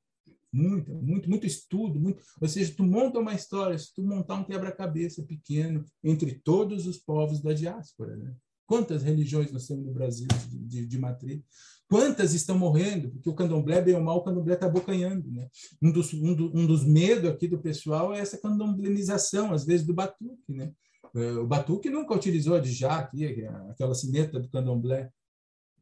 Muito, 0.53 0.93
muito, 0.93 1.31
muito 1.31 1.47
estudo, 1.47 2.01
muito. 2.01 2.21
Ou 2.41 2.49
seja, 2.49 2.75
tu 2.77 2.83
monta 2.83 3.21
uma 3.21 3.33
história, 3.33 3.79
se 3.79 3.95
tu 3.95 4.03
montar 4.03 4.35
um 4.35 4.45
quebra-cabeça 4.45 5.23
pequeno 5.23 5.85
entre 6.03 6.35
todos 6.35 6.89
os 6.89 6.99
povos 6.99 7.41
da 7.41 7.53
diáspora, 7.53 8.17
né? 8.17 8.35
Quantas 8.67 9.03
religiões 9.03 9.53
nós 9.53 9.67
temos 9.67 9.85
no 9.85 9.93
Brasil 9.93 10.27
de, 10.49 10.59
de, 10.59 10.87
de 10.87 10.99
matriz? 10.99 11.43
Quantas 11.89 12.33
estão 12.33 12.59
morrendo? 12.59 13.11
Porque 13.11 13.29
o 13.29 13.35
candomblé, 13.35 13.83
bem 13.83 13.95
ou 13.95 14.03
mal, 14.03 14.19
o 14.19 14.25
candomblé 14.25 14.55
está 14.55 14.67
abocanhando. 14.67 15.31
Né? 15.31 15.49
Um, 15.83 15.93
dos, 15.93 16.15
um, 16.15 16.35
do, 16.35 16.47
um 16.57 16.67
dos 16.67 16.85
medos 16.85 17.31
aqui 17.31 17.47
do 17.47 17.61
pessoal 17.61 18.15
é 18.15 18.21
essa 18.21 18.39
candomblenização, 18.39 19.53
às 19.53 19.65
vezes, 19.65 19.87
do 19.87 19.93
batuque. 19.93 20.53
Né? 20.53 20.73
É, 21.15 21.33
o 21.33 21.47
batuque 21.47 21.91
nunca 21.91 22.15
utilizou 22.15 22.55
a 22.55 22.61
dijá 22.61 22.99
aqui, 22.99 23.25
é 23.25 23.49
aquela 23.71 23.95
sineta 23.95 24.41
do 24.41 24.49
candomblé. 24.49 25.11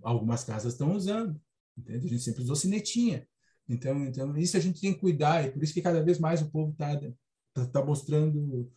Algumas 0.03 0.43
casas 0.43 0.73
estão 0.73 0.95
usando. 0.97 1.41
Entende? 1.79 2.07
A 2.07 2.11
gente 2.11 2.23
sempre 2.23 2.43
usou 2.43 2.57
sinetinha. 2.57 3.27
Então, 3.69 4.05
então, 4.05 4.37
isso 4.37 4.57
a 4.57 4.61
gente 4.61 4.81
tem 4.81 4.93
que 4.93 5.01
cuidar, 5.01 5.47
e 5.47 5.51
por 5.51 5.63
isso 5.63 5.73
que 5.73 5.81
cada 5.81 6.03
vez 6.03 6.19
mais 6.19 6.43
o 6.43 6.51
povo 6.51 6.73
está 6.73 7.01
tá, 7.55 7.67
tá 7.67 7.85
mostrando 7.85 8.71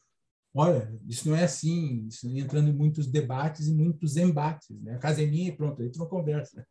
olha, 0.55 0.89
isso 1.05 1.27
não 1.29 1.35
é 1.35 1.43
assim, 1.43 2.07
isso 2.07 2.27
entrando 2.29 2.69
em 2.69 2.73
muitos 2.73 3.07
debates 3.07 3.67
e 3.67 3.73
muitos 3.73 4.15
embates. 4.15 4.69
Né? 4.81 4.95
A 4.95 4.99
casa 4.99 5.21
é 5.21 5.25
minha 5.25 5.49
e 5.49 5.55
pronto, 5.55 5.81
aí 5.81 5.89
tu 5.91 5.99
não 5.99 6.07
conversa. 6.07 6.65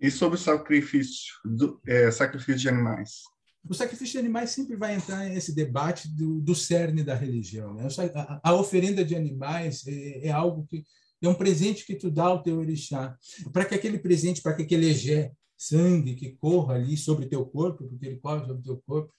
E 0.00 0.10
sobre 0.10 0.36
o 0.36 0.40
sacrifício, 0.40 1.34
do, 1.44 1.80
é, 1.86 2.10
sacrifício 2.10 2.56
de 2.56 2.68
animais? 2.68 3.22
O 3.68 3.74
sacrifício 3.74 4.12
de 4.12 4.18
animais 4.18 4.50
sempre 4.50 4.76
vai 4.76 4.94
entrar 4.94 5.24
nesse 5.24 5.54
debate 5.54 6.08
do, 6.08 6.40
do 6.40 6.54
cerne 6.54 7.04
da 7.04 7.14
religião. 7.14 7.74
Né? 7.74 7.86
A, 8.14 8.50
a, 8.50 8.54
oferenda 8.54 9.04
de 9.04 9.14
animais 9.14 9.86
é, 9.86 10.26
é, 10.26 10.30
algo 10.30 10.66
que 10.66 10.84
é 11.22 11.28
um 11.28 11.34
presente 11.34 11.84
que 11.84 11.94
tu 11.94 12.10
dá 12.10 12.24
ao 12.24 12.42
teu 12.42 12.58
orixá. 12.58 13.16
Para 13.52 13.64
que 13.64 13.74
aquele 13.74 13.98
presente, 13.98 14.40
para 14.40 14.54
que 14.54 14.62
aquele 14.62 14.86
egé, 14.86 15.32
sangue 15.56 16.14
que 16.14 16.36
corra 16.36 16.74
ali 16.74 16.96
sobre 16.96 17.26
teu 17.26 17.44
corpo, 17.44 17.88
porque 17.88 18.06
ele 18.06 18.18
corre 18.18 18.46
sobre 18.46 18.62
teu 18.62 18.80
corpo, 18.86 19.12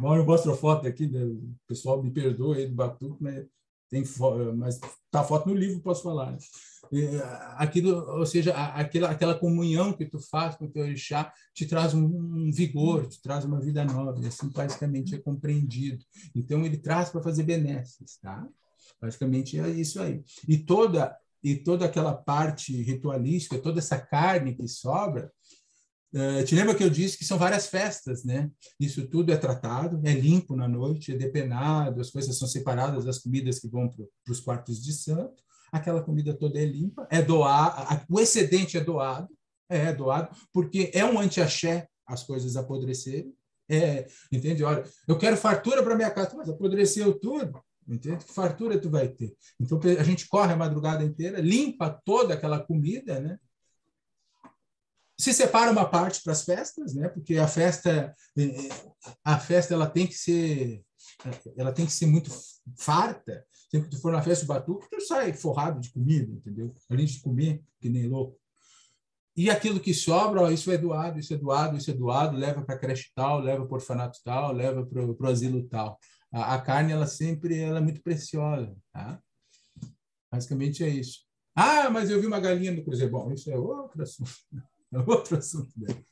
uma 0.00 0.10
hora 0.10 0.20
eu 0.22 0.26
mostro 0.26 0.52
a 0.52 0.56
foto 0.56 0.86
aqui, 0.86 1.06
né? 1.06 1.22
o 1.22 1.54
pessoal 1.68 2.02
me 2.02 2.10
perdoa 2.10 2.56
aí 2.56 2.66
do 2.66 2.74
Batuque, 2.74 3.22
mas 3.22 3.46
tem 3.90 4.04
mas 4.56 4.78
tá 5.10 5.20
a 5.20 5.24
foto 5.24 5.48
no 5.48 5.54
livro, 5.54 5.80
posso 5.80 6.02
falar. 6.04 6.32
Né? 6.32 6.38
Aquilo, 7.56 8.18
ou 8.18 8.24
seja, 8.24 8.54
aquela, 8.54 9.10
aquela 9.10 9.34
comunhão 9.34 9.92
que 9.92 10.06
tu 10.06 10.18
faz 10.18 10.56
com 10.56 10.64
o 10.64 10.70
teu 10.70 10.84
orixá 10.84 11.32
te 11.52 11.66
traz 11.66 11.92
um, 11.92 12.50
vigor, 12.52 13.06
te 13.06 13.20
traz 13.20 13.44
uma 13.44 13.60
vida 13.60 13.84
nova, 13.84 14.18
e 14.22 14.26
assim 14.26 14.48
basicamente 14.48 15.14
é 15.14 15.18
compreendido. 15.18 16.02
Então 16.34 16.64
ele 16.64 16.78
traz 16.78 17.10
para 17.10 17.22
fazer 17.22 17.42
benesses, 17.42 18.16
tá? 18.22 18.46
Basicamente 19.00 19.58
é 19.58 19.68
isso 19.68 20.00
aí. 20.00 20.22
E 20.48 20.56
toda 20.56 21.16
e 21.42 21.56
toda 21.56 21.86
aquela 21.86 22.12
parte 22.12 22.82
ritualística, 22.82 23.58
toda 23.58 23.78
essa 23.78 23.98
carne 23.98 24.54
que 24.54 24.68
sobra, 24.68 25.32
Uh, 26.12 26.44
te 26.44 26.56
lembra 26.56 26.74
que 26.74 26.82
eu 26.82 26.90
disse 26.90 27.16
que 27.16 27.24
são 27.24 27.38
várias 27.38 27.66
festas, 27.66 28.24
né? 28.24 28.50
Isso 28.80 29.06
tudo 29.06 29.32
é 29.32 29.36
tratado, 29.36 30.00
é 30.04 30.12
limpo 30.12 30.56
na 30.56 30.66
noite, 30.66 31.12
é 31.12 31.16
depenado, 31.16 32.00
as 32.00 32.10
coisas 32.10 32.36
são 32.36 32.48
separadas 32.48 33.04
das 33.04 33.20
comidas 33.20 33.60
que 33.60 33.68
vão 33.68 33.88
para 33.88 34.32
os 34.32 34.40
quartos 34.40 34.82
de 34.82 34.92
santo, 34.92 35.40
aquela 35.70 36.02
comida 36.02 36.34
toda 36.34 36.58
é 36.58 36.64
limpa, 36.64 37.06
é 37.10 37.22
doar, 37.22 38.04
o 38.08 38.18
excedente 38.18 38.76
é 38.76 38.82
doado, 38.82 39.28
é 39.68 39.92
doado, 39.92 40.34
porque 40.52 40.90
é 40.92 41.04
um 41.04 41.18
anti-axé 41.18 41.86
as 42.04 42.24
coisas 42.24 42.56
apodrecerem, 42.56 43.32
é, 43.68 44.08
entende? 44.32 44.64
Olha, 44.64 44.82
eu 45.06 45.16
quero 45.16 45.36
fartura 45.36 45.80
para 45.80 45.94
minha 45.94 46.10
casa, 46.10 46.36
mas 46.36 46.48
apodreceu 46.48 47.16
tudo, 47.20 47.62
entende? 47.86 48.24
Que 48.24 48.32
fartura 48.32 48.80
tu 48.80 48.90
vai 48.90 49.08
ter? 49.08 49.32
Então 49.60 49.80
a 49.96 50.02
gente 50.02 50.26
corre 50.26 50.52
a 50.52 50.56
madrugada 50.56 51.04
inteira, 51.04 51.40
limpa 51.40 51.88
toda 52.04 52.34
aquela 52.34 52.58
comida, 52.58 53.20
né? 53.20 53.38
Se 55.20 55.34
separa 55.34 55.70
uma 55.70 55.88
parte 55.88 56.22
para 56.22 56.32
as 56.32 56.44
festas, 56.44 56.94
né? 56.94 57.08
Porque 57.08 57.36
a 57.36 57.46
festa, 57.46 58.14
é, 58.38 58.68
a 59.22 59.38
festa 59.38 59.74
ela 59.74 59.86
tem 59.86 60.06
que 60.06 60.14
ser, 60.14 60.82
ela 61.56 61.72
tem 61.72 61.84
que 61.84 61.92
ser 61.92 62.06
muito 62.06 62.30
farta. 62.78 63.44
Sempre 63.70 63.88
que 63.88 63.96
tu 63.96 64.00
for 64.00 64.12
na 64.12 64.22
festa 64.22 64.44
do 64.44 64.48
batuque, 64.48 64.88
tu 64.90 65.00
sai 65.00 65.32
forrado 65.32 65.78
de 65.78 65.92
comida, 65.92 66.32
entendeu? 66.32 66.74
Além 66.88 67.04
de 67.04 67.20
comer, 67.20 67.62
que 67.78 67.88
nem 67.88 68.08
louco. 68.08 68.40
E 69.36 69.48
aquilo 69.48 69.78
que 69.78 69.94
sobra, 69.94 70.42
ó, 70.42 70.50
isso 70.50 70.72
é 70.72 70.78
doado, 70.78 71.18
isso 71.18 71.32
é 71.32 71.36
doado, 71.36 71.76
isso 71.76 71.90
é 71.90 71.94
doado, 71.94 72.36
leva 72.36 72.62
para 72.62 72.78
creche 72.78 73.10
tal, 73.14 73.40
leva 73.40 73.64
para 73.64 73.74
orfanato 73.74 74.18
tal, 74.24 74.52
leva 74.52 74.84
para 74.84 75.04
o 75.04 75.26
asilo 75.26 75.62
tal. 75.68 75.98
A, 76.32 76.54
a, 76.54 76.60
carne, 76.60 76.92
ela 76.92 77.06
sempre 77.06 77.58
ela 77.58 77.78
é 77.78 77.82
muito 77.82 78.02
preciosa, 78.02 78.74
tá? 78.92 79.20
Basicamente 80.32 80.82
é 80.82 80.88
isso. 80.88 81.20
Ah, 81.54 81.90
mas 81.90 82.08
eu 82.08 82.20
vi 82.20 82.26
uma 82.26 82.40
galinha 82.40 82.72
no 82.72 82.82
cruzeiro. 82.82 83.12
Bom, 83.12 83.32
isso 83.32 83.50
é 83.50 83.56
outro 83.56 84.02
assunto. 84.02 84.32
É 84.92 84.98
outro 84.98 85.38
assunto 85.38 85.70
dele. 85.76 86.04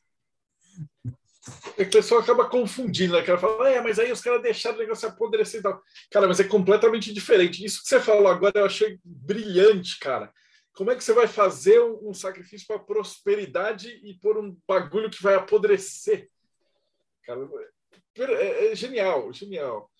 É 1.77 1.85
que 1.85 1.89
o 1.89 1.93
pessoal 1.93 2.21
acaba 2.21 2.49
confundindo, 2.49 3.15
né? 3.15 3.23
Cara 3.23 3.39
fala, 3.39 3.71
é, 3.71 3.81
mas 3.81 3.99
aí 3.99 4.13
os 4.13 4.21
caras 4.21 4.43
deixaram 4.43 4.77
o 4.77 4.81
negócio 4.81 5.09
apodrecer 5.09 5.61
e 5.61 5.63
tal. 5.63 5.83
Cara, 6.11 6.27
mas 6.27 6.41
é 6.41 6.45
completamente 6.45 7.13
diferente. 7.13 7.65
Isso 7.65 7.83
que 7.83 7.89
você 7.89 8.01
falou 8.01 8.29
agora 8.29 8.53
eu 8.57 8.67
achei 8.67 8.99
brilhante, 9.03 9.99
cara. 9.99 10.33
Como 10.73 10.91
é 10.91 10.97
que 10.97 11.03
você 11.03 11.13
vai 11.13 11.27
fazer 11.27 11.81
um, 11.81 12.11
um 12.11 12.15
sacrifício 12.15 12.67
para 12.67 12.79
prosperidade 12.79 14.01
e 14.05 14.15
por 14.15 14.39
um 14.39 14.57
bagulho 14.67 15.11
que 15.11 15.23
vai 15.23 15.35
apodrecer? 15.35 16.29
Cara, 17.25 17.49
é, 18.17 18.73
é 18.73 18.75
genial, 18.77 19.33
genial. 19.33 19.91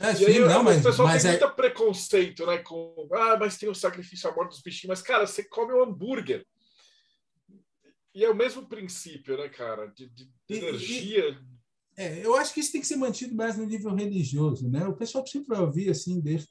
É, 0.00 0.14
sim, 0.14 0.26
aí, 0.26 0.38
não, 0.38 0.62
mas, 0.62 0.78
o 0.78 0.82
pessoal 0.82 1.08
mas 1.08 1.22
tem 1.22 1.32
é... 1.32 1.38
muito 1.40 1.54
preconceito, 1.56 2.46
né? 2.46 2.58
Com, 2.58 3.08
ah, 3.12 3.36
mas 3.36 3.58
tem 3.58 3.68
o 3.68 3.74
sacrifício 3.74 4.30
à 4.30 4.34
morte 4.34 4.50
dos 4.50 4.62
bichinhos. 4.62 4.96
Mas, 4.96 5.02
cara, 5.02 5.26
você 5.26 5.42
come 5.42 5.72
um 5.72 5.82
hambúrguer. 5.82 6.46
E 8.18 8.24
é 8.24 8.28
o 8.28 8.34
mesmo 8.34 8.66
princípio, 8.66 9.38
né, 9.38 9.48
cara? 9.48 9.86
De, 9.86 10.08
de 10.08 10.28
e, 10.48 10.56
energia. 10.56 11.38
E, 11.96 12.02
é, 12.02 12.26
eu 12.26 12.34
acho 12.34 12.52
que 12.52 12.58
isso 12.58 12.72
tem 12.72 12.80
que 12.80 12.86
ser 12.86 12.96
mantido 12.96 13.32
mais 13.32 13.56
no 13.56 13.64
nível 13.64 13.94
religioso, 13.94 14.68
né? 14.68 14.84
O 14.88 14.96
pessoal 14.96 15.24
sempre 15.24 15.46
vai 15.46 15.60
ouvir 15.60 15.88
assim, 15.88 16.18
desde, 16.18 16.48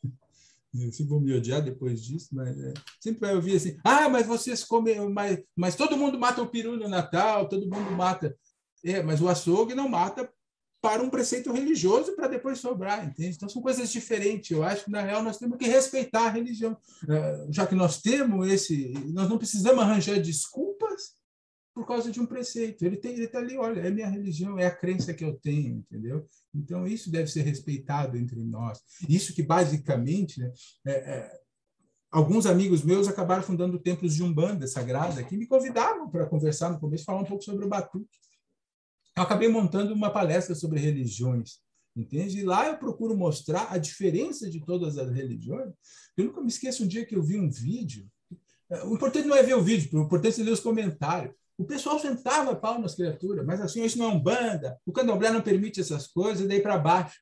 se 0.94 1.04
vão 1.04 1.20
me 1.20 1.34
odiar 1.34 1.62
depois 1.62 2.02
disso, 2.02 2.30
mas 2.32 2.58
é, 2.58 2.74
sempre 3.02 3.20
vai 3.20 3.36
ouvir 3.36 3.58
assim: 3.58 3.78
ah, 3.84 4.08
mas 4.08 4.26
vocês 4.26 4.64
comem, 4.64 5.10
mas, 5.10 5.44
mas 5.54 5.76
todo 5.76 5.98
mundo 5.98 6.18
mata 6.18 6.42
o 6.42 6.48
peru 6.48 6.78
no 6.78 6.88
Natal, 6.88 7.50
todo 7.50 7.70
mundo 7.70 7.92
mata. 7.92 8.34
É, 8.82 9.04
mas 9.04 9.22
o 9.22 9.28
açougue 9.28 9.76
não 9.76 9.90
mata 9.90 10.32
para 10.82 11.04
um 11.04 11.10
preceito 11.10 11.52
religioso 11.52 12.16
para 12.16 12.30
depois 12.30 12.60
sobrar, 12.60 13.06
entende? 13.06 13.36
Então 13.36 13.50
são 13.50 13.62
coisas 13.62 13.92
diferentes. 13.92 14.52
Eu 14.52 14.64
acho 14.64 14.86
que 14.86 14.92
na 14.92 15.02
real 15.02 15.22
nós 15.22 15.38
temos 15.38 15.58
que 15.58 15.68
respeitar 15.68 16.28
a 16.28 16.32
religião, 16.32 16.78
é, 17.10 17.48
já 17.50 17.68
que 17.68 17.76
nós 17.76 18.02
temos 18.02 18.48
esse, 18.48 18.94
nós 19.08 19.28
não 19.28 19.38
precisamos 19.38 19.84
arranjar 19.84 20.18
desculpas 20.22 20.67
por 21.78 21.86
causa 21.86 22.12
de 22.12 22.20
um 22.20 22.26
preceito. 22.26 22.84
Ele 22.84 22.98
tem, 22.98 23.14
ele 23.14 23.26
está 23.26 23.38
ali, 23.38 23.56
olha, 23.56 23.82
é 23.82 23.92
minha 23.92 24.10
religião, 24.10 24.58
é 24.58 24.66
a 24.66 24.76
crença 24.76 25.14
que 25.14 25.24
eu 25.24 25.36
tenho, 25.36 25.76
entendeu? 25.78 26.28
Então 26.52 26.88
isso 26.88 27.12
deve 27.12 27.30
ser 27.30 27.44
respeitado 27.44 28.18
entre 28.18 28.44
nós. 28.44 28.82
Isso 29.08 29.32
que 29.32 29.44
basicamente, 29.44 30.40
né, 30.40 30.52
é, 30.88 30.92
é, 30.92 31.40
alguns 32.10 32.48
amigos 32.48 32.84
meus 32.84 33.08
acabaram 33.08 33.44
fundando 33.44 33.78
templos 33.78 34.16
de 34.16 34.24
umbanda 34.24 34.66
sagrada 34.66 35.24
que 35.24 35.38
me 35.38 35.46
convidavam 35.46 36.10
para 36.10 36.26
conversar 36.26 36.72
no 36.72 36.80
começo, 36.80 37.06
falar 37.06 37.22
um 37.22 37.26
pouco 37.26 37.44
sobre 37.44 37.64
o 37.64 37.70
batuque. 37.70 38.18
Eu 39.16 39.22
acabei 39.22 39.48
montando 39.48 39.94
uma 39.94 40.10
palestra 40.10 40.56
sobre 40.56 40.80
religiões. 40.80 41.60
Entende? 41.96 42.40
E 42.40 42.44
lá 42.44 42.68
eu 42.68 42.78
procuro 42.78 43.16
mostrar 43.16 43.72
a 43.72 43.78
diferença 43.78 44.50
de 44.50 44.64
todas 44.66 44.98
as 44.98 45.12
religiões. 45.12 45.74
Eu 46.16 46.26
nunca 46.26 46.42
me 46.42 46.48
esqueço 46.48 46.84
um 46.84 46.88
dia 46.88 47.06
que 47.06 47.16
eu 47.16 47.22
vi 47.22 47.40
um 47.40 47.52
vídeo. 47.52 48.08
O 48.86 48.96
importante 48.96 49.28
não 49.28 49.36
é 49.36 49.44
ver 49.44 49.56
o 49.56 49.64
vídeo, 49.64 50.00
o 50.00 50.04
importante 50.04 50.42
é 50.42 50.44
ler 50.44 50.52
os 50.52 50.60
comentários. 50.60 51.34
O 51.58 51.66
pessoal 51.66 52.00
sentava 52.00 52.56
pau 52.56 52.80
nas 52.80 52.94
criaturas, 52.94 53.46
mas 53.46 53.60
assim, 53.60 53.84
isso 53.84 53.98
não 53.98 54.06
é 54.06 54.10
um 54.10 54.20
banda, 54.20 54.80
o 54.86 54.92
candomblé 54.92 55.32
não 55.32 55.42
permite 55.42 55.82
essas 55.82 56.06
coisas, 56.08 56.48
daí 56.48 56.62
para 56.62 56.78
baixo. 56.78 57.20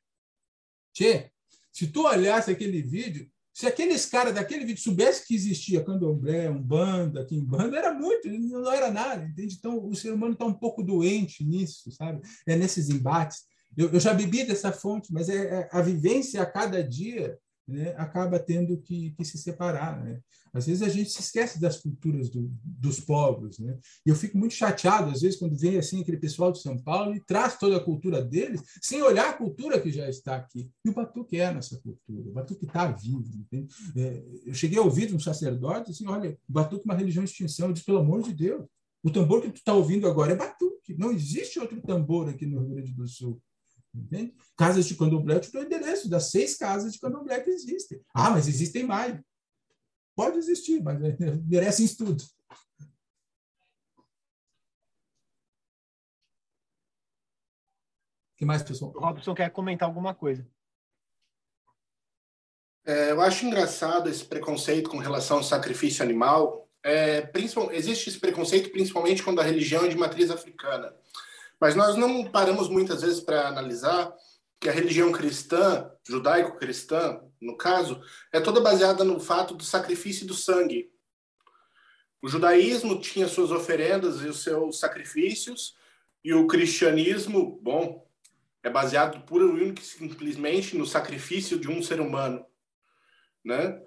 Tchê, 0.94 1.32
se 1.72 1.88
tu 1.88 2.06
olhasse 2.06 2.52
aquele 2.52 2.82
vídeo, 2.82 3.30
se 3.54 3.66
aqueles 3.66 4.06
caras 4.06 4.36
daquele 4.36 4.66
vídeo 4.66 4.84
soubessem 4.84 5.24
que 5.26 5.36
existia 5.36 5.84
candomblé, 5.84 6.50
um 6.50 6.62
banda, 6.62 7.26
banda 7.44 7.78
era 7.78 7.94
muito, 7.94 8.28
não 8.28 8.70
era 8.70 8.92
nada, 8.92 9.24
entende? 9.24 9.56
Então, 9.58 9.88
o 9.88 9.96
ser 9.96 10.12
humano 10.12 10.34
está 10.34 10.46
um 10.46 10.54
pouco 10.54 10.84
doente 10.84 11.42
nisso, 11.42 11.90
sabe? 11.92 12.22
É 12.46 12.58
nesses 12.58 12.90
embates. 12.90 13.46
Eu, 13.78 13.90
eu 13.94 14.00
já 14.00 14.14
bebi 14.14 14.44
dessa 14.44 14.74
fonte, 14.74 15.14
mas 15.14 15.30
é, 15.30 15.62
é 15.62 15.70
a 15.72 15.82
vivência 15.82 16.42
a 16.42 16.46
cada 16.46 16.84
dia 16.84 17.38
né, 17.68 17.96
acaba 17.98 18.40
tendo 18.40 18.78
que, 18.78 19.12
que, 19.12 19.26
se 19.26 19.38
separar. 19.38 20.04
Né? 20.04 20.20
Às 20.54 20.68
vezes 20.68 20.82
a 20.84 20.90
gente 20.90 21.10
se 21.10 21.22
esquece 21.22 21.60
das 21.60 21.78
culturas 21.78 22.30
do, 22.30 22.52
dos 22.64 23.00
povos. 23.00 23.60
Né? 23.60 23.78
E 24.06 24.10
eu 24.10 24.16
fico 24.16 24.38
muito 24.38 24.54
chateado, 24.54 25.12
às 25.12 25.22
vezes, 25.22 25.40
quando 25.40 25.58
vem 25.58 25.78
assim 25.78 26.02
aquele 26.02 26.18
pessoal 26.18 26.52
de 26.52 26.62
São 26.62 26.78
Paulo 26.78 27.16
e 27.16 27.20
traz 27.20 27.58
toda 27.58 27.78
a 27.78 27.84
cultura 27.84 28.22
deles, 28.22 28.62
sem 28.82 29.02
olhar 29.02 29.30
a 29.30 29.34
cultura 29.34 29.80
que 29.80 29.92
já 29.92 30.08
está 30.10 30.36
aqui. 30.36 30.70
E 30.84 30.90
o 30.90 30.94
batuque 30.94 31.38
é 31.38 31.48
a 31.48 31.54
nossa 31.54 31.80
cultura, 31.80 32.30
o 32.30 32.34
batuque 32.34 32.66
está 32.66 32.92
vivo. 32.92 33.24
É, 33.96 34.24
eu 34.46 34.54
cheguei 34.54 34.78
a 34.78 34.84
ouvir 34.84 35.14
um 35.14 35.20
sacerdote 35.20 35.92
assim: 35.92 36.08
olha, 36.08 36.38
o 36.48 36.54
batuque 36.54 36.84
é 36.88 36.92
uma 36.92 36.98
religião 36.98 37.24
de 37.24 37.32
extinção. 37.32 37.68
Eu 37.68 37.74
disse, 37.74 37.86
pelo 37.86 38.00
amor 38.00 38.22
de 38.22 38.34
Deus, 38.34 38.66
o 39.04 39.12
tambor 39.12 39.42
que 39.42 39.52
tu 39.52 39.58
está 39.58 39.74
ouvindo 39.74 40.08
agora 40.08 40.34
é 40.34 40.36
batuque. 40.36 40.96
Não 40.98 41.12
existe 41.12 41.60
outro 41.60 41.82
tambor 41.82 42.30
aqui 42.30 42.46
no 42.46 42.60
Rio 42.60 42.70
Grande 42.70 42.94
do 42.94 43.08
Sul. 43.08 43.42
Entende? 43.96 44.36
Casas 44.58 44.86
de 44.86 44.96
candomblé, 44.96 45.36
eu 45.36 45.42
te 45.42 45.52
dou 45.52 45.62
o 45.62 45.66
endereço 45.66 46.10
das 46.10 46.30
seis 46.30 46.58
casas 46.58 46.94
de 46.94 47.00
candomblé 47.00 47.40
que 47.40 47.50
existem. 47.50 48.02
Ah, 48.14 48.30
mas 48.30 48.48
existem 48.48 48.84
mais. 48.84 49.20
Pode 50.16 50.38
existir, 50.38 50.82
mas 50.84 51.00
merecem 51.48 51.86
estudo. 51.86 52.24
O 58.34 58.38
que 58.38 58.46
mais, 58.46 58.62
pessoal? 58.62 58.92
O 58.94 59.00
Robson 59.00 59.34
quer 59.34 59.50
comentar 59.50 59.88
alguma 59.88 60.14
coisa. 60.14 60.46
É, 62.86 63.12
eu 63.12 63.22
acho 63.22 63.46
engraçado 63.46 64.10
esse 64.10 64.24
preconceito 64.26 64.90
com 64.90 64.98
relação 64.98 65.38
ao 65.38 65.44
sacrifício 65.44 66.04
animal. 66.04 66.70
É, 66.84 67.32
existe 67.72 68.10
esse 68.10 68.20
preconceito 68.20 68.70
principalmente 68.70 69.24
quando 69.24 69.40
a 69.40 69.44
religião 69.44 69.86
é 69.86 69.88
de 69.88 69.98
matriz 69.98 70.30
africana. 70.30 70.94
Mas 71.60 71.76
nós 71.76 71.96
não 71.96 72.26
paramos 72.26 72.70
muitas 72.70 73.02
vezes 73.02 73.20
para 73.20 73.48
analisar 73.48 74.14
que 74.60 74.70
a 74.70 74.72
religião 74.72 75.12
cristã, 75.12 75.90
judaico-cristã, 76.08 77.22
no 77.42 77.58
caso, 77.58 78.02
é 78.32 78.40
toda 78.40 78.62
baseada 78.62 79.04
no 79.04 79.20
fato 79.20 79.54
do 79.54 79.64
sacrifício 79.64 80.26
do 80.26 80.34
sangue. 80.34 80.92
O 82.22 82.28
judaísmo 82.28 83.00
tinha 83.00 83.28
suas 83.28 83.52
oferendas 83.52 84.22
e 84.22 84.28
os 84.28 84.42
seus 84.42 84.80
sacrifícios, 84.80 85.76
e 86.24 86.34
o 86.34 86.48
cristianismo, 86.48 87.60
bom, 87.62 88.06
é 88.64 88.70
baseado 88.70 89.24
pura 89.26 89.46
e 89.46 89.80
simplesmente 89.80 90.76
no 90.76 90.88
sacrifício 90.88 91.60
de 91.60 91.70
um 91.70 91.84
ser 91.84 92.02
humano, 92.02 92.44
né? 93.44 93.80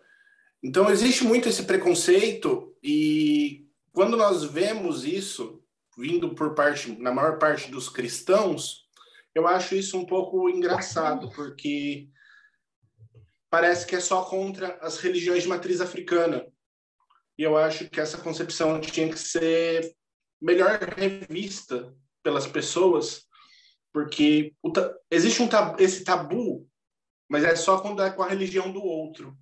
Então 0.63 0.89
existe 0.89 1.25
muito 1.25 1.49
esse 1.49 1.65
preconceito 1.65 2.77
e 2.81 3.67
quando 3.93 4.17
nós 4.17 4.45
vemos 4.45 5.05
isso 5.05 5.58
vindo 5.99 6.33
por 6.33 6.55
parte, 6.55 6.93
na 7.01 7.13
maior 7.13 7.39
parte 7.39 7.71
dos 7.73 7.89
cristãos, 7.89 8.87
eu 9.35 9.49
acho 9.49 9.75
isso 9.75 9.99
um 9.99 10.07
pouco 10.07 10.49
engraçado, 10.49 11.29
porque 11.33 12.09
parece 13.51 13.85
que 13.85 13.97
é 13.97 14.01
só 14.01 14.25
contra 14.25 14.79
as 14.81 14.99
religiões 14.99 15.43
de 15.43 15.49
matriz 15.49 15.81
africana. 15.81 16.47
E 17.37 17.43
eu 17.43 17.57
acho 17.57 17.91
que 17.91 18.01
essa 18.01 18.17
concepção 18.19 18.81
tinha 18.81 19.09
que 19.09 19.19
ser 19.19 19.93
melhor 20.41 20.79
revista 20.97 21.93
pelas 22.23 22.47
pessoas, 22.47 23.27
porque 23.93 24.55
existe 25.11 25.43
um 25.43 25.49
esse 25.79 26.05
tabu, 26.05 26.69
mas 27.29 27.43
é 27.43 27.57
só 27.57 27.81
quando 27.81 28.03
é 28.03 28.11
com 28.11 28.23
a 28.23 28.29
religião 28.29 28.73
do 28.73 28.83
outro. 28.83 29.37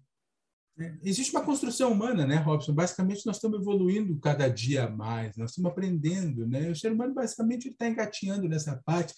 É, 0.79 0.95
existe 1.03 1.35
uma 1.35 1.45
construção 1.45 1.91
humana, 1.91 2.27
né, 2.27 2.37
Robson? 2.37 2.75
Basicamente, 2.75 3.25
nós 3.25 3.37
estamos 3.37 3.61
evoluindo 3.61 4.19
cada 4.19 4.47
dia 4.49 4.91
mais, 4.91 5.37
nós 5.37 5.51
estamos 5.51 5.71
aprendendo, 5.71 6.47
né? 6.47 6.71
O 6.71 6.77
ser 6.77 6.93
humano, 6.93 7.15
basicamente, 7.15 7.69
está 7.69 7.89
engatinhando 7.89 8.49
nessa 8.49 8.81
parte. 8.85 9.15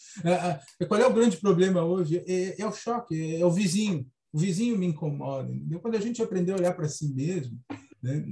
Qual 0.87 1.01
é 1.01 1.07
o 1.07 1.13
grande 1.13 1.37
problema 1.37 1.83
hoje? 1.83 2.23
É, 2.27 2.61
é 2.61 2.67
o 2.67 2.73
choque, 2.73 3.37
é 3.37 3.45
o 3.45 3.51
vizinho. 3.51 4.07
O 4.33 4.39
vizinho 4.39 4.79
me 4.79 4.87
incomoda. 4.87 5.53
Entendeu? 5.53 5.81
Quando 5.81 5.97
a 5.97 6.01
gente 6.01 6.23
aprender 6.23 6.53
a 6.53 6.57
olhar 6.57 6.75
para 6.75 6.89
si 6.89 7.13
mesmo, 7.13 7.59
né? 8.03 8.25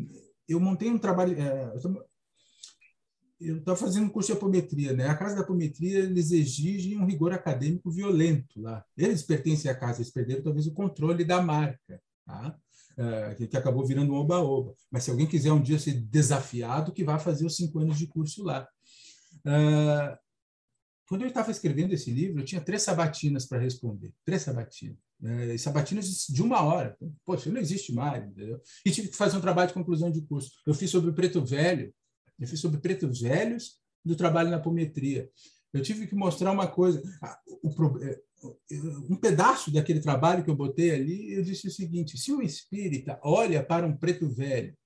eu 0.49 0.61
montei 0.61 0.89
um 0.89 0.99
trabalho. 0.99 1.37
É, 1.39 1.73
eu 3.39 3.59
estava 3.59 3.77
fazendo 3.77 4.07
um 4.07 4.09
curso 4.09 4.33
de 4.33 4.39
apometria, 4.39 4.93
né? 4.95 5.09
A 5.09 5.17
casa 5.17 5.35
da 5.35 5.43
apometria 5.43 5.99
eles 5.99 6.31
exigem 6.31 6.99
um 6.99 7.05
rigor 7.05 7.33
acadêmico 7.33 7.91
violento 7.91 8.61
lá. 8.61 8.85
Eles 8.97 9.23
pertencem 9.23 9.71
à 9.71 9.75
casa, 9.75 10.01
eles 10.01 10.13
perderam 10.13 10.43
talvez 10.43 10.67
o 10.67 10.73
controle 10.73 11.25
da 11.25 11.43
marca, 11.43 12.01
tá? 12.25 12.57
Uh, 12.99 13.49
que 13.49 13.57
acabou 13.57 13.87
virando 13.87 14.13
um 14.13 14.17
oba-oba. 14.17 14.75
Mas 14.91 15.05
se 15.05 15.11
alguém 15.11 15.27
quiser 15.27 15.53
um 15.53 15.63
dia 15.63 15.79
ser 15.79 15.93
desafiado, 15.93 16.93
que 16.93 17.05
vá 17.05 17.19
fazer 17.19 17.47
os 17.47 17.57
cinco 17.57 17.79
anos 17.79 17.99
de 17.99 18.07
curso 18.07 18.43
lá. 18.43 18.67
Uh, 19.45 20.17
quando 21.09 21.23
eu 21.23 21.29
estava 21.29 21.51
escrevendo 21.51 21.93
esse 21.93 22.11
livro, 22.11 22.41
eu 22.41 22.45
tinha 22.45 22.61
três 22.61 22.83
sabatinas 22.83 23.47
para 23.47 23.61
responder. 23.61 24.13
Três 24.25 24.43
sabatinas. 24.43 24.99
Uh, 25.21 25.59
sabatinas 25.59 26.27
de 26.29 26.43
uma 26.43 26.63
hora. 26.63 26.97
Poxa, 27.25 27.51
não 27.51 27.61
existe 27.61 27.93
mais, 27.93 28.25
entendeu? 28.25 28.61
E 28.85 28.91
tive 28.91 29.09
que 29.09 29.17
fazer 29.17 29.37
um 29.37 29.41
trabalho 29.41 29.69
de 29.69 29.75
conclusão 29.75 30.11
de 30.11 30.21
curso. 30.23 30.51
Eu 30.67 30.75
fiz 30.75 30.91
sobre 30.91 31.11
o 31.11 31.15
preto 31.15 31.45
velho, 31.45 31.95
eu 32.39 32.47
fiz 32.47 32.61
sobre 32.61 32.81
pretos 32.81 33.21
velhos 33.21 33.79
do 34.05 34.15
trabalho 34.15 34.51
na 34.51 34.57
apometria. 34.57 35.29
Eu 35.77 35.83
tive 35.83 36.07
que 36.07 36.15
mostrar 36.15 36.53
uma 36.53 36.67
coisa. 36.67 37.03
O, 37.63 37.71
um 39.11 39.17
pedaço 39.17 39.73
daquele 39.73 40.01
trabalho 40.01 40.45
que 40.45 40.51
eu 40.51 40.55
botei 40.55 40.91
ali, 40.91 41.33
eu 41.33 41.43
disse 41.43 41.69
o 41.69 41.71
seguinte: 41.71 42.19
se 42.19 42.33
um 42.33 42.43
espírita 42.43 43.19
olha 43.23 43.63
para 43.63 43.87
um 43.87 43.97
preto 43.97 44.29
velho 44.29 44.77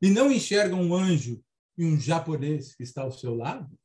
e 0.00 0.10
não 0.10 0.30
enxerga 0.30 0.74
um 0.74 0.94
anjo 0.94 1.42
e 1.76 1.84
um 1.84 1.98
japonês 1.98 2.74
que 2.74 2.82
está 2.82 3.02
ao 3.02 3.12
seu 3.12 3.34
lado, 3.34 3.76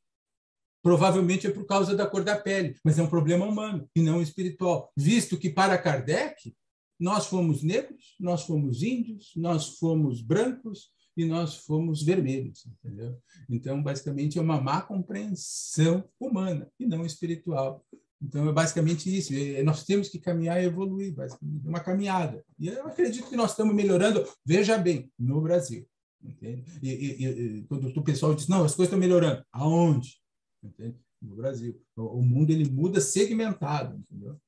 provavelmente 0.82 1.46
é 1.46 1.50
por 1.50 1.66
causa 1.66 1.94
da 1.94 2.06
cor 2.06 2.24
da 2.24 2.38
pele, 2.38 2.76
mas 2.84 2.98
é 2.98 3.02
um 3.02 3.10
problema 3.10 3.44
humano 3.44 3.88
e 3.94 4.00
não 4.00 4.22
espiritual, 4.22 4.92
visto 4.96 5.36
que 5.36 5.50
para 5.50 5.78
Kardec 5.78 6.54
nós 6.98 7.26
fomos 7.26 7.62
negros, 7.62 8.14
nós 8.20 8.42
fomos 8.42 8.82
índios, 8.82 9.32
nós 9.34 9.78
fomos 9.78 10.20
brancos 10.20 10.90
e 11.16 11.24
nós 11.24 11.56
fomos 11.56 12.02
vermelhos, 12.02 12.66
entendeu? 12.66 13.18
Então, 13.48 13.82
basicamente, 13.82 14.38
é 14.38 14.42
uma 14.42 14.60
má 14.60 14.80
compreensão 14.80 16.04
humana 16.18 16.70
e 16.78 16.86
não 16.86 17.04
espiritual 17.04 17.84
então, 18.22 18.48
é 18.48 18.52
basicamente 18.52 19.16
isso. 19.16 19.32
É, 19.32 19.62
nós 19.62 19.84
temos 19.84 20.08
que 20.08 20.18
caminhar 20.18 20.62
e 20.62 20.66
evoluir, 20.66 21.14
basicamente, 21.14 21.66
uma 21.66 21.80
caminhada. 21.80 22.44
E 22.58 22.68
eu 22.68 22.86
acredito 22.86 23.28
que 23.28 23.36
nós 23.36 23.52
estamos 23.52 23.74
melhorando, 23.74 24.26
veja 24.44 24.76
bem, 24.76 25.10
no 25.18 25.40
Brasil. 25.40 25.88
Entende? 26.22 26.64
E, 26.82 26.90
e, 26.90 27.58
e 27.58 27.62
quando 27.64 27.86
o 27.86 28.04
pessoal 28.04 28.34
diz, 28.34 28.46
não, 28.46 28.62
as 28.62 28.74
coisas 28.74 28.88
estão 28.88 28.98
melhorando. 28.98 29.42
Aonde? 29.50 30.18
Entende? 30.62 31.00
No 31.20 31.34
Brasil. 31.34 31.80
O 31.96 32.20
mundo 32.20 32.50
ele 32.50 32.68
muda 32.68 33.00
segmentado, 33.00 33.96
entendeu? 33.96 34.38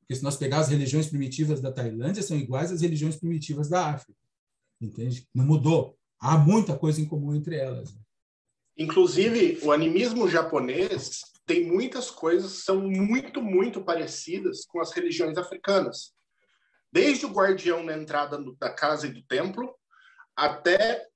Porque 0.00 0.16
se 0.16 0.24
nós 0.24 0.36
pegarmos 0.36 0.66
as 0.66 0.72
religiões 0.72 1.06
primitivas 1.06 1.60
da 1.60 1.70
Tailândia, 1.70 2.24
são 2.24 2.36
iguais 2.36 2.72
às 2.72 2.80
religiões 2.80 3.14
primitivas 3.14 3.68
da 3.68 3.90
África. 3.90 4.18
Entende? 4.80 5.28
Não 5.32 5.46
mudou. 5.46 5.96
Há 6.20 6.36
muita 6.36 6.76
coisa 6.76 7.00
em 7.00 7.08
comum 7.08 7.34
entre 7.34 7.56
elas. 7.56 7.94
Inclusive, 8.76 9.58
o 9.62 9.72
animismo 9.72 10.28
japonês 10.28 11.22
tem 11.46 11.66
muitas 11.66 12.10
coisas 12.10 12.58
que 12.58 12.62
são 12.62 12.80
muito, 12.80 13.42
muito 13.42 13.82
parecidas 13.82 14.64
com 14.66 14.80
as 14.80 14.92
religiões 14.92 15.36
africanas. 15.38 16.12
Desde 16.92 17.24
o 17.24 17.32
guardião 17.32 17.82
na 17.82 17.96
entrada 17.96 18.38
da 18.58 18.70
casa 18.70 19.06
e 19.06 19.12
do 19.12 19.22
templo, 19.22 19.74
até 20.36 21.06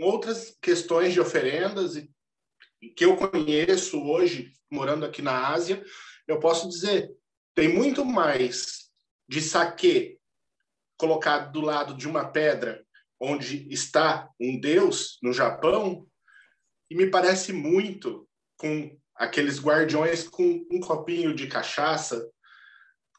outras 0.00 0.56
questões 0.60 1.12
de 1.12 1.20
oferendas 1.20 1.96
e, 1.96 2.10
que 2.96 3.04
eu 3.04 3.16
conheço 3.16 4.02
hoje, 4.02 4.52
morando 4.70 5.04
aqui 5.04 5.22
na 5.22 5.48
Ásia, 5.48 5.84
eu 6.26 6.38
posso 6.40 6.68
dizer, 6.68 7.12
tem 7.54 7.68
muito 7.68 8.04
mais 8.04 8.90
de 9.28 9.40
saque 9.40 10.18
colocado 10.96 11.52
do 11.52 11.60
lado 11.60 11.94
de 11.94 12.08
uma 12.08 12.24
pedra 12.24 12.84
onde 13.22 13.72
está 13.72 14.28
um 14.40 14.58
deus 14.58 15.18
no 15.22 15.32
Japão 15.32 16.04
e 16.90 16.96
me 16.96 17.08
parece 17.08 17.52
muito 17.52 18.28
com 18.56 18.98
aqueles 19.14 19.60
guardiões 19.60 20.28
com 20.28 20.66
um 20.68 20.80
copinho 20.80 21.32
de 21.32 21.46
cachaça 21.46 22.28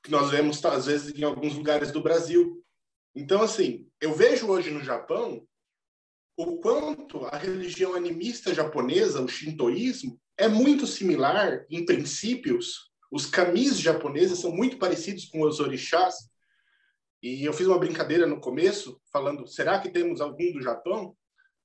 que 0.04 0.12
nós 0.12 0.30
vemos 0.30 0.64
às 0.66 0.88
vezes 0.88 1.18
em 1.18 1.24
alguns 1.24 1.56
lugares 1.56 1.90
do 1.90 2.04
Brasil. 2.04 2.62
Então, 3.16 3.42
assim, 3.42 3.88
eu 4.02 4.14
vejo 4.14 4.48
hoje 4.48 4.70
no 4.70 4.84
Japão 4.84 5.48
o 6.36 6.58
quanto 6.58 7.26
a 7.28 7.38
religião 7.38 7.94
animista 7.94 8.54
japonesa, 8.54 9.22
o 9.22 9.28
shintoísmo, 9.30 10.20
é 10.38 10.50
muito 10.50 10.86
similar 10.86 11.66
em 11.70 11.86
princípios. 11.86 12.92
Os 13.10 13.26
kamis 13.26 13.80
japoneses 13.80 14.40
são 14.40 14.52
muito 14.52 14.78
parecidos 14.78 15.26
com 15.26 15.42
os 15.44 15.62
orixás. 15.62 16.16
E 17.24 17.46
eu 17.46 17.54
fiz 17.54 17.66
uma 17.66 17.80
brincadeira 17.80 18.28
no 18.28 18.42
começo, 18.42 19.00
falando: 19.10 19.48
será 19.48 19.80
que 19.80 19.90
temos 19.90 20.20
algum 20.20 20.52
do 20.52 20.62
Japão? 20.62 21.16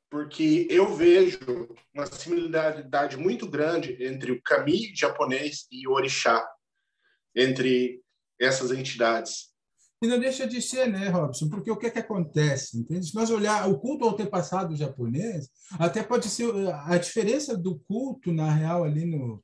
Porque 0.09 0.69
eu 0.71 0.95
vejo 0.95 1.69
uma 1.93 2.07
similaridade 2.07 3.17
muito 3.17 3.51
grande 3.51 3.97
entre 4.01 4.31
o 4.31 4.41
kami 4.41 4.95
japonês 4.95 5.67
e 5.73 5.87
o 5.89 5.93
orixá, 5.93 6.49
entre 7.35 8.01
essas 8.41 8.71
entidades. 8.71 9.49
E 10.01 10.07
não 10.07 10.21
deixa 10.21 10.47
de 10.47 10.63
ser, 10.63 10.87
né, 10.87 11.09
Robson? 11.09 11.49
Porque 11.49 11.73
o 11.73 11.77
que, 11.77 11.89
é 11.89 11.91
que 11.91 11.99
acontece? 11.99 12.79
Entende? 12.79 13.09
Se 13.09 13.15
nós 13.17 13.29
olhar 13.29 13.69
o 13.69 13.81
culto 13.81 14.05
ao 14.05 14.13
antepassado 14.13 14.77
japonês, 14.77 15.51
até 15.77 16.05
pode 16.05 16.29
ser 16.29 16.53
a 16.87 16.97
diferença 16.97 17.59
do 17.59 17.81
culto, 17.81 18.33
na 18.33 18.49
real, 18.49 18.85
ali 18.85 19.05
no, 19.05 19.43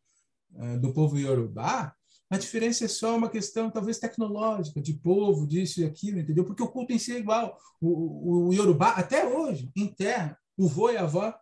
uh, 0.52 0.80
do 0.80 0.94
povo 0.94 1.18
iorubá, 1.18 1.92
a 2.34 2.38
diferença 2.38 2.84
é 2.84 2.88
só 2.88 3.16
uma 3.16 3.28
questão, 3.28 3.70
talvez, 3.70 3.98
tecnológica, 3.98 4.80
de 4.80 4.94
povo, 4.94 5.46
disso 5.46 5.80
e 5.80 5.84
aquilo, 5.84 6.18
entendeu? 6.18 6.44
Porque 6.44 6.62
o 6.62 6.68
culto 6.68 6.92
em 6.92 6.98
si 6.98 7.12
é 7.12 7.18
igual. 7.18 7.58
O, 7.80 7.88
o, 7.88 8.48
o 8.48 8.52
Yorubá, 8.52 8.90
até 8.90 9.26
hoje, 9.26 9.70
enterra 9.76 10.38
o 10.56 10.68
vô 10.68 10.90
e 10.90 10.96
a 10.96 11.02
avó 11.02 11.34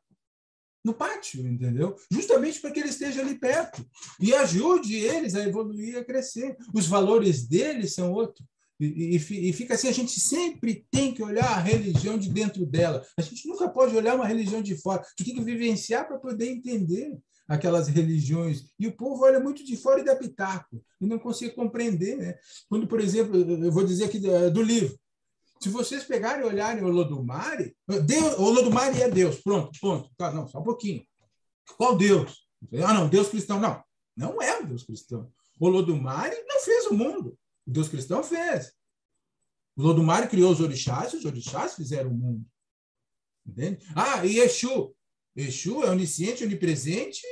no 0.85 0.93
pátio, 0.93 1.47
entendeu? 1.47 1.97
Justamente 2.11 2.61
para 2.61 2.71
que 2.71 2.81
ele 2.81 2.89
esteja 2.89 3.21
ali 3.21 3.39
perto 3.39 3.85
e 4.21 4.35
ajude 4.35 4.97
eles 4.97 5.35
a 5.35 5.47
evoluir, 5.47 5.97
a 5.97 6.05
crescer. 6.05 6.57
Os 6.75 6.87
valores 6.87 7.47
deles 7.47 7.95
são 7.95 8.13
outros. 8.13 8.45
E, 8.81 9.17
e, 9.17 9.51
e, 9.51 9.53
fica 9.53 9.75
assim, 9.75 9.87
a 9.87 9.93
gente 9.93 10.19
sempre 10.19 10.85
tem 10.91 11.15
que 11.15 11.23
olhar 11.23 11.47
a 11.47 11.61
religião 11.61 12.19
de 12.19 12.29
dentro 12.29 12.67
dela. 12.67 13.07
A 13.17 13.23
gente 13.23 13.47
nunca 13.47 13.69
pode 13.69 13.95
olhar 13.95 14.17
uma 14.17 14.27
religião 14.27 14.61
de 14.61 14.77
fora. 14.77 15.05
Gente 15.17 15.29
tem 15.29 15.37
que 15.37 15.45
vivenciar 15.45 16.09
para 16.09 16.19
poder 16.19 16.51
entender 16.51 17.17
aquelas 17.53 17.87
religiões. 17.87 18.73
E 18.79 18.87
o 18.87 18.97
povo 18.97 19.25
olha 19.25 19.39
muito 19.39 19.63
de 19.63 19.77
fora 19.77 20.01
e 20.01 20.05
dá 20.05 20.17
pitaco, 20.17 20.83
e 20.99 21.07
não 21.07 21.19
consegue 21.19 21.55
compreender. 21.55 22.17
Né? 22.17 22.39
Quando, 22.69 22.87
por 22.87 22.99
exemplo, 22.99 23.37
eu 23.37 23.71
vou 23.71 23.85
dizer 23.85 24.05
aqui 24.05 24.19
do, 24.19 24.63
livro, 24.63 24.99
se 25.61 25.69
vocês 25.69 26.03
pegarem 26.03 26.43
e 26.43 26.49
olharem 26.49 26.83
o 26.83 26.87
Olodumare, 26.87 27.77
Deus, 28.07 28.39
o 28.39 28.45
Olodumare 28.45 29.03
é 29.03 29.11
Deus, 29.11 29.41
pronto, 29.43 29.79
ponto. 29.79 30.11
Tá, 30.17 30.33
não, 30.33 30.49
só 30.49 30.61
um 30.61 30.65
pouquinho. 30.65 31.05
Qual 31.77 31.97
Deus? 31.97 32.49
Ah, 32.85 32.95
não, 32.95 33.09
Deus 33.09 33.29
cristão. 33.29 33.61
Não, 33.61 33.83
não 34.17 34.41
é 34.41 34.59
o 34.59 34.67
Deus 34.67 34.83
cristão. 34.83 35.31
O 35.61 35.67
Olodumare 35.67 36.35
não 36.49 36.59
fez 36.61 36.87
o 36.87 36.95
mundo. 36.95 37.39
O 37.67 37.71
Deus 37.71 37.89
cristão 37.89 38.25
fez. 38.25 38.73
O 39.77 39.83
Lodumare 39.83 40.29
criou 40.29 40.51
os 40.51 40.61
orixás, 40.61 41.13
os 41.13 41.25
orixás 41.25 41.75
fizeram 41.75 42.11
o 42.11 42.15
mundo. 42.15 42.45
Entende? 43.47 43.85
Ah, 43.95 44.25
e 44.25 44.39
Exu. 44.39 44.95
Exu 45.35 45.83
é 45.83 45.91
onisciente, 45.91 46.45
onipresente 46.45 47.23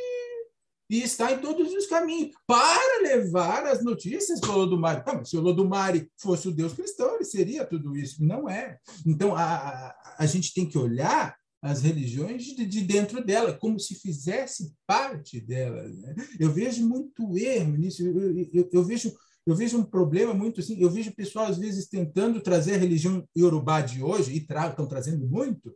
e 0.90 1.02
está 1.02 1.32
em 1.32 1.38
todos 1.38 1.72
os 1.72 1.86
caminhos 1.86 2.32
para 2.44 3.02
levar 3.02 3.64
as 3.64 3.84
notícias 3.84 4.40
para 4.40 4.50
o 4.50 4.56
Lodumare. 4.56 5.04
Tá, 5.04 5.24
se 5.24 5.36
o 5.36 5.40
Lodumare 5.40 6.10
fosse 6.18 6.48
o 6.48 6.52
Deus 6.52 6.72
cristão, 6.72 7.14
ele 7.14 7.24
seria 7.24 7.64
tudo 7.64 7.96
isso. 7.96 8.24
Não 8.24 8.50
é. 8.50 8.76
Então, 9.06 9.36
a, 9.36 9.44
a, 9.44 10.16
a 10.18 10.26
gente 10.26 10.52
tem 10.52 10.66
que 10.66 10.76
olhar 10.76 11.38
as 11.62 11.82
religiões 11.82 12.42
de, 12.42 12.66
de, 12.66 12.80
dentro 12.80 13.24
dela, 13.24 13.52
como 13.52 13.78
se 13.78 13.94
fizesse 13.94 14.74
parte 14.84 15.40
dela. 15.40 15.84
Né? 15.88 16.16
Eu 16.40 16.50
vejo 16.50 16.84
muito 16.88 17.38
erro 17.38 17.76
nisso. 17.76 18.02
Eu, 18.04 18.48
eu, 18.52 18.68
eu 18.72 18.84
vejo 18.84 19.14
eu 19.46 19.56
vejo 19.56 19.78
um 19.78 19.82
problema 19.82 20.34
muito 20.34 20.60
assim, 20.60 20.78
eu 20.78 20.90
vejo 20.90 21.14
pessoal 21.14 21.46
às 21.46 21.56
vezes 21.56 21.88
tentando 21.88 22.42
trazer 22.42 22.74
a 22.74 22.78
religião 22.78 23.26
iorubá 23.34 23.80
de 23.80 24.02
hoje, 24.02 24.34
e 24.34 24.40
tra 24.40 24.68
estão 24.68 24.86
trazendo 24.86 25.26
muito, 25.26 25.74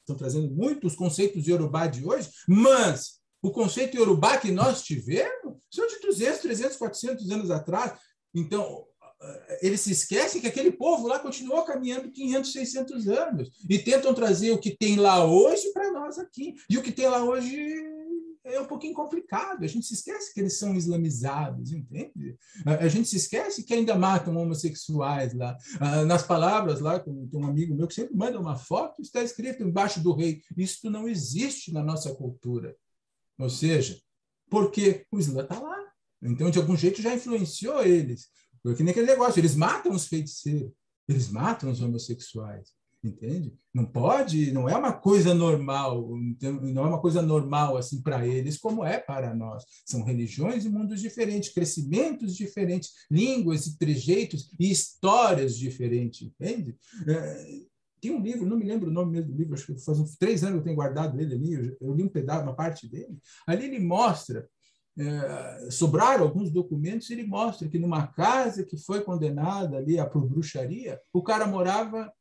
estão 0.00 0.16
trazendo 0.16 0.48
muito 0.54 0.86
os 0.86 0.94
conceitos 0.94 1.48
iorubá 1.48 1.88
de 1.88 2.04
hoje, 2.04 2.30
mas 2.48 3.21
o 3.42 3.50
conceito 3.50 3.96
iorubá 3.96 4.38
que 4.38 4.50
nós 4.50 4.82
tivemos 4.82 5.58
são 5.70 5.86
de 5.86 6.00
200, 6.00 6.40
300, 6.40 6.76
400 6.76 7.30
anos 7.30 7.50
atrás. 7.50 7.92
Então, 8.34 8.86
eles 9.60 9.80
se 9.80 9.92
esquecem 9.92 10.40
que 10.40 10.46
aquele 10.46 10.72
povo 10.72 11.06
lá 11.06 11.18
continuou 11.18 11.64
caminhando 11.64 12.10
500, 12.10 12.52
600 12.52 13.08
anos 13.08 13.50
e 13.68 13.78
tentam 13.78 14.14
trazer 14.14 14.50
o 14.52 14.58
que 14.58 14.76
tem 14.76 14.96
lá 14.96 15.24
hoje 15.24 15.72
para 15.72 15.92
nós 15.92 16.18
aqui. 16.18 16.54
E 16.68 16.78
o 16.78 16.82
que 16.82 16.92
tem 16.92 17.08
lá 17.08 17.22
hoje 17.22 17.56
é 18.44 18.60
um 18.60 18.66
pouquinho 18.66 18.94
complicado. 18.94 19.64
A 19.64 19.66
gente 19.68 19.86
se 19.86 19.94
esquece 19.94 20.34
que 20.34 20.40
eles 20.40 20.58
são 20.58 20.74
islamizados, 20.74 21.72
entende? 21.72 22.36
A 22.64 22.88
gente 22.88 23.08
se 23.08 23.16
esquece 23.16 23.62
que 23.62 23.74
ainda 23.74 23.94
matam 23.94 24.36
homossexuais 24.36 25.32
lá. 25.34 25.56
Ah, 25.78 26.04
nas 26.04 26.24
palavras 26.24 26.80
lá, 26.80 26.98
tem 26.98 27.12
um 27.34 27.46
amigo 27.46 27.74
meu 27.74 27.86
que 27.86 27.94
sempre 27.94 28.16
manda 28.16 28.40
uma 28.40 28.56
foto, 28.56 29.00
está 29.00 29.22
escrito 29.22 29.62
embaixo 29.62 30.00
do 30.00 30.12
rei. 30.12 30.42
Isso 30.56 30.90
não 30.90 31.08
existe 31.08 31.72
na 31.72 31.82
nossa 31.82 32.12
cultura. 32.14 32.74
Ou 33.42 33.50
seja, 33.50 34.00
porque 34.48 35.06
o 35.10 35.18
Islã 35.18 35.42
está 35.42 35.58
lá. 35.58 35.78
Então, 36.22 36.50
de 36.50 36.58
algum 36.58 36.76
jeito, 36.76 37.02
já 37.02 37.14
influenciou 37.14 37.82
eles. 37.82 38.28
Porque 38.62 38.82
aquele 38.82 39.06
negócio, 39.06 39.40
eles 39.40 39.56
matam 39.56 39.92
os 39.92 40.06
feiticeiros, 40.06 40.70
eles 41.08 41.28
matam 41.28 41.70
os 41.70 41.80
homossexuais 41.80 42.72
entende? 43.04 43.52
Não 43.74 43.84
pode, 43.84 44.52
não 44.52 44.68
é 44.68 44.76
uma 44.76 44.92
coisa 44.92 45.34
normal, 45.34 46.08
não 46.40 46.84
é 46.84 46.88
uma 46.88 47.00
coisa 47.00 47.20
normal 47.20 47.76
assim 47.76 48.00
para 48.00 48.26
eles 48.26 48.58
como 48.58 48.84
é 48.84 48.98
para 48.98 49.34
nós. 49.34 49.64
São 49.84 50.04
religiões 50.04 50.64
e 50.64 50.68
mundos 50.68 51.00
diferentes, 51.00 51.52
crescimentos 51.52 52.36
diferentes, 52.36 52.92
línguas 53.10 53.66
e 53.66 53.76
trejeitos 53.76 54.50
e 54.58 54.70
histórias 54.70 55.56
diferentes, 55.56 56.22
entende? 56.22 56.76
É, 57.06 57.62
tem 58.02 58.10
um 58.10 58.20
livro, 58.20 58.44
não 58.44 58.56
me 58.56 58.64
lembro 58.64 58.90
o 58.90 58.92
nome 58.92 59.12
mesmo 59.12 59.30
do 59.30 59.38
livro, 59.38 59.54
acho 59.54 59.64
que 59.64 59.78
faz 59.78 60.00
uns 60.00 60.16
três 60.16 60.42
anos 60.42 60.54
que 60.54 60.58
eu 60.58 60.64
tenho 60.64 60.76
guardado 60.76 61.18
ele 61.20 61.34
ali, 61.34 61.76
eu, 61.80 61.94
li 61.94 62.02
um 62.02 62.08
pedaço, 62.08 62.42
uma 62.42 62.54
parte 62.54 62.88
dele. 62.88 63.16
Ali 63.46 63.66
ele 63.66 63.78
mostra 63.78 64.48
é, 64.98 65.70
sobraram 65.70 66.24
alguns 66.24 66.50
documentos, 66.50 67.08
ele 67.10 67.24
mostra 67.24 67.68
que 67.68 67.78
numa 67.78 68.08
casa 68.08 68.64
que 68.64 68.76
foi 68.76 69.00
condenada 69.02 69.78
ali 69.78 69.98
a 69.98 70.04
por 70.04 70.26
bruxaria, 70.28 71.00
o 71.12 71.22
cara 71.22 71.46
morava 71.46 72.12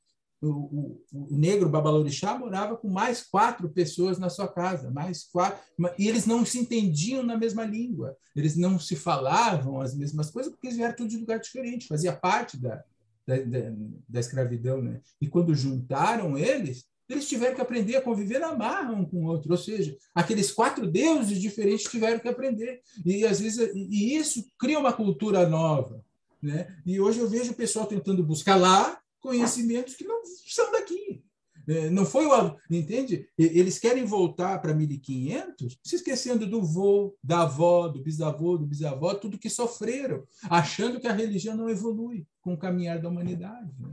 o, 0.42 0.48
o, 0.48 1.04
o, 1.34 1.38
negro 1.38 1.70
babalorixá 1.70 2.38
morava 2.38 2.76
com 2.76 2.90
mais 2.90 3.24
quatro 3.24 3.70
pessoas 3.70 4.18
na 4.18 4.30
sua 4.30 4.48
casa, 4.48 4.90
mais 4.90 5.24
quatro, 5.26 5.60
e 6.00 6.08
eles 6.08 6.26
não 6.26 6.46
se 6.46 6.60
entendiam 6.60 7.24
na 7.24 7.38
mesma 7.38 7.64
língua, 7.64 8.16
eles 8.36 8.56
não 8.56 8.80
se 8.80 8.96
falavam 8.96 9.82
as 9.82 9.94
mesmas 9.94 10.32
coisas 10.32 10.52
porque 10.52 10.68
eles 10.68 10.78
vieram 10.78 10.96
tudo 10.96 11.10
de 11.10 11.18
lugar 11.18 11.40
diferente, 11.40 11.88
fazia 11.88 12.16
parte 12.16 12.58
da, 12.58 12.84
da, 13.32 13.60
da, 13.60 13.74
da 14.08 14.20
escravidão, 14.20 14.82
né? 14.82 15.02
E 15.20 15.28
quando 15.28 15.56
juntaram 15.56 16.38
eles, 16.38 16.86
eles 17.10 17.28
tiveram 17.28 17.56
que 17.56 17.62
aprender 17.62 17.96
a 17.96 18.02
conviver 18.02 18.40
na 18.40 18.56
marra 18.56 18.94
um 18.94 19.06
com 19.06 19.26
o 19.26 19.28
outro, 19.28 19.52
ou 19.52 19.58
seja, 19.58 19.96
aqueles 20.16 20.52
quatro 20.52 20.88
deuses 20.88 21.40
diferentes 21.40 21.90
tiveram 21.90 22.20
que 22.20 22.28
aprender, 22.28 22.82
e 23.06 23.26
às 23.26 23.40
vezes 23.40 23.72
e 23.74 24.16
isso 24.16 24.46
cria 24.58 24.80
uma 24.80 24.94
cultura 24.94 25.48
nova, 25.48 26.04
né? 26.42 26.76
E 26.86 27.00
hoje 27.00 27.20
eu 27.20 27.30
vejo 27.30 27.52
o 27.52 27.56
pessoal 27.56 27.86
tentando 27.86 28.24
buscar 28.24 28.56
lá 28.56 29.00
conhecimentos 29.20 29.96
que 29.96 30.04
não 30.04 30.22
são 30.48 30.72
daqui. 30.72 31.24
É, 31.68 31.92
não 31.92 32.06
foi 32.06 32.26
o. 32.26 32.58
Entende? 32.72 33.30
Eles 33.38 33.78
querem 33.78 34.04
voltar 34.04 34.60
para 34.60 34.74
1500, 34.74 35.78
se 35.84 35.96
esquecendo 35.96 36.48
do 36.48 36.62
vô, 36.64 37.16
da 37.24 37.44
avó, 37.44 37.88
do 37.88 38.02
bisavô, 38.02 38.58
do 38.58 38.66
bisavó, 38.66 39.14
tudo 39.14 39.38
que 39.38 39.50
sofreram, 39.50 40.24
achando 40.50 41.00
que 41.00 41.08
a 41.08 41.14
religião 41.14 41.56
não 41.56 41.70
evolui 41.70 42.26
com 42.42 42.54
o 42.54 42.58
caminhar 42.58 43.00
da 43.00 43.10
humanidade. 43.10 43.72
Né? 43.80 43.90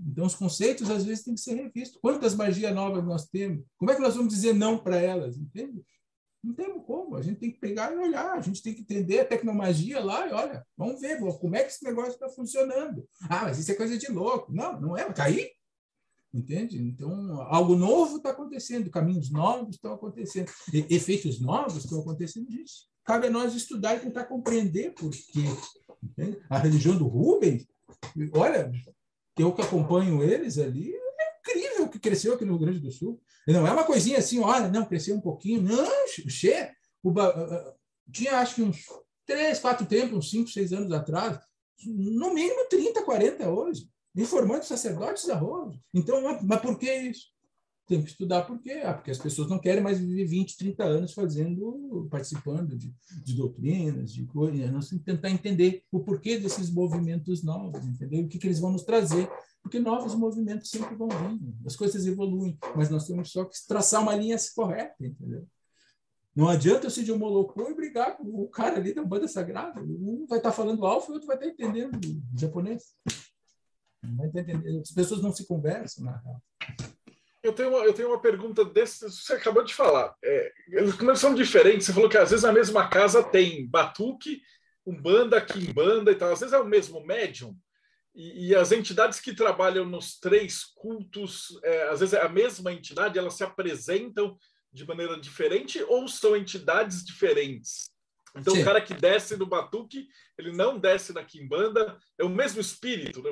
Então, 0.00 0.26
os 0.26 0.34
conceitos, 0.34 0.90
às 0.90 1.04
vezes, 1.04 1.24
têm 1.24 1.34
que 1.34 1.40
ser 1.40 1.54
revistos. 1.54 2.00
Quantas 2.00 2.34
magias 2.34 2.74
novas 2.74 3.04
nós 3.04 3.26
temos? 3.26 3.64
Como 3.78 3.90
é 3.90 3.94
que 3.94 4.02
nós 4.02 4.16
vamos 4.16 4.32
dizer 4.32 4.52
não 4.52 4.78
para 4.78 4.96
elas? 4.96 5.36
Entende? 5.36 5.84
Não 6.42 6.52
temos 6.52 6.84
como. 6.84 7.16
A 7.16 7.22
gente 7.22 7.38
tem 7.38 7.50
que 7.50 7.58
pegar 7.58 7.92
e 7.92 7.96
olhar. 7.96 8.32
A 8.34 8.40
gente 8.40 8.62
tem 8.62 8.74
que 8.74 8.82
entender 8.82 9.20
a 9.20 9.24
tecnologia 9.24 10.04
lá 10.04 10.28
e 10.28 10.32
olha, 10.32 10.66
vamos 10.76 11.00
ver 11.00 11.18
como 11.40 11.56
é 11.56 11.62
que 11.62 11.70
esse 11.70 11.84
negócio 11.84 12.12
está 12.12 12.28
funcionando. 12.28 13.08
Ah, 13.22 13.44
mas 13.44 13.58
isso 13.58 13.72
é 13.72 13.74
coisa 13.74 13.96
de 13.96 14.10
louco. 14.10 14.52
Não, 14.52 14.78
não 14.78 14.98
é. 14.98 15.08
Está 15.08 15.24
aí. 15.24 15.50
Entende? 16.34 16.82
Então, 16.82 17.40
algo 17.42 17.76
novo 17.76 18.16
está 18.16 18.30
acontecendo, 18.30 18.90
caminhos 18.90 19.30
novos 19.30 19.76
estão 19.76 19.94
acontecendo, 19.94 20.50
efeitos 20.90 21.40
novos 21.40 21.76
estão 21.76 22.00
acontecendo 22.00 22.48
disso. 22.48 22.88
Cabe 23.04 23.28
a 23.28 23.30
nós 23.30 23.54
estudar 23.54 23.94
e 23.94 24.00
tentar 24.00 24.24
compreender 24.24 24.92
por 24.94 25.12
quê. 25.12 25.44
A 26.48 26.58
religião 26.58 26.96
do 26.96 27.06
Rubens, 27.06 27.66
olha, 28.34 28.70
eu 29.38 29.52
que 29.52 29.62
acompanho 29.62 30.22
eles 30.22 30.58
ali, 30.58 30.94
é 30.94 31.38
incrível 31.40 31.84
o 31.84 31.88
que 31.88 31.98
cresceu 31.98 32.34
aqui 32.34 32.44
no 32.44 32.56
Rio 32.56 32.66
Grande 32.66 32.80
do 32.80 32.92
Sul. 32.92 33.20
Não 33.46 33.66
é 33.66 33.72
uma 33.72 33.84
coisinha 33.84 34.18
assim, 34.18 34.40
olha, 34.40 34.68
não, 34.68 34.84
cresceu 34.84 35.14
um 35.16 35.20
pouquinho. 35.20 35.62
Não, 35.62 36.08
che, 36.08 36.70
o, 37.02 37.10
uh, 37.10 37.74
tinha 38.10 38.38
acho 38.38 38.56
que 38.56 38.62
uns 38.62 38.84
três, 39.26 39.58
quatro 39.58 39.86
tempos, 39.86 40.16
uns 40.16 40.30
cinco, 40.30 40.48
seis 40.48 40.72
anos 40.72 40.92
atrás, 40.92 41.38
no 41.86 42.32
mínimo 42.32 42.68
30, 42.68 43.02
40 43.02 43.50
hoje, 43.50 43.88
informando 44.16 44.64
sacerdotes 44.64 45.26
da 45.26 45.34
Roma. 45.34 45.78
Então, 45.92 46.38
mas 46.42 46.60
por 46.60 46.78
que 46.78 46.92
isso? 46.92 47.33
Tem 47.86 48.02
que 48.02 48.10
estudar 48.10 48.42
por 48.42 48.60
quê? 48.60 48.82
Ah, 48.84 48.94
porque 48.94 49.10
as 49.10 49.18
pessoas 49.18 49.48
não 49.48 49.58
querem 49.58 49.82
mais 49.82 49.98
viver 49.98 50.24
20, 50.24 50.56
30 50.56 50.84
anos 50.84 51.12
fazendo, 51.12 52.08
participando 52.10 52.76
de, 52.76 52.94
de 53.22 53.34
doutrinas, 53.34 54.12
de 54.12 54.24
coisas. 54.26 54.70
Nós 54.70 54.88
temos 54.88 55.04
que 55.04 55.12
tentar 55.12 55.30
entender 55.30 55.82
o 55.92 56.00
porquê 56.00 56.38
desses 56.38 56.70
movimentos 56.70 57.42
novos, 57.42 57.84
entendeu? 57.86 58.24
O 58.24 58.28
que, 58.28 58.38
que 58.38 58.46
eles 58.46 58.60
vão 58.60 58.72
nos 58.72 58.82
trazer. 58.82 59.28
Porque 59.62 59.78
novos 59.78 60.14
movimentos 60.14 60.68
sempre 60.68 60.94
vão 60.94 61.08
vindo, 61.08 61.54
as 61.64 61.74
coisas 61.74 62.06
evoluem, 62.06 62.58
mas 62.76 62.90
nós 62.90 63.06
temos 63.06 63.30
só 63.30 63.46
que 63.46 63.56
traçar 63.66 64.02
uma 64.02 64.14
linha 64.14 64.36
correta, 64.54 64.94
entendeu? 65.00 65.46
Não 66.36 66.48
adianta 66.48 66.86
eu 66.86 66.90
ser 66.90 67.04
de 67.04 67.12
homolocô 67.12 67.70
e 67.70 67.74
brigar 67.74 68.16
com 68.16 68.24
o 68.24 68.48
cara 68.48 68.76
ali 68.76 68.92
da 68.92 69.04
banda 69.04 69.28
sagrada. 69.28 69.80
Um 69.80 70.26
vai 70.28 70.38
estar 70.38 70.52
falando 70.52 70.84
alfa 70.84 71.06
e 71.06 71.10
o 71.10 71.14
outro 71.14 71.28
vai 71.28 71.36
estar 71.36 71.48
entendendo 71.48 71.98
japonês. 72.36 72.94
Não 74.02 74.16
vai 74.16 74.26
estar 74.26 74.40
entendendo. 74.40 74.80
As 74.80 74.90
pessoas 74.90 75.22
não 75.22 75.32
se 75.32 75.46
conversam, 75.46 76.04
na 76.04 76.16
real. 76.18 76.42
Eu 77.44 77.52
tenho, 77.52 77.68
uma, 77.68 77.84
eu 77.84 77.92
tenho 77.92 78.08
uma 78.08 78.20
pergunta 78.22 78.64
desse, 78.64 79.04
você 79.04 79.34
acabou 79.34 79.62
de 79.62 79.74
falar. 79.74 80.16
É, 80.24 80.50
como 80.96 81.10
eles 81.10 81.20
são 81.20 81.34
diferentes, 81.34 81.86
você 81.86 81.92
falou 81.92 82.08
que 82.08 82.16
às 82.16 82.30
vezes 82.30 82.42
na 82.42 82.52
mesma 82.52 82.88
casa 82.88 83.22
tem 83.22 83.66
batuque, 83.66 84.40
umbanda, 84.86 85.38
quimbanda 85.42 86.10
e 86.10 86.14
tal. 86.14 86.32
Às 86.32 86.40
vezes 86.40 86.54
é 86.54 86.58
o 86.58 86.64
mesmo 86.64 87.04
médium. 87.04 87.54
E, 88.14 88.48
e 88.48 88.54
as 88.54 88.72
entidades 88.72 89.20
que 89.20 89.34
trabalham 89.34 89.84
nos 89.84 90.18
três 90.18 90.64
cultos, 90.64 91.60
é, 91.62 91.88
às 91.88 92.00
vezes 92.00 92.14
é 92.14 92.22
a 92.22 92.30
mesma 92.30 92.72
entidade, 92.72 93.18
elas 93.18 93.34
se 93.34 93.44
apresentam 93.44 94.38
de 94.72 94.86
maneira 94.86 95.20
diferente 95.20 95.82
ou 95.82 96.08
são 96.08 96.34
entidades 96.34 97.04
diferentes? 97.04 97.90
Então, 98.34 98.54
Sim. 98.54 98.62
o 98.62 98.64
cara 98.64 98.80
que 98.80 98.94
desce 98.94 99.36
no 99.36 99.46
batuque, 99.46 100.08
ele 100.38 100.50
não 100.50 100.78
desce 100.78 101.12
na 101.12 101.22
quimbanda, 101.22 101.98
é 102.18 102.24
o 102.24 102.28
mesmo 102.28 102.60
espírito, 102.60 103.22
né? 103.22 103.30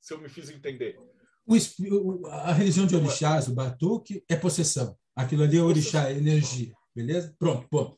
se 0.00 0.12
eu 0.12 0.20
me 0.20 0.28
fiz 0.28 0.50
entender. 0.50 0.98
O, 1.46 2.26
a 2.26 2.52
religião 2.52 2.86
de 2.86 2.96
orixás, 2.96 3.48
o 3.48 3.54
batuque, 3.54 4.24
é 4.28 4.36
possessão. 4.36 4.96
Aquilo 5.14 5.42
ali 5.42 5.58
é 5.58 5.62
orixá, 5.62 6.10
é 6.10 6.16
energia. 6.16 6.72
Beleza? 6.94 7.34
Pronto, 7.38 7.68
ponto. 7.68 7.96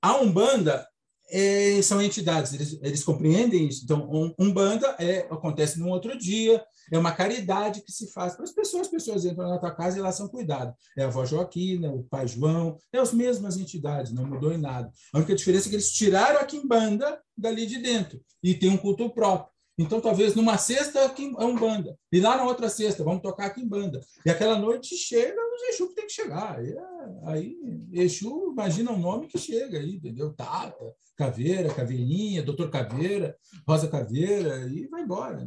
A 0.00 0.20
Umbanda 0.20 0.86
é, 1.30 1.80
são 1.82 2.00
entidades, 2.00 2.52
eles, 2.52 2.78
eles, 2.82 3.04
compreendem 3.04 3.66
isso. 3.66 3.82
Então, 3.84 4.08
um, 4.10 4.32
Umbanda 4.38 4.94
é, 4.98 5.20
acontece 5.30 5.78
num 5.78 5.88
outro 5.88 6.16
dia, 6.16 6.64
é 6.92 6.98
uma 6.98 7.12
caridade 7.12 7.82
que 7.82 7.90
se 7.90 8.12
faz 8.12 8.34
para 8.34 8.44
as 8.44 8.52
pessoas. 8.52 8.86
As 8.86 8.92
pessoas 8.92 9.24
entram 9.24 9.48
na 9.48 9.58
tua 9.58 9.74
casa 9.74 9.96
e 9.96 10.00
elas 10.00 10.14
são 10.14 10.28
cuidadas. 10.28 10.74
É 10.96 11.02
a 11.02 11.06
avó 11.06 11.24
Joaquina, 11.24 11.90
o 11.90 12.04
pai 12.04 12.28
João, 12.28 12.78
é 12.92 12.98
as 12.98 13.12
mesmas 13.12 13.56
entidades, 13.56 14.12
não 14.12 14.26
mudou 14.26 14.52
em 14.52 14.58
nada. 14.58 14.90
A 15.12 15.18
única 15.18 15.34
diferença 15.34 15.68
é 15.68 15.70
que 15.70 15.76
eles 15.76 15.90
tiraram 15.90 16.38
a 16.38 16.44
Kimbanda 16.44 17.20
dali 17.36 17.66
de 17.66 17.78
dentro 17.78 18.20
e 18.42 18.54
tem 18.54 18.70
um 18.70 18.76
culto 18.76 19.10
próprio. 19.10 19.55
Então, 19.78 20.00
talvez 20.00 20.34
numa 20.34 20.56
sexta 20.56 20.98
é 21.00 21.44
um 21.44 21.54
banda. 21.54 21.98
E 22.10 22.18
lá 22.18 22.36
na 22.36 22.44
outra 22.44 22.68
sexta, 22.70 23.04
vamos 23.04 23.22
tocar 23.22 23.46
aqui 23.46 23.60
em 23.60 23.68
banda. 23.68 24.00
E 24.24 24.30
aquela 24.30 24.58
noite 24.58 24.96
chega 24.96 25.36
os 25.54 25.62
Exu 25.74 25.88
que 25.88 25.94
tem 25.94 26.06
que 26.06 26.12
chegar. 26.12 26.58
Aí, 26.58 26.74
aí 27.24 27.56
Exu, 27.92 28.52
imagina 28.52 28.90
um 28.90 28.98
nome 28.98 29.26
que 29.26 29.38
chega 29.38 29.78
aí, 29.78 29.96
entendeu? 29.96 30.32
Tata, 30.32 30.94
Caveira, 31.14 31.72
Caveirinha, 31.74 32.42
Doutor 32.42 32.70
Caveira, 32.70 33.36
Rosa 33.68 33.88
Caveira, 33.88 34.66
e 34.68 34.86
vai 34.86 35.02
embora. 35.02 35.36
Né? 35.36 35.46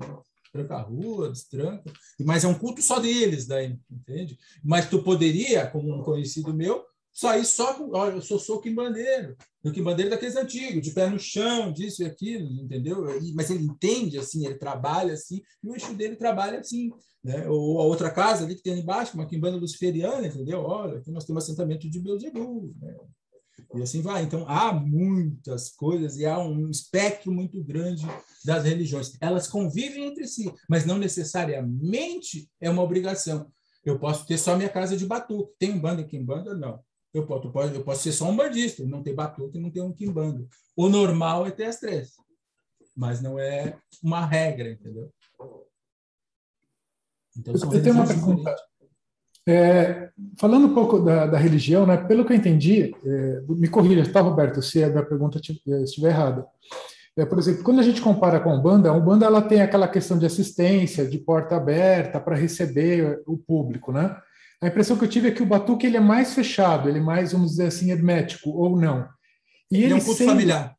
Tranca 0.51 0.75
a 0.75 0.81
rua, 0.81 1.29
destranca. 1.29 1.91
Mas 2.19 2.43
é 2.43 2.47
um 2.47 2.57
culto 2.57 2.81
só 2.81 2.99
deles, 2.99 3.45
daí, 3.45 3.77
entende? 3.89 4.37
Mas 4.63 4.89
tu 4.89 5.01
poderia, 5.03 5.67
como 5.67 5.93
um 5.93 6.03
conhecido 6.03 6.53
meu, 6.53 6.83
sair 7.11 7.45
só 7.45 7.73
com. 7.73 7.91
Olha, 7.95 8.15
eu 8.15 8.21
sou, 8.21 8.39
sou 8.39 8.61
quimbandeiro. 8.61 9.35
O 9.63 9.71
quimbandeiro 9.71 10.09
daqueles 10.09 10.35
antigos, 10.35 10.81
de 10.81 10.91
pé 10.91 11.09
no 11.09 11.19
chão, 11.19 11.71
disso 11.71 12.01
e 12.01 12.05
aquilo, 12.05 12.49
entendeu? 12.61 13.05
Mas 13.35 13.49
ele 13.49 13.65
entende 13.65 14.17
assim, 14.17 14.45
ele 14.45 14.55
trabalha 14.55 15.13
assim, 15.13 15.41
e 15.63 15.69
o 15.69 15.73
eixo 15.73 15.93
dele 15.93 16.15
trabalha 16.15 16.59
assim. 16.59 16.89
Né? 17.21 17.47
Ou 17.49 17.81
a 17.81 17.83
outra 17.83 18.09
casa 18.09 18.45
ali 18.45 18.55
que 18.55 18.63
tem 18.63 18.73
ali 18.73 18.81
embaixo, 18.81 19.15
uma 19.15 19.27
quimbanda 19.27 19.57
luciferiana, 19.57 20.25
entendeu? 20.25 20.61
Olha, 20.61 20.99
aqui 20.99 21.11
nós 21.11 21.25
temos 21.25 21.43
assentamento 21.43 21.89
de 21.89 21.99
Beelzebub, 21.99 22.73
né? 22.81 22.95
E 23.75 23.81
assim 23.81 24.01
vai. 24.01 24.23
Então, 24.23 24.47
há 24.47 24.73
muitas 24.73 25.69
coisas 25.69 26.17
e 26.17 26.25
há 26.25 26.39
um 26.39 26.69
espectro 26.69 27.31
muito 27.31 27.61
grande 27.63 28.05
das 28.43 28.63
religiões. 28.63 29.17
Elas 29.21 29.47
convivem 29.47 30.05
entre 30.05 30.25
si, 30.27 30.51
mas 30.67 30.85
não 30.85 30.97
necessariamente 30.97 32.49
é 32.59 32.69
uma 32.69 32.81
obrigação. 32.81 33.51
Eu 33.85 33.99
posso 33.99 34.25
ter 34.25 34.37
só 34.37 34.55
minha 34.55 34.69
casa 34.69 34.97
de 34.97 35.05
batuque. 35.05 35.53
Tem 35.59 35.71
um 35.71 35.79
banda 35.79 36.01
em 36.01 36.07
Kimbanda? 36.07 36.55
Não. 36.55 36.79
Eu 37.13 37.25
posso, 37.25 37.51
eu 37.73 37.83
posso 37.83 38.03
ser 38.03 38.11
só 38.11 38.29
um 38.29 38.35
bandista, 38.35 38.85
não 38.85 39.01
ter 39.01 39.13
batuque 39.13 39.59
não 39.59 39.71
ter 39.71 39.81
um 39.81 39.91
quimbanda. 39.91 40.45
O 40.75 40.87
normal 40.87 41.47
é 41.47 41.51
ter 41.51 41.65
as 41.65 41.79
três, 41.79 42.13
mas 42.95 43.21
não 43.21 43.39
é 43.39 43.75
uma 44.03 44.25
regra, 44.25 44.71
entendeu? 44.71 45.11
Então, 47.37 47.53
eu 47.53 47.83
tenho 47.83 47.95
uma 47.95 48.07
pergunta. 48.07 48.55
É, 49.47 50.11
falando 50.37 50.67
um 50.67 50.73
pouco 50.75 50.99
da, 50.99 51.25
da, 51.25 51.37
religião, 51.37 51.85
né, 51.85 51.97
pelo 51.97 52.23
que 52.23 52.33
eu 52.33 52.37
entendi, 52.37 52.93
é, 53.03 53.41
me 53.47 53.67
corrija, 53.67 54.11
tá, 54.11 54.21
Roberto, 54.21 54.61
se 54.61 54.83
a 54.83 54.89
minha 54.89 55.03
pergunta 55.03 55.39
estiver 55.39 56.09
errada. 56.09 56.45
É, 57.17 57.25
por 57.25 57.39
exemplo, 57.39 57.63
quando 57.63 57.79
a 57.79 57.83
gente 57.83 58.01
compara 58.01 58.39
com 58.39 58.49
a 58.49 58.53
Umbanda, 58.53 58.89
a 58.89 58.93
Umbanda 58.93 59.25
ela 59.25 59.41
tem 59.41 59.61
aquela 59.61 59.87
questão 59.87 60.19
de 60.19 60.25
assistência, 60.25 61.07
de 61.07 61.17
porta 61.17 61.55
aberta 61.55 62.19
para 62.19 62.35
receber 62.35 63.23
o 63.25 63.37
público, 63.37 63.91
né? 63.91 64.15
A 64.61 64.67
impressão 64.67 64.97
que 64.97 65.05
eu 65.05 65.09
tive 65.09 65.29
é 65.29 65.31
que 65.31 65.41
o 65.41 65.45
batuque 65.45 65.87
ele 65.87 65.97
é 65.97 66.01
mais 66.01 66.33
fechado, 66.33 66.89
ele 66.89 66.99
é 66.99 67.01
mais, 67.01 67.31
vamos 67.31 67.51
dizer 67.51 67.67
assim, 67.67 67.91
hermético, 67.91 68.49
ou 68.49 68.79
não. 68.79 69.07
E 69.71 69.77
ele, 69.77 69.85
ele 69.85 69.93
é 69.93 69.95
um 69.95 69.99
culto 69.99 70.17
sendo, 70.17 70.29
familiar. 70.29 70.75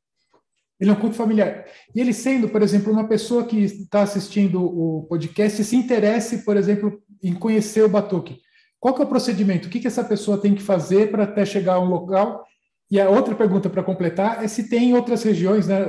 Ele 0.79 0.91
é 0.91 0.93
um 0.93 1.01
culto 1.01 1.17
familiar. 1.17 1.65
E 1.95 2.01
ele 2.01 2.13
sendo, 2.13 2.49
por 2.49 2.63
exemplo, 2.63 2.93
uma 2.93 3.09
pessoa 3.09 3.45
que 3.45 3.59
está 3.59 4.03
assistindo 4.03 4.63
o 4.63 5.07
podcast 5.09 5.65
se 5.65 5.77
interesse, 5.77 6.45
por 6.45 6.57
exemplo, 6.57 7.01
em 7.23 7.35
conhecer 7.35 7.83
o 7.83 7.89
batuque. 7.89 8.41
Qual 8.79 8.95
que 8.95 9.03
é 9.03 9.05
o 9.05 9.09
procedimento? 9.09 9.69
O 9.69 9.71
que, 9.71 9.81
que 9.81 9.87
essa 9.87 10.05
pessoa 10.05 10.39
tem 10.39 10.55
que 10.55 10.63
fazer 10.63 11.11
para 11.11 11.25
até 11.25 11.45
chegar 11.45 11.75
a 11.75 11.81
um 11.81 11.89
local? 11.89 12.45
E 12.91 12.99
a 13.01 13.09
outra 13.09 13.35
pergunta 13.35 13.71
para 13.71 13.83
completar 13.83 14.43
é 14.43 14.49
se 14.49 14.69
tem 14.69 14.95
outras 14.95 15.23
regiões, 15.23 15.67
né, 15.67 15.85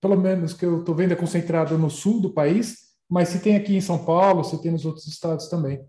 pelo 0.00 0.16
menos 0.16 0.52
que 0.52 0.66
eu 0.66 0.80
estou 0.80 0.94
vendo 0.94 1.12
é 1.12 1.16
concentrado 1.16 1.78
no 1.78 1.88
sul 1.88 2.20
do 2.20 2.34
país, 2.34 2.78
mas 3.08 3.28
se 3.28 3.38
tem 3.38 3.56
aqui 3.56 3.76
em 3.76 3.80
São 3.80 4.04
Paulo, 4.04 4.42
se 4.42 4.60
tem 4.60 4.72
nos 4.72 4.84
outros 4.84 5.06
estados 5.06 5.48
também. 5.48 5.80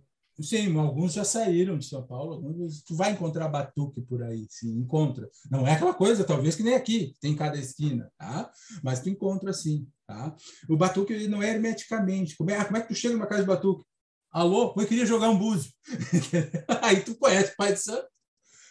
Sim, 0.41 0.75
alguns 0.77 1.13
já 1.13 1.23
saíram 1.23 1.77
de 1.77 1.85
São 1.85 2.05
Paulo. 2.05 2.33
Alguns, 2.33 2.81
tu 2.81 2.95
vai 2.95 3.11
encontrar 3.11 3.47
batuque 3.47 4.01
por 4.01 4.23
aí, 4.23 4.47
sim, 4.49 4.79
encontra. 4.79 5.29
Não 5.49 5.67
é 5.67 5.73
aquela 5.73 5.93
coisa, 5.93 6.23
talvez 6.23 6.55
que 6.55 6.63
nem 6.63 6.73
aqui, 6.73 7.13
tem 7.21 7.33
em 7.33 7.35
cada 7.35 7.57
esquina, 7.57 8.11
tá? 8.17 8.51
Mas 8.81 8.99
tu 8.99 9.09
encontra 9.09 9.53
sim, 9.53 9.87
tá? 10.07 10.35
O 10.67 10.75
batuque 10.75 11.13
ele 11.13 11.27
não 11.27 11.43
é 11.43 11.51
hermeticamente. 11.51 12.35
Como 12.35 12.49
é, 12.49 12.57
ah, 12.57 12.65
como 12.65 12.77
é 12.77 12.81
que 12.81 12.87
tu 12.87 12.95
chega 12.95 13.13
numa 13.13 13.27
casa 13.27 13.41
de 13.41 13.47
batuque? 13.47 13.85
Alô, 14.31 14.73
eu 14.75 14.87
queria 14.87 15.05
jogar 15.05 15.29
um 15.29 15.37
búzio. 15.37 15.71
aí 16.81 17.01
tu 17.01 17.15
conhece 17.15 17.53
o 17.53 17.55
Pai 17.55 17.73
de 17.73 17.79
Santo, 17.79 18.07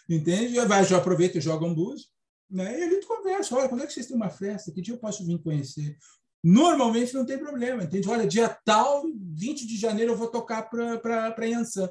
entende? 0.09 0.59
Vai, 0.65 0.83
já 0.83 0.97
aproveita 0.97 1.37
e 1.37 1.41
joga 1.41 1.65
um 1.65 1.73
búzio. 1.73 2.07
Né? 2.49 2.79
E 2.79 2.83
ali 2.83 2.99
tu 2.99 3.07
conversa, 3.07 3.55
olha, 3.55 3.69
quando 3.69 3.83
é 3.83 3.87
que 3.87 3.93
vocês 3.93 4.05
têm 4.05 4.17
uma 4.17 4.29
festa? 4.29 4.71
Que 4.71 4.81
dia 4.81 4.93
eu 4.93 4.99
posso 4.99 5.25
vir 5.25 5.41
conhecer? 5.41 5.97
Normalmente 6.43 7.13
não 7.13 7.25
tem 7.25 7.37
problema, 7.37 7.83
entende? 7.83 8.09
Olha, 8.09 8.27
dia 8.27 8.49
tal, 8.65 9.03
20 9.33 9.65
de 9.65 9.77
janeiro 9.77 10.11
eu 10.11 10.17
vou 10.17 10.27
tocar 10.27 10.63
para 10.63 11.45
Yansan. 11.45 11.89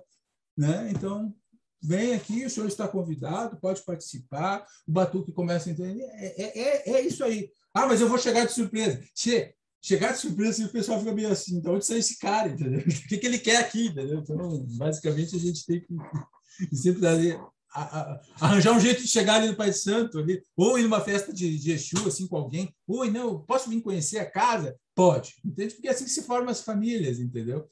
Né? 0.57 0.91
Então, 0.95 1.35
vem 1.83 2.15
aqui, 2.15 2.45
o 2.45 2.51
senhor 2.51 2.67
está 2.67 2.87
convidado, 2.87 3.59
pode 3.59 3.83
participar, 3.83 4.65
o 4.87 4.93
Batuque 4.93 5.33
começa 5.33 5.71
a 5.71 5.73
entender. 5.73 6.03
É, 6.03 6.43
é, 6.43 6.59
é, 6.59 6.91
é 6.97 7.01
isso 7.01 7.25
aí. 7.25 7.51
Ah, 7.73 7.87
mas 7.87 8.03
eu 8.03 8.09
vou 8.09 8.19
chegar 8.19 8.45
de 8.45 8.53
surpresa. 8.53 9.03
Che, 9.17 9.55
chegar 9.81 10.13
de 10.13 10.19
surpresa, 10.19 10.65
o 10.67 10.69
pessoal 10.69 10.99
fica 11.01 11.15
meio 11.15 11.33
assim, 11.33 11.57
então 11.57 11.75
onde 11.75 11.87
sai 11.87 11.99
esse 11.99 12.19
cara, 12.19 12.49
entendeu? 12.49 12.81
O 12.87 13.09
que, 13.09 13.17
que 13.17 13.27
ele 13.27 13.39
quer 13.39 13.57
aqui, 13.57 13.87
entendeu? 13.87 14.19
Então, 14.19 14.67
basicamente, 14.77 15.35
a 15.35 15.39
gente 15.39 15.65
tem 15.65 15.81
que 15.81 15.97
sempre 16.77 17.01
dar 17.01 17.13
arranjar 17.75 18.73
um 18.73 18.81
jeito 18.81 19.03
de 19.03 19.09
chegar 19.09 19.37
ali 19.37 19.49
no 19.49 19.57
Pai 19.57 19.73
Santo, 19.73 20.19
ali, 20.19 20.43
ou 20.57 20.79
ir 20.79 20.83
numa 20.83 21.01
festa 21.01 21.33
de, 21.33 21.59
de 21.59 21.73
Exu, 21.73 22.07
assim, 22.07 22.27
com 22.27 22.37
alguém. 22.37 22.75
Oi, 22.87 23.11
não, 23.11 23.43
posso 23.43 23.71
vir 23.71 23.81
conhecer 23.81 24.19
a 24.19 24.31
casa? 24.31 24.77
Pode. 24.95 25.35
Entende? 25.45 25.75
Porque 25.75 25.89
é 25.89 25.91
assim 25.91 26.05
que 26.05 26.11
se 26.11 26.23
formam 26.23 26.51
as 26.51 26.63
famílias, 26.63 27.19
entendeu? 27.19 27.67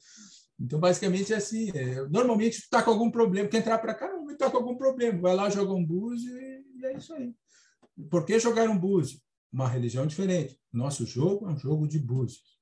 Então, 0.59 0.79
basicamente, 0.79 1.33
é 1.33 1.37
assim. 1.37 1.71
É, 1.73 2.07
normalmente, 2.09 2.61
tu 2.61 2.69
tá 2.69 2.83
com 2.83 2.91
algum 2.91 3.09
problema. 3.09 3.47
Quer 3.47 3.57
entrar 3.57 3.79
para 3.79 3.93
cá, 3.93 4.07
normalmente 4.07 4.37
tá 4.37 4.49
com 4.49 4.57
algum 4.57 4.75
problema. 4.75 5.19
Vai 5.19 5.35
lá, 5.35 5.49
joga 5.49 5.73
um 5.73 5.85
búzio 5.85 6.35
e, 6.37 6.63
e 6.77 6.85
é 6.85 6.97
isso 6.97 7.13
aí. 7.13 7.33
Por 8.09 8.25
que 8.25 8.39
jogar 8.39 8.69
um 8.69 8.77
búzio? 8.77 9.19
Uma 9.51 9.67
religião 9.67 10.05
diferente. 10.05 10.59
Nosso 10.71 11.05
jogo 11.05 11.47
é 11.47 11.53
um 11.53 11.57
jogo 11.57 11.87
de 11.87 11.99
búzios. 11.99 12.59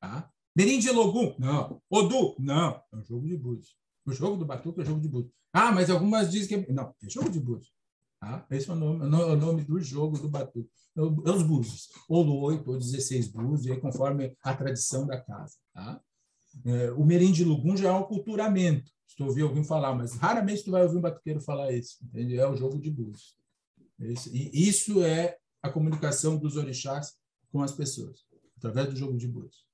Tá? 0.00 0.30
Merim 0.56 0.78
de 0.78 0.90
Logum? 0.90 1.34
Não. 1.38 1.80
Odu? 1.90 2.36
Não. 2.38 2.82
É 2.92 2.96
um 2.96 3.04
jogo 3.04 3.26
de 3.26 3.36
búzios. 3.36 3.76
O 4.06 4.12
jogo 4.12 4.36
do 4.36 4.46
Batuque 4.46 4.80
é 4.80 4.84
jogo 4.84 5.00
de 5.00 5.08
búzio. 5.08 5.32
Ah, 5.52 5.72
mas 5.72 5.90
algumas 5.90 6.30
dizem 6.30 6.64
que. 6.64 6.72
Não, 6.72 6.94
é 7.02 7.08
jogo 7.08 7.30
de 7.30 7.40
búzio. 7.40 7.70
Tá? 8.20 8.46
Esse 8.50 8.68
é 8.68 8.72
o 8.72 8.76
nome, 8.76 9.04
o 9.04 9.36
nome 9.36 9.64
do 9.64 9.80
jogo 9.80 10.18
do 10.18 10.28
Batuque. 10.28 10.70
É, 10.96 11.00
é 11.00 11.32
os 11.32 11.42
búzios. 11.42 11.88
Ou 12.08 12.24
do 12.24 12.36
8 12.36 12.70
ou 12.70 12.78
16 12.78 13.28
búzios, 13.28 13.78
conforme 13.78 14.36
a 14.42 14.54
tradição 14.54 15.06
da 15.06 15.20
casa. 15.20 15.56
Tá? 15.72 16.00
É, 16.64 16.90
o 16.92 17.04
merim 17.04 17.32
de 17.32 17.44
Lugum 17.44 17.76
já 17.76 17.88
é 17.88 17.92
um 17.92 18.02
culturamento. 18.02 18.90
Se 19.06 19.16
tu 19.16 19.24
ouvir 19.24 19.42
alguém 19.42 19.64
falar, 19.64 19.94
mas 19.94 20.14
raramente 20.14 20.64
tu 20.64 20.70
vai 20.70 20.82
ouvir 20.82 20.98
um 20.98 21.00
batuqueiro 21.00 21.40
falar 21.40 21.72
isso. 21.72 21.98
Entende? 22.04 22.38
É 22.38 22.46
o 22.46 22.56
jogo 22.56 22.78
de 22.78 22.90
búzios. 22.90 23.36
Esse, 23.98 24.30
e 24.34 24.68
isso 24.68 25.02
é 25.02 25.36
a 25.62 25.68
comunicação 25.68 26.36
dos 26.36 26.56
orixás 26.56 27.14
com 27.52 27.62
as 27.62 27.72
pessoas, 27.72 28.24
através 28.56 28.88
do 28.88 28.96
jogo 28.96 29.16
de 29.16 29.26
búzios. 29.26 29.66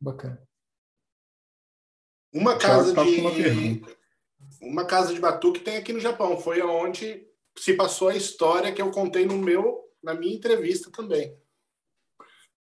Bacana. 0.00 0.40
Uma 2.32 2.56
casa 2.56 2.92
de 2.92 3.20
uma, 3.20 3.30
uma 4.60 4.84
casa 4.84 5.12
de 5.12 5.20
batuque 5.20 5.60
tem 5.60 5.76
aqui 5.76 5.92
no 5.92 6.00
Japão. 6.00 6.38
Foi 6.38 6.62
onde 6.62 7.26
se 7.56 7.74
passou 7.74 8.08
a 8.08 8.16
história 8.16 8.72
que 8.72 8.80
eu 8.80 8.90
contei 8.90 9.26
no 9.26 9.36
meu 9.36 9.82
na 10.02 10.14
minha 10.14 10.34
entrevista 10.34 10.90
também. 10.90 11.36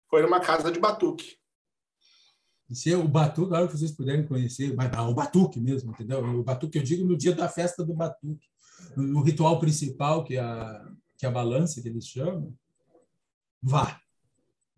Foi 0.10 0.22
numa 0.22 0.40
casa 0.40 0.72
de 0.72 0.80
batuque. 0.80 1.38
Se 2.72 2.94
o 2.96 3.08
batuque, 3.08 3.48
agora 3.48 3.68
que 3.68 3.78
vocês 3.78 3.92
puderem 3.92 4.26
conhecer, 4.26 4.74
mas 4.76 4.90
o 5.00 5.14
batuque 5.14 5.60
mesmo, 5.60 5.92
entendeu? 5.92 6.24
O 6.24 6.44
batuque 6.44 6.78
eu 6.78 6.84
digo 6.84 7.06
no 7.06 7.18
dia 7.18 7.36
da 7.36 7.50
festa 7.50 7.84
do 7.84 7.94
batuque, 7.94 8.48
no 8.96 9.22
ritual 9.22 9.60
principal 9.60 10.24
que 10.24 10.36
é 10.36 10.40
a 10.40 10.92
que 11.18 11.26
é 11.28 11.30
a 11.30 11.32
balança 11.32 11.80
que 11.80 11.88
eles 11.88 12.08
chamam, 12.08 12.52
vá. 13.62 14.02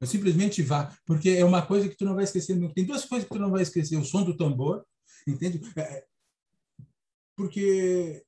Simplesmente 0.05 0.61
vá, 0.61 0.95
porque 1.05 1.29
é 1.29 1.45
uma 1.45 1.61
coisa 1.61 1.89
que 1.89 1.95
tu 1.95 2.05
não 2.05 2.15
vai 2.15 2.23
esquecer. 2.23 2.57
Tem 2.73 2.85
duas 2.85 3.05
coisas 3.05 3.27
que 3.27 3.33
tu 3.33 3.39
não 3.39 3.51
vai 3.51 3.61
esquecer: 3.61 3.97
o 3.97 4.05
som 4.05 4.23
do 4.23 4.35
tambor, 4.35 4.83
entende? 5.27 5.61
É, 5.75 5.81
é 5.81 6.05
porque 7.35 8.23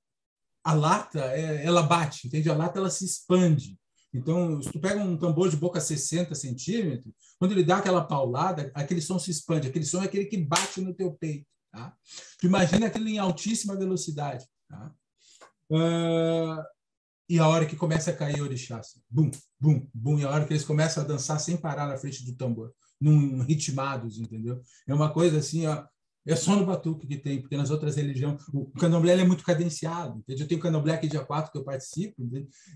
a 0.64 0.73
lata, 0.73 1.19
é, 1.34 1.64
ela 1.65 1.84
bate, 1.84 2.27
entende? 2.27 2.49
A 2.49 2.56
lata 2.56 2.80
ela 2.80 2.89
se 2.89 3.06
expande. 3.06 3.77
Então, 4.14 4.61
se 4.61 4.72
tu 4.72 4.80
pega 4.80 4.99
um 5.02 5.18
tambor 5.18 5.49
de 5.49 5.57
boca 5.57 5.80
60 5.80 6.34
centímetros, 6.35 7.14
quando 7.38 7.52
ele 7.52 7.64
dá 7.64 7.77
aquela 7.77 8.03
paulada, 8.03 8.72
aquele 8.73 9.02
som 9.02 9.19
se 9.19 9.30
expande. 9.30 9.68
Aquele 9.68 9.85
som 9.85 10.02
é 10.02 10.06
aquele 10.06 10.26
que 10.26 10.38
bate 10.38 10.80
no 10.80 10.93
teu 10.93 11.11
peito. 11.14 11.45
Tá? 11.72 11.93
Tu 12.39 12.47
imagina 12.47 12.88
aquilo 12.88 13.10
em 13.10 13.19
altíssima 13.19 13.76
velocidade. 13.76 14.45
Tá? 14.69 14.91
Uh, 15.69 16.64
e 17.27 17.39
a 17.39 17.47
hora 17.47 17.65
que 17.65 17.76
começa 17.76 18.11
a 18.11 18.15
cair 18.15 18.41
orixás, 18.41 18.99
bum, 19.10 19.31
bum, 19.60 19.88
bum, 19.93 20.19
e 20.19 20.23
a 20.23 20.30
hora 20.30 20.45
que 20.45 20.53
eles 20.53 20.64
começam 20.64 21.03
a 21.03 21.07
dançar 21.07 21.39
sem 21.39 21.57
parar 21.57 21.88
na 21.88 21.97
frente 21.97 22.23
do 22.23 22.35
tambor, 22.35 22.72
num 23.02 23.41
ritmados, 23.41 24.19
entendeu? 24.19 24.61
É 24.88 24.93
uma 24.93 25.11
coisa 25.11 25.39
assim, 25.39 25.65
ó, 25.65 25.85
é 26.27 26.35
só 26.35 26.56
no 26.56 26.65
batuque 26.65 27.06
que 27.06 27.18
tem, 27.18 27.39
porque 27.39 27.56
nas 27.56 27.69
outras 27.69 27.95
religiões, 27.95 28.41
o 28.52 28.65
candomblé 28.72 29.14
é 29.14 29.23
muito 29.23 29.43
cadenciado? 29.43 30.23
Eu 30.27 30.47
tenho 30.47 30.60
o 30.60 30.64
candomblé 30.64 30.93
aqui 30.93 31.07
dia 31.07 31.23
4 31.23 31.52
que 31.52 31.57
eu 31.57 31.64
participo, 31.64 32.15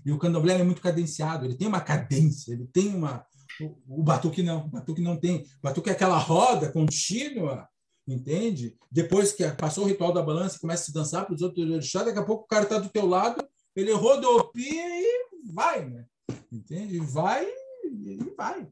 e 0.04 0.12
o 0.12 0.18
candomblé 0.18 0.58
é 0.58 0.62
muito 0.62 0.80
cadenciado, 0.80 1.44
ele 1.44 1.56
tem 1.56 1.66
uma 1.66 1.80
cadência, 1.80 2.52
ele 2.52 2.66
tem 2.72 2.94
uma... 2.94 3.24
O, 3.60 4.00
o 4.00 4.02
batuque 4.04 4.42
não, 4.42 4.66
o 4.66 4.68
batuque 4.68 5.02
não 5.02 5.16
tem. 5.16 5.38
O 5.38 5.62
batuque 5.62 5.90
é 5.90 5.92
aquela 5.92 6.16
roda 6.16 6.72
contínua, 6.72 7.68
entende? 8.06 8.76
Depois 8.90 9.32
que 9.32 9.46
passou 9.50 9.84
o 9.84 9.88
ritual 9.88 10.12
da 10.12 10.22
balança 10.22 10.56
e 10.56 10.60
começa 10.60 10.90
a 10.90 10.94
dançar 10.94 11.26
para 11.26 11.34
os 11.34 11.42
outros 11.42 11.68
orixás, 11.68 12.06
daqui 12.06 12.18
a 12.18 12.24
pouco 12.24 12.44
o 12.44 12.46
cara 12.46 12.62
está 12.62 12.78
do 12.78 12.88
teu 12.88 13.06
lado, 13.06 13.44
ele 13.74 13.92
rodopia 13.92 15.00
e 15.00 15.28
vai, 15.52 15.88
né? 15.88 16.06
Entende? 16.50 16.98
Vai 16.98 17.46
e 17.84 18.18
vai. 18.36 18.68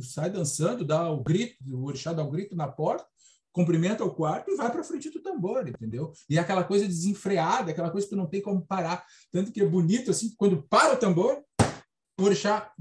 Sai 0.00 0.30
dançando, 0.30 0.84
dá 0.84 1.10
o 1.10 1.22
grito, 1.22 1.56
o 1.70 1.84
orixá 1.84 2.12
dá 2.12 2.22
o 2.22 2.30
grito 2.30 2.54
na 2.56 2.68
porta, 2.68 3.06
cumprimenta 3.52 4.04
o 4.04 4.14
quarto 4.14 4.50
e 4.50 4.56
vai 4.56 4.70
para 4.70 4.84
frente 4.84 5.10
do 5.10 5.20
tambor, 5.20 5.66
entendeu? 5.68 6.12
E 6.28 6.38
é 6.38 6.40
aquela 6.40 6.64
coisa 6.64 6.86
desenfreada, 6.86 7.70
aquela 7.70 7.90
coisa 7.90 8.06
que 8.06 8.14
tu 8.14 8.16
não 8.16 8.26
tem 8.26 8.40
como 8.40 8.66
parar. 8.66 9.04
Tanto 9.30 9.52
que 9.52 9.60
é 9.60 9.66
bonito, 9.66 10.10
assim, 10.10 10.34
quando 10.36 10.62
para 10.62 10.94
o 10.94 10.96
tambor, 10.96 11.42
o 12.18 12.24
orixá, 12.24 12.72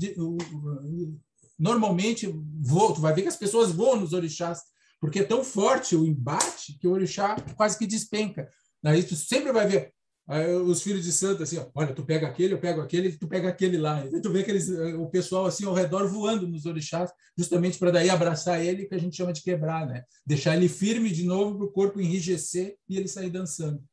normalmente, 1.57 2.27
voa, 2.59 2.93
tu 2.93 3.01
vai 3.01 3.13
ver 3.13 3.23
que 3.23 3.27
as 3.27 3.37
pessoas 3.37 3.71
voam 3.71 3.99
nos 3.99 4.13
orixás, 4.13 4.61
porque 4.99 5.19
é 5.19 5.23
tão 5.23 5.43
forte 5.43 5.95
o 5.95 6.05
embate 6.05 6.77
que 6.79 6.87
o 6.87 6.91
orixá 6.91 7.35
quase 7.55 7.77
que 7.77 7.87
despenca. 7.87 8.49
Aí 8.83 9.03
tu 9.03 9.15
sempre 9.15 9.51
vai 9.51 9.67
ver 9.67 9.93
Aí, 10.31 10.55
os 10.55 10.81
filhos 10.81 11.03
de 11.03 11.11
santo, 11.11 11.43
assim, 11.43 11.57
ó, 11.57 11.69
olha, 11.75 11.93
tu 11.93 12.05
pega 12.05 12.25
aquele, 12.25 12.53
eu 12.53 12.57
pego 12.57 12.79
aquele, 12.79 13.11
tu 13.17 13.27
pega 13.27 13.49
aquele 13.49 13.77
lá. 13.77 14.05
E 14.05 14.21
tu 14.21 14.31
vê 14.31 14.39
aqueles, 14.39 14.69
eh, 14.69 14.95
o 14.95 15.09
pessoal 15.09 15.45
assim 15.45 15.65
ao 15.65 15.73
redor 15.73 16.07
voando 16.07 16.47
nos 16.47 16.65
orixás, 16.65 17.11
justamente 17.37 17.77
para 17.77 17.91
daí 17.91 18.09
abraçar 18.09 18.63
ele, 18.63 18.85
que 18.85 18.95
a 18.95 18.97
gente 18.97 19.17
chama 19.17 19.33
de 19.33 19.43
quebrar, 19.43 19.85
né? 19.85 20.05
Deixar 20.25 20.55
ele 20.55 20.69
firme 20.69 21.11
de 21.11 21.25
novo 21.25 21.57
para 21.57 21.65
o 21.65 21.71
corpo 21.73 21.99
enrijecer 21.99 22.77
e 22.87 22.95
ele 22.95 23.09
sair 23.09 23.29
dançando. 23.29 23.83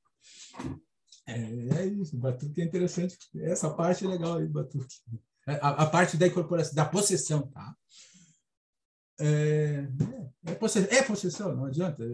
É, 1.26 1.80
é 1.80 1.86
isso, 1.86 2.16
batuque 2.16 2.60
é 2.60 2.64
interessante. 2.64 3.18
Essa 3.40 3.68
parte 3.70 4.04
é 4.04 4.08
legal 4.08 4.38
aí, 4.38 4.46
batuque. 4.46 4.94
A, 5.44 5.82
a 5.82 5.86
parte 5.86 6.16
da 6.16 6.28
incorporação, 6.28 6.72
da 6.72 6.84
possessão, 6.84 7.48
tá? 7.48 7.74
É, 9.20 9.84
é, 10.46 10.54
possessão, 10.54 10.96
é 10.96 11.02
possessão, 11.02 11.56
não 11.56 11.64
adianta. 11.66 12.04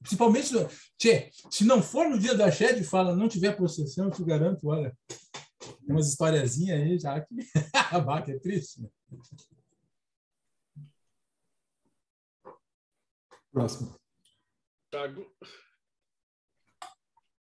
Principalmente, 0.00 0.50
tchê, 0.96 1.30
se 1.50 1.64
não 1.64 1.82
for 1.82 2.08
no 2.08 2.18
dia 2.18 2.36
da 2.36 2.50
Shed 2.50 2.84
fala, 2.84 3.16
não 3.16 3.28
tiver 3.28 3.56
possessão, 3.56 4.06
eu 4.06 4.10
te 4.12 4.22
garanto, 4.22 4.68
olha, 4.68 4.96
tem 5.58 5.90
umas 5.90 6.08
historiazinhas 6.08 6.80
aí 6.80 6.98
já 6.98 7.20
que 7.20 7.34
a 7.90 7.98
vaca 7.98 8.30
é 8.30 8.38
triste. 8.38 8.82
Né? 8.82 8.88
Próximo. 13.50 13.94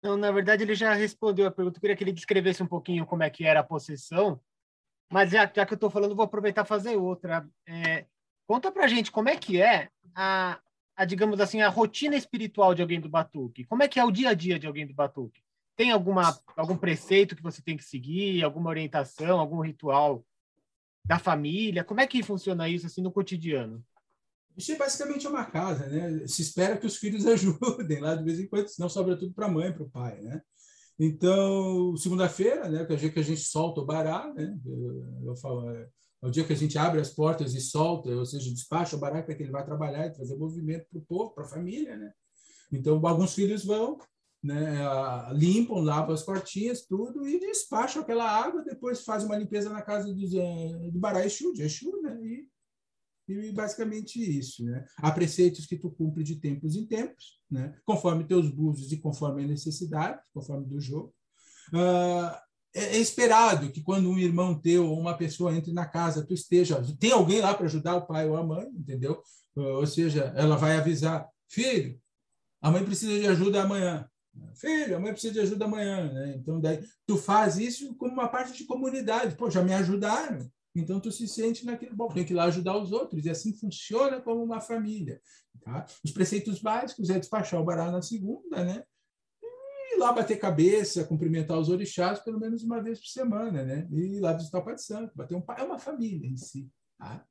Não, 0.04 0.16
na 0.16 0.32
verdade, 0.32 0.64
ele 0.64 0.76
já 0.76 0.94
respondeu 0.94 1.48
a 1.48 1.52
pergunta. 1.52 1.78
Eu 1.78 1.82
queria 1.82 1.96
que 1.96 2.04
ele 2.04 2.14
descrevesse 2.14 2.62
um 2.62 2.68
pouquinho 2.68 3.06
como 3.06 3.24
é 3.24 3.30
que 3.30 3.44
era 3.44 3.62
a 3.62 3.64
possessão, 3.64 4.40
mas 5.12 5.32
já, 5.32 5.52
já 5.54 5.66
que 5.66 5.74
eu 5.74 5.76
estou 5.76 5.90
falando, 5.90 6.16
vou 6.16 6.24
aproveitar 6.24 6.64
e 6.64 6.68
fazer 6.68 6.96
outra. 6.96 7.48
É, 7.68 8.06
Conta 8.48 8.72
pra 8.72 8.88
gente 8.88 9.12
como 9.12 9.28
é 9.28 9.36
que 9.36 9.62
é 9.62 9.90
a, 10.16 10.58
a, 10.96 11.04
digamos 11.04 11.40
assim, 11.42 11.62
a 11.62 11.68
rotina 11.68 12.16
espiritual 12.16 12.74
de 12.74 12.82
alguém 12.82 13.00
do 13.00 13.10
Batuque. 13.10 13.66
Como 13.66 13.84
é 13.84 13.88
que 13.90 14.00
é 14.00 14.06
o 14.06 14.12
dia 14.12 14.30
a 14.30 14.34
dia 14.34 14.58
de 14.58 14.66
alguém 14.66 14.88
do 14.88 14.94
Batuque? 14.94 15.44
Tem 15.76 15.92
alguma, 15.92 16.40
algum 16.56 16.78
preceito 16.78 17.36
que 17.36 17.44
você 17.44 17.62
tem 17.62 17.76
que 17.76 17.84
seguir, 17.84 18.42
alguma 18.44 18.70
orientação, 18.70 19.40
algum 19.40 19.60
ritual 19.60 20.26
da 21.06 21.20
família? 21.20 21.84
Como 21.84 22.00
é 22.00 22.08
que 22.08 22.24
funciona 22.24 22.70
isso 22.70 22.88
assim 22.88 23.02
no 23.02 23.12
cotidiano? 23.12 23.84
Isso 24.56 24.72
é 24.72 24.76
basicamente 24.76 25.28
uma 25.28 25.46
casa, 25.46 25.86
né? 25.86 26.26
Se 26.26 26.42
espera 26.42 26.78
que 26.78 26.88
os 26.88 26.98
filhos 26.98 27.28
ajudem 27.28 28.00
lá 28.00 28.16
de 28.16 28.24
vez 28.24 28.40
em 28.40 28.48
quando, 28.48 28.70
senão 28.70 28.90
sobra 28.90 29.18
tudo 29.18 29.34
para 29.34 29.46
a 29.46 29.52
mãe, 29.52 29.74
para 29.74 29.84
o 29.84 29.90
pai, 29.90 30.20
né? 30.22 30.42
Então, 31.00 31.96
segunda-feira, 31.96 32.68
né, 32.68 32.84
que 32.84 32.92
é 32.92 32.96
o 32.96 32.98
dia 32.98 33.12
que 33.12 33.20
a 33.20 33.24
gente 33.24 33.42
solta 33.42 33.82
o 33.82 33.86
bará, 33.86 34.34
né? 34.34 34.58
Eu, 34.66 35.28
eu 35.28 35.36
falo, 35.36 35.70
é, 36.22 36.28
o 36.28 36.32
dia 36.32 36.44
que 36.44 36.54
a 36.54 36.56
gente 36.56 36.78
abre 36.78 37.00
as 37.00 37.10
portas 37.10 37.54
e 37.54 37.62
solta, 37.62 38.10
ou 38.10 38.26
seja, 38.26 38.52
despacha 38.52 38.96
o 38.96 39.00
barato 39.00 39.26
para 39.26 39.36
que 39.36 39.44
ele 39.44 39.52
vai 39.52 39.66
trabalhar 39.66 40.08
e 40.08 40.14
trazer 40.14 40.36
movimento 40.36 40.88
para 40.90 41.00
o 41.00 41.06
povo, 41.06 41.32
para 41.32 41.46
a 41.46 41.50
família, 41.50 41.96
né? 41.96 42.12
Então, 42.72 43.06
alguns 43.06 43.34
filhos 43.34 43.64
vão, 43.64 43.98
né, 44.44 44.80
limpam, 45.34 45.80
lavam 45.80 46.14
as 46.14 46.24
portinhas, 46.24 46.86
tudo, 46.86 47.28
e 47.28 47.40
despacham 47.40 48.02
aquela 48.02 48.30
água, 48.30 48.64
depois 48.64 49.04
faz 49.04 49.24
uma 49.24 49.38
limpeza 49.38 49.70
na 49.70 49.82
casa 49.82 50.14
do, 50.14 50.40
eh, 50.40 50.92
do 50.92 51.00
Bará 51.00 51.26
Exu, 51.26 51.54
de 51.54 51.64
Exu, 51.64 52.02
né? 52.02 52.20
E, 52.22 52.50
e 53.30 53.52
basicamente 53.52 54.20
isso, 54.20 54.64
né? 54.64 54.86
Há 54.98 55.12
preceitos 55.12 55.66
que 55.66 55.78
tu 55.78 55.92
cumpre 55.92 56.24
de 56.24 56.38
tempos 56.38 56.76
em 56.76 56.86
tempos, 56.86 57.42
né? 57.50 57.78
Conforme 57.86 58.26
teus 58.26 58.50
búzios 58.50 58.92
e 58.92 58.98
conforme 58.98 59.44
a 59.44 59.48
necessidade, 59.48 60.22
conforme 60.34 60.66
do 60.66 60.80
jogo. 60.80 61.14
Uh, 61.74 62.47
é, 62.78 62.96
é 62.96 62.98
esperado 62.98 63.72
que 63.72 63.82
quando 63.82 64.10
um 64.10 64.18
irmão 64.18 64.60
teu 64.60 64.88
ou 64.88 65.00
uma 65.00 65.18
pessoa 65.18 65.56
entre 65.56 65.74
na 65.74 65.86
casa, 65.86 66.26
tu 66.26 66.34
esteja, 66.34 66.82
tem 67.00 67.12
alguém 67.12 67.42
lá 67.42 67.54
para 67.54 67.66
ajudar 67.66 67.96
o 67.96 68.06
pai 68.06 68.30
ou 68.30 68.38
a 68.38 68.44
mãe, 68.44 68.68
entendeu? 68.68 69.22
Ou 69.56 69.88
seja, 69.88 70.32
ela 70.36 70.56
vai 70.56 70.78
avisar, 70.78 71.28
filho, 71.50 72.00
a 72.62 72.70
mãe 72.70 72.84
precisa 72.84 73.20
de 73.20 73.28
ajuda 73.28 73.64
amanhã. 73.64 74.08
Filho, 74.56 74.96
a 74.96 75.00
mãe 75.00 75.12
precisa 75.12 75.34
de 75.34 75.40
ajuda 75.40 75.66
amanhã, 75.66 76.12
né? 76.14 76.36
Então 76.36 76.62
daí 76.62 76.84
tu 77.08 77.18
faz 77.18 77.58
isso 77.58 77.96
como 77.96 78.14
uma 78.14 78.28
parte 78.28 78.56
de 78.56 78.66
comunidade. 78.66 79.36
Pô, 79.36 79.50
já 79.50 79.64
me 79.64 79.74
ajudaram. 79.74 80.48
Então 80.76 81.00
tu 81.00 81.12
se 81.12 81.28
sente 81.28 81.66
naquele 81.66 81.96
bom, 81.96 82.08
tem 82.08 82.24
que 82.24 82.34
ir 82.34 82.36
lá 82.36 82.46
ajudar 82.46 82.78
os 82.78 82.92
outros 82.92 83.26
e 83.26 83.30
assim 83.32 83.52
funciona 83.52 84.22
como 84.22 84.44
uma 84.44 84.62
família, 84.62 85.20
tá? 85.62 85.88
Os 86.04 86.12
preceitos 86.12 86.62
básicos 86.62 87.10
é 87.10 87.18
despachar 87.18 87.60
o 87.60 87.66
baralho 87.66 87.94
na 87.94 88.02
segunda, 88.04 88.64
né? 88.64 88.84
Ir 89.96 90.00
lá 90.00 90.12
bater 90.12 90.38
cabeça, 90.40 91.04
cumprimentar 91.04 91.58
os 91.58 91.70
orixás 91.70 92.20
pelo 92.20 92.40
menos 92.40 92.64
uma 92.64 92.82
vez 92.82 93.00
por 93.00 93.08
semana, 93.08 93.64
né? 93.64 93.88
E 93.92 94.18
ir 94.18 94.20
lá 94.20 94.34
visitar 94.34 94.60
o 94.60 94.66
Pai 94.66 94.76
de 94.76 94.84
Santo, 94.84 95.16
bater 95.16 95.36
um 95.36 95.42
pai, 95.42 95.62
é 95.62 95.64
uma 95.64 95.80
família 95.80 96.28
em 96.28 96.38
si. 96.38 96.70
Tá? 96.98 97.26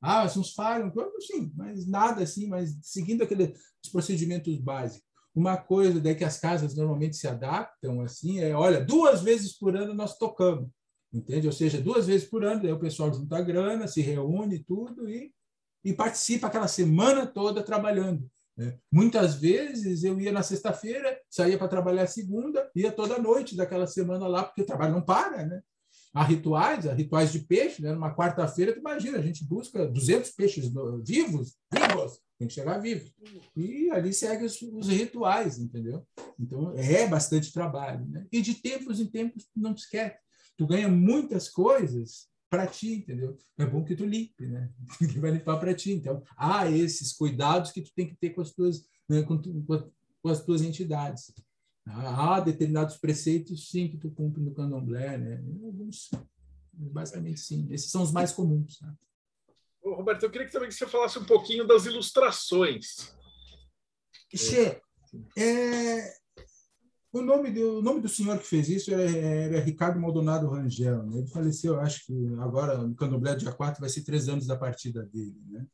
Ah, 0.00 0.22
mas 0.22 0.36
uns 0.36 0.52
falham, 0.52 0.92
sim, 1.20 1.52
mas 1.56 1.86
nada 1.86 2.22
assim, 2.22 2.46
mas 2.48 2.76
seguindo 2.82 3.22
aqueles 3.22 3.58
procedimentos 3.90 4.56
básicos. 4.58 5.06
Uma 5.34 5.56
coisa 5.56 6.00
daí 6.00 6.14
que 6.14 6.24
as 6.24 6.38
casas 6.38 6.74
normalmente 6.74 7.16
se 7.16 7.26
adaptam 7.26 8.00
assim 8.00 8.40
é, 8.40 8.54
olha, 8.54 8.84
duas 8.84 9.22
vezes 9.22 9.58
por 9.58 9.76
ano 9.76 9.94
nós 9.94 10.16
tocamos, 10.16 10.70
entende? 11.12 11.46
Ou 11.46 11.52
seja, 11.52 11.80
duas 11.80 12.06
vezes 12.06 12.28
por 12.28 12.44
ano, 12.44 12.62
daí 12.62 12.72
o 12.72 12.78
pessoal 12.78 13.12
junta 13.12 13.36
a 13.36 13.42
grana, 13.42 13.86
se 13.86 14.00
reúne 14.00 14.64
tudo 14.64 15.08
e, 15.08 15.32
e 15.84 15.92
participa 15.92 16.46
aquela 16.46 16.68
semana 16.68 17.26
toda 17.26 17.62
trabalhando. 17.62 18.30
Né? 18.56 18.78
Muitas 18.90 19.34
vezes 19.34 20.02
eu 20.02 20.18
ia 20.20 20.32
na 20.32 20.42
sexta-feira, 20.42 21.20
saía 21.30 21.58
para 21.58 21.68
trabalhar 21.68 22.06
segunda, 22.06 22.70
ia 22.74 22.90
toda 22.90 23.18
noite 23.18 23.56
daquela 23.56 23.86
semana 23.86 24.26
lá, 24.26 24.44
porque 24.44 24.62
o 24.62 24.66
trabalho 24.66 24.94
não 24.94 25.02
para, 25.02 25.44
né? 25.44 25.62
Há 26.14 26.24
rituais, 26.24 26.86
há 26.86 26.94
rituais 26.94 27.30
de 27.30 27.40
peixe, 27.40 27.82
né? 27.82 27.92
Numa 27.92 28.14
quarta-feira, 28.14 28.72
tu 28.72 28.78
imagina, 28.78 29.18
a 29.18 29.22
gente 29.22 29.44
busca 29.44 29.86
200 29.86 30.30
peixes 30.30 30.64
vivos, 31.04 31.54
vivos, 31.70 32.20
tem 32.38 32.48
que 32.48 32.54
chegar 32.54 32.78
vivo. 32.78 33.10
E 33.54 33.90
ali 33.90 34.12
segue 34.14 34.44
os, 34.44 34.60
os, 34.62 34.88
rituais, 34.88 35.58
entendeu? 35.58 36.06
Então, 36.38 36.72
é 36.74 37.06
bastante 37.06 37.52
trabalho, 37.52 38.06
né? 38.06 38.26
E 38.32 38.40
de 38.40 38.54
tempos 38.54 38.98
em 38.98 39.06
tempos, 39.06 39.46
não 39.54 39.72
esquece. 39.72 40.16
Tu 40.56 40.66
ganha 40.66 40.88
muitas 40.88 41.50
coisas 41.50 42.28
para 42.48 42.66
ti, 42.66 42.94
entendeu? 42.94 43.36
É 43.58 43.66
bom 43.66 43.84
que 43.84 43.96
tu 43.96 44.04
limpe, 44.04 44.46
né? 44.46 44.70
Que 44.98 45.18
vai 45.18 45.30
limpar 45.32 45.58
para 45.58 45.74
ti. 45.74 45.92
Então, 45.92 46.22
há 46.36 46.70
esses 46.70 47.12
cuidados 47.12 47.72
que 47.72 47.82
tu 47.82 47.92
tem 47.94 48.08
que 48.08 48.16
ter 48.16 48.30
com 48.30 48.40
as 48.40 48.52
tuas, 48.52 48.86
né, 49.08 49.22
com, 49.22 49.38
tu, 49.38 49.64
com, 50.22 50.28
as 50.28 50.44
tuas 50.44 50.62
entidades. 50.62 51.32
Há 51.86 52.40
determinados 52.40 52.96
preceitos, 52.96 53.70
sim, 53.70 53.88
que 53.88 53.98
tu 53.98 54.10
cumpre 54.10 54.42
no 54.42 54.54
candomblé, 54.54 55.16
né? 55.18 55.36
Alguns, 55.64 56.10
basicamente, 56.72 57.40
sim. 57.40 57.68
Esses 57.70 57.90
são 57.90 58.02
os 58.02 58.12
mais 58.12 58.32
comuns. 58.32 58.80
Né? 58.80 58.92
Ô, 59.82 59.94
Roberto, 59.94 60.24
eu 60.24 60.30
queria 60.30 60.46
que 60.46 60.52
também 60.52 60.68
que 60.68 60.74
você 60.74 60.86
falasse 60.86 61.18
um 61.18 61.24
pouquinho 61.24 61.66
das 61.66 61.86
ilustrações. 61.86 63.14
Che, 64.34 64.80
é, 65.38 66.16
o 67.18 67.22
nome, 67.22 67.50
do, 67.50 67.78
o 67.78 67.82
nome 67.82 68.00
do 68.00 68.08
senhor 68.08 68.38
que 68.38 68.46
fez 68.46 68.68
isso 68.68 68.92
era, 68.92 69.10
era 69.10 69.60
Ricardo 69.60 70.00
Maldonado 70.00 70.48
Rangel. 70.48 71.02
Né? 71.04 71.18
Ele 71.18 71.28
faleceu, 71.28 71.78
acho 71.80 72.06
que 72.06 72.34
agora, 72.40 72.78
no 72.78 72.94
Candomblé, 72.94 73.34
dia 73.34 73.52
4, 73.52 73.80
vai 73.80 73.88
ser 73.88 74.02
três 74.02 74.28
anos 74.28 74.46
da 74.46 74.56
partida 74.56 75.02
dele. 75.02 75.40
Né? 75.48 75.66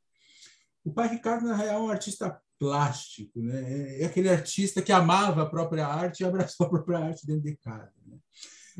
O 0.85 0.93
pai 0.93 1.09
Ricardo, 1.09 1.47
na 1.47 1.57
real, 1.57 1.83
é 1.83 1.83
um 1.83 1.91
artista 1.91 2.41
plástico. 2.59 3.41
Né? 3.41 3.73
É, 3.73 4.03
é 4.03 4.05
aquele 4.07 4.29
artista 4.29 4.81
que 4.83 4.93
amava 4.93 5.43
a 5.43 5.49
própria 5.49 5.87
arte 5.87 6.21
e 6.21 6.25
abraçou 6.25 6.67
a 6.67 6.71
própria 6.71 6.99
arte 6.99 7.27
dentro 7.27 7.43
de 7.43 7.57
casa. 7.57 7.93
Né? 8.07 8.19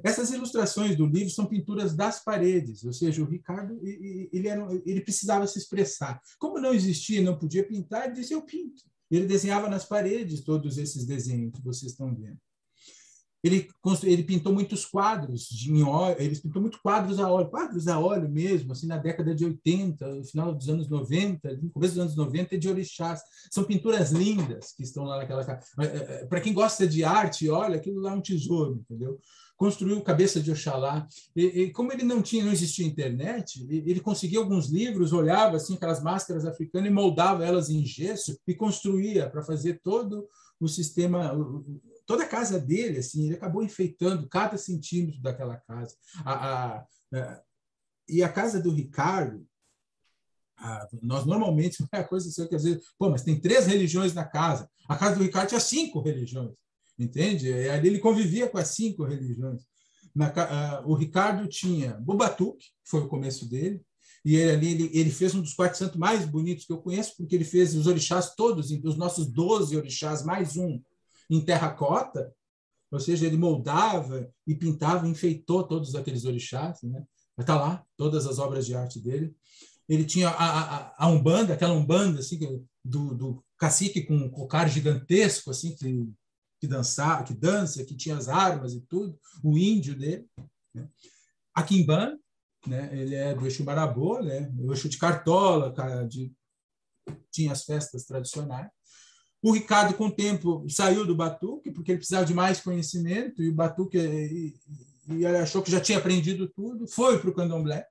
Essas 0.03 0.31
ilustrações 0.31 0.97
do 0.97 1.07
livro 1.07 1.31
são 1.31 1.47
pinturas 1.47 1.95
das 1.95 2.23
paredes, 2.25 2.83
ou 2.85 2.93
seja, 2.93 3.23
o 3.23 3.27
Ricardo 3.27 3.79
ele, 3.83 4.49
era, 4.49 4.67
ele 4.87 5.03
precisava 5.03 5.47
se 5.47 5.59
expressar. 5.59 6.21
Como 6.39 6.59
não 6.59 6.73
existia, 6.73 7.21
não 7.21 7.39
podia 7.39 7.67
pintar, 7.67 8.07
ele 8.07 8.15
disse: 8.15 8.33
Eu 8.33 8.43
pinto. 8.43 8.83
Ele 9.11 9.27
desenhava 9.27 9.69
nas 9.69 9.85
paredes 9.85 10.41
todos 10.41 10.79
esses 10.79 11.05
desenhos 11.05 11.53
que 11.53 11.63
vocês 11.63 11.93
estão 11.93 12.15
vendo. 12.15 12.39
Ele, 13.43 13.69
ele 14.05 14.23
pintou 14.23 14.53
muitos 14.53 14.85
quadros 14.85 15.49
de 15.49 15.83
óleo, 15.83 16.17
ele 16.19 16.39
pintou 16.39 16.63
muitos 16.63 16.81
quadros 16.81 17.19
a 17.19 17.29
óleo, 17.29 17.51
quadros 17.51 17.89
a 17.89 17.99
óleo 17.99 18.29
mesmo, 18.29 18.73
assim, 18.73 18.87
na 18.87 18.99
década 18.99 19.35
de 19.35 19.45
80, 19.45 20.07
no 20.07 20.25
final 20.25 20.55
dos 20.55 20.69
anos 20.69 20.89
90, 20.89 21.57
no 21.57 21.71
começo 21.71 21.95
dos 21.95 22.03
anos 22.03 22.17
90, 22.17 22.57
de 22.57 22.69
orixás. 22.69 23.21
São 23.51 23.65
pinturas 23.65 24.13
lindas 24.13 24.73
que 24.73 24.85
estão 24.85 25.05
lá 25.05 25.19
naquela 25.19 25.45
casa. 25.45 25.61
É, 25.81 25.85
é, 25.85 26.27
Para 26.27 26.41
quem 26.41 26.53
gosta 26.53 26.87
de 26.87 27.03
arte, 27.03 27.49
olha, 27.49 27.77
aquilo 27.77 28.01
lá 28.01 28.13
é 28.13 28.15
um 28.15 28.21
tesouro, 28.21 28.81
entendeu? 28.89 29.19
construiu 29.63 30.01
Cabeça 30.03 30.41
de 30.41 30.51
Oxalá. 30.51 31.07
E, 31.37 31.45
e, 31.45 31.71
como 31.71 31.93
ele 31.93 32.03
não 32.03 32.21
tinha, 32.21 32.45
não 32.45 32.51
existia 32.51 32.85
internet, 32.85 33.65
ele 33.71 34.01
conseguia 34.01 34.41
alguns 34.41 34.69
livros, 34.69 35.13
olhava 35.13 35.57
assim 35.57 35.75
aquelas 35.75 36.03
máscaras 36.03 36.45
africanas 36.45 36.91
e 36.91 36.93
moldava 36.93 37.45
elas 37.45 37.71
em 37.71 37.85
gesso 37.85 38.37
e 38.45 38.57
construía 38.57 39.31
para 39.31 39.41
fazer 39.45 39.81
todo 39.81 40.29
o 40.59 40.67
sistema, 40.67 41.33
toda 42.13 42.25
a 42.25 42.29
casa 42.29 42.61
dele, 42.61 42.99
assim, 42.99 43.25
ele 43.25 43.37
acabou 43.37 43.63
enfeitando 43.63 44.29
cada 44.29 44.59
centímetro 44.59 45.23
daquela 45.23 45.57
casa. 45.57 45.97
A, 46.25 46.33
a, 46.33 46.87
a, 47.15 47.43
e 48.07 48.23
a 48.23 48.29
casa 48.29 48.61
do 48.61 48.71
Ricardo, 48.71 49.47
nós 51.01 51.25
normalmente 51.25 51.83
é 51.91 51.99
a 51.99 52.05
coisa 52.05 52.29
assim, 52.29 52.47
que 52.47 52.55
às 52.55 52.65
vezes, 52.65 52.85
pô, 52.99 53.09
mas 53.09 53.23
tem 53.23 53.41
três 53.41 53.67
religiões 53.67 54.13
na 54.13 54.25
casa. 54.25 54.69
A 54.87 54.97
casa 54.97 55.17
do 55.17 55.23
Ricardo 55.23 55.49
tinha 55.49 55.61
cinco 55.61 56.03
religiões 56.03 56.53
entende? 56.99 57.49
E 57.49 57.69
ali 57.71 57.89
ele 57.89 57.99
convivia 57.99 58.49
com 58.49 58.59
as 58.59 58.69
cinco 58.69 59.05
religiões. 59.05 59.63
Na, 60.15 60.83
o 60.85 60.95
Ricardo 60.95 61.49
tinha 61.49 61.95
Bubatuque, 61.95 62.67
que 62.67 62.91
foi 62.91 63.01
o 63.01 63.09
começo 63.09 63.49
dele, 63.49 63.81
e 64.23 64.37
ele 64.37 64.51
ali 64.51 64.71
ele, 64.73 64.91
ele 64.93 65.11
fez 65.11 65.35
um 65.35 65.41
dos 65.41 65.55
quartos 65.55 65.79
santos 65.79 65.97
mais 65.97 66.25
bonitos 66.27 66.67
que 66.67 66.73
eu 66.73 66.79
conheço, 66.79 67.15
porque 67.17 67.35
ele 67.35 67.45
fez 67.45 67.75
os 67.75 67.87
orixás 67.87 68.35
todos, 68.35 68.71
os 68.71 68.97
nossos 68.97 69.27
12 69.27 69.77
orixás, 69.77 70.23
mais 70.23 70.57
um, 70.57 70.81
em 71.35 71.45
terracota, 71.45 72.33
ou 72.91 73.01
seja, 73.01 73.27
ele 73.27 73.37
moldava 73.37 74.31
e 74.47 74.55
pintava, 74.55 75.09
enfeitou 75.09 75.65
todos 75.65 75.95
aqueles 75.95 76.25
orixás, 76.25 76.83
né? 76.83 77.05
Está 77.39 77.57
lá, 77.57 77.85
todas 77.97 78.27
as 78.27 78.39
obras 78.39 78.67
de 78.67 78.75
arte 78.75 79.01
dele. 79.01 79.35
Ele 79.89 80.05
tinha 80.05 80.29
a, 80.29 80.61
a, 80.61 81.05
a 81.05 81.09
Umbanda, 81.09 81.55
aquela 81.55 81.73
Umbanda 81.73 82.21
assim, 82.21 82.39
do, 82.85 83.15
do 83.15 83.45
cacique 83.59 84.03
com 84.03 84.15
um 84.15 84.31
cocar 84.31 84.69
gigantesco, 84.69 85.51
assim, 85.51 85.75
que 85.75 86.13
que 86.63 86.69
dançava, 86.69 87.25
que 87.25 87.35
dança, 87.35 87.85
que 87.85 87.97
tinha 87.97 88.17
as 88.17 88.29
armas 88.29 88.73
e 88.73 88.81
tudo, 88.83 89.19
o 89.43 89.59
índio 89.59 89.99
dele. 89.99 90.25
Né? 90.73 90.89
A 91.53 91.65
Kimban, 91.65 92.17
né? 92.65 92.89
ele 92.93 93.17
é 93.17 93.35
do 93.35 93.45
Exu 93.45 93.65
Barabô, 93.65 94.23
né? 94.23 94.49
o 94.57 94.73
Exu 94.73 94.89
de 94.89 94.97
Cartola, 94.97 95.75
de, 96.07 96.33
tinha 97.33 97.51
as 97.51 97.65
festas 97.65 98.05
tradicionais. 98.05 98.71
O 99.43 99.51
Ricardo, 99.51 99.95
com 99.95 100.07
o 100.07 100.11
tempo, 100.11 100.65
saiu 100.69 101.05
do 101.05 101.17
Batuque, 101.17 101.73
porque 101.73 101.91
ele 101.91 101.99
precisava 101.99 102.25
de 102.25 102.33
mais 102.33 102.61
conhecimento, 102.61 103.43
e 103.43 103.49
o 103.49 103.55
Batuque 103.55 103.99
e, 103.99 104.55
e 105.09 105.27
achou 105.27 105.61
que 105.63 105.71
já 105.71 105.81
tinha 105.81 105.99
aprendido 105.99 106.49
tudo, 106.49 106.87
foi 106.87 107.19
para 107.19 107.29
o 107.29 107.35
Candomblé, 107.35 107.85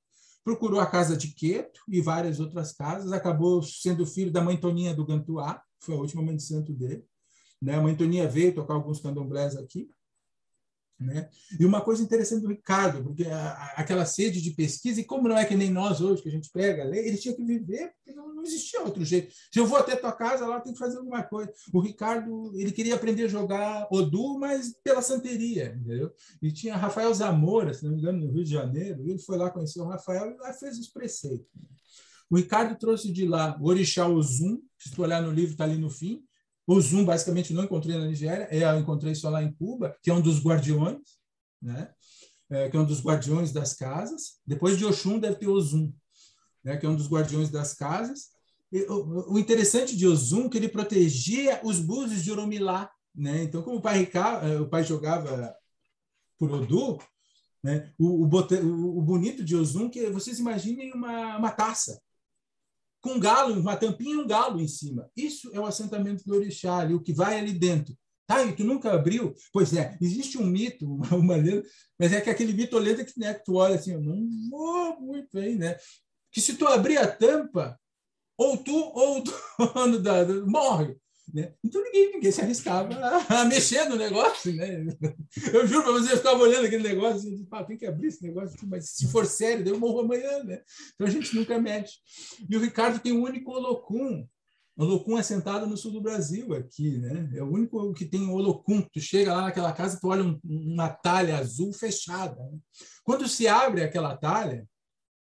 procurou 0.46 0.80
a 0.80 0.86
casa 0.86 1.18
de 1.18 1.28
Queto 1.28 1.82
e 1.90 2.00
várias 2.02 2.40
outras 2.40 2.72
casas, 2.72 3.12
acabou 3.12 3.62
sendo 3.62 4.06
filho 4.06 4.32
da 4.32 4.42
mãe 4.42 4.56
Toninha 4.56 4.94
do 4.94 5.06
Gantuá, 5.06 5.62
foi 5.80 5.96
a 5.96 6.00
última 6.00 6.22
mãe 6.22 6.36
de 6.36 6.44
santo 6.44 6.72
dele. 6.74 7.04
Né? 7.62 7.76
A 7.76 7.82
mãe 7.82 7.96
Toninha 7.96 8.28
veio 8.28 8.56
tocar 8.56 8.74
alguns 8.74 9.02
candomblés 9.02 9.56
aqui. 9.56 9.90
Né? 11.02 11.28
E 11.60 11.66
uma 11.66 11.82
coisa 11.82 12.04
interessante 12.04 12.44
do 12.44 12.48
Ricardo, 12.48 13.04
porque 13.04 13.26
a, 13.26 13.74
aquela 13.76 14.06
sede 14.06 14.40
de 14.40 14.52
pesquisa, 14.52 15.02
e 15.02 15.04
como 15.04 15.28
não 15.28 15.36
é 15.36 15.46
que 15.46 15.56
nem 15.56 15.72
nós 15.72 16.00
hoje, 16.00 16.22
que 16.22 16.30
a 16.30 16.32
gente 16.32 16.52
pega, 16.52 16.84
lê, 16.84 17.08
ele 17.08 17.18
tinha 17.18 17.36
que 17.36 17.44
viver, 17.44 17.92
porque 17.96 18.14
não, 18.16 18.36
não, 18.36 18.44
existia 18.44 18.84
outro 18.84 19.04
jeito. 19.04 19.34
Se 19.52 19.60
eu 19.60 19.66
vou 19.66 19.80
até 19.80 19.96
tua 19.96 20.12
casa, 20.12 20.46
lá 20.46 20.60
tem 20.60 20.74
que 20.74 20.80
fazer 20.80 20.98
alguma 20.98 21.24
coisa. 21.24 21.52
O 21.74 21.80
Ricardo, 21.80 22.52
ele 22.56 22.72
queria 22.72 22.94
aprender 22.94 23.24
a 23.24 23.28
jogar 23.28 23.88
Odu, 23.92 24.38
mas 24.38 24.76
pela 24.84 25.02
santeria, 25.02 25.76
entendeu? 25.76 26.14
E 26.40 26.52
tinha 26.52 26.78
Rafael 26.78 27.12
Zamora, 27.16 27.74
se 27.74 27.84
não 27.84 27.94
me 27.94 27.98
engano, 27.98 28.20
no 28.20 28.32
Rio 28.32 28.44
de 28.44 28.52
Janeiro, 28.52 29.04
e 29.04 29.10
ele 29.10 29.20
foi 29.20 29.38
lá 29.38 29.50
conhecer 29.50 29.82
o 29.82 29.88
Rafael 29.88 30.30
e 30.30 30.38
lá 30.38 30.54
fez 30.54 30.78
os 30.78 30.88
preceitos. 30.88 31.48
O 32.30 32.38
Ricardo 32.38 32.78
trouxe 32.78 33.12
de 33.12 33.28
lá 33.28 33.58
o 33.60 33.68
Orixá 33.68 34.08
Ozum, 34.08 34.62
se 34.78 34.92
tu 34.92 35.02
olhar 35.02 35.22
no 35.22 35.32
livro, 35.32 35.54
está 35.54 35.64
ali 35.64 35.78
no 35.78 35.90
fim, 35.90 36.24
o 36.68 36.80
Zoom, 36.80 37.06
basicamente, 37.06 37.54
não 37.54 37.64
encontrei 37.64 37.98
na 37.98 38.06
Nigéria, 38.06 38.48
é, 38.52 38.64
eu 38.64 38.80
encontrei 38.80 39.16
só 39.16 39.30
lá 39.30 39.42
em 39.44 39.52
Cuba, 39.52 39.96
que 40.02 40.10
é 40.10 40.14
um 40.14 40.22
dos 40.22 40.44
guardiões, 40.44 41.00
né? 41.62 41.92
É, 42.50 42.70
que 42.70 42.76
é 42.76 42.80
um 42.80 42.86
dos 42.86 43.02
guardiões 43.02 43.52
das 43.52 43.74
casas. 43.74 44.40
Depois 44.46 44.78
de 44.78 44.86
Oxum, 44.86 45.20
deve 45.20 45.38
ter 45.38 45.48
Ozum, 45.48 45.92
né? 46.64 46.76
que 46.76 46.86
é 46.86 46.90
um 46.90 46.96
dos 46.96 47.08
guardiões 47.08 47.50
das 47.50 47.74
casas. 47.74 48.30
E, 48.72 48.82
o, 48.90 49.34
o, 49.34 49.40
interessante 49.40 49.96
de 49.96 50.06
Ozum 50.06 50.46
é 50.46 50.50
que 50.50 50.58
ele 50.58 50.68
protegia 50.68 51.62
os 51.64 51.80
búzios 51.80 52.24
de 52.24 52.32
Oromilá. 52.32 52.92
Né? 53.16 53.44
Então, 53.44 53.62
como 53.62 53.78
o 53.78 53.82
pai, 53.82 54.10
é, 54.44 54.60
o 54.60 54.68
pai 54.68 54.84
jogava 54.84 55.56
por 56.38 56.52
Odu, 56.52 57.00
né? 57.64 57.94
o, 57.98 58.26
o, 58.26 58.98
o 58.98 59.02
bonito 59.02 59.46
de 59.46 59.56
Ozum 59.56 59.88
é 59.88 59.90
que 59.90 60.10
vocês 60.10 60.38
imaginem 60.38 60.92
uma, 60.94 61.38
uma 61.38 61.52
taça 61.52 62.02
com 63.02 63.20
galo, 63.20 63.60
uma 63.60 63.76
tampinha 63.76 64.14
e 64.14 64.18
um 64.18 64.28
galo 64.28 64.62
em 64.62 64.68
cima. 64.68 65.10
Isso 65.18 65.50
é 65.54 65.60
o 65.60 65.66
assentamento 65.66 66.24
do 66.24 66.36
orixá, 66.36 66.78
ali, 66.78 66.94
o 66.94 67.02
que 67.02 67.14
vai 67.14 67.40
ali 67.40 67.52
dentro. 67.52 67.96
Tá, 68.28 68.44
e 68.46 68.56
tu 68.56 68.64
nunca 68.64 68.94
abriu? 68.94 69.36
Pois 69.52 69.74
é, 69.74 69.98
existe 70.00 70.38
um 70.38 70.46
mito, 70.46 70.86
uma, 70.94 71.16
uma 71.16 71.36
lenda, 71.36 71.64
mas 72.00 72.14
é 72.14 72.22
que 72.22 72.30
aquele 72.30 72.54
mito 72.54 72.78
lenda 72.78 73.04
que, 73.04 73.20
né, 73.20 73.34
que 73.34 73.44
tu 73.44 73.56
olha 73.56 73.76
assim, 73.76 73.94
eu 73.94 74.02
não 74.02 74.16
vou 74.50 75.02
muito 75.02 75.28
bem, 75.34 75.56
né? 75.56 75.76
Que 76.32 76.40
se 76.40 76.56
tu 76.56 76.66
abrir 76.68 76.98
a 76.98 77.08
tampa, 77.08 77.78
ou 78.38 78.58
tu 78.58 78.74
ou 78.74 79.20
o 79.20 79.24
dono 79.74 80.00
da, 80.00 80.26
morre. 80.46 80.96
Né? 81.34 81.54
Então 81.64 81.82
ninguém, 81.82 82.14
ninguém 82.14 82.32
se 82.32 82.42
arriscava 82.42 82.94
a, 82.94 83.42
a, 83.42 83.46
mexer 83.46 83.86
no 83.86 83.96
negócio. 83.96 84.54
Né? 84.54 84.86
Eu 85.54 85.66
juro 85.66 85.84
para 85.84 85.94
você, 85.94 86.14
eu 86.14 86.18
ficava 86.18 86.42
olhando 86.42 86.66
aquele 86.66 86.84
negócio 86.84 87.18
assim, 87.18 87.48
ah, 87.52 87.64
tem 87.64 87.78
que 87.78 87.86
abrir 87.86 88.08
esse 88.08 88.22
negócio, 88.22 88.58
mas 88.68 88.90
se 88.90 89.08
for 89.08 89.26
sério, 89.26 89.68
eu 89.68 89.80
morro 89.80 90.02
amanhã. 90.02 90.44
Né? 90.44 90.62
Então 90.94 91.08
a 91.08 91.10
gente 91.10 91.34
nunca 91.36 91.60
mexe. 91.60 91.96
E 92.50 92.58
o 92.58 92.60
Ricardo 92.60 93.00
tem 93.00 93.14
um 93.14 93.24
único 93.24 93.52
holocum. 93.52 94.28
O 94.76 94.84
holocum 94.84 95.18
é 95.18 95.24
sentado 95.24 95.68
no 95.68 95.78
sul 95.78 95.92
do 95.92 96.02
Brasil, 96.02 96.54
aqui. 96.54 96.98
Né? 96.98 97.30
É 97.36 97.44
o 97.44 97.52
único 97.52 97.94
que 97.94 98.06
tem 98.06 98.30
holocum. 98.30 98.82
Tu 98.94 99.00
chega 99.00 99.34
lá 99.34 99.44
naquela 99.44 99.72
casa, 99.72 100.00
tu 100.00 100.08
olha 100.08 100.24
um, 100.24 100.40
uma 100.44 100.90
talha 100.90 101.38
azul 101.38 101.72
fechada. 101.72 102.36
Né? 102.36 102.58
Quando 103.04 103.28
se 103.28 103.48
abre 103.48 103.84
aquela 103.84 104.18
talha, 104.18 104.68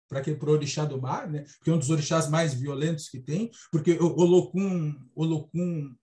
para 0.08 0.20
que 0.20 0.30
o 0.30 0.50
orixá 0.50 0.84
do 0.84 1.00
mar, 1.00 1.30
né? 1.30 1.44
Porque 1.58 1.70
é 1.70 1.72
um 1.72 1.78
dos 1.78 1.90
orixás 1.90 2.28
mais 2.28 2.54
violentos 2.54 3.08
que 3.08 3.20
tem, 3.20 3.50
porque 3.70 3.92
o 3.92 4.16
Olokun, 4.18 4.94
Olokun 5.14 5.94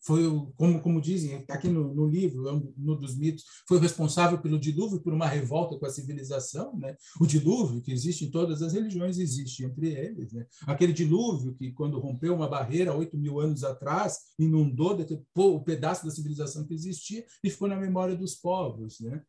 foi 0.00 0.22
como 0.56 0.80
como 0.80 1.00
dizem 1.00 1.44
aqui 1.48 1.68
no, 1.68 1.94
no 1.94 2.06
livro, 2.06 2.48
é 2.48 2.52
um 2.52 2.72
no 2.76 2.96
dos 2.96 3.16
mitos, 3.16 3.44
foi 3.66 3.78
responsável 3.78 4.40
pelo 4.40 4.58
dilúvio, 4.58 5.00
por 5.00 5.12
uma 5.12 5.26
revolta 5.26 5.78
com 5.78 5.86
a 5.86 5.90
civilização, 5.90 6.76
né? 6.78 6.96
O 7.20 7.26
dilúvio 7.26 7.82
que 7.82 7.92
existe 7.92 8.24
em 8.24 8.30
todas 8.30 8.62
as 8.62 8.72
religiões 8.72 9.18
existe 9.18 9.64
entre 9.64 9.92
eles, 9.92 10.32
né? 10.32 10.46
Aquele 10.66 10.92
dilúvio 10.92 11.54
que 11.54 11.72
quando 11.72 11.98
rompeu 11.98 12.34
uma 12.34 12.48
barreira 12.48 12.94
oito 12.94 13.18
mil 13.18 13.40
anos 13.40 13.64
atrás 13.64 14.18
inundou 14.38 14.96
o 15.34 15.64
pedaço 15.64 16.04
da 16.04 16.10
civilização 16.10 16.66
que 16.66 16.74
existia 16.74 17.24
e 17.42 17.50
ficou 17.50 17.68
na 17.68 17.76
memória 17.76 18.16
dos 18.16 18.34
povos, 18.34 19.00
né? 19.00 19.22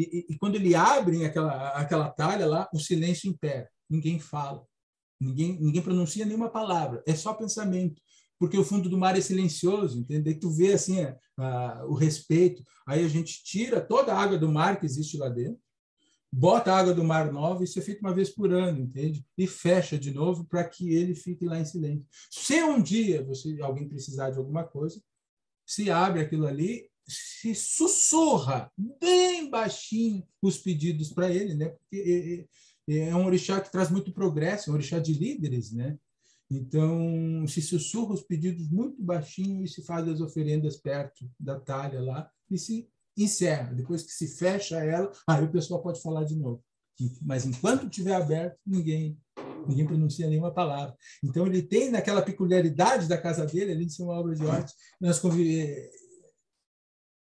E, 0.00 0.26
e, 0.30 0.38
quando 0.38 0.54
ele 0.54 0.74
abre 0.74 1.26
aquela, 1.26 1.68
aquela 1.70 2.08
talha 2.08 2.46
lá, 2.46 2.68
o 2.72 2.78
silêncio 2.78 3.28
impera. 3.28 3.68
Ninguém 3.88 4.18
fala. 4.18 4.64
Ninguém, 5.20 5.60
ninguém 5.60 5.82
pronuncia 5.82 6.24
nenhuma 6.24 6.48
palavra. 6.48 7.02
É 7.06 7.14
só 7.14 7.34
pensamento. 7.34 8.00
Porque 8.38 8.56
o 8.56 8.64
fundo 8.64 8.88
do 8.88 8.96
mar 8.96 9.18
é 9.18 9.20
silencioso, 9.20 9.98
entende? 9.98 10.34
tu 10.34 10.50
vê 10.50 10.72
assim 10.72 11.02
a, 11.02 11.16
a, 11.36 11.84
o 11.86 11.92
respeito. 11.92 12.62
Aí 12.86 13.04
a 13.04 13.08
gente 13.08 13.44
tira 13.44 13.80
toda 13.80 14.14
a 14.14 14.18
água 14.18 14.38
do 14.38 14.50
mar 14.50 14.80
que 14.80 14.86
existe 14.86 15.18
lá 15.18 15.28
dentro, 15.28 15.60
bota 16.32 16.72
a 16.72 16.78
água 16.78 16.94
do 16.94 17.04
mar 17.04 17.30
nova, 17.30 17.62
isso 17.62 17.78
é 17.78 17.82
feito 17.82 18.00
uma 18.00 18.14
vez 18.14 18.30
por 18.30 18.50
ano, 18.50 18.80
entende? 18.80 19.26
E 19.36 19.46
fecha 19.46 19.98
de 19.98 20.10
novo 20.10 20.46
para 20.46 20.64
que 20.64 20.94
ele 20.94 21.14
fique 21.14 21.44
lá 21.44 21.58
em 21.60 21.66
silêncio. 21.66 22.06
Se 22.30 22.62
um 22.62 22.80
dia 22.80 23.22
você, 23.22 23.60
alguém 23.60 23.86
precisar 23.86 24.30
de 24.30 24.38
alguma 24.38 24.64
coisa, 24.64 25.02
se 25.66 25.90
abre 25.90 26.22
aquilo 26.22 26.46
ali, 26.46 26.89
se 27.10 27.54
sussurra 27.54 28.70
bem 28.76 29.50
baixinho 29.50 30.26
os 30.40 30.58
pedidos 30.58 31.12
para 31.12 31.30
ele, 31.30 31.54
né? 31.54 31.68
Porque 31.68 32.46
é, 32.88 33.14
um 33.14 33.26
orixá 33.26 33.60
que 33.60 33.70
traz 33.70 33.90
muito 33.90 34.12
progresso, 34.12 34.68
é 34.68 34.72
um 34.72 34.74
orixá 34.74 34.98
de 34.98 35.12
líderes, 35.12 35.72
né? 35.72 35.98
Então, 36.50 37.46
se 37.46 37.62
sussurra 37.62 38.14
os 38.14 38.22
pedidos 38.22 38.68
muito 38.68 39.00
baixinho 39.02 39.64
e 39.64 39.68
se 39.68 39.82
faz 39.82 40.08
as 40.08 40.20
oferendas 40.20 40.76
perto 40.76 41.30
da 41.38 41.60
talha 41.60 42.00
lá 42.00 42.28
e 42.50 42.58
se 42.58 42.88
encerra. 43.16 43.72
Depois 43.72 44.02
que 44.02 44.12
se 44.12 44.26
fecha 44.26 44.78
ela, 44.78 45.12
aí 45.28 45.44
o 45.44 45.52
pessoal 45.52 45.80
pode 45.80 46.02
falar 46.02 46.24
de 46.24 46.34
novo. 46.34 46.62
Mas 47.22 47.46
enquanto 47.46 47.84
estiver 47.84 48.14
aberto, 48.14 48.58
ninguém 48.66 49.16
ninguém 49.66 49.86
pronuncia 49.86 50.26
nenhuma 50.26 50.52
palavra. 50.52 50.96
Então 51.22 51.46
ele 51.46 51.62
tem 51.62 51.90
naquela 51.90 52.22
peculiaridade 52.22 53.06
da 53.06 53.18
casa 53.18 53.46
dele, 53.46 53.72
além 53.72 53.86
de 53.86 53.94
ser 53.94 54.02
uma 54.02 54.18
obra 54.18 54.34
de 54.34 54.46
arte, 54.46 54.74
nós 55.00 55.18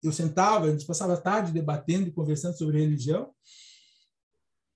eu 0.02 0.12
sentava, 0.12 0.66
a 0.66 0.70
gente 0.70 0.86
passava 0.86 1.14
a 1.14 1.20
tarde 1.20 1.52
debatendo 1.52 2.08
e 2.08 2.12
conversando 2.12 2.56
sobre 2.56 2.80
religião, 2.80 3.32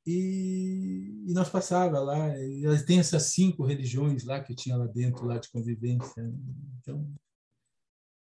e, 0.07 1.25
e 1.27 1.33
nós 1.33 1.49
passava 1.49 2.01
lá, 2.01 2.37
e 2.39 2.65
tem 2.85 2.99
essas 2.99 3.25
cinco 3.25 3.65
religiões 3.65 4.25
lá 4.25 4.41
que 4.41 4.55
tinha 4.55 4.77
lá 4.77 4.87
dentro, 4.87 5.27
lá 5.27 5.39
de 5.39 5.49
convivência. 5.51 6.23
Né? 6.23 6.35
Então, 6.81 7.09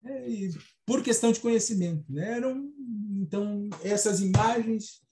é, 0.05 0.27
por 0.87 1.03
questão 1.03 1.33
de 1.33 1.41
conhecimento, 1.41 2.05
né? 2.11 2.37
Eram, 2.37 2.73
então, 3.17 3.69
essas 3.83 4.21
imagens 4.21 5.03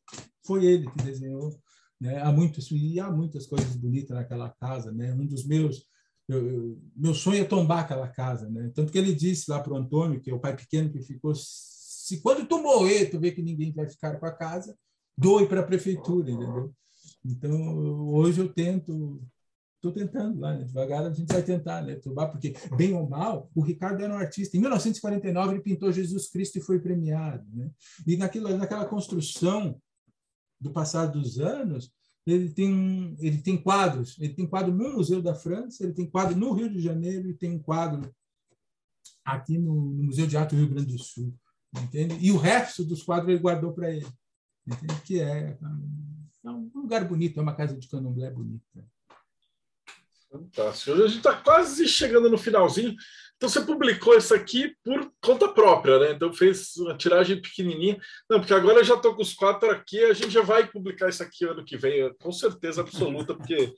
foi 0.47 0.65
ele 0.65 0.91
que 0.91 1.03
desenhou. 1.03 1.61
Né? 2.01 2.23
Há, 2.23 2.33
muitos, 2.33 2.71
e 2.71 2.99
há 2.99 3.11
muitas 3.11 3.47
coisas 3.47 3.77
bonitas 3.77 4.17
naquela 4.17 4.49
casa. 4.49 4.91
Né? 4.91 5.13
Um 5.13 5.27
dos 5.27 5.47
meus 5.47 5.87
eu, 6.29 6.49
eu, 6.49 6.83
meu 6.97 7.15
sonho 7.15 7.43
é 7.43 7.45
tombar 7.45 7.81
aquela 7.81 8.09
casa, 8.09 8.49
né? 8.49 8.71
Tanto 8.75 8.91
que 8.91 8.97
ele 8.97 9.15
disse 9.15 9.51
lá 9.51 9.61
para 9.61 9.75
o 9.75 9.77
Antônio, 9.77 10.21
que 10.21 10.31
é 10.31 10.35
o 10.35 10.41
pai 10.41 10.57
pequeno 10.57 10.91
que 10.91 11.03
ficou, 11.03 11.35
se 12.05 12.21
quando 12.21 12.47
tu 12.47 12.63
morrer, 12.63 13.07
tu 13.07 13.19
vê 13.19 13.33
que 13.33 13.41
ninguém 13.41 13.73
vai 13.73 13.89
ficar 13.89 14.21
com 14.21 14.27
a 14.27 14.31
casa, 14.31 14.77
doe 15.17 15.49
para 15.49 15.61
a 15.61 15.67
prefeitura, 15.67 16.31
entendeu? 16.31 16.75
Então, 17.25 18.11
hoje 18.11 18.43
eu 18.43 18.53
tento, 18.53 19.23
estou 19.77 19.91
tentando 19.91 20.39
lá, 20.39 20.55
né? 20.55 20.65
devagar 20.65 21.07
a 21.07 21.11
gente 21.11 21.33
vai 21.33 21.43
tentar, 21.43 21.81
né? 21.81 21.99
Porque, 22.31 22.55
bem 22.77 22.93
ou 22.93 23.09
mal, 23.09 23.51
o 23.55 23.63
Ricardo 23.63 24.03
era 24.03 24.13
um 24.13 24.19
artista. 24.19 24.55
Em 24.55 24.61
1949, 24.61 25.55
ele 25.55 25.63
pintou 25.63 25.91
Jesus 25.91 26.29
Cristo 26.29 26.59
e 26.59 26.61
foi 26.61 26.79
premiado, 26.79 27.47
né? 27.55 27.71
E 28.07 28.19
naquilo, 28.19 28.55
naquela 28.55 28.85
construção 28.85 29.81
do 30.61 30.71
passar 30.71 31.07
dos 31.07 31.41
anos, 31.41 31.91
ele 32.27 32.51
tem, 32.51 33.17
ele 33.19 33.39
tem 33.39 33.57
quadros. 33.57 34.19
Ele 34.21 34.35
tem 34.35 34.47
quadro 34.47 34.75
no 34.75 34.93
Museu 34.93 35.23
da 35.23 35.35
França, 35.35 35.83
ele 35.83 35.95
tem 35.95 36.05
quadro 36.05 36.37
no 36.37 36.53
Rio 36.53 36.71
de 36.71 36.81
Janeiro 36.81 37.31
e 37.31 37.35
tem 37.35 37.53
um 37.53 37.59
quadro 37.59 38.15
aqui 39.25 39.57
no, 39.57 39.95
no 39.95 40.03
Museu 40.03 40.27
de 40.27 40.37
Arte 40.37 40.55
do 40.55 40.61
Rio 40.61 40.69
Grande 40.69 40.93
do 40.93 41.03
Sul. 41.03 41.35
Entende? 41.83 42.17
E 42.21 42.31
o 42.31 42.37
resto 42.37 42.85
dos 42.85 43.03
quadros 43.03 43.31
ele 43.31 43.41
guardou 43.41 43.73
para 43.73 43.91
ele. 43.91 44.07
Entende? 44.67 45.01
Que 45.03 45.21
é, 45.21 45.57
é 46.45 46.51
um 46.51 46.71
lugar 46.75 47.05
bonito, 47.05 47.39
é 47.39 47.43
uma 47.43 47.55
casa 47.55 47.77
de 47.77 47.89
candomblé 47.89 48.31
bonita. 48.31 48.85
Fantástico. 50.31 50.93
A 50.93 51.07
gente 51.07 51.19
está 51.19 51.35
quase 51.35 51.87
chegando 51.87 52.29
no 52.29 52.37
finalzinho. 52.37 52.97
Então 53.37 53.49
você 53.49 53.61
publicou 53.61 54.17
isso 54.17 54.35
aqui 54.35 54.75
por 54.83 55.13
conta 55.21 55.49
própria, 55.49 55.99
né? 55.99 56.13
Então 56.13 56.33
fez 56.33 56.77
uma 56.77 56.97
tiragem 56.97 57.41
pequenininha. 57.41 58.01
Não, 58.29 58.41
porque 58.41 58.55
agora 58.55 58.81
eu 58.81 58.85
já 58.85 58.95
estou 58.95 59.15
com 59.15 59.23
os 59.23 59.35
quatro 59.35 59.71
aqui, 59.71 60.03
a 60.03 60.13
gente 60.13 60.31
já 60.31 60.43
vai 60.43 60.67
publicar 60.67 61.09
isso 61.09 61.23
aqui 61.23 61.45
ano 61.45 61.65
que 61.65 61.77
vem, 61.77 62.13
com 62.15 62.33
certeza 62.33 62.81
absoluta, 62.81 63.35
porque 63.35 63.73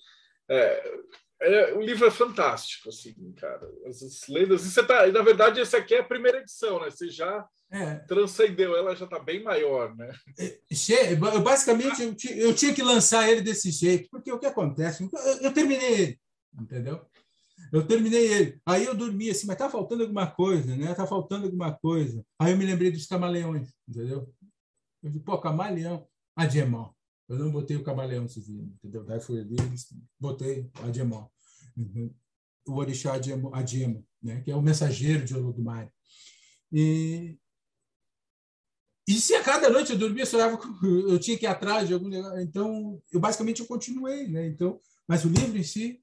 é, 0.48 1.00
é, 1.40 1.74
o 1.74 1.80
livro 1.80 2.06
é 2.06 2.10
fantástico, 2.10 2.88
assim, 2.88 3.14
cara. 3.32 3.68
As 3.86 4.26
lendas. 4.28 4.64
E 4.64 4.70
você 4.70 4.82
tá, 4.82 5.06
na 5.08 5.22
verdade, 5.22 5.60
esse 5.60 5.76
aqui 5.76 5.94
é 5.94 6.00
a 6.00 6.04
primeira 6.04 6.38
edição, 6.38 6.80
né? 6.80 6.90
Você 6.90 7.10
já 7.10 7.46
é. 7.70 7.96
transcendeu, 7.96 8.74
ela 8.76 8.96
já 8.96 9.04
está 9.04 9.18
bem 9.18 9.42
maior, 9.42 9.94
né? 9.94 10.12
É, 10.38 10.58
eu, 11.12 11.42
basicamente, 11.42 12.02
eu, 12.02 12.16
eu, 12.36 12.54
tinha 12.54 12.72
que 12.72 12.82
lançar 12.82 13.28
ele 13.28 13.42
desse 13.42 13.70
jeito, 13.70 14.08
porque 14.10 14.32
o 14.32 14.38
que 14.38 14.46
acontece? 14.46 15.02
Eu, 15.02 15.10
eu 15.42 15.52
terminei 15.52 15.92
ele, 15.92 16.20
entendeu? 16.58 17.04
Eu 17.72 17.86
terminei 17.86 18.32
ele. 18.32 18.60
Aí 18.64 18.84
eu 18.84 18.94
dormi 18.94 19.30
assim, 19.30 19.46
mas 19.46 19.56
tá 19.56 19.68
faltando 19.68 20.02
alguma 20.02 20.26
coisa, 20.26 20.74
né? 20.74 20.94
Tá 20.94 21.06
faltando 21.06 21.46
alguma 21.46 21.72
coisa. 21.72 22.24
Aí 22.38 22.52
eu 22.52 22.56
me 22.56 22.64
lembrei 22.64 22.90
dos 22.90 23.06
camaleões, 23.06 23.68
entendeu? 23.86 24.32
Eu 25.02 25.10
disse, 25.10 25.22
pô, 25.22 25.38
camaleão, 25.38 26.06
Ademão. 26.34 26.95
Eu 27.28 27.38
não 27.38 27.50
botei 27.50 27.76
o 27.76 27.82
camaleão 27.82 28.28
civil, 28.28 28.72
entendeu? 28.76 29.04
Daí 29.04 29.20
fui 29.20 29.40
ali, 29.40 29.56
botei 30.18 30.70
Ademão. 30.74 31.28
Uhum. 31.76 32.14
O 32.66 32.74
orixá 32.74 33.14
Ademo, 33.14 33.52
né? 34.22 34.40
que 34.42 34.50
é 34.50 34.56
o 34.56 34.62
mensageiro 34.62 35.24
de 35.24 35.36
Olodumare. 35.36 35.90
E, 36.72 37.38
e 39.08 39.14
se 39.14 39.34
a 39.34 39.42
cada 39.42 39.68
noite 39.70 39.92
eu 39.92 39.98
dormia, 39.98 40.24
eu, 40.32 41.10
eu 41.10 41.18
tinha 41.18 41.38
que 41.38 41.44
ir 41.44 41.48
atrás 41.48 41.88
de 41.88 41.94
algum 41.94 42.08
negócio. 42.08 42.40
Então, 42.40 43.00
eu 43.12 43.20
basicamente 43.20 43.60
eu 43.60 43.66
continuei, 43.66 44.28
né? 44.28 44.46
Então, 44.46 44.80
mas 45.06 45.24
o 45.24 45.28
livro 45.28 45.56
em 45.56 45.62
si 45.62 46.00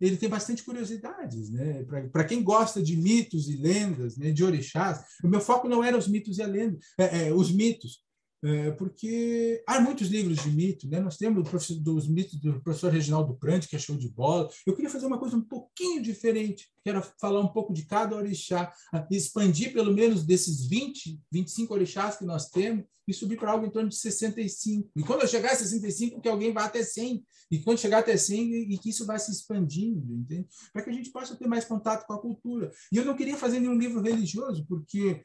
ele 0.00 0.16
tem 0.16 0.28
bastante 0.28 0.62
curiosidades, 0.62 1.50
né? 1.50 1.84
Para 2.12 2.24
quem 2.24 2.42
gosta 2.42 2.82
de 2.82 2.96
mitos 2.96 3.48
e 3.48 3.56
lendas, 3.56 4.16
né? 4.16 4.30
de 4.30 4.44
orixás, 4.44 5.02
o 5.24 5.28
meu 5.28 5.40
foco 5.40 5.68
não 5.68 5.82
era 5.82 5.96
os 5.96 6.06
mitos 6.06 6.38
e 6.38 6.42
a 6.42 6.46
lenda, 6.46 6.78
é, 6.98 7.28
é, 7.28 7.32
os 7.32 7.50
mitos, 7.50 8.02
é, 8.42 8.70
porque 8.72 9.62
há 9.66 9.80
muitos 9.80 10.08
livros 10.08 10.42
de 10.42 10.50
mito, 10.50 10.88
né? 10.88 11.00
Nós 11.00 11.16
temos 11.16 11.50
dos 11.80 12.08
mitos 12.08 12.38
do 12.40 12.60
professor 12.60 12.92
Reginaldo 12.92 13.36
Prante, 13.36 13.68
que 13.68 13.74
é 13.74 13.78
show 13.78 13.96
de 13.96 14.08
bola. 14.08 14.48
Eu 14.64 14.74
queria 14.74 14.90
fazer 14.90 15.06
uma 15.06 15.18
coisa 15.18 15.36
um 15.36 15.42
pouquinho 15.42 16.00
diferente, 16.00 16.68
que 16.82 16.88
era 16.88 17.02
falar 17.20 17.40
um 17.40 17.48
pouco 17.48 17.72
de 17.72 17.84
cada 17.84 18.14
orixá, 18.14 18.72
expandir 19.10 19.72
pelo 19.72 19.92
menos 19.92 20.24
desses 20.24 20.68
20, 20.68 21.20
25 21.32 21.74
orixás 21.74 22.16
que 22.16 22.24
nós 22.24 22.48
temos 22.48 22.84
e 23.08 23.14
subir 23.14 23.38
para 23.38 23.50
algo 23.50 23.66
em 23.66 23.70
torno 23.70 23.88
de 23.88 23.96
65. 23.96 24.90
E 24.94 25.02
quando 25.02 25.22
eu 25.22 25.28
chegar 25.28 25.52
a 25.52 25.56
65, 25.56 26.20
que 26.20 26.28
alguém 26.28 26.52
vá 26.52 26.66
até 26.66 26.82
100. 26.82 27.24
E 27.50 27.58
quando 27.60 27.78
chegar 27.78 28.00
até 28.00 28.14
100, 28.16 28.70
e 28.70 28.78
que 28.78 28.90
isso 28.90 29.06
vá 29.06 29.18
se 29.18 29.32
expandindo, 29.32 30.14
entende? 30.14 30.46
Para 30.72 30.82
que 30.82 30.90
a 30.90 30.92
gente 30.92 31.10
possa 31.10 31.34
ter 31.34 31.48
mais 31.48 31.64
contato 31.64 32.06
com 32.06 32.12
a 32.12 32.20
cultura. 32.20 32.70
E 32.92 32.98
eu 32.98 33.06
não 33.06 33.16
queria 33.16 33.36
fazer 33.36 33.60
nenhum 33.60 33.78
livro 33.78 34.02
religioso, 34.02 34.66
porque 34.68 35.24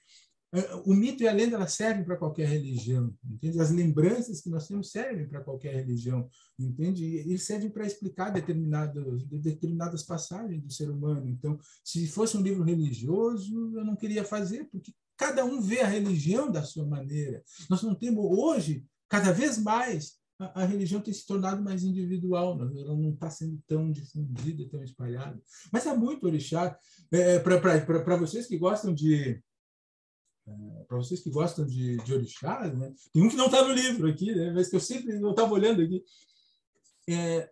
o 0.85 0.93
mito 0.93 1.23
e 1.23 1.27
a 1.27 1.33
lenda 1.33 1.65
servem 1.67 2.03
para 2.03 2.15
qualquer 2.15 2.47
religião, 2.47 3.11
entende? 3.27 3.59
As 3.59 3.71
lembranças 3.71 4.39
que 4.39 4.49
nós 4.49 4.67
temos 4.67 4.91
servem 4.91 5.27
para 5.27 5.41
qualquer 5.41 5.73
religião, 5.73 6.29
entende? 6.59 7.03
E 7.03 7.15
eles 7.17 7.43
servem 7.43 7.71
para 7.71 7.87
explicar 7.87 8.29
determinadas 8.29 9.23
determinadas 9.23 10.03
passagens 10.03 10.61
do 10.61 10.71
ser 10.71 10.91
humano. 10.91 11.27
Então, 11.27 11.57
se 11.83 12.07
fosse 12.07 12.37
um 12.37 12.41
livro 12.41 12.63
religioso, 12.63 13.75
eu 13.75 13.83
não 13.83 13.95
queria 13.95 14.23
fazer, 14.23 14.65
porque 14.65 14.93
cada 15.17 15.43
um 15.43 15.59
vê 15.59 15.79
a 15.81 15.87
religião 15.87 16.51
da 16.51 16.61
sua 16.61 16.85
maneira. 16.85 17.43
Nós 17.67 17.81
não 17.81 17.95
temos 17.95 18.23
hoje, 18.23 18.85
cada 19.09 19.31
vez 19.31 19.57
mais, 19.57 20.17
a, 20.37 20.61
a 20.61 20.65
religião 20.65 21.01
tem 21.01 21.13
se 21.13 21.25
tornado 21.25 21.63
mais 21.63 21.83
individual, 21.83 22.61
ela 22.61 22.95
não 22.95 23.09
está 23.09 23.27
sendo 23.27 23.59
tão 23.67 23.91
difundida, 23.91 24.69
tão 24.69 24.83
espalhada. 24.83 25.41
Mas 25.71 25.87
há 25.87 25.95
muito 25.95 26.27
orixá. 26.27 26.77
É, 27.11 27.39
para 27.39 28.17
vocês 28.17 28.45
que 28.45 28.57
gostam 28.57 28.93
de 28.93 29.41
é, 30.47 30.83
para 30.87 30.97
vocês 30.97 31.21
que 31.21 31.29
gostam 31.29 31.65
de, 31.65 31.97
de 31.97 32.13
orixás, 32.13 32.77
né? 32.77 32.93
tem 33.13 33.23
um 33.23 33.29
que 33.29 33.35
não 33.35 33.45
está 33.45 33.65
no 33.65 33.73
livro 33.73 34.09
aqui, 34.09 34.33
né? 34.33 34.51
mas 34.51 34.69
que 34.69 34.75
eu 34.75 34.79
sempre 34.79 35.15
estava 35.15 35.53
olhando 35.53 35.81
aqui. 35.81 36.03
É, 37.09 37.49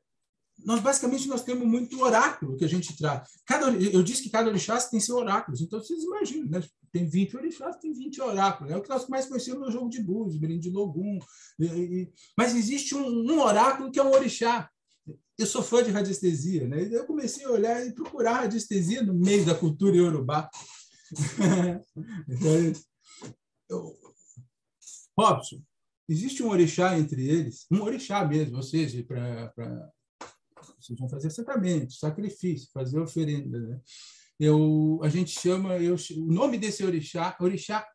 nós 0.65 0.79
basicamente 0.79 1.27
nós 1.27 1.43
temos 1.43 1.67
muito 1.67 2.01
oráculo 2.01 2.55
que 2.57 2.65
a 2.65 2.67
gente 2.67 2.95
traz. 2.95 3.29
Cada, 3.45 3.71
eu 3.71 4.03
disse 4.03 4.23
que 4.23 4.29
cada 4.29 4.49
orixá 4.49 4.79
tem 4.81 4.99
seu 4.99 5.15
oráculo, 5.15 5.57
então 5.59 5.79
vocês 5.79 6.03
imaginam, 6.03 6.49
né? 6.49 6.61
tem 6.91 7.07
20 7.07 7.37
orixás, 7.37 7.77
tem 7.77 7.93
20 7.93 8.21
oráculos. 8.21 8.71
É 8.71 8.77
o 8.77 8.81
que 8.81 8.89
nós 8.89 9.07
mais 9.07 9.25
conhecemos 9.25 9.61
no 9.61 9.71
jogo 9.71 9.89
de 9.89 10.03
Búzios, 10.03 10.39
de 10.39 10.69
Logum. 10.69 11.19
E, 11.57 11.65
e, 11.65 12.13
mas 12.37 12.53
existe 12.53 12.93
um, 12.93 13.07
um, 13.07 13.39
oráculo 13.39 13.91
que 13.91 13.99
é 13.99 14.03
um 14.03 14.11
orixá. 14.11 14.69
Eu 15.37 15.45
sou 15.47 15.63
fã 15.63 15.81
de 15.81 15.89
radiestesia, 15.89 16.67
né? 16.67 16.87
eu 16.91 17.05
comecei 17.05 17.45
a 17.45 17.49
olhar 17.49 17.85
e 17.85 17.93
procurar 17.93 18.41
radiestesia 18.41 19.01
no 19.01 19.13
meio 19.13 19.45
da 19.45 19.55
cultura 19.55 19.95
iorubá. 19.95 20.49
Robson, 25.17 25.61
existe 26.07 26.43
um 26.43 26.49
orixá 26.49 26.97
entre 26.97 27.27
eles, 27.27 27.65
um 27.71 27.81
orixá 27.81 28.25
mesmo, 28.25 28.57
ou 28.57 28.63
seja, 28.63 29.03
para 29.03 29.53
vocês 30.79 30.97
vão 30.97 31.09
fazer 31.09 31.29
sacramento, 31.29 31.93
sacrifício, 31.93 32.69
fazer 32.73 32.99
oferenda. 32.99 33.59
Né? 33.59 33.79
Eu, 34.39 34.99
a 35.03 35.09
gente 35.09 35.39
chama, 35.39 35.77
eu, 35.77 35.95
o 35.95 36.31
nome 36.31 36.57
desse 36.57 36.83
orixá, 36.83 37.37
orixá 37.39 37.87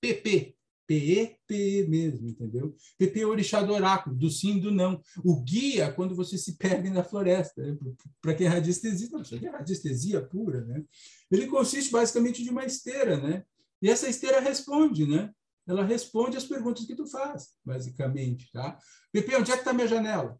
PP, 0.00 0.54
P-E-P-E 0.86 1.86
mesmo, 1.88 2.28
entendeu? 2.28 2.76
PP 2.98 3.20
é 3.20 3.26
o 3.26 3.30
orixá 3.30 3.62
do 3.62 3.72
oráculo, 3.72 4.14
do 4.14 4.30
sim, 4.30 4.60
do 4.60 4.70
não. 4.70 5.00
O 5.24 5.42
guia, 5.42 5.92
quando 5.92 6.14
você 6.14 6.36
se 6.36 6.56
perde 6.56 6.90
na 6.90 7.02
floresta, 7.02 7.62
né? 7.62 7.76
para 8.20 8.34
quem 8.34 8.46
é 8.46 8.50
radiestesia, 8.50 9.08
não, 9.10 9.22
isso 9.22 9.34
aqui 9.34 9.46
é 9.46 9.50
radiestesia 9.50 10.22
pura, 10.22 10.64
né? 10.64 10.84
Ele 11.30 11.46
consiste 11.46 11.90
basicamente 11.90 12.42
de 12.42 12.50
uma 12.50 12.64
esteira, 12.64 13.16
né? 13.16 13.44
E 13.80 13.88
essa 13.88 14.08
esteira 14.08 14.40
responde, 14.40 15.06
né? 15.06 15.32
Ela 15.66 15.84
responde 15.84 16.36
as 16.36 16.44
perguntas 16.44 16.84
que 16.84 16.94
tu 16.94 17.06
faz, 17.06 17.54
basicamente, 17.64 18.50
tá? 18.52 18.78
PP, 19.12 19.36
onde 19.36 19.50
é 19.50 19.54
que 19.54 19.60
está 19.60 19.72
minha 19.72 19.88
janela? 19.88 20.38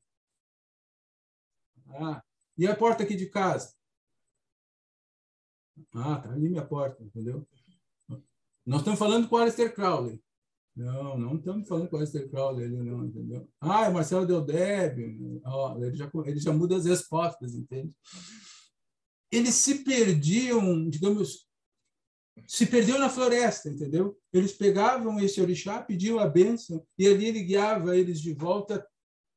Ah, 1.89 2.23
e 2.59 2.67
a 2.67 2.77
porta 2.77 3.03
aqui 3.03 3.17
de 3.17 3.27
casa? 3.27 3.73
Ah, 5.93 6.17
tá 6.17 6.31
ali 6.31 6.49
minha 6.49 6.65
porta, 6.65 7.03
entendeu? 7.03 7.47
Nós 8.67 8.81
estamos 8.81 8.99
falando 8.99 9.29
com 9.29 9.37
o 9.37 9.39
Aleister 9.39 9.75
Crowley. 9.75 10.24
Não, 10.77 11.17
não 11.17 11.37
estamos 11.37 11.69
falando 11.69 11.89
com 11.89 11.95
o 11.95 11.99
Aleister 11.99 12.29
Crowley 12.29 12.67
ali, 12.67 12.77
não, 12.77 13.05
entendeu? 13.05 13.49
Ah, 13.61 13.87
é 13.87 13.91
Marcelo 13.91 14.27
Deldeb. 14.27 15.41
Ó, 15.45 15.79
ele, 15.79 15.97
já, 15.97 16.11
ele 16.25 16.41
já 16.41 16.53
muda 16.53 16.77
as 16.77 16.85
respostas, 16.85 17.55
entende? 17.55 17.93
Eles 19.31 19.55
se 19.55 19.85
perdiam, 19.85 20.89
digamos, 20.89 21.47
se 22.47 22.67
perdeu 22.67 22.99
na 22.99 23.09
floresta, 23.09 23.71
entendeu? 23.71 24.19
Eles 24.33 24.53
pegavam 24.53 25.21
esse 25.21 25.41
orixá, 25.41 25.81
pediam 25.81 26.19
a 26.19 26.29
bênção, 26.29 26.85
e 26.99 27.07
ali 27.07 27.27
ele 27.27 27.45
guiava 27.45 27.97
eles 27.97 28.21
de 28.21 28.33
volta 28.35 28.85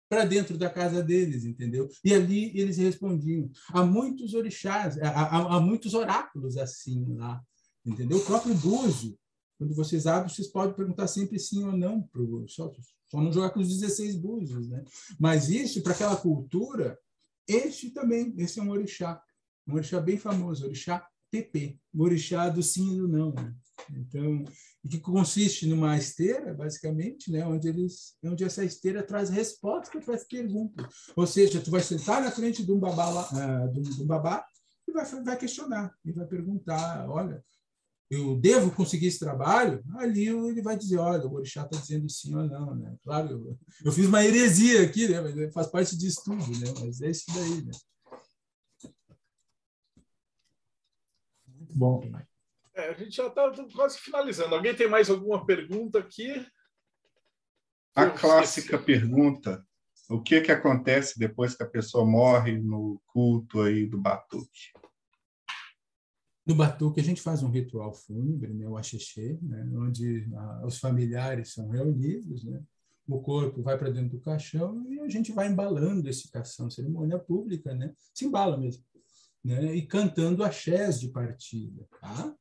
para 0.09 0.25
dentro 0.25 0.57
da 0.57 0.69
casa 0.69 1.03
deles, 1.03 1.45
entendeu? 1.45 1.87
E 2.03 2.13
ali 2.13 2.57
eles 2.57 2.77
respondiam. 2.77 3.49
Há 3.69 3.85
muitos 3.85 4.33
orixás, 4.33 4.97
há, 4.99 5.09
há, 5.09 5.57
há 5.57 5.59
muitos 5.59 5.93
oráculos 5.93 6.57
assim 6.57 7.15
lá, 7.15 7.41
entendeu? 7.85 8.17
O 8.17 8.25
próprio 8.25 8.55
Búzio, 8.55 9.17
quando 9.57 9.73
vocês 9.73 10.05
abrem, 10.05 10.33
vocês 10.33 10.47
podem 10.47 10.75
perguntar 10.75 11.07
sempre 11.07 11.39
sim 11.39 11.63
ou 11.63 11.75
não 11.75 12.01
para 12.01 12.21
o 12.21 12.47
só, 12.47 12.71
só 13.09 13.21
não 13.21 13.31
jogar 13.31 13.49
com 13.49 13.59
os 13.59 13.67
16 13.67 14.15
búzios, 14.17 14.67
né? 14.67 14.83
Mas 15.19 15.49
isso, 15.49 15.81
para 15.81 15.93
aquela 15.93 16.15
cultura, 16.15 16.97
este 17.47 17.89
também, 17.91 18.33
esse 18.37 18.59
é 18.59 18.63
um 18.63 18.69
orixá, 18.69 19.21
um 19.67 19.75
orixá 19.75 19.99
bem 19.99 20.17
famoso, 20.17 20.65
orixá 20.65 21.07
PP, 21.31 21.77
orixá 21.97 22.49
do 22.49 22.61
sim 22.61 22.93
e 22.93 22.97
do 22.97 23.07
não. 23.07 23.33
Né? 23.33 23.53
Então, 23.91 24.43
que 24.89 24.99
consiste 24.99 25.67
numa 25.67 25.97
esteira, 25.97 26.53
basicamente, 26.53 27.31
né, 27.31 27.45
onde 27.45 27.67
eles, 27.67 28.15
onde 28.23 28.43
essa 28.43 28.63
esteira 28.63 29.03
traz 29.03 29.29
resposta 29.29 29.99
para 29.99 30.15
as 30.15 30.23
perguntas. 30.23 30.85
Ou 31.15 31.27
seja, 31.27 31.61
tu 31.61 31.69
vai 31.69 31.81
sentar 31.81 32.21
na 32.21 32.31
frente 32.31 32.65
de 32.65 32.71
um 32.71 32.79
babá, 32.79 33.29
uh, 33.31 33.71
de, 33.71 33.79
um, 33.79 33.83
de 33.83 34.03
um 34.03 34.07
babá 34.07 34.45
e 34.87 34.91
vai, 34.91 35.05
vai 35.23 35.37
questionar 35.37 35.93
e 36.05 36.11
vai 36.11 36.25
perguntar, 36.25 37.09
olha, 37.09 37.43
eu 38.09 38.37
devo 38.37 38.71
conseguir 38.71 39.07
esse 39.07 39.19
trabalho? 39.19 39.83
Ali 39.97 40.27
ele 40.27 40.61
vai 40.61 40.77
dizer, 40.77 40.97
olha, 40.97 41.25
o 41.25 41.33
orixá 41.33 41.63
está 41.63 41.77
dizendo 41.77 42.09
sim 42.09 42.33
ou 42.35 42.43
não, 42.43 42.75
né? 42.75 42.95
Claro, 43.03 43.29
eu, 43.31 43.59
eu 43.85 43.91
fiz 43.91 44.05
uma 44.05 44.23
heresia 44.23 44.83
aqui, 44.83 45.07
né? 45.07 45.21
Mas 45.21 45.53
faz 45.53 45.67
parte 45.67 45.97
disso 45.97 46.21
tudo, 46.23 46.45
né? 46.59 46.73
Mas 46.79 47.01
é 47.01 47.09
isso 47.09 47.25
daí, 47.33 47.65
né? 47.65 47.71
Bom. 51.77 52.01
É, 52.73 52.89
a 52.89 52.93
gente 52.93 53.15
já 53.15 53.27
está 53.27 53.51
quase 53.75 53.99
finalizando. 53.99 54.55
Alguém 54.55 54.75
tem 54.75 54.87
mais 54.87 55.09
alguma 55.09 55.45
pergunta 55.45 55.99
aqui? 55.99 56.45
A 57.93 58.09
clássica 58.09 58.77
pergunta: 58.77 59.65
o 60.09 60.21
que 60.21 60.41
que 60.41 60.51
acontece 60.51 61.19
depois 61.19 61.55
que 61.55 61.63
a 61.63 61.69
pessoa 61.69 62.05
morre 62.05 62.57
no 62.57 63.01
culto 63.07 63.61
aí 63.61 63.85
do 63.85 63.97
batuque? 63.99 64.71
No 66.47 66.55
batuque 66.55 66.99
a 66.99 67.03
gente 67.03 67.21
faz 67.21 67.43
um 67.43 67.51
ritual 67.51 67.93
fúnebre, 67.93 68.53
né, 68.53 68.67
o 68.67 68.77
axixê, 68.77 69.37
né, 69.41 69.69
onde 69.75 70.27
ah, 70.33 70.63
os 70.65 70.79
familiares 70.79 71.53
são 71.53 71.67
reunidos, 71.67 72.43
né, 72.45 72.63
o 73.07 73.19
corpo 73.19 73.61
vai 73.61 73.77
para 73.77 73.89
dentro 73.89 74.17
do 74.17 74.21
caixão 74.21 74.85
e 74.89 74.99
a 74.99 75.09
gente 75.09 75.31
vai 75.31 75.47
embalando 75.47 76.09
esse 76.09 76.31
caixão, 76.31 76.69
cerimônia 76.69 77.19
pública, 77.19 77.75
né, 77.75 77.93
se 78.13 78.25
embala 78.25 78.57
mesmo 78.57 78.83
né? 79.47 79.73
e 79.73 79.81
cantando 79.81 80.43
axés 80.43 80.99
de 80.99 81.07
partida. 81.07 81.87
Tá? 82.01 82.35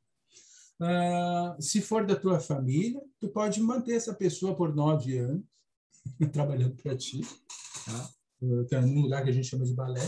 Ah, 0.81 1.57
se 1.61 1.81
for 1.81 2.05
da 2.05 2.17
tua 2.17 2.41
família, 2.41 3.01
tu 3.21 3.29
pode 3.29 3.61
manter 3.61 3.95
essa 3.95 4.13
pessoa 4.13 4.57
por 4.57 4.75
nove 4.75 5.17
anos 5.17 5.45
trabalhando 6.33 6.75
para 6.83 6.97
ti, 6.97 7.21
tá? 7.85 8.11
Num 8.83 9.01
lugar 9.03 9.25
que 9.25 9.31
a 9.31 9.33
gente 9.33 9.49
chama 9.49 9.65
de 9.65 9.75
balé. 9.75 10.07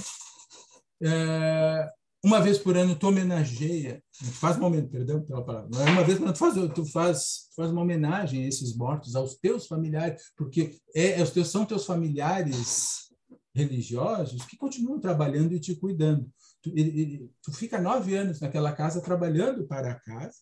É, 1.00 1.92
uma 2.24 2.40
vez 2.40 2.58
por 2.58 2.76
ano 2.76 2.96
tu 2.96 3.08
homenageia, 3.08 4.02
faz 4.12 4.56
uma 4.56 4.70
perdão 4.82 5.22
pela 5.22 5.44
palavra, 5.44 5.68
não 5.70 5.86
é 5.86 5.90
uma 5.90 6.04
vez 6.04 6.18
por 6.18 6.24
ano 6.24 6.34
tu 6.34 6.38
faz, 6.38 6.54
tu 6.74 6.86
faz, 6.86 7.48
faz 7.54 7.70
uma 7.70 7.82
homenagem 7.82 8.44
a 8.44 8.48
esses 8.48 8.76
mortos, 8.76 9.14
aos 9.14 9.36
teus 9.36 9.66
familiares, 9.66 10.22
porque 10.36 10.76
é, 10.94 11.20
é, 11.20 11.22
os 11.22 11.30
teus, 11.30 11.48
são 11.48 11.64
teus 11.64 11.84
familiares 11.84 13.08
religiosos 13.54 14.44
que 14.44 14.56
continuam 14.56 15.00
trabalhando 15.00 15.52
e 15.54 15.60
te 15.60 15.74
cuidando 15.76 16.28
tu, 16.62 16.72
ele, 16.76 17.30
tu 17.42 17.52
fica 17.52 17.80
nove 17.80 18.16
anos 18.16 18.40
naquela 18.40 18.72
casa 18.72 19.00
trabalhando 19.00 19.66
para 19.66 19.92
a 19.92 20.00
casa 20.00 20.38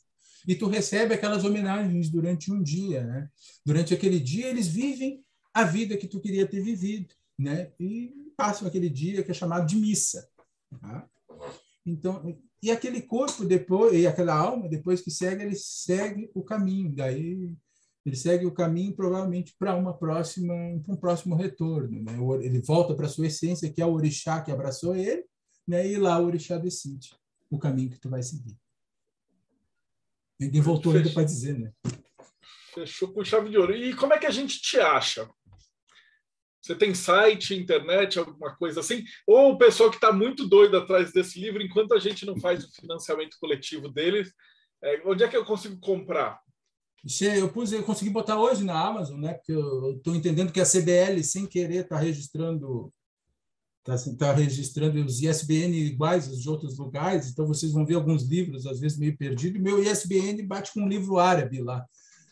e 0.47 0.55
tu 0.55 0.69
recebe 0.69 1.15
aquelas 1.15 1.44
homenagens 1.44 2.09
durante 2.09 2.53
um 2.53 2.62
dia, 2.62 3.05
né? 3.05 3.28
Durante 3.65 3.93
aquele 3.93 4.20
dia 4.20 4.47
eles 4.48 4.69
vivem 4.69 5.24
a 5.53 5.65
vida 5.65 5.97
que 5.97 6.07
tu 6.07 6.20
queria 6.20 6.47
ter 6.47 6.61
vivido, 6.61 7.15
né? 7.39 7.73
E 7.81 8.12
passam 8.36 8.69
aquele 8.69 8.89
dia 8.89 9.23
que 9.23 9.31
é 9.31 9.35
chamado 9.35 9.66
de 9.66 9.77
missa. 9.77 10.28
Então, 11.86 12.36
e 12.62 12.70
aquele 12.70 13.00
corpo 13.00 13.44
depois, 13.44 13.94
e 13.94 14.06
aquela 14.06 14.34
alma 14.34 14.68
depois 14.68 15.00
que 15.00 15.10
segue, 15.10 15.44
ele 15.44 15.54
segue 15.54 16.28
o 16.34 16.42
caminho. 16.42 16.92
Daí 16.92 17.56
ele 18.04 18.16
segue 18.16 18.46
o 18.46 18.52
caminho 18.52 18.94
provavelmente 18.94 19.54
para 19.58 19.74
uma 19.74 19.92
próxima, 19.92 20.54
um 20.88 20.96
próximo 20.96 21.34
retorno, 21.34 22.02
né? 22.02 22.12
Ele 22.40 22.60
volta 22.60 22.94
para 22.94 23.08
sua 23.08 23.26
essência, 23.26 23.72
que 23.72 23.80
é 23.80 23.86
o 23.86 23.92
orixá 23.92 24.40
que 24.40 24.50
abraçou 24.50 24.94
ele, 24.94 25.24
né? 25.66 25.86
e 25.86 25.96
lá 25.96 26.18
o 26.18 26.26
orixá 26.26 26.56
decide 26.56 27.10
o 27.50 27.58
caminho 27.58 27.90
que 27.90 27.98
tu 27.98 28.08
vai 28.08 28.22
seguir. 28.22 28.56
Ninguém 30.38 30.60
voltou 30.60 30.92
Fechou. 30.92 31.04
ainda 31.04 31.14
para 31.14 31.24
dizer, 31.24 31.58
né? 31.58 31.72
Fechou 32.74 33.12
com 33.12 33.24
chave 33.24 33.48
de 33.48 33.58
ouro. 33.58 33.74
E 33.74 33.94
como 33.94 34.12
é 34.12 34.18
que 34.18 34.26
a 34.26 34.30
gente 34.30 34.60
te 34.60 34.78
acha? 34.78 35.28
Você 36.66 36.74
tem 36.74 36.93
site, 36.94 37.55
internet, 37.55 38.18
alguma 38.18 38.56
coisa 38.56 38.80
assim? 38.80 39.05
Ou 39.24 39.52
o 39.52 39.59
pessoal 39.59 39.88
que 39.88 39.97
está 39.97 40.12
muito 40.12 40.48
doido 40.48 40.76
atrás 40.76 41.12
desse 41.12 41.38
livro, 41.38 41.62
enquanto 41.62 41.94
a 41.94 41.98
gente 41.98 42.26
não 42.26 42.38
faz 42.40 42.64
o 42.64 42.72
financiamento 42.72 43.36
coletivo 43.40 43.88
deles, 43.88 44.32
é, 44.82 45.01
onde 45.05 45.22
é 45.22 45.28
que 45.28 45.36
eu 45.36 45.44
consigo 45.44 45.78
comprar? 45.78 46.40
Eu, 47.38 47.48
pus, 47.48 47.70
eu 47.70 47.84
consegui 47.84 48.10
botar 48.10 48.36
hoje 48.36 48.64
na 48.64 48.84
Amazon, 48.84 49.20
né? 49.20 49.34
Porque 49.34 49.52
eu 49.52 49.93
estou 49.93 50.16
entendendo 50.16 50.52
que 50.52 50.60
a 50.60 50.66
CBL, 50.66 51.22
sem 51.22 51.47
querer, 51.47 51.84
está 51.84 51.97
registrando 51.97 52.93
está 53.88 54.16
tá 54.18 54.32
registrando 54.32 55.05
os 55.05 55.22
ISBN 55.22 55.72
iguais 55.76 56.26
aos 56.26 56.43
de 56.43 56.48
outros 56.48 56.76
lugares, 56.76 57.30
então 57.30 57.47
vocês 57.47 57.70
vão 57.70 57.86
ver 57.86 57.94
alguns 57.94 58.24
livros, 58.24 58.66
às 58.66 58.80
vezes 58.80 58.98
meio 58.98 59.16
perdido, 59.16 59.56
e 59.56 59.60
meu 59.60 59.80
ISBN 59.80 60.43
bate 60.43 60.72
com 60.74 60.80
um 60.80 60.88
livro 60.88 61.18
árabe 61.18 61.62
lá. 61.62 61.86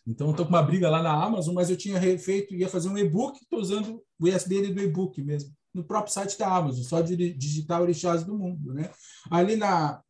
Então, 0.07 0.31
estou 0.31 0.45
com 0.45 0.53
uma 0.53 0.63
briga 0.63 0.91
lá 0.91 1.03
na 1.03 1.13
Amazon, 1.13 1.55
mas 1.55 1.71
eu 1.71 1.77
tinha 1.77 1.99
feito, 2.19 2.55
ia 2.55 2.69
fazer 2.69 2.89
um 2.89 2.99
e-book, 2.99 3.39
estou 3.41 3.59
usando 3.59 4.03
o 4.19 4.29
ISBN 4.29 4.75
do 4.75 4.83
e-book 4.83 5.23
mesmo, 5.23 5.55
no 5.73 5.83
próprio 5.83 6.13
site 6.13 6.39
da 6.39 6.55
Amazon, 6.55 6.85
só 6.85 7.01
de 7.01 7.33
digitar 7.33 7.81
Orixás 7.81 8.23
do 8.23 8.37
Mundo. 8.37 8.75
Né? 8.75 8.91
Ali 9.31 9.57
na, 9.57 10.03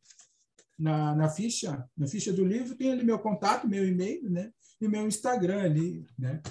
na, 0.77 1.15
na, 1.15 1.29
ficha, 1.29 1.87
na 1.97 2.07
ficha 2.07 2.33
do 2.33 2.43
livro, 2.43 2.75
tem 2.75 2.91
ali 2.91 3.03
meu 3.03 3.19
contato, 3.19 3.67
meu 3.67 3.87
e-mail, 3.87 4.29
né? 4.29 4.51
e 4.81 4.87
meu 4.87 5.07
Instagram 5.07 5.63
ali, 5.63 6.05
né? 6.19 6.41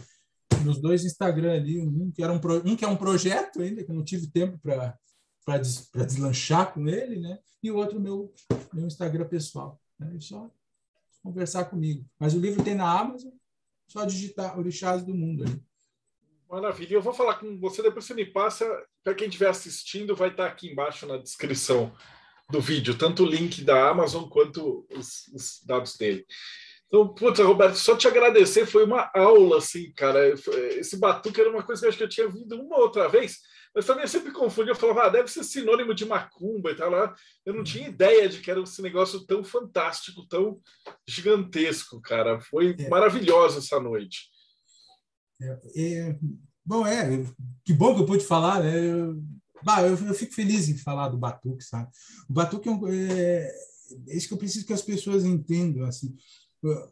meus 0.63 0.81
dois 0.81 1.05
Instagram 1.05 1.53
ali, 1.53 1.79
um 1.81 2.11
que, 2.11 2.23
era 2.23 2.33
um, 2.33 2.41
um 2.65 2.75
que 2.75 2.85
é 2.85 2.89
um 2.89 2.97
projeto 2.97 3.61
ainda, 3.61 3.85
que 3.85 3.91
eu 3.91 3.95
não 3.95 4.05
tive 4.05 4.27
tempo 4.29 4.59
para 4.59 5.59
des, 5.59 5.91
deslanchar 5.95 6.73
com 6.73 6.89
ele, 6.89 7.21
né? 7.21 7.39
e 7.63 7.71
o 7.71 7.77
outro 7.77 8.01
meu, 8.01 8.33
meu 8.73 8.87
Instagram 8.87 9.29
pessoal. 9.29 9.79
Né? 9.99 10.17
Só 10.19 10.51
conversar 11.25 11.65
comigo. 11.65 12.05
Mas 12.21 12.35
o 12.35 12.39
livro 12.39 12.63
tem 12.63 12.75
na 12.75 13.01
Amazon, 13.01 13.33
só 13.89 14.05
digitar 14.05 14.59
Orixás 14.59 15.03
do 15.03 15.15
Mundo 15.15 15.45
ali. 15.45 15.63
Maravilha. 16.49 16.95
Eu 16.95 17.03
vou 17.03 17.15
falar 17.15 17.37
com 17.37 17.59
você, 17.59 17.83
depois 17.83 18.05
você 18.05 18.15
me 18.15 18.27
passa. 18.27 18.65
Para 19.03 19.15
quem 19.15 19.27
estiver 19.27 19.49
assistindo, 19.49 20.15
vai 20.15 20.29
estar 20.29 20.47
aqui 20.47 20.71
embaixo 20.71 21.07
na 21.07 21.17
descrição 21.17 21.93
do 22.51 22.61
vídeo, 22.61 22.97
tanto 22.97 23.23
o 23.23 23.27
link 23.27 23.65
da 23.65 23.89
Amazon 23.89 24.29
quanto 24.29 24.87
os, 24.95 25.27
os 25.35 25.65
dados 25.65 25.97
dele. 25.97 26.25
Então, 26.87 27.09
puta, 27.09 27.43
Roberto, 27.43 27.77
só 27.77 27.97
te 27.97 28.07
agradecer, 28.07 28.67
foi 28.67 28.85
uma 28.85 29.11
aula, 29.15 29.59
assim, 29.59 29.91
cara. 29.95 30.29
Esse 30.79 30.99
batuque 30.99 31.41
era 31.41 31.51
uma 31.51 31.63
coisa 31.63 31.81
que 31.81 31.87
eu 31.87 31.89
acho 31.89 31.99
que 31.99 32.05
eu 32.05 32.09
tinha 32.09 32.29
vindo 32.29 32.61
uma 32.61 32.79
outra 32.79 33.09
vez, 33.09 33.39
mas 33.75 33.87
também 33.87 34.03
eu 34.05 34.09
sempre 34.09 34.31
confundi. 34.31 34.71
Eu 34.71 34.77
falava, 34.77 35.07
ah, 35.07 35.09
deve 35.09 35.29
ser 35.29 35.43
sinônimo 35.43 35.95
de 35.95 36.05
macumba 36.05 36.71
e 36.71 36.77
tal. 36.77 36.91
Lá. 36.91 37.15
Eu 37.45 37.55
não 37.55 37.65
tinha 37.65 37.89
ideia 37.89 38.29
de 38.29 38.41
que 38.41 38.51
era 38.51 38.61
esse 38.61 38.81
negócio 38.81 39.27
tão 39.27 39.43
fantástico, 39.43 40.27
tão 40.29 40.61
gigantesco, 41.09 42.01
cara. 42.01 42.39
Foi 42.39 42.77
é. 42.79 42.89
maravilhosa 42.89 43.59
essa 43.59 43.81
noite. 43.81 44.29
É, 45.43 45.59
é, 45.77 46.19
bom, 46.65 46.87
é, 46.87 47.25
que 47.65 47.73
bom 47.73 47.95
que 47.95 48.03
eu 48.03 48.07
pude 48.07 48.25
falar, 48.25 48.63
né? 48.63 48.79
Eu, 48.79 49.21
bah, 49.63 49.83
eu, 49.83 49.97
eu, 49.97 50.15
fico 50.15 50.33
feliz 50.33 50.69
em 50.69 50.79
falar 50.79 51.09
do 51.09 51.19
batuque, 51.19 51.65
sabe? 51.65 51.91
O 52.29 52.33
batuque 52.33 52.69
é, 52.69 52.73
um, 52.73 52.89
é, 52.89 53.51
é 54.09 54.17
isso 54.17 54.29
que 54.29 54.35
eu 54.35 54.39
preciso 54.39 54.67
que 54.67 54.73
as 54.73 54.83
pessoas 54.83 55.25
entendam, 55.25 55.85
assim 55.85 56.15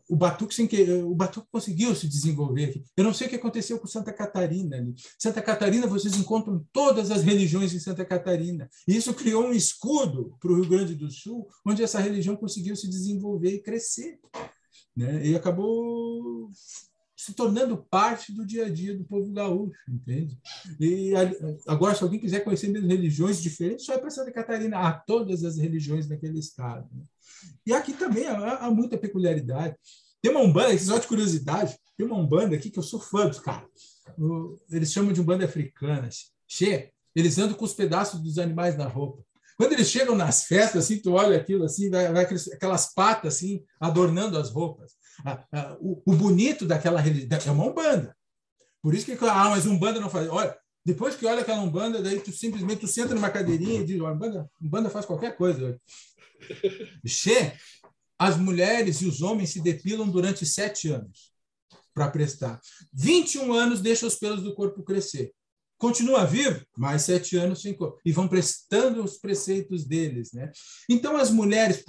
o 0.09 0.17
Batuque 0.17 0.55
sem 0.55 0.67
que 0.67 0.83
o 0.93 1.15
Batuque 1.15 1.49
conseguiu 1.51 1.95
se 1.95 2.07
desenvolver 2.07 2.65
aqui. 2.65 2.85
Eu 2.97 3.05
não 3.05 3.15
sei 3.15 3.27
o 3.27 3.31
que 3.31 3.37
aconteceu 3.37 3.79
com 3.79 3.87
Santa 3.87 4.13
Catarina. 4.13 4.77
Ali. 4.77 4.95
Santa 5.19 5.41
Catarina, 5.41 5.87
vocês 5.87 6.15
encontram 6.17 6.65
todas 6.73 7.11
as 7.11 7.23
religiões 7.23 7.73
em 7.73 7.79
Santa 7.79 8.05
Catarina. 8.05 8.69
E 8.87 8.97
isso 8.97 9.15
criou 9.15 9.45
um 9.45 9.53
escudo 9.53 10.37
para 10.41 10.53
o 10.53 10.57
Rio 10.57 10.69
Grande 10.69 10.95
do 10.95 11.11
Sul, 11.11 11.49
onde 11.65 11.83
essa 11.83 12.01
religião 12.01 12.37
conseguiu 12.37 12.77
se 12.77 12.89
desenvolver 12.89 13.55
e 13.55 13.63
crescer. 13.63 14.19
Né? 14.95 15.27
E 15.27 15.35
acabou 15.35 16.51
se 17.25 17.35
tornando 17.35 17.77
parte 17.77 18.33
do 18.33 18.45
dia 18.45 18.67
a 18.67 18.69
dia 18.69 18.97
do 18.97 19.05
povo 19.05 19.31
gaúcho, 19.31 19.79
entende? 19.89 20.37
E 20.81 21.13
agora, 21.69 21.95
se 21.95 22.03
alguém 22.03 22.19
quiser 22.19 22.41
conhecer 22.41 22.67
mesmo 22.67 22.89
religiões 22.89 23.41
diferentes, 23.41 23.87
só 23.87 23.95
é 23.95 23.99
para 23.99 24.11
Santa 24.11 24.33
Catarina. 24.33 24.79
Há 24.79 24.93
todas 24.93 25.45
as 25.45 25.57
religiões 25.57 26.09
naquele 26.09 26.41
estado. 26.41 26.89
Né? 26.93 27.05
E 27.65 27.73
aqui 27.73 27.93
também 27.93 28.27
há, 28.27 28.57
há 28.57 28.71
muita 28.73 28.99
peculiaridade. 28.99 29.77
Tem 30.21 30.33
uma 30.33 30.41
Umbanda, 30.41 30.77
só 30.79 30.99
de 30.99 31.07
curiosidade, 31.07 31.79
tem 31.97 32.05
uma 32.05 32.19
Umbanda 32.19 32.57
aqui 32.57 32.71
que 32.71 32.79
eu 32.79 32.83
sou 32.83 32.99
fã 32.99 33.29
dos 33.29 33.39
caras. 33.39 33.71
Eles 34.69 34.93
chamam 34.93 35.13
de 35.13 35.21
Umbanda 35.21 35.45
africana. 35.45 36.09
Che, 36.49 36.93
eles 37.15 37.39
andam 37.39 37.57
com 37.57 37.65
os 37.65 37.75
pedaços 37.75 38.21
dos 38.21 38.37
animais 38.37 38.77
na 38.77 38.89
roupa. 38.89 39.23
Quando 39.57 39.75
eles 39.75 39.89
chegam 39.89 40.17
nas 40.17 40.45
festas, 40.45 40.85
assim, 40.85 40.99
tu 40.99 41.13
olha 41.13 41.37
aquilo 41.37 41.65
assim, 41.65 41.89
vai, 41.89 42.13
vai 42.13 42.25
aquelas 42.25 42.93
patas 42.93 43.37
assim, 43.37 43.63
adornando 43.79 44.37
as 44.37 44.51
roupas. 44.51 44.93
O, 45.81 46.15
bonito 46.15 46.67
daquela 46.67 47.01
religião 47.01 47.41
é 47.47 47.51
uma 47.51 47.67
umbanda. 47.67 48.17
Por 48.83 48.95
isso 48.95 49.07
que 49.07 49.13
ah, 49.25 49.51
mas 49.51 49.67
umbanda 49.67 50.01
não 50.01 50.11
faz. 50.11 50.29
Olha, 50.29 50.57
depois 50.85 51.15
que 51.15 51.27
olha 51.27 51.43
aquela 51.43 51.63
umbanda, 51.63 52.03
daí 52.03 52.21
tu 52.21 52.33
simplesmente 52.33 52.81
tu 52.81 52.89
senta 52.89 53.15
numa 53.15 53.31
cadeirinha 53.31 53.81
e 53.81 53.85
diz, 53.85 54.01
umbanda, 54.01 54.51
umbanda 54.61 54.91
faz 54.91 55.07
qualquer 55.07 55.37
coisa. 55.37 55.81
Che, 57.07 57.57
as 58.19 58.37
mulheres 58.37 59.01
e 59.01 59.07
os 59.07 59.23
homens 59.23 59.51
se 59.51 59.61
depilam 59.61 60.09
durante 60.09 60.45
sete 60.45 60.89
anos 60.91 61.33
para 61.95 62.11
prestar. 62.11 62.61
21 62.93 63.53
anos 63.53 63.81
deixa 63.81 64.07
os 64.07 64.17
pelos 64.17 64.43
do 64.43 64.55
corpo 64.55 64.83
crescer 64.83 65.33
continua 65.83 66.25
vivo, 66.25 66.65
mais 66.79 67.03
sete 67.03 67.37
anos 67.37 67.61
sem 67.61 67.77
e 68.05 68.13
vão 68.13 68.29
prestando 68.29 69.03
os 69.03 69.19
preceitos 69.19 69.85
deles, 69.85 70.33
né? 70.33 70.53
Então 70.89 71.17
as 71.17 71.29
mulheres 71.29 71.83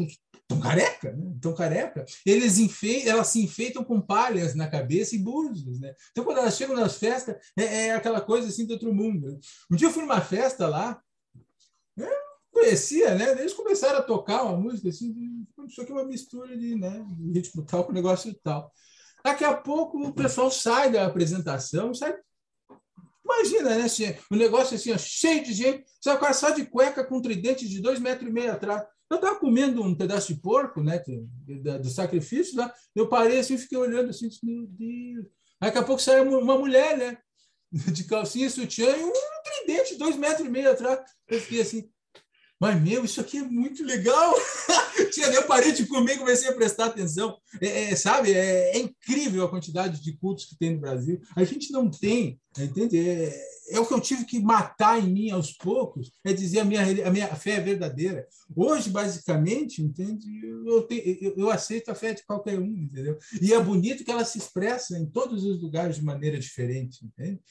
estão 0.43 0.59
careca, 0.59 1.11
né? 1.11 1.31
Estão 1.35 1.55
careca. 1.55 2.05
Eles 2.25 2.59
enfeitam, 2.59 3.13
elas 3.13 3.27
se 3.27 3.41
enfeitam 3.41 3.83
com 3.83 4.01
palhas 4.01 4.55
na 4.55 4.67
cabeça 4.67 5.15
e 5.15 5.19
búzios, 5.19 5.79
né? 5.79 5.93
Então 6.11 6.23
quando 6.23 6.39
elas 6.39 6.55
chegam 6.55 6.75
nas 6.75 6.97
festas 6.97 7.35
é, 7.57 7.87
é 7.87 7.93
aquela 7.93 8.21
coisa 8.21 8.47
assim 8.47 8.65
do 8.65 8.73
outro 8.73 8.93
mundo. 8.93 9.31
Né? 9.31 9.39
Um 9.71 9.75
dia 9.75 9.87
eu 9.87 9.91
fui 9.91 10.03
numa 10.03 10.21
festa 10.21 10.67
lá, 10.67 11.01
né? 11.95 12.09
conhecia, 12.51 13.15
né? 13.15 13.31
Eles 13.31 13.53
começaram 13.53 13.99
a 13.99 14.03
tocar 14.03 14.43
uma 14.43 14.57
música 14.57 14.89
assim, 14.89 15.45
isso 15.67 15.81
aqui 15.81 15.91
é 15.91 15.95
uma 15.95 16.05
mistura 16.05 16.55
de, 16.55 16.75
né, 16.75 17.05
de 17.09 17.31
ritmo 17.31 17.65
tal 17.65 17.83
com 17.83 17.91
negócio 17.91 18.33
tal. 18.43 18.71
Daqui 19.23 19.43
a 19.43 19.55
pouco 19.55 19.97
o 19.97 20.13
pessoal 20.13 20.51
sai 20.51 20.91
da 20.91 21.05
apresentação, 21.05 21.93
sai 21.93 22.15
Imagina, 23.25 23.77
né? 23.77 23.83
Assim, 23.83 24.15
o 24.29 24.35
negócio 24.35 24.75
assim, 24.75 24.91
ó, 24.91 24.97
cheio 24.97 25.43
de 25.43 25.53
gente, 25.53 25.85
vai 26.03 26.33
só 26.33 26.49
de 26.49 26.65
cueca 26.65 27.03
com 27.05 27.17
um 27.17 27.21
tridente 27.21 27.67
de 27.67 27.81
dois 27.81 27.99
metros 27.99 28.29
e 28.29 28.33
meio 28.33 28.51
atrás. 28.51 28.85
Eu 29.09 29.15
estava 29.15 29.39
comendo 29.39 29.83
um 29.83 29.95
pedaço 29.95 30.33
de 30.33 30.39
porco, 30.39 30.81
né? 30.81 31.01
Do 31.79 31.89
sacrifício 31.89 32.57
lá. 32.57 32.73
Eu 32.95 33.07
parei 33.07 33.39
assim, 33.39 33.57
fiquei 33.57 33.77
olhando 33.77 34.09
assim, 34.09 34.29
meu 34.41 34.65
Deus. 34.67 35.27
Daqui 35.61 35.77
a 35.77 35.83
pouco 35.83 36.01
saiu 36.01 36.37
uma 36.39 36.57
mulher, 36.57 36.97
né? 36.97 37.17
De 37.71 38.03
calcinha, 38.03 38.49
sutiã 38.49 38.95
e 38.95 39.03
um 39.03 39.11
tridente 39.43 39.93
de 39.93 39.97
dois 39.97 40.15
metros 40.15 40.45
e 40.45 40.49
meio 40.49 40.71
atrás. 40.71 40.99
Eu 41.27 41.39
fiquei 41.39 41.61
assim, 41.61 41.89
mas, 42.59 42.81
meu, 42.81 43.03
isso 43.03 43.19
aqui 43.19 43.37
é 43.37 43.43
muito 43.43 43.83
legal. 43.83 44.33
Tinha, 45.11 45.27
eu 45.27 45.43
parei 45.43 45.71
de 45.73 45.85
comer 45.85 46.15
e 46.15 46.19
comecei 46.19 46.49
a 46.49 46.53
prestar 46.53 46.85
atenção. 46.85 47.37
É, 47.59 47.91
é, 47.91 47.95
sabe, 47.95 48.31
é, 48.31 48.77
é, 48.77 48.79
incrível 48.79 49.43
a 49.43 49.49
quantidade 49.49 50.01
de 50.01 50.15
cultos 50.17 50.45
que 50.45 50.57
tem 50.57 50.73
no 50.73 50.79
Brasil. 50.79 51.19
A 51.35 51.43
gente 51.43 51.71
não 51.71 51.89
tem, 51.89 52.39
entende? 52.57 52.97
É, 52.97 53.33
é, 53.71 53.79
o 53.79 53.85
que 53.85 53.93
eu 53.93 53.99
tive 53.99 54.25
que 54.25 54.39
matar 54.39 54.97
em 54.97 55.11
mim 55.11 55.31
aos 55.31 55.51
poucos, 55.51 56.11
é 56.23 56.31
dizer 56.31 56.59
a 56.59 56.65
minha, 56.65 56.81
a 57.05 57.11
minha 57.11 57.35
fé 57.35 57.55
é 57.55 57.59
verdadeira. 57.59 58.25
Hoje, 58.55 58.89
basicamente, 58.89 59.81
entende? 59.81 60.25
Eu, 60.65 60.87
te, 60.87 61.17
eu, 61.21 61.33
eu 61.35 61.51
aceito 61.51 61.89
a 61.89 61.95
fé 61.95 62.13
de 62.13 62.25
qualquer 62.25 62.59
um, 62.59 62.77
entendeu? 62.77 63.17
E 63.41 63.53
é 63.53 63.59
bonito 63.59 64.05
que 64.05 64.11
ela 64.11 64.23
se 64.23 64.37
expressa 64.37 64.97
em 64.97 65.05
todos 65.05 65.43
os 65.43 65.61
lugares 65.61 65.97
de 65.97 66.03
maneira 66.03 66.39
diferente, 66.39 67.05
entende? 67.05 67.41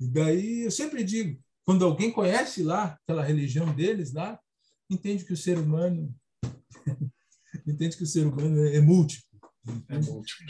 E 0.00 0.08
daí 0.08 0.64
eu 0.64 0.70
sempre 0.70 1.04
digo, 1.04 1.38
quando 1.64 1.84
alguém 1.84 2.10
conhece 2.10 2.62
lá 2.62 2.98
aquela 3.02 3.24
religião 3.24 3.74
deles 3.74 4.12
lá, 4.12 4.38
entende 4.90 5.24
que 5.24 5.32
o 5.32 5.36
ser 5.36 5.58
humano 5.58 6.14
entende 7.66 7.96
que 7.96 8.02
o 8.02 8.06
ser 8.06 8.26
humano 8.26 8.64
é, 8.64 8.76
é 8.76 8.80
múltiplo. 8.80 9.26
É 9.88 9.98
múltiplo. 9.98 10.46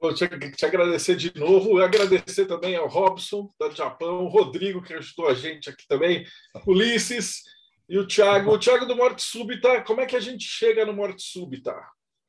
Vou 0.00 0.14
te, 0.14 0.28
te, 0.28 0.64
agradecer 0.64 1.16
de 1.16 1.36
novo, 1.36 1.80
agradecer 1.80 2.46
também 2.46 2.76
ao 2.76 2.88
Robson, 2.88 3.52
do 3.58 3.74
Japão, 3.74 4.24
o 4.24 4.28
Rodrigo, 4.28 4.82
que 4.82 4.94
ajudou 4.94 5.26
a 5.26 5.34
gente 5.34 5.68
aqui 5.68 5.84
também, 5.88 6.24
Ulisses 6.66 7.42
e 7.88 7.98
o 7.98 8.06
Thiago. 8.06 8.52
O 8.52 8.58
Thiago 8.58 8.86
do 8.86 8.94
Morte 8.94 9.22
Súbita, 9.22 9.82
como 9.82 10.00
é 10.00 10.06
que 10.06 10.14
a 10.14 10.20
gente 10.20 10.44
chega 10.44 10.86
no 10.86 10.92
Morte 10.92 11.22
Súbita? 11.22 11.74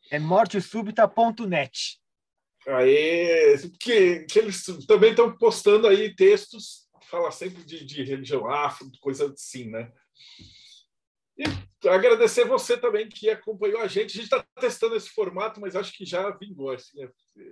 É 0.10 0.18
mortesúbita.net. 0.18 2.00
Aí, 2.68 3.56
que, 3.80 4.26
que 4.26 4.40
eles 4.40 4.64
também 4.88 5.12
estão 5.12 5.36
postando 5.38 5.88
aí 5.88 6.16
textos, 6.16 6.88
fala 7.10 7.32
sempre 7.32 7.64
de, 7.64 7.86
de 7.86 8.04
religião 8.04 8.50
afro, 8.50 8.90
coisa 9.00 9.32
assim, 9.32 9.70
né? 9.70 9.91
E 11.40 11.88
agradecer 11.88 12.44
você 12.44 12.78
também 12.78 13.07
que 13.07 13.30
acompanhou 13.30 13.80
a 13.80 13.88
gente. 13.88 14.11
A 14.11 14.22
gente 14.22 14.24
está 14.24 14.45
testando 14.60 14.95
esse 14.98 15.10
formato, 15.10 15.61
mas 15.61 15.76
acho 15.76 15.94
que 15.94 16.03
já 16.03 16.30
vingou. 16.32 16.72
Assim, 16.72 17.02
é. 17.02 17.10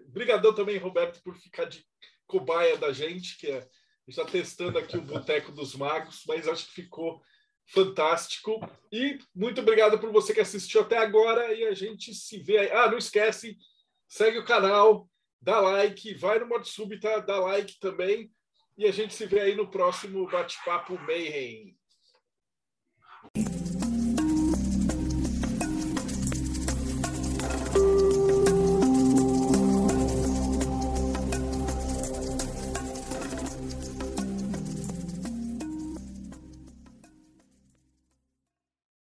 Obrigadão 0.09 0.53
também, 0.53 0.77
Roberto, 0.77 1.21
por 1.23 1.33
ficar 1.37 1.65
de 1.65 1.85
cobaia 2.25 2.77
da 2.77 2.91
gente, 2.91 3.37
que 3.37 3.47
é, 3.49 3.65
está 4.05 4.25
testando 4.25 4.77
aqui 4.77 4.97
o 4.97 5.01
Boteco 5.01 5.53
dos 5.53 5.73
Magos, 5.73 6.23
mas 6.27 6.47
acho 6.47 6.67
que 6.67 6.81
ficou 6.81 7.21
fantástico. 7.67 8.59
E 8.91 9.17
muito 9.33 9.61
obrigado 9.61 9.97
por 9.97 10.11
você 10.11 10.33
que 10.33 10.41
assistiu 10.41 10.81
até 10.81 10.97
agora 10.97 11.53
e 11.53 11.65
a 11.65 11.73
gente 11.73 12.13
se 12.13 12.39
vê 12.39 12.57
aí. 12.57 12.71
Ah, 12.71 12.91
não 12.91 12.97
esquece, 12.97 13.57
segue 14.05 14.37
o 14.37 14.45
canal, 14.45 15.09
dá 15.41 15.61
like, 15.61 16.13
vai 16.15 16.39
no 16.39 16.47
Morte 16.47 16.69
Súbita, 16.69 17.21
dá 17.21 17.39
like 17.39 17.79
também. 17.79 18.29
E 18.77 18.85
a 18.85 18.91
gente 18.91 19.13
se 19.13 19.25
vê 19.25 19.39
aí 19.39 19.55
no 19.55 19.71
próximo 19.71 20.29
Bate-Papo 20.29 20.99
Mayhem. 20.99 21.75